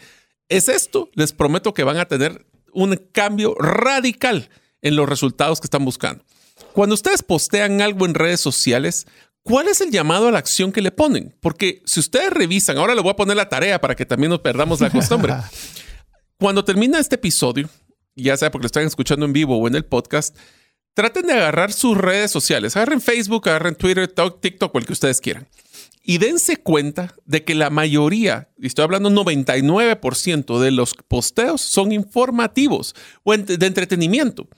es 0.49 0.69
esto, 0.69 1.11
les 1.15 1.33
prometo 1.33 1.75
que 1.75 1.85
van 1.85 1.99
a 1.99 2.09
tener 2.09 2.47
un 2.73 2.97
cambio 3.13 3.55
radical 3.59 4.49
en 4.81 4.97
los 4.97 5.07
resultados 5.07 5.61
que 5.61 5.67
están 5.67 5.85
buscando. 5.85 6.25
Cuando 6.73 6.95
ustedes 6.95 7.23
postean 7.23 7.83
algo 7.83 8.07
en 8.07 8.15
redes 8.15 8.41
sociales, 8.41 9.07
¿cuál 9.43 9.69
es 9.69 9.83
el 9.83 9.91
llamado 9.91 10.29
a 10.29 10.33
la 10.33 10.39
acción 10.39 10.73
que 10.73 10.81
le 10.81 10.91
ponen? 10.91 11.37
Porque 11.41 11.83
si 11.85 12.01
ustedes 12.01 12.31
revisan, 12.31 12.79
ahora 12.79 12.95
le 12.95 13.03
voy 13.03 13.11
a 13.11 13.17
poner 13.17 13.37
la 13.37 13.51
tarea 13.51 13.83
para 13.83 13.95
que 13.95 14.07
también 14.07 14.31
nos 14.31 14.41
perdamos 14.41 14.81
la 14.81 14.89
costumbre. 14.89 15.35
Cuando 16.39 16.65
termina 16.65 16.99
este 16.99 17.15
episodio, 17.15 17.69
ya 18.17 18.37
sea 18.37 18.51
porque 18.51 18.65
lo 18.65 18.67
están 18.67 18.87
escuchando 18.87 19.25
en 19.25 19.33
vivo 19.33 19.57
o 19.57 19.69
en 19.69 19.75
el 19.75 19.85
podcast, 19.85 20.37
traten 20.95 21.27
de 21.27 21.33
agarrar 21.33 21.73
sus 21.73 21.97
redes 21.97 22.31
sociales. 22.31 22.77
Agarren 22.77 23.01
Facebook, 23.01 23.49
agarren 23.49 23.75
Twitter, 23.75 24.09
TikTok, 24.09 24.77
el 24.77 24.87
que 24.87 24.93
ustedes 24.93 25.21
quieran. 25.21 25.49
Y 26.03 26.19
dense 26.19 26.59
cuenta 26.59 27.15
de 27.25 27.45
que 27.45 27.55
la 27.55 27.71
mayoría, 27.71 28.51
y 28.59 28.67
estoy 28.67 28.85
hablando 28.85 29.11
99% 29.11 30.59
de 30.61 30.71
los 30.71 30.95
posteos 30.95 31.63
son 31.63 31.93
informativos 31.93 32.95
o 33.23 33.35
de 33.37 33.67
entretenimiento, 33.67 34.49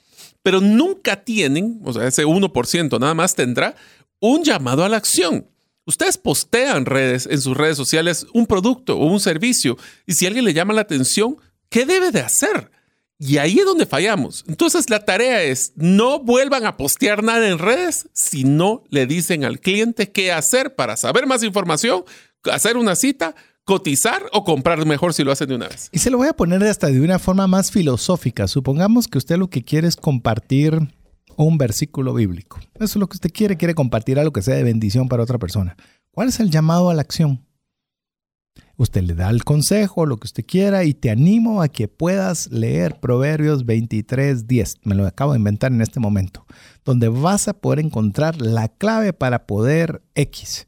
pero 0.43 0.59
nunca 0.59 1.23
tienen, 1.23 1.79
o 1.85 1.93
sea, 1.93 2.05
ese 2.07 2.25
1% 2.25 2.99
nada 2.99 3.13
más 3.13 3.35
tendrá 3.35 3.75
un 4.19 4.43
llamado 4.43 4.83
a 4.83 4.89
la 4.89 4.97
acción. 4.97 5.47
Ustedes 5.85 6.17
postean 6.17 6.85
redes 6.85 7.29
en 7.31 7.39
sus 7.39 7.55
redes 7.55 7.77
sociales 7.77 8.27
un 8.33 8.45
producto 8.45 8.97
o 8.97 9.05
un 9.05 9.21
servicio 9.21 9.77
y 10.05 10.13
si 10.13 10.25
alguien 10.25 10.43
le 10.43 10.53
llama 10.53 10.73
la 10.73 10.81
atención, 10.81 11.37
¿Qué 11.69 11.85
debe 11.85 12.11
de 12.11 12.21
hacer? 12.21 12.71
Y 13.19 13.37
ahí 13.37 13.59
es 13.59 13.65
donde 13.65 13.85
fallamos. 13.85 14.45
Entonces 14.47 14.89
la 14.89 15.03
tarea 15.03 15.41
es, 15.41 15.73
no 15.75 16.19
vuelvan 16.19 16.65
a 16.65 16.77
postear 16.77 17.23
nada 17.23 17.47
en 17.47 17.57
redes 17.57 18.09
si 18.13 18.43
no 18.43 18.83
le 18.89 19.07
dicen 19.07 19.43
al 19.43 19.59
cliente 19.59 20.11
qué 20.11 20.31
hacer 20.31 20.75
para 20.75 20.97
saber 20.97 21.25
más 21.25 21.43
información, 21.43 22.03
hacer 22.51 22.77
una 22.77 22.95
cita, 22.95 23.35
cotizar 23.63 24.23
o 24.33 24.43
comprar 24.43 24.85
mejor 24.85 25.13
si 25.13 25.23
lo 25.23 25.31
hacen 25.31 25.49
de 25.49 25.55
una 25.55 25.67
vez. 25.67 25.89
Y 25.91 25.99
se 25.99 26.11
lo 26.11 26.17
voy 26.17 26.27
a 26.27 26.33
poner 26.33 26.63
hasta 26.63 26.87
de 26.87 27.01
una 27.01 27.17
forma 27.17 27.47
más 27.47 27.71
filosófica. 27.71 28.47
Supongamos 28.47 29.07
que 29.07 29.17
usted 29.17 29.37
lo 29.37 29.49
que 29.49 29.63
quiere 29.63 29.87
es 29.87 29.95
compartir 29.95 30.79
un 31.35 31.57
versículo 31.57 32.13
bíblico. 32.13 32.59
Eso 32.75 32.85
es 32.85 32.95
lo 32.95 33.07
que 33.07 33.17
usted 33.17 33.31
quiere, 33.31 33.57
quiere 33.57 33.75
compartir 33.75 34.19
algo 34.19 34.31
que 34.31 34.41
sea 34.41 34.55
de 34.55 34.63
bendición 34.63 35.07
para 35.09 35.23
otra 35.23 35.39
persona. 35.39 35.75
¿Cuál 36.11 36.29
es 36.29 36.39
el 36.39 36.51
llamado 36.51 36.89
a 36.89 36.93
la 36.93 37.01
acción? 37.01 37.45
Usted 38.79 39.01
le 39.03 39.15
da 39.15 39.31
el 39.31 39.43
consejo, 39.43 40.05
lo 40.05 40.17
que 40.17 40.27
usted 40.27 40.45
quiera, 40.45 40.83
y 40.83 40.93
te 40.93 41.09
animo 41.09 41.63
a 41.63 41.67
que 41.67 41.87
puedas 41.87 42.51
leer 42.51 42.99
Proverbios 42.99 43.65
23, 43.65 44.47
10. 44.47 44.75
Me 44.83 44.93
lo 44.93 45.07
acabo 45.07 45.33
de 45.33 45.39
inventar 45.39 45.71
en 45.71 45.81
este 45.81 45.99
momento, 45.99 46.45
donde 46.85 47.09
vas 47.09 47.47
a 47.47 47.53
poder 47.53 47.79
encontrar 47.79 48.39
la 48.39 48.67
clave 48.67 49.13
para 49.13 49.47
poder 49.47 50.03
X. 50.13 50.67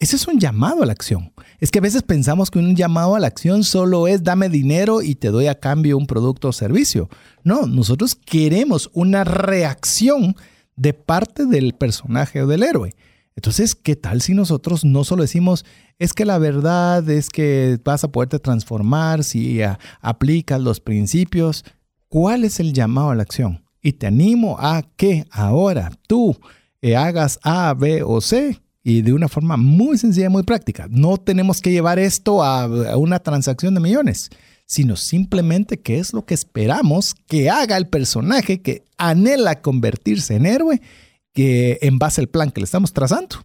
Ese 0.00 0.16
es 0.16 0.26
un 0.26 0.40
llamado 0.40 0.82
a 0.82 0.86
la 0.86 0.92
acción. 0.92 1.32
Es 1.60 1.70
que 1.70 1.78
a 1.78 1.82
veces 1.82 2.02
pensamos 2.02 2.50
que 2.50 2.58
un 2.58 2.74
llamado 2.74 3.14
a 3.14 3.20
la 3.20 3.28
acción 3.28 3.62
solo 3.62 4.08
es 4.08 4.24
dame 4.24 4.48
dinero 4.48 5.00
y 5.00 5.14
te 5.14 5.28
doy 5.28 5.46
a 5.46 5.60
cambio 5.60 5.96
un 5.96 6.08
producto 6.08 6.48
o 6.48 6.52
servicio. 6.52 7.08
No, 7.44 7.66
nosotros 7.66 8.16
queremos 8.16 8.90
una 8.92 9.22
reacción 9.22 10.34
de 10.74 10.94
parte 10.94 11.46
del 11.46 11.74
personaje 11.74 12.42
o 12.42 12.46
del 12.48 12.64
héroe. 12.64 12.94
Entonces, 13.36 13.74
¿qué 13.74 13.96
tal 13.96 14.22
si 14.22 14.34
nosotros 14.34 14.84
no 14.84 15.04
solo 15.04 15.22
decimos, 15.22 15.64
es 15.98 16.14
que 16.14 16.24
la 16.24 16.38
verdad 16.38 17.08
es 17.08 17.28
que 17.28 17.78
vas 17.84 18.02
a 18.02 18.08
poderte 18.10 18.38
transformar 18.38 19.22
si 19.22 19.60
aplicas 20.00 20.60
los 20.60 20.80
principios? 20.80 21.64
¿Cuál 22.08 22.44
es 22.44 22.60
el 22.60 22.72
llamado 22.72 23.10
a 23.10 23.14
la 23.14 23.22
acción? 23.22 23.62
Y 23.82 23.92
te 23.92 24.06
animo 24.06 24.56
a 24.58 24.82
que 24.96 25.26
ahora 25.30 25.92
tú 26.08 26.36
eh, 26.80 26.96
hagas 26.96 27.38
A, 27.42 27.74
B 27.74 28.02
o 28.02 28.20
C 28.20 28.60
y 28.82 29.02
de 29.02 29.12
una 29.12 29.28
forma 29.28 29.56
muy 29.56 29.98
sencilla, 29.98 30.30
muy 30.30 30.44
práctica. 30.44 30.86
No 30.88 31.18
tenemos 31.18 31.60
que 31.60 31.72
llevar 31.72 31.98
esto 31.98 32.42
a, 32.42 32.96
una 32.96 33.18
transacción 33.18 33.74
de 33.74 33.80
millones, 33.80 34.30
sino 34.64 34.96
simplemente 34.96 35.80
qué 35.80 35.98
es 35.98 36.12
lo 36.12 36.24
que 36.24 36.34
esperamos 36.34 37.14
que 37.26 37.50
haga 37.50 37.76
el 37.76 37.88
personaje 37.88 38.62
que 38.62 38.84
anhela 38.96 39.60
convertirse 39.60 40.36
en 40.36 40.46
héroe, 40.46 40.80
que 41.36 41.78
en 41.82 41.98
base 41.98 42.22
al 42.22 42.28
plan 42.28 42.50
que 42.50 42.62
le 42.62 42.64
estamos 42.64 42.94
trazando, 42.94 43.44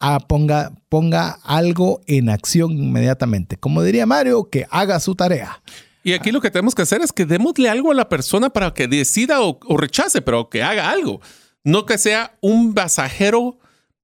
a 0.00 0.20
ponga, 0.20 0.72
ponga 0.88 1.38
algo 1.44 2.00
en 2.06 2.30
acción 2.30 2.72
inmediatamente. 2.72 3.58
Como 3.58 3.82
diría 3.82 4.06
Mario, 4.06 4.48
que 4.48 4.66
haga 4.70 4.98
su 5.00 5.14
tarea. 5.14 5.62
Y 6.02 6.14
aquí 6.14 6.32
lo 6.32 6.40
que 6.40 6.50
tenemos 6.50 6.74
que 6.74 6.80
hacer 6.80 7.02
es 7.02 7.12
que 7.12 7.26
démosle 7.26 7.68
algo 7.68 7.90
a 7.90 7.94
la 7.94 8.08
persona 8.08 8.48
para 8.48 8.72
que 8.72 8.88
decida 8.88 9.42
o 9.42 9.76
rechace, 9.76 10.22
pero 10.22 10.48
que 10.48 10.62
haga 10.62 10.88
algo. 10.88 11.20
No 11.62 11.84
que 11.84 11.98
sea 11.98 12.38
un 12.40 12.72
pasajero 12.72 13.58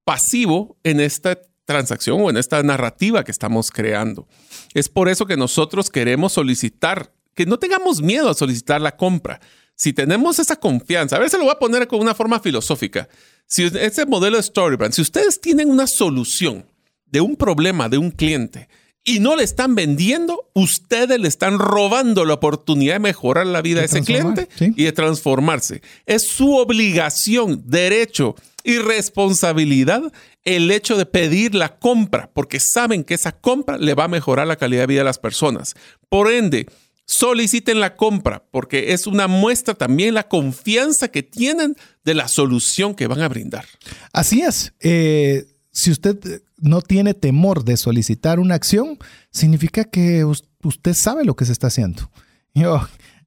pasivo 0.04 0.76
en 0.84 1.00
esta 1.00 1.38
transacción 1.64 2.20
o 2.20 2.28
en 2.28 2.36
esta 2.36 2.62
narrativa 2.62 3.24
que 3.24 3.30
estamos 3.30 3.70
creando. 3.70 4.28
Es 4.74 4.90
por 4.90 5.08
eso 5.08 5.24
que 5.24 5.38
nosotros 5.38 5.88
queremos 5.88 6.34
solicitar, 6.34 7.14
que 7.34 7.46
no 7.46 7.58
tengamos 7.58 8.02
miedo 8.02 8.28
a 8.28 8.34
solicitar 8.34 8.82
la 8.82 8.98
compra. 8.98 9.40
Si 9.82 9.92
tenemos 9.92 10.38
esa 10.38 10.54
confianza, 10.54 11.16
a 11.16 11.18
ver, 11.18 11.28
se 11.28 11.36
lo 11.36 11.42
voy 11.42 11.52
a 11.52 11.58
poner 11.58 11.88
con 11.88 11.98
una 11.98 12.14
forma 12.14 12.38
filosófica. 12.38 13.08
Si 13.48 13.64
ese 13.64 14.06
modelo 14.06 14.36
de 14.36 14.44
Storybrand, 14.44 14.94
si 14.94 15.02
ustedes 15.02 15.40
tienen 15.40 15.68
una 15.68 15.88
solución 15.88 16.64
de 17.06 17.20
un 17.20 17.34
problema 17.34 17.88
de 17.88 17.98
un 17.98 18.12
cliente 18.12 18.68
y 19.02 19.18
no 19.18 19.34
le 19.34 19.42
están 19.42 19.74
vendiendo, 19.74 20.48
ustedes 20.54 21.18
le 21.18 21.26
están 21.26 21.58
robando 21.58 22.24
la 22.24 22.34
oportunidad 22.34 22.94
de 22.94 23.00
mejorar 23.00 23.44
la 23.48 23.60
vida 23.60 23.80
de, 23.80 23.86
ese 23.86 24.02
cliente 24.02 24.48
y 24.60 24.84
de 24.84 24.92
transformarse. 24.92 25.82
Es 26.06 26.28
su 26.28 26.54
obligación, 26.54 27.64
derecho 27.66 28.36
y 28.62 28.78
responsabilidad 28.78 30.12
el 30.44 30.70
hecho 30.70 30.96
de 30.96 31.06
pedir 31.06 31.56
la 31.56 31.80
compra, 31.80 32.30
porque 32.32 32.60
saben 32.60 33.02
que 33.02 33.14
esa 33.14 33.32
compra 33.32 33.78
le 33.78 33.94
va 33.94 34.04
a 34.04 34.08
mejorar 34.08 34.46
la 34.46 34.54
calidad 34.54 34.82
de 34.82 34.86
vida 34.86 35.00
de 35.00 35.06
las 35.06 35.18
personas. 35.18 35.74
Por 36.08 36.30
ende, 36.30 36.68
soliciten 37.12 37.80
la 37.80 37.94
compra, 37.94 38.44
porque 38.50 38.92
es 38.92 39.06
una 39.06 39.28
muestra 39.28 39.74
también 39.74 40.14
la 40.14 40.28
confianza 40.28 41.08
que 41.08 41.22
tienen 41.22 41.76
de 42.04 42.14
la 42.14 42.28
solución 42.28 42.94
que 42.94 43.06
van 43.06 43.20
a 43.20 43.28
brindar. 43.28 43.66
Así 44.12 44.40
es. 44.40 44.72
Eh, 44.80 45.46
si 45.70 45.90
usted 45.90 46.42
no 46.58 46.80
tiene 46.80 47.14
temor 47.14 47.64
de 47.64 47.76
solicitar 47.76 48.40
una 48.40 48.54
acción, 48.54 48.98
significa 49.30 49.84
que 49.84 50.24
usted 50.24 50.94
sabe 50.94 51.24
lo 51.24 51.36
que 51.36 51.44
se 51.44 51.52
está 51.52 51.66
haciendo. 51.66 52.10
Yo 52.54 52.80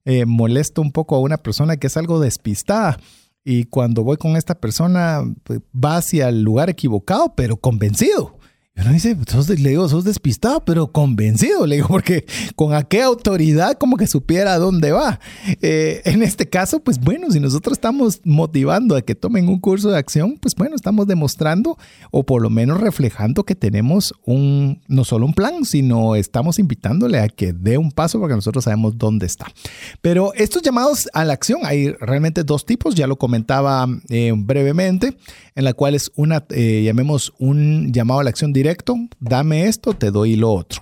eh, 0.04 0.26
molesto 0.26 0.82
un 0.82 0.92
poco 0.92 1.16
a 1.16 1.20
una 1.20 1.36
persona 1.36 1.76
que 1.76 1.86
es 1.86 1.96
algo 1.96 2.20
despistada 2.20 2.98
y 3.44 3.64
cuando 3.64 4.02
voy 4.02 4.16
con 4.16 4.36
esta 4.36 4.56
persona 4.56 5.22
pues, 5.44 5.60
va 5.72 5.98
hacia 5.98 6.28
el 6.28 6.42
lugar 6.42 6.70
equivocado, 6.70 7.34
pero 7.36 7.56
convencido. 7.56 8.38
Y 8.76 8.82
uno 8.82 8.92
dice, 8.92 9.16
le 9.56 9.70
digo, 9.70 9.88
sos 9.88 10.04
despistado, 10.04 10.62
pero 10.62 10.92
convencido, 10.92 11.66
le 11.66 11.76
digo, 11.76 11.88
porque 11.96 12.26
con 12.56 12.74
a 12.74 12.82
qué 12.82 13.00
autoridad 13.00 13.78
como 13.78 13.96
que 13.96 14.06
supiera 14.06 14.58
dónde 14.58 14.92
va. 14.92 15.18
Eh, 15.62 16.02
en 16.04 16.22
este 16.22 16.46
caso, 16.46 16.80
pues 16.80 17.00
bueno, 17.00 17.30
si 17.30 17.40
nosotros 17.40 17.78
estamos 17.78 18.20
motivando 18.24 18.94
a 18.94 19.00
que 19.00 19.14
tomen 19.14 19.48
un 19.48 19.60
curso 19.60 19.90
de 19.90 19.96
acción, 19.96 20.36
pues 20.38 20.54
bueno, 20.54 20.76
estamos 20.76 21.06
demostrando 21.06 21.78
o 22.10 22.24
por 22.26 22.42
lo 22.42 22.50
menos 22.50 22.78
reflejando 22.78 23.44
que 23.44 23.54
tenemos 23.54 24.12
un, 24.26 24.82
no 24.88 25.04
solo 25.04 25.24
un 25.24 25.32
plan, 25.32 25.64
sino 25.64 26.14
estamos 26.14 26.58
invitándole 26.58 27.20
a 27.20 27.28
que 27.28 27.54
dé 27.54 27.78
un 27.78 27.90
paso 27.90 28.20
porque 28.20 28.34
nosotros 28.34 28.64
sabemos 28.64 28.98
dónde 28.98 29.24
está. 29.24 29.46
Pero 30.02 30.34
estos 30.34 30.60
llamados 30.60 31.08
a 31.14 31.24
la 31.24 31.32
acción, 31.32 31.60
hay 31.64 31.92
realmente 31.92 32.44
dos 32.44 32.66
tipos, 32.66 32.94
ya 32.94 33.06
lo 33.06 33.16
comentaba 33.16 33.88
eh, 34.10 34.32
brevemente, 34.36 35.16
en 35.54 35.64
la 35.64 35.72
cual 35.72 35.94
es 35.94 36.12
una, 36.14 36.44
eh, 36.50 36.82
llamemos 36.84 37.32
un 37.38 37.90
llamado 37.90 38.20
a 38.20 38.24
la 38.24 38.28
acción 38.28 38.52
directa 38.52 38.65
dame 39.20 39.66
esto, 39.66 39.94
te 39.94 40.10
doy 40.10 40.36
lo 40.36 40.52
otro. 40.52 40.80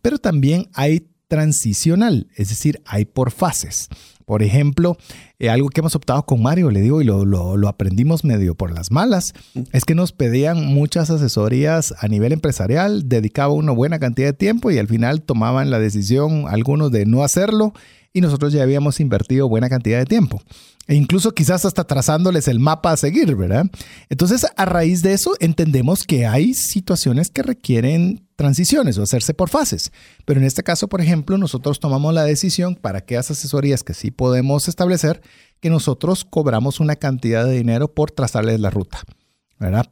Pero 0.00 0.18
también 0.18 0.68
hay 0.74 1.06
transicional, 1.28 2.28
es 2.36 2.50
decir, 2.50 2.82
hay 2.84 3.06
por 3.06 3.30
fases. 3.30 3.88
Por 4.26 4.42
ejemplo, 4.42 4.96
eh, 5.38 5.50
algo 5.50 5.68
que 5.68 5.80
hemos 5.80 5.96
optado 5.96 6.24
con 6.24 6.42
Mario, 6.42 6.70
le 6.70 6.80
digo, 6.80 7.00
y 7.00 7.04
lo, 7.04 7.24
lo, 7.24 7.68
aprendimos 7.68 8.24
medio 8.24 8.54
por 8.54 8.70
las 8.72 8.90
malas, 8.90 9.32
es 9.72 9.84
que 9.84 9.94
nos 9.94 10.12
pedían 10.12 10.66
muchas 10.66 11.10
asesorías 11.10 11.94
a 11.98 12.08
nivel 12.08 12.32
empresarial, 12.32 13.08
dedicaba 13.08 13.52
una 13.52 13.72
buena 13.72 13.98
cantidad 13.98 14.28
de 14.28 14.32
tiempo 14.32 14.70
y 14.70 14.78
al 14.78 14.88
final 14.88 15.22
tomaban 15.22 15.70
la 15.70 15.78
decisión 15.78 16.44
algunos 16.48 16.92
de 16.92 17.06
no 17.06 17.24
hacerlo 17.24 17.72
y 18.12 18.20
nosotros 18.20 18.52
ya 18.52 18.62
habíamos 18.62 19.00
invertido 19.00 19.48
buena 19.48 19.68
cantidad 19.68 19.98
de 19.98 20.06
tiempo. 20.06 20.42
E 20.86 20.94
incluso 20.94 21.32
quizás 21.32 21.64
hasta 21.64 21.84
trazándoles 21.84 22.48
el 22.48 22.58
mapa 22.58 22.92
a 22.92 22.96
seguir, 22.96 23.34
¿verdad? 23.36 23.66
Entonces, 24.08 24.46
a 24.56 24.64
raíz 24.64 25.02
de 25.02 25.12
eso, 25.12 25.34
entendemos 25.38 26.02
que 26.02 26.26
hay 26.26 26.54
situaciones 26.54 27.30
que 27.30 27.42
requieren 27.42 28.26
transiciones 28.36 28.98
o 28.98 29.02
hacerse 29.02 29.32
por 29.32 29.48
fases. 29.48 29.92
Pero 30.24 30.40
en 30.40 30.46
este 30.46 30.62
caso, 30.62 30.88
por 30.88 31.00
ejemplo, 31.00 31.38
nosotros 31.38 31.78
tomamos 31.78 32.12
la 32.12 32.24
decisión 32.24 32.74
para 32.74 32.98
aquellas 32.98 33.30
asesorías 33.30 33.84
que 33.84 33.94
sí 33.94 34.10
podemos 34.10 34.66
establecer, 34.66 35.22
que 35.60 35.70
nosotros 35.70 36.24
cobramos 36.24 36.80
una 36.80 36.96
cantidad 36.96 37.44
de 37.44 37.56
dinero 37.56 37.94
por 37.94 38.10
trazarles 38.10 38.58
la 38.58 38.70
ruta. 38.70 39.02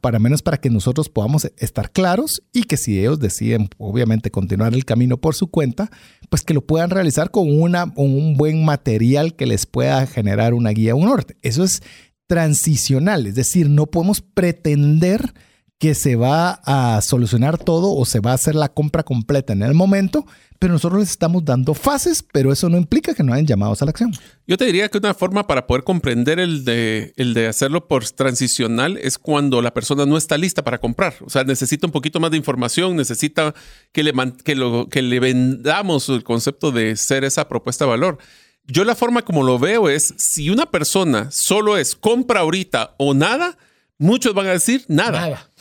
Para 0.01 0.19
menos 0.19 0.41
para 0.41 0.57
que 0.57 0.69
nosotros 0.69 1.09
podamos 1.09 1.51
estar 1.57 1.91
claros 1.91 2.43
y 2.51 2.63
que 2.63 2.77
si 2.77 2.99
ellos 2.99 3.19
deciden, 3.19 3.69
obviamente, 3.77 4.31
continuar 4.31 4.73
el 4.73 4.85
camino 4.85 5.17
por 5.17 5.35
su 5.35 5.47
cuenta, 5.47 5.89
pues 6.29 6.43
que 6.43 6.53
lo 6.53 6.61
puedan 6.61 6.89
realizar 6.89 7.31
con, 7.31 7.59
una, 7.61 7.91
un 7.95 8.35
buen 8.35 8.65
material 8.65 9.35
que 9.35 9.45
les 9.45 9.65
pueda 9.65 10.05
generar 10.07 10.53
una 10.53 10.71
guía, 10.71 10.95
un 10.95 11.05
norte. 11.05 11.37
Eso 11.41 11.63
es 11.63 11.81
transicional, 12.27 13.27
es 13.27 13.35
decir, 13.35 13.69
no 13.69 13.87
podemos 13.87 14.21
pretender 14.21 15.33
que 15.81 15.95
se 15.95 16.15
va 16.15 16.61
a 16.63 17.01
solucionar 17.01 17.57
todo 17.57 17.95
o 17.95 18.05
se 18.05 18.19
va 18.19 18.31
a 18.31 18.35
hacer 18.35 18.53
la 18.53 18.69
compra 18.69 19.01
completa 19.01 19.51
en 19.51 19.63
el 19.63 19.73
momento, 19.73 20.27
pero 20.59 20.73
nosotros 20.73 20.99
les 20.99 21.09
estamos 21.09 21.43
dando 21.43 21.73
fases, 21.73 22.23
pero 22.31 22.51
eso 22.51 22.69
no 22.69 22.77
implica 22.77 23.15
que 23.15 23.23
no 23.23 23.33
hayan 23.33 23.47
llamados 23.47 23.81
a 23.81 23.85
la 23.85 23.89
acción. 23.89 24.13
Yo 24.45 24.57
te 24.57 24.65
diría 24.65 24.89
que 24.89 24.99
una 24.99 25.15
forma 25.15 25.47
para 25.47 25.65
poder 25.65 25.83
comprender 25.83 26.39
el 26.39 26.65
de, 26.65 27.13
el 27.17 27.33
de 27.33 27.47
hacerlo 27.47 27.87
por 27.87 28.07
transicional 28.07 28.95
es 28.97 29.17
cuando 29.17 29.59
la 29.63 29.73
persona 29.73 30.05
no 30.05 30.17
está 30.17 30.37
lista 30.37 30.63
para 30.63 30.77
comprar. 30.77 31.15
O 31.25 31.31
sea, 31.31 31.45
necesita 31.45 31.87
un 31.87 31.91
poquito 31.91 32.19
más 32.19 32.29
de 32.29 32.37
información, 32.37 32.95
necesita 32.95 33.55
que 33.91 34.03
le, 34.03 34.13
que 34.43 34.53
lo, 34.53 34.87
que 34.87 35.01
le 35.01 35.19
vendamos 35.19 36.09
el 36.09 36.23
concepto 36.23 36.71
de 36.71 36.95
ser 36.95 37.23
esa 37.23 37.47
propuesta 37.47 37.85
de 37.85 37.89
valor. 37.89 38.19
Yo 38.67 38.83
la 38.83 38.93
forma 38.93 39.23
como 39.23 39.41
lo 39.41 39.57
veo 39.57 39.89
es, 39.89 40.13
si 40.19 40.51
una 40.51 40.67
persona 40.67 41.31
solo 41.31 41.75
es 41.75 41.95
compra 41.95 42.41
ahorita 42.41 42.93
o 42.99 43.15
nada, 43.15 43.57
muchos 43.97 44.33
van 44.33 44.47
a 44.47 44.51
decir 44.51 44.83
nada. 44.87 45.21
nada. 45.21 45.51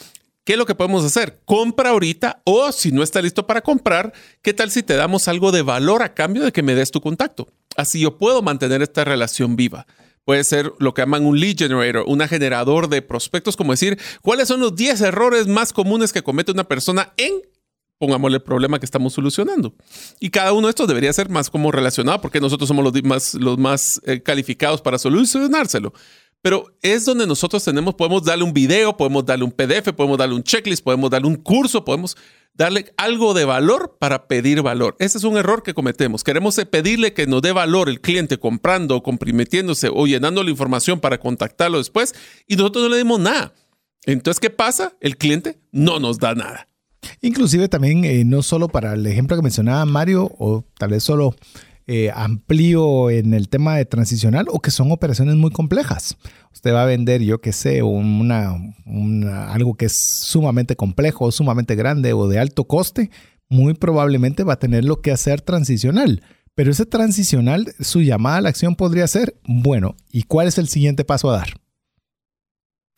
¿Qué 0.44 0.54
es 0.54 0.58
lo 0.58 0.66
que 0.66 0.74
podemos 0.74 1.04
hacer? 1.04 1.42
Compra 1.44 1.90
ahorita 1.90 2.40
o 2.44 2.72
si 2.72 2.92
no 2.92 3.02
está 3.02 3.20
listo 3.20 3.46
para 3.46 3.60
comprar, 3.60 4.12
¿qué 4.42 4.54
tal 4.54 4.70
si 4.70 4.82
te 4.82 4.96
damos 4.96 5.28
algo 5.28 5.52
de 5.52 5.62
valor 5.62 6.02
a 6.02 6.14
cambio 6.14 6.42
de 6.42 6.52
que 6.52 6.62
me 6.62 6.74
des 6.74 6.90
tu 6.90 7.00
contacto? 7.00 7.48
Así 7.76 8.00
yo 8.00 8.16
puedo 8.16 8.40
mantener 8.40 8.80
esta 8.80 9.04
relación 9.04 9.54
viva. 9.54 9.86
Puede 10.24 10.44
ser 10.44 10.72
lo 10.78 10.94
que 10.94 11.02
llaman 11.02 11.26
un 11.26 11.38
lead 11.38 11.56
generator, 11.58 12.04
un 12.06 12.20
generador 12.20 12.88
de 12.88 13.02
prospectos, 13.02 13.56
como 13.56 13.72
decir, 13.72 13.98
¿cuáles 14.22 14.48
son 14.48 14.60
los 14.60 14.74
10 14.74 15.00
errores 15.02 15.46
más 15.46 15.72
comunes 15.72 16.12
que 16.12 16.22
comete 16.22 16.52
una 16.52 16.64
persona 16.64 17.12
en 17.16 17.42
pongámosle 18.00 18.38
el 18.38 18.42
problema 18.42 18.78
que 18.78 18.86
estamos 18.86 19.12
solucionando. 19.12 19.74
Y 20.20 20.30
cada 20.30 20.54
uno 20.54 20.68
de 20.68 20.70
estos 20.70 20.88
debería 20.88 21.12
ser 21.12 21.28
más 21.28 21.50
como 21.50 21.70
relacionado, 21.70 22.22
porque 22.22 22.40
nosotros 22.40 22.66
somos 22.66 22.82
los 22.82 23.04
más, 23.04 23.34
los 23.34 23.58
más 23.58 24.00
eh, 24.06 24.22
calificados 24.22 24.80
para 24.80 24.98
solucionárselo. 24.98 25.92
Pero 26.40 26.64
es 26.80 27.04
donde 27.04 27.26
nosotros 27.26 27.62
tenemos, 27.62 27.94
podemos 27.94 28.24
darle 28.24 28.44
un 28.44 28.54
video, 28.54 28.96
podemos 28.96 29.26
darle 29.26 29.44
un 29.44 29.52
PDF, 29.52 29.92
podemos 29.92 30.16
darle 30.16 30.34
un 30.34 30.42
checklist, 30.42 30.82
podemos 30.82 31.10
darle 31.10 31.28
un 31.28 31.36
curso, 31.36 31.84
podemos 31.84 32.16
darle 32.54 32.90
algo 32.96 33.34
de 33.34 33.44
valor 33.44 33.98
para 34.00 34.26
pedir 34.26 34.62
valor. 34.62 34.96
Ese 34.98 35.18
es 35.18 35.24
un 35.24 35.36
error 35.36 35.62
que 35.62 35.74
cometemos. 35.74 36.24
Queremos 36.24 36.56
pedirle 36.70 37.12
que 37.12 37.26
nos 37.26 37.42
dé 37.42 37.52
valor 37.52 37.90
el 37.90 38.00
cliente 38.00 38.38
comprando 38.38 38.96
o 38.96 39.02
comprometiéndose 39.02 39.90
o 39.92 40.06
llenando 40.06 40.42
la 40.42 40.48
información 40.48 41.00
para 41.00 41.20
contactarlo 41.20 41.76
después 41.76 42.14
y 42.46 42.56
nosotros 42.56 42.84
no 42.84 42.88
le 42.88 42.96
dimos 42.96 43.20
nada. 43.20 43.52
Entonces, 44.06 44.40
¿qué 44.40 44.48
pasa? 44.48 44.96
El 45.02 45.18
cliente 45.18 45.60
no 45.70 46.00
nos 46.00 46.18
da 46.18 46.34
nada. 46.34 46.69
Inclusive 47.20 47.68
también, 47.68 48.04
eh, 48.04 48.24
no 48.24 48.42
solo 48.42 48.68
para 48.68 48.94
el 48.94 49.06
ejemplo 49.06 49.36
que 49.36 49.42
mencionaba 49.42 49.84
Mario, 49.84 50.30
o 50.38 50.64
tal 50.78 50.90
vez 50.90 51.02
solo 51.02 51.34
eh, 51.86 52.12
amplío 52.14 53.10
en 53.10 53.34
el 53.34 53.48
tema 53.48 53.76
de 53.76 53.84
transicional 53.84 54.46
o 54.48 54.60
que 54.60 54.70
son 54.70 54.92
operaciones 54.92 55.34
muy 55.34 55.50
complejas. 55.50 56.16
Usted 56.52 56.72
va 56.72 56.84
a 56.84 56.86
vender, 56.86 57.20
yo 57.20 57.40
qué 57.40 57.52
sé, 57.52 57.82
una, 57.82 58.54
algo 59.48 59.74
que 59.74 59.86
es 59.86 59.96
sumamente 60.22 60.76
complejo, 60.76 61.32
sumamente 61.32 61.74
grande 61.74 62.12
o 62.12 62.28
de 62.28 62.38
alto 62.38 62.64
coste, 62.64 63.10
muy 63.48 63.74
probablemente 63.74 64.44
va 64.44 64.52
a 64.52 64.58
tener 64.60 64.84
lo 64.84 65.00
que 65.00 65.10
hacer 65.10 65.40
transicional. 65.40 66.22
Pero 66.54 66.70
ese 66.70 66.86
transicional, 66.86 67.74
su 67.80 68.02
llamada 68.02 68.36
a 68.36 68.40
la 68.42 68.50
acción 68.50 68.76
podría 68.76 69.08
ser, 69.08 69.34
bueno, 69.44 69.96
¿y 70.12 70.22
cuál 70.22 70.46
es 70.46 70.58
el 70.58 70.68
siguiente 70.68 71.04
paso 71.04 71.28
a 71.30 71.38
dar? 71.38 71.54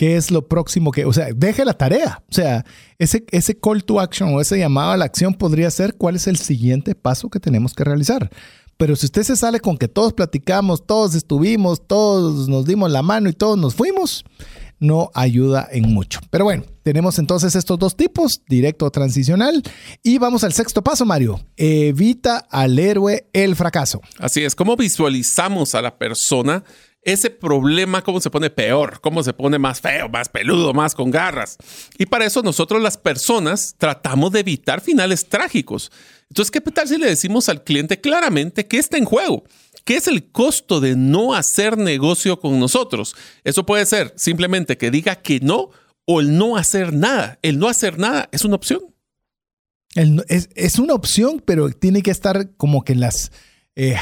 ¿Qué 0.03 0.17
es 0.17 0.33
lo 0.33 0.49
próximo 0.49 0.91
que, 0.91 1.05
o 1.05 1.13
sea, 1.13 1.29
deje 1.33 1.65
la 1.65 1.75
tarea? 1.75 2.25
O 2.29 2.35
sea, 2.35 2.67
ese, 2.99 3.25
ese 3.31 3.57
call 3.57 3.85
to 3.85 4.01
action 4.01 4.35
o 4.35 4.41
ese 4.41 4.59
llamado 4.59 4.91
a 4.91 4.97
la 4.97 5.05
acción 5.05 5.33
podría 5.33 5.71
ser 5.71 5.95
cuál 5.95 6.17
es 6.17 6.27
el 6.27 6.39
siguiente 6.39 6.97
paso 6.97 7.31
que 7.31 7.39
tenemos 7.39 7.73
que 7.73 7.85
realizar. 7.85 8.29
Pero 8.77 8.97
si 8.97 9.07
usted 9.07 9.23
se 9.23 9.37
sale 9.37 9.61
con 9.61 9.79
que 9.79 9.87
todos 9.87 10.13
platicamos, 10.13 10.89
todos 10.89 11.15
estuvimos, 11.15 11.87
todos 11.87 12.49
nos 12.49 12.67
dimos 12.67 12.91
la 12.91 13.03
mano 13.03 13.29
y 13.29 13.33
todos 13.33 13.57
nos 13.57 13.77
fuimos, 13.77 14.25
no 14.81 15.13
ayuda 15.15 15.69
en 15.71 15.95
mucho. 15.95 16.19
Pero 16.31 16.47
bueno, 16.47 16.65
tenemos 16.83 17.21
entonces 17.21 17.55
estos 17.55 17.79
dos 17.79 17.97
tipos, 17.97 18.43
directo 18.49 18.87
o 18.87 18.91
transicional. 18.91 19.63
Y 20.03 20.19
vamos 20.19 20.43
al 20.43 20.53
sexto 20.53 20.83
paso, 20.83 21.07
Mario. 21.07 21.39
Evita 21.57 22.39
al 22.51 22.77
héroe 22.77 23.29
el 23.33 23.55
fracaso. 23.55 24.01
Así 24.19 24.43
es, 24.43 24.57
¿cómo 24.57 24.75
visualizamos 24.75 25.77
a 25.77 25.81
la 25.81 25.97
persona? 25.97 26.65
Ese 27.03 27.31
problema, 27.31 28.03
cómo 28.03 28.21
se 28.21 28.31
pone 28.31 28.49
peor, 28.49 29.01
cómo 29.01 29.23
se 29.23 29.33
pone 29.33 29.59
más 29.59 29.81
feo, 29.81 30.09
más 30.09 30.29
peludo, 30.29 30.73
más 30.73 30.95
con 30.95 31.11
garras. 31.11 31.57
Y 31.99 32.07
para 32.07 32.25
eso 32.25 32.43
nosotros 32.43 32.81
las 32.81 32.97
personas 32.97 33.75
tratamos 33.77 34.33
de 34.33 34.41
evitar 34.41 34.81
finales 34.81 35.29
trágicos. 35.29 35.91
Entonces, 36.29 36.51
¿qué 36.51 36.61
tal 36.61 36.89
si 36.89 36.97
le 36.97 37.07
decimos 37.07 37.49
al 37.49 37.65
cliente 37.65 38.01
claramente 38.01 38.67
qué 38.67 38.79
está 38.79 38.99
en 38.99 39.05
juego? 39.05 39.45
¿Qué 39.85 39.97
es 39.97 40.07
el 40.07 40.31
costo 40.31 40.81
de 40.81 40.95
no 40.95 41.35
hacer 41.35 41.77
negocio 41.77 42.39
con 42.39 42.61
nosotros? 42.61 43.17
Eso 43.43 43.67
puede 43.67 43.85
ser 43.85 44.15
simplemente 44.17 44.79
que 44.79 44.93
diga 44.93 45.17
que 45.17 45.41
no 45.41 45.71
o 46.05 46.21
el 46.21 46.39
no 46.39 46.57
hacer 46.57 46.93
nada. 46.93 47.39
El 47.43 47.59
no 47.59 47.69
hacer 47.69 47.99
nada 47.99 48.29
es 48.33 48.45
una 48.45 48.55
opción. 48.55 48.81
es, 49.95 50.79
una 50.79 50.95
opción, 50.95 51.43
pero 51.45 51.69
tiene 51.71 52.03
que 52.03 52.13
estar 52.13 52.55
como 52.57 52.85
que 52.85 52.95
las... 52.95 53.33
Eh, 53.75 53.97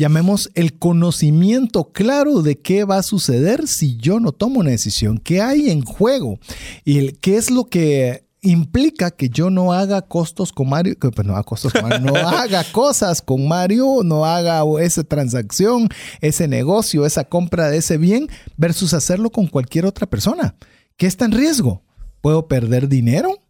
llamemos 0.00 0.50
el 0.54 0.78
conocimiento 0.78 1.92
claro 1.92 2.40
de 2.40 2.58
qué 2.58 2.84
va 2.84 2.96
a 2.96 3.02
suceder 3.02 3.68
si 3.68 3.98
yo 3.98 4.18
no 4.18 4.32
tomo 4.32 4.60
una 4.60 4.70
decisión, 4.70 5.18
qué 5.18 5.42
hay 5.42 5.68
en 5.68 5.82
juego 5.82 6.38
y 6.86 6.96
el, 6.96 7.18
qué 7.18 7.36
es 7.36 7.50
lo 7.50 7.66
que 7.66 8.24
implica 8.40 9.10
que 9.10 9.28
yo 9.28 9.50
no 9.50 9.74
haga 9.74 10.00
costos 10.00 10.54
con 10.54 10.70
Mario, 10.70 10.98
que, 10.98 11.10
pues, 11.10 11.26
no, 11.26 11.34
haga 11.34 11.42
costos 11.42 11.74
con 11.74 11.82
Mario, 11.82 12.00
no 12.00 12.16
haga 12.28 12.64
cosas 12.72 13.20
con 13.20 13.46
Mario, 13.46 14.00
no 14.02 14.24
haga 14.24 14.62
esa 14.80 15.04
transacción, 15.04 15.90
ese 16.22 16.48
negocio, 16.48 17.04
esa 17.04 17.24
compra 17.24 17.68
de 17.68 17.76
ese 17.76 17.98
bien, 17.98 18.28
versus 18.56 18.94
hacerlo 18.94 19.28
con 19.28 19.48
cualquier 19.48 19.84
otra 19.84 20.06
persona. 20.08 20.54
¿Qué 20.96 21.06
está 21.06 21.26
en 21.26 21.32
riesgo? 21.32 21.82
¿Puedo 22.22 22.48
perder 22.48 22.88
dinero? 22.88 23.42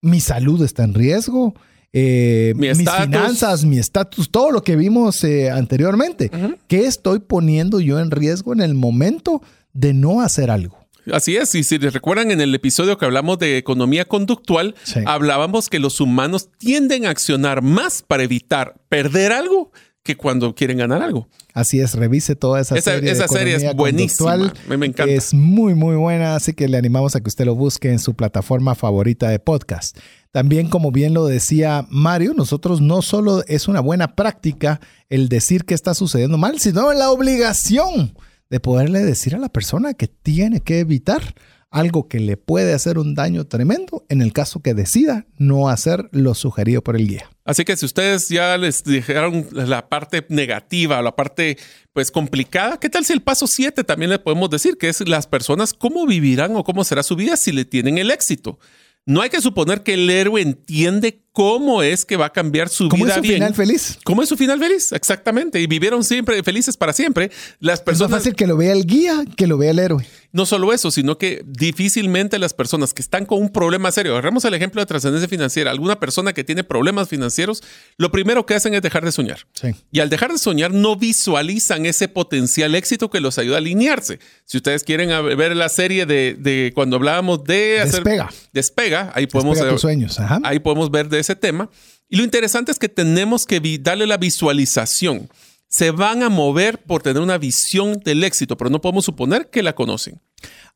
¿Mi 0.00 0.20
salud 0.20 0.60
está 0.64 0.82
en 0.82 0.94
riesgo? 0.94 1.54
Eh, 1.92 2.54
mis 2.56 2.78
finanzas, 2.78 3.64
mi 3.64 3.78
estatus, 3.78 4.30
todo 4.30 4.50
lo 4.50 4.62
que 4.62 4.76
vimos 4.76 5.22
eh, 5.24 5.50
anteriormente. 5.50 6.30
¿Qué 6.66 6.86
estoy 6.86 7.18
poniendo 7.18 7.80
yo 7.80 8.00
en 8.00 8.10
riesgo 8.10 8.52
en 8.52 8.60
el 8.60 8.74
momento 8.74 9.42
de 9.72 9.92
no 9.92 10.22
hacer 10.22 10.50
algo? 10.50 10.78
Así 11.12 11.36
es, 11.36 11.54
y 11.56 11.64
si 11.64 11.78
les 11.78 11.92
recuerdan 11.92 12.30
en 12.30 12.40
el 12.40 12.54
episodio 12.54 12.96
que 12.96 13.04
hablamos 13.04 13.38
de 13.38 13.58
economía 13.58 14.04
conductual, 14.04 14.76
hablábamos 15.04 15.68
que 15.68 15.80
los 15.80 16.00
humanos 16.00 16.48
tienden 16.58 17.06
a 17.06 17.10
accionar 17.10 17.60
más 17.60 18.02
para 18.02 18.22
evitar 18.22 18.76
perder 18.88 19.32
algo 19.32 19.72
que 20.02 20.16
cuando 20.16 20.54
quieren 20.54 20.78
ganar 20.78 21.02
algo. 21.02 21.28
Así 21.54 21.80
es, 21.80 21.94
revise 21.94 22.34
toda 22.34 22.60
esa, 22.60 22.80
serie. 22.80 23.10
Esa 23.10 23.28
serie 23.28 23.54
es 23.54 23.76
buenísima. 23.76 24.52
Me, 24.66 24.86
encanta. 24.86 25.12
Es 25.12 25.32
muy, 25.32 25.74
muy 25.74 25.96
buena, 25.96 26.34
así 26.34 26.54
que 26.54 26.66
le 26.66 26.76
animamos 26.76 27.14
a 27.14 27.20
que 27.20 27.28
usted 27.28 27.44
lo 27.44 27.54
busque 27.54 27.90
en 27.90 27.98
su 27.98 28.14
plataforma 28.14 28.74
favorita 28.74 29.28
de 29.28 29.38
podcast. 29.38 29.96
También, 30.32 30.68
como 30.68 30.90
bien 30.90 31.14
lo 31.14 31.26
decía 31.26 31.86
Mario, 31.90 32.34
nosotros 32.34 32.80
no 32.80 33.02
solo 33.02 33.44
es 33.46 33.68
una 33.68 33.80
buena 33.80 34.16
práctica 34.16 34.80
el 35.08 35.28
decir 35.28 35.64
que 35.64 35.74
está 35.74 35.94
sucediendo 35.94 36.38
mal, 36.38 36.58
sino 36.58 36.92
la 36.94 37.10
obligación 37.10 38.14
de 38.50 38.60
poderle 38.60 39.00
decir 39.00 39.34
a 39.34 39.38
la 39.38 39.50
persona 39.50 39.94
que 39.94 40.08
tiene 40.08 40.60
que 40.60 40.80
evitar 40.80 41.34
algo 41.72 42.06
que 42.06 42.20
le 42.20 42.36
puede 42.36 42.74
hacer 42.74 42.98
un 42.98 43.14
daño 43.14 43.46
tremendo 43.46 44.04
en 44.08 44.22
el 44.22 44.32
caso 44.32 44.60
que 44.60 44.74
decida 44.74 45.26
no 45.38 45.68
hacer 45.68 46.08
lo 46.12 46.34
sugerido 46.34 46.82
por 46.82 46.96
el 46.96 47.08
guía. 47.08 47.28
Así 47.44 47.64
que 47.64 47.76
si 47.76 47.86
ustedes 47.86 48.28
ya 48.28 48.56
les 48.56 48.84
dijeron 48.84 49.48
la 49.52 49.88
parte 49.88 50.24
negativa, 50.28 51.02
la 51.02 51.16
parte 51.16 51.58
pues 51.92 52.10
complicada, 52.10 52.78
¿qué 52.78 52.88
tal 52.88 53.04
si 53.04 53.12
el 53.12 53.22
paso 53.22 53.46
7 53.46 53.82
también 53.82 54.10
le 54.10 54.18
podemos 54.18 54.48
decir 54.50 54.76
que 54.78 54.88
es 54.88 55.06
las 55.08 55.26
personas 55.26 55.72
cómo 55.72 56.06
vivirán 56.06 56.54
o 56.54 56.62
cómo 56.62 56.84
será 56.84 57.02
su 57.02 57.16
vida 57.16 57.36
si 57.36 57.50
le 57.50 57.64
tienen 57.64 57.98
el 57.98 58.10
éxito? 58.10 58.58
No 59.04 59.20
hay 59.20 59.30
que 59.30 59.40
suponer 59.40 59.82
que 59.82 59.94
el 59.94 60.08
héroe 60.08 60.40
entiende 60.40 61.24
cómo 61.32 61.82
es 61.82 62.04
que 62.04 62.16
va 62.16 62.26
a 62.26 62.32
cambiar 62.32 62.68
su 62.68 62.88
¿Cómo 62.88 63.04
vida 63.04 63.16
es 63.16 63.26
su 63.26 63.32
final 63.32 63.54
feliz? 63.54 63.98
¿Cómo 64.04 64.22
es 64.22 64.28
su 64.28 64.36
final 64.36 64.60
feliz? 64.60 64.92
Exactamente. 64.92 65.60
Y 65.60 65.66
vivieron 65.66 66.04
siempre 66.04 66.40
felices 66.44 66.76
para 66.76 66.92
siempre. 66.92 67.32
Las 67.58 67.80
personas. 67.80 68.10
Es 68.10 68.10
más 68.12 68.20
fácil 68.20 68.36
que 68.36 68.46
lo 68.46 68.56
vea 68.56 68.72
el 68.72 68.86
guía 68.86 69.24
que 69.36 69.48
lo 69.48 69.58
vea 69.58 69.72
el 69.72 69.80
héroe. 69.80 70.06
No 70.32 70.46
solo 70.46 70.72
eso, 70.72 70.90
sino 70.90 71.18
que 71.18 71.42
difícilmente 71.46 72.38
las 72.38 72.54
personas 72.54 72.94
que 72.94 73.02
están 73.02 73.26
con 73.26 73.40
un 73.40 73.50
problema 73.50 73.92
serio, 73.92 74.12
agarremos 74.12 74.44
el 74.46 74.54
ejemplo 74.54 74.80
de 74.80 74.86
trascendencia 74.86 75.28
financiera, 75.28 75.70
alguna 75.70 76.00
persona 76.00 76.32
que 76.32 76.42
tiene 76.42 76.64
problemas 76.64 77.08
financieros, 77.08 77.62
lo 77.98 78.10
primero 78.10 78.46
que 78.46 78.54
hacen 78.54 78.72
es 78.72 78.80
dejar 78.80 79.04
de 79.04 79.12
soñar. 79.12 79.40
Y 79.90 80.00
al 80.00 80.08
dejar 80.08 80.32
de 80.32 80.38
soñar 80.38 80.72
no 80.72 80.96
visualizan 80.96 81.84
ese 81.84 82.08
potencial 82.08 82.74
éxito 82.74 83.10
que 83.10 83.20
los 83.20 83.38
ayuda 83.38 83.56
a 83.56 83.58
alinearse. 83.58 84.20
Si 84.46 84.56
ustedes 84.56 84.84
quieren 84.84 85.10
ver 85.36 85.54
la 85.54 85.68
serie 85.68 86.06
de, 86.06 86.72
cuando 86.74 86.96
hablábamos 86.96 87.44
de 87.44 87.80
hacer, 87.80 88.02
despega, 88.02 88.30
despega, 88.52 89.12
ahí 89.14 89.26
podemos 89.26 89.58
sueños. 89.80 90.18
ahí 90.44 90.58
podemos 90.60 90.90
ver 90.90 91.08
de 91.08 91.18
ese 91.18 91.36
tema. 91.36 91.68
Y 92.08 92.16
lo 92.16 92.24
interesante 92.24 92.72
es 92.72 92.78
que 92.78 92.88
tenemos 92.88 93.46
que 93.46 93.60
darle 93.80 94.06
la 94.06 94.16
visualización 94.16 95.28
se 95.72 95.90
van 95.90 96.22
a 96.22 96.28
mover 96.28 96.82
por 96.84 97.02
tener 97.02 97.22
una 97.22 97.38
visión 97.38 97.98
del 98.04 98.22
éxito, 98.24 98.58
pero 98.58 98.68
no 98.68 98.82
podemos 98.82 99.06
suponer 99.06 99.48
que 99.48 99.62
la 99.62 99.74
conocen. 99.74 100.20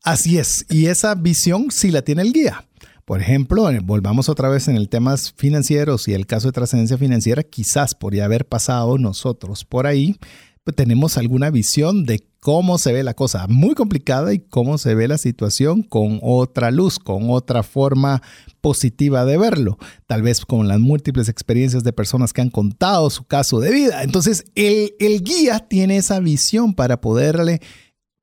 Así 0.03 0.39
es, 0.39 0.65
y 0.69 0.87
esa 0.87 1.13
visión 1.13 1.67
sí 1.69 1.91
la 1.91 2.01
tiene 2.01 2.23
el 2.23 2.33
guía. 2.33 2.67
Por 3.05 3.21
ejemplo, 3.21 3.69
eh, 3.69 3.79
volvamos 3.81 4.27
otra 4.27 4.49
vez 4.49 4.67
en 4.67 4.75
el 4.75 4.89
tema 4.89 5.15
financieros 5.17 6.07
y 6.07 6.13
el 6.13 6.25
caso 6.25 6.47
de 6.47 6.53
trascendencia 6.53 6.97
financiera, 6.97 7.43
quizás 7.43 7.93
por 7.93 8.15
ya 8.15 8.25
haber 8.25 8.47
pasado 8.47 8.97
nosotros 8.97 9.65
por 9.65 9.85
ahí, 9.85 10.17
pues 10.63 10.75
tenemos 10.75 11.17
alguna 11.17 11.51
visión 11.51 12.03
de 12.03 12.27
cómo 12.47 12.77
se 12.77 12.93
ve 12.93 13.03
la 13.03 13.13
cosa 13.13 13.45
muy 13.49 13.75
complicada 13.75 14.33
y 14.33 14.39
cómo 14.39 14.77
se 14.77 14.95
ve 14.95 15.09
la 15.09 15.17
situación 15.17 15.83
con 15.83 16.21
otra 16.23 16.71
luz, 16.71 16.97
con 16.97 17.29
otra 17.29 17.61
forma 17.61 18.21
positiva 18.61 19.25
de 19.25 19.37
verlo, 19.37 19.77
tal 20.05 20.21
vez 20.21 20.45
con 20.45 20.65
las 20.69 20.79
múltiples 20.79 21.27
experiencias 21.27 21.83
de 21.83 21.91
personas 21.91 22.31
que 22.31 22.39
han 22.39 22.49
contado 22.49 23.09
su 23.09 23.25
caso 23.25 23.59
de 23.59 23.71
vida. 23.71 24.01
Entonces, 24.01 24.45
el, 24.55 25.23
guía 25.23 25.67
tiene 25.67 25.97
esa 25.97 26.21
visión 26.21 26.73
para 26.73 27.01
poderle 27.01 27.59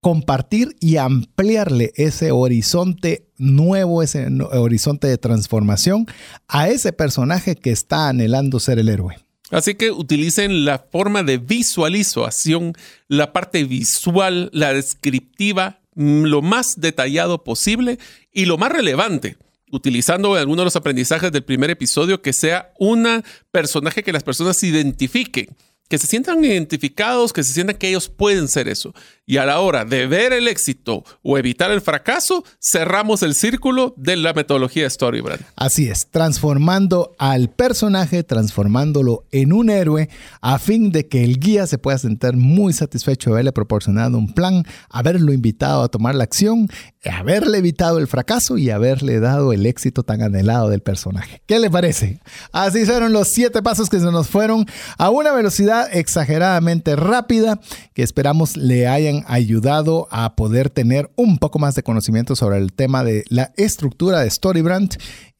compartir 0.00 0.74
y 0.80 0.96
ampliarle 0.96 1.92
ese 1.94 2.30
horizonte 2.30 3.28
nuevo, 3.36 4.02
ese 4.02 4.26
horizonte 4.52 5.06
de 5.06 5.18
transformación 5.18 6.06
a 6.48 6.70
ese 6.70 6.94
personaje 6.94 7.56
que 7.56 7.72
está 7.72 8.08
anhelando 8.08 8.58
ser 8.58 8.78
el 8.78 8.88
héroe. 8.88 9.23
Así 9.50 9.74
que 9.74 9.90
utilicen 9.90 10.64
la 10.64 10.78
forma 10.78 11.22
de 11.22 11.38
visualización, 11.38 12.72
la 13.08 13.32
parte 13.32 13.64
visual, 13.64 14.50
la 14.52 14.72
descriptiva, 14.72 15.80
mm, 15.94 16.24
lo 16.24 16.42
más 16.42 16.80
detallado 16.80 17.44
posible 17.44 17.98
y 18.32 18.46
lo 18.46 18.58
más 18.58 18.72
relevante 18.72 19.36
utilizando 19.70 20.34
algunos 20.34 20.62
de 20.62 20.66
los 20.66 20.76
aprendizajes 20.76 21.32
del 21.32 21.42
primer 21.42 21.68
episodio, 21.68 22.22
que 22.22 22.32
sea 22.32 22.72
un 22.78 23.24
personaje 23.50 24.04
que 24.04 24.12
las 24.12 24.22
personas 24.22 24.62
identifiquen 24.62 25.48
que 25.88 25.98
se 25.98 26.06
sientan 26.06 26.44
identificados, 26.44 27.32
que 27.32 27.44
se 27.44 27.52
sientan 27.52 27.76
que 27.76 27.88
ellos 27.88 28.08
pueden 28.08 28.48
ser 28.48 28.68
eso. 28.68 28.94
Y 29.26 29.38
a 29.38 29.46
la 29.46 29.60
hora 29.60 29.84
de 29.84 30.06
ver 30.06 30.32
el 30.32 30.48
éxito 30.48 31.04
o 31.22 31.38
evitar 31.38 31.70
el 31.70 31.80
fracaso, 31.80 32.44
cerramos 32.60 33.22
el 33.22 33.34
círculo 33.34 33.94
de 33.96 34.16
la 34.16 34.32
metodología 34.34 34.88
Storybrand. 34.88 35.42
Así 35.56 35.88
es, 35.88 36.08
transformando 36.10 37.14
al 37.18 37.48
personaje, 37.48 38.22
transformándolo 38.22 39.24
en 39.30 39.52
un 39.52 39.70
héroe, 39.70 40.08
a 40.40 40.58
fin 40.58 40.90
de 40.90 41.08
que 41.08 41.24
el 41.24 41.38
guía 41.38 41.66
se 41.66 41.78
pueda 41.78 41.96
sentir 41.98 42.34
muy 42.34 42.72
satisfecho 42.72 43.30
de 43.30 43.34
haberle 43.34 43.52
proporcionado 43.52 44.18
un 44.18 44.34
plan, 44.34 44.64
haberlo 44.90 45.32
invitado 45.32 45.82
a 45.82 45.88
tomar 45.88 46.14
la 46.14 46.24
acción, 46.24 46.68
haberle 47.10 47.58
evitado 47.58 47.98
el 47.98 48.06
fracaso 48.06 48.58
y 48.58 48.70
haberle 48.70 49.20
dado 49.20 49.52
el 49.52 49.66
éxito 49.66 50.02
tan 50.02 50.22
anhelado 50.22 50.68
del 50.68 50.80
personaje. 50.80 51.42
¿Qué 51.46 51.58
le 51.58 51.70
parece? 51.70 52.20
Así 52.52 52.84
fueron 52.84 53.12
los 53.12 53.28
siete 53.28 53.62
pasos 53.62 53.88
que 53.88 54.00
se 54.00 54.10
nos 54.10 54.28
fueron 54.28 54.66
a 54.98 55.10
una 55.10 55.32
velocidad 55.32 55.73
exageradamente 55.82 56.96
rápida 56.96 57.60
que 57.92 58.02
esperamos 58.02 58.56
le 58.56 58.86
hayan 58.86 59.24
ayudado 59.26 60.08
a 60.10 60.36
poder 60.36 60.70
tener 60.70 61.10
un 61.16 61.38
poco 61.38 61.58
más 61.58 61.74
de 61.74 61.82
conocimiento 61.82 62.36
sobre 62.36 62.58
el 62.58 62.72
tema 62.72 63.04
de 63.04 63.24
la 63.28 63.52
estructura 63.56 64.20
de 64.20 64.30
Storybrand 64.30 64.96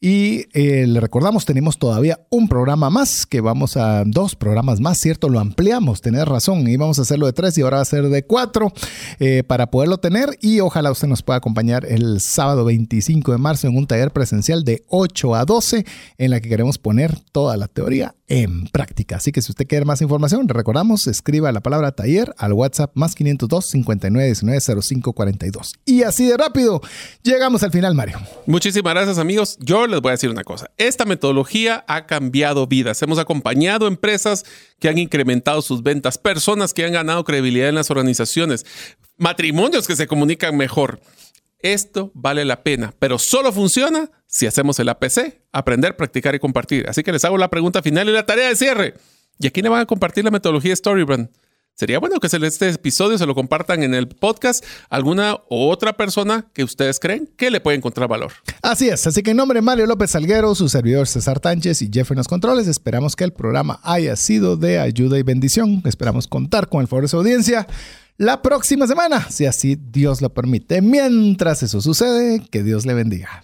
y 0.07 0.45
eh, 0.53 0.85
le 0.85 0.99
recordamos, 0.99 1.45
tenemos 1.45 1.79
todavía 1.79 2.19
un 2.29 2.47
programa 2.47 2.91
más, 2.91 3.25
que 3.25 3.41
vamos 3.41 3.75
a 3.75 4.03
dos 4.05 4.35
programas 4.35 4.79
más, 4.79 4.99
¿cierto? 4.99 5.29
Lo 5.29 5.39
ampliamos, 5.39 6.01
tenés 6.01 6.25
razón, 6.25 6.67
íbamos 6.67 6.99
a 6.99 7.01
hacerlo 7.01 7.25
de 7.25 7.33
tres 7.33 7.57
y 7.57 7.61
ahora 7.61 7.77
va 7.77 7.81
a 7.81 7.85
ser 7.85 8.09
de 8.09 8.23
cuatro 8.23 8.71
eh, 9.19 9.43
para 9.47 9.71
poderlo 9.71 9.97
tener 9.97 10.37
y 10.41 10.59
ojalá 10.59 10.91
usted 10.91 11.07
nos 11.07 11.23
pueda 11.23 11.37
acompañar 11.37 11.85
el 11.85 12.21
sábado 12.21 12.65
25 12.65 13.31
de 13.31 13.37
marzo 13.39 13.67
en 13.67 13.77
un 13.77 13.87
taller 13.87 14.11
presencial 14.11 14.63
de 14.63 14.83
8 14.89 15.33
a 15.33 15.45
12 15.45 15.85
en 16.19 16.29
la 16.29 16.39
que 16.39 16.49
queremos 16.49 16.77
poner 16.77 17.19
toda 17.31 17.57
la 17.57 17.67
teoría 17.67 18.13
en 18.27 18.67
práctica. 18.67 19.17
Así 19.17 19.31
que 19.31 19.41
si 19.41 19.51
usted 19.51 19.65
quiere 19.67 19.85
más 19.85 20.01
información, 20.01 20.24
recordamos, 20.47 21.07
escriba 21.07 21.51
la 21.51 21.61
palabra 21.61 21.91
taller 21.91 22.33
al 22.37 22.53
WhatsApp 22.53 22.91
más 22.95 23.15
502 23.15 23.65
59 23.65 24.25
19 24.25 24.81
05 24.81 25.13
42. 25.13 25.73
Y 25.85 26.03
así 26.03 26.25
de 26.27 26.37
rápido, 26.37 26.81
llegamos 27.23 27.63
al 27.63 27.71
final, 27.71 27.95
Mario. 27.95 28.19
Muchísimas 28.45 28.93
gracias, 28.93 29.17
amigos. 29.17 29.57
Yo 29.59 29.87
les 29.87 30.01
voy 30.01 30.09
a 30.09 30.11
decir 30.13 30.29
una 30.29 30.43
cosa. 30.43 30.71
Esta 30.77 31.05
metodología 31.05 31.83
ha 31.87 32.05
cambiado 32.05 32.67
vidas. 32.67 33.01
Hemos 33.01 33.19
acompañado 33.19 33.87
empresas 33.87 34.45
que 34.79 34.89
han 34.89 34.97
incrementado 34.97 35.61
sus 35.61 35.83
ventas, 35.83 36.17
personas 36.17 36.73
que 36.73 36.85
han 36.85 36.93
ganado 36.93 37.23
credibilidad 37.23 37.69
en 37.69 37.75
las 37.75 37.91
organizaciones, 37.91 38.65
matrimonios 39.17 39.87
que 39.87 39.95
se 39.95 40.07
comunican 40.07 40.57
mejor. 40.57 40.99
Esto 41.59 42.11
vale 42.13 42.45
la 42.45 42.61
pena, 42.61 42.93
pero 42.99 43.17
solo 43.17 43.51
funciona 43.51 44.11
si 44.27 44.45
hacemos 44.45 44.79
el 44.79 44.89
APC, 44.89 45.41
aprender, 45.51 45.95
practicar 45.95 46.35
y 46.35 46.39
compartir. 46.39 46.87
Así 46.87 47.01
que 47.01 47.11
les 47.11 47.25
hago 47.25 47.37
la 47.37 47.49
pregunta 47.49 47.81
final 47.81 48.07
y 48.07 48.11
la 48.11 48.25
tarea 48.25 48.49
de 48.49 48.55
cierre. 48.55 48.93
¿Y 49.39 49.47
a 49.47 49.51
quién 49.51 49.63
le 49.63 49.69
van 49.69 49.81
a 49.81 49.85
compartir 49.85 50.23
la 50.23 50.31
metodología 50.31 50.75
Storybrand? 50.75 51.29
Sería 51.77 51.99
bueno 51.99 52.21
que 52.21 52.27
este 52.27 52.69
episodio 52.69 53.17
se 53.17 53.25
lo 53.25 53.35
compartan 53.35 53.83
en 53.83 53.93
el 53.93 54.07
podcast 54.07 54.63
a 54.89 54.95
alguna 54.95 55.35
otra 55.49 55.91
persona 55.97 56.49
que 56.53 56.63
ustedes 56.63 57.01
creen 57.01 57.29
que 57.35 57.51
le 57.51 57.59
puede 57.59 57.75
encontrar 57.75 58.07
valor. 58.07 58.31
Así 58.61 58.87
es, 58.87 59.05
así 59.07 59.21
que 59.21 59.31
en 59.31 59.37
nombre 59.37 59.57
de 59.57 59.61
Mario 59.61 59.85
López 59.85 60.11
Salguero, 60.11 60.55
su 60.55 60.69
servidor 60.69 61.05
César 61.05 61.41
Tánchez 61.41 61.81
y 61.81 61.89
Jeff 61.91 62.11
en 62.11 62.17
los 62.17 62.29
controles, 62.29 62.67
esperamos 62.67 63.17
que 63.17 63.25
el 63.25 63.33
programa 63.33 63.81
haya 63.83 64.15
sido 64.15 64.55
de 64.55 64.79
ayuda 64.79 65.19
y 65.19 65.23
bendición. 65.23 65.81
Esperamos 65.83 66.27
contar 66.27 66.69
con 66.69 66.79
el 66.79 66.87
favor 66.87 67.03
de 67.03 67.09
su 67.09 67.17
audiencia 67.17 67.67
la 68.15 68.41
próxima 68.41 68.87
semana, 68.87 69.29
si 69.29 69.45
así 69.45 69.75
Dios 69.75 70.21
lo 70.21 70.33
permite. 70.33 70.81
Mientras 70.81 71.61
eso 71.61 71.81
sucede, 71.81 72.41
que 72.49 72.63
Dios 72.63 72.85
le 72.85 72.93
bendiga. 72.93 73.43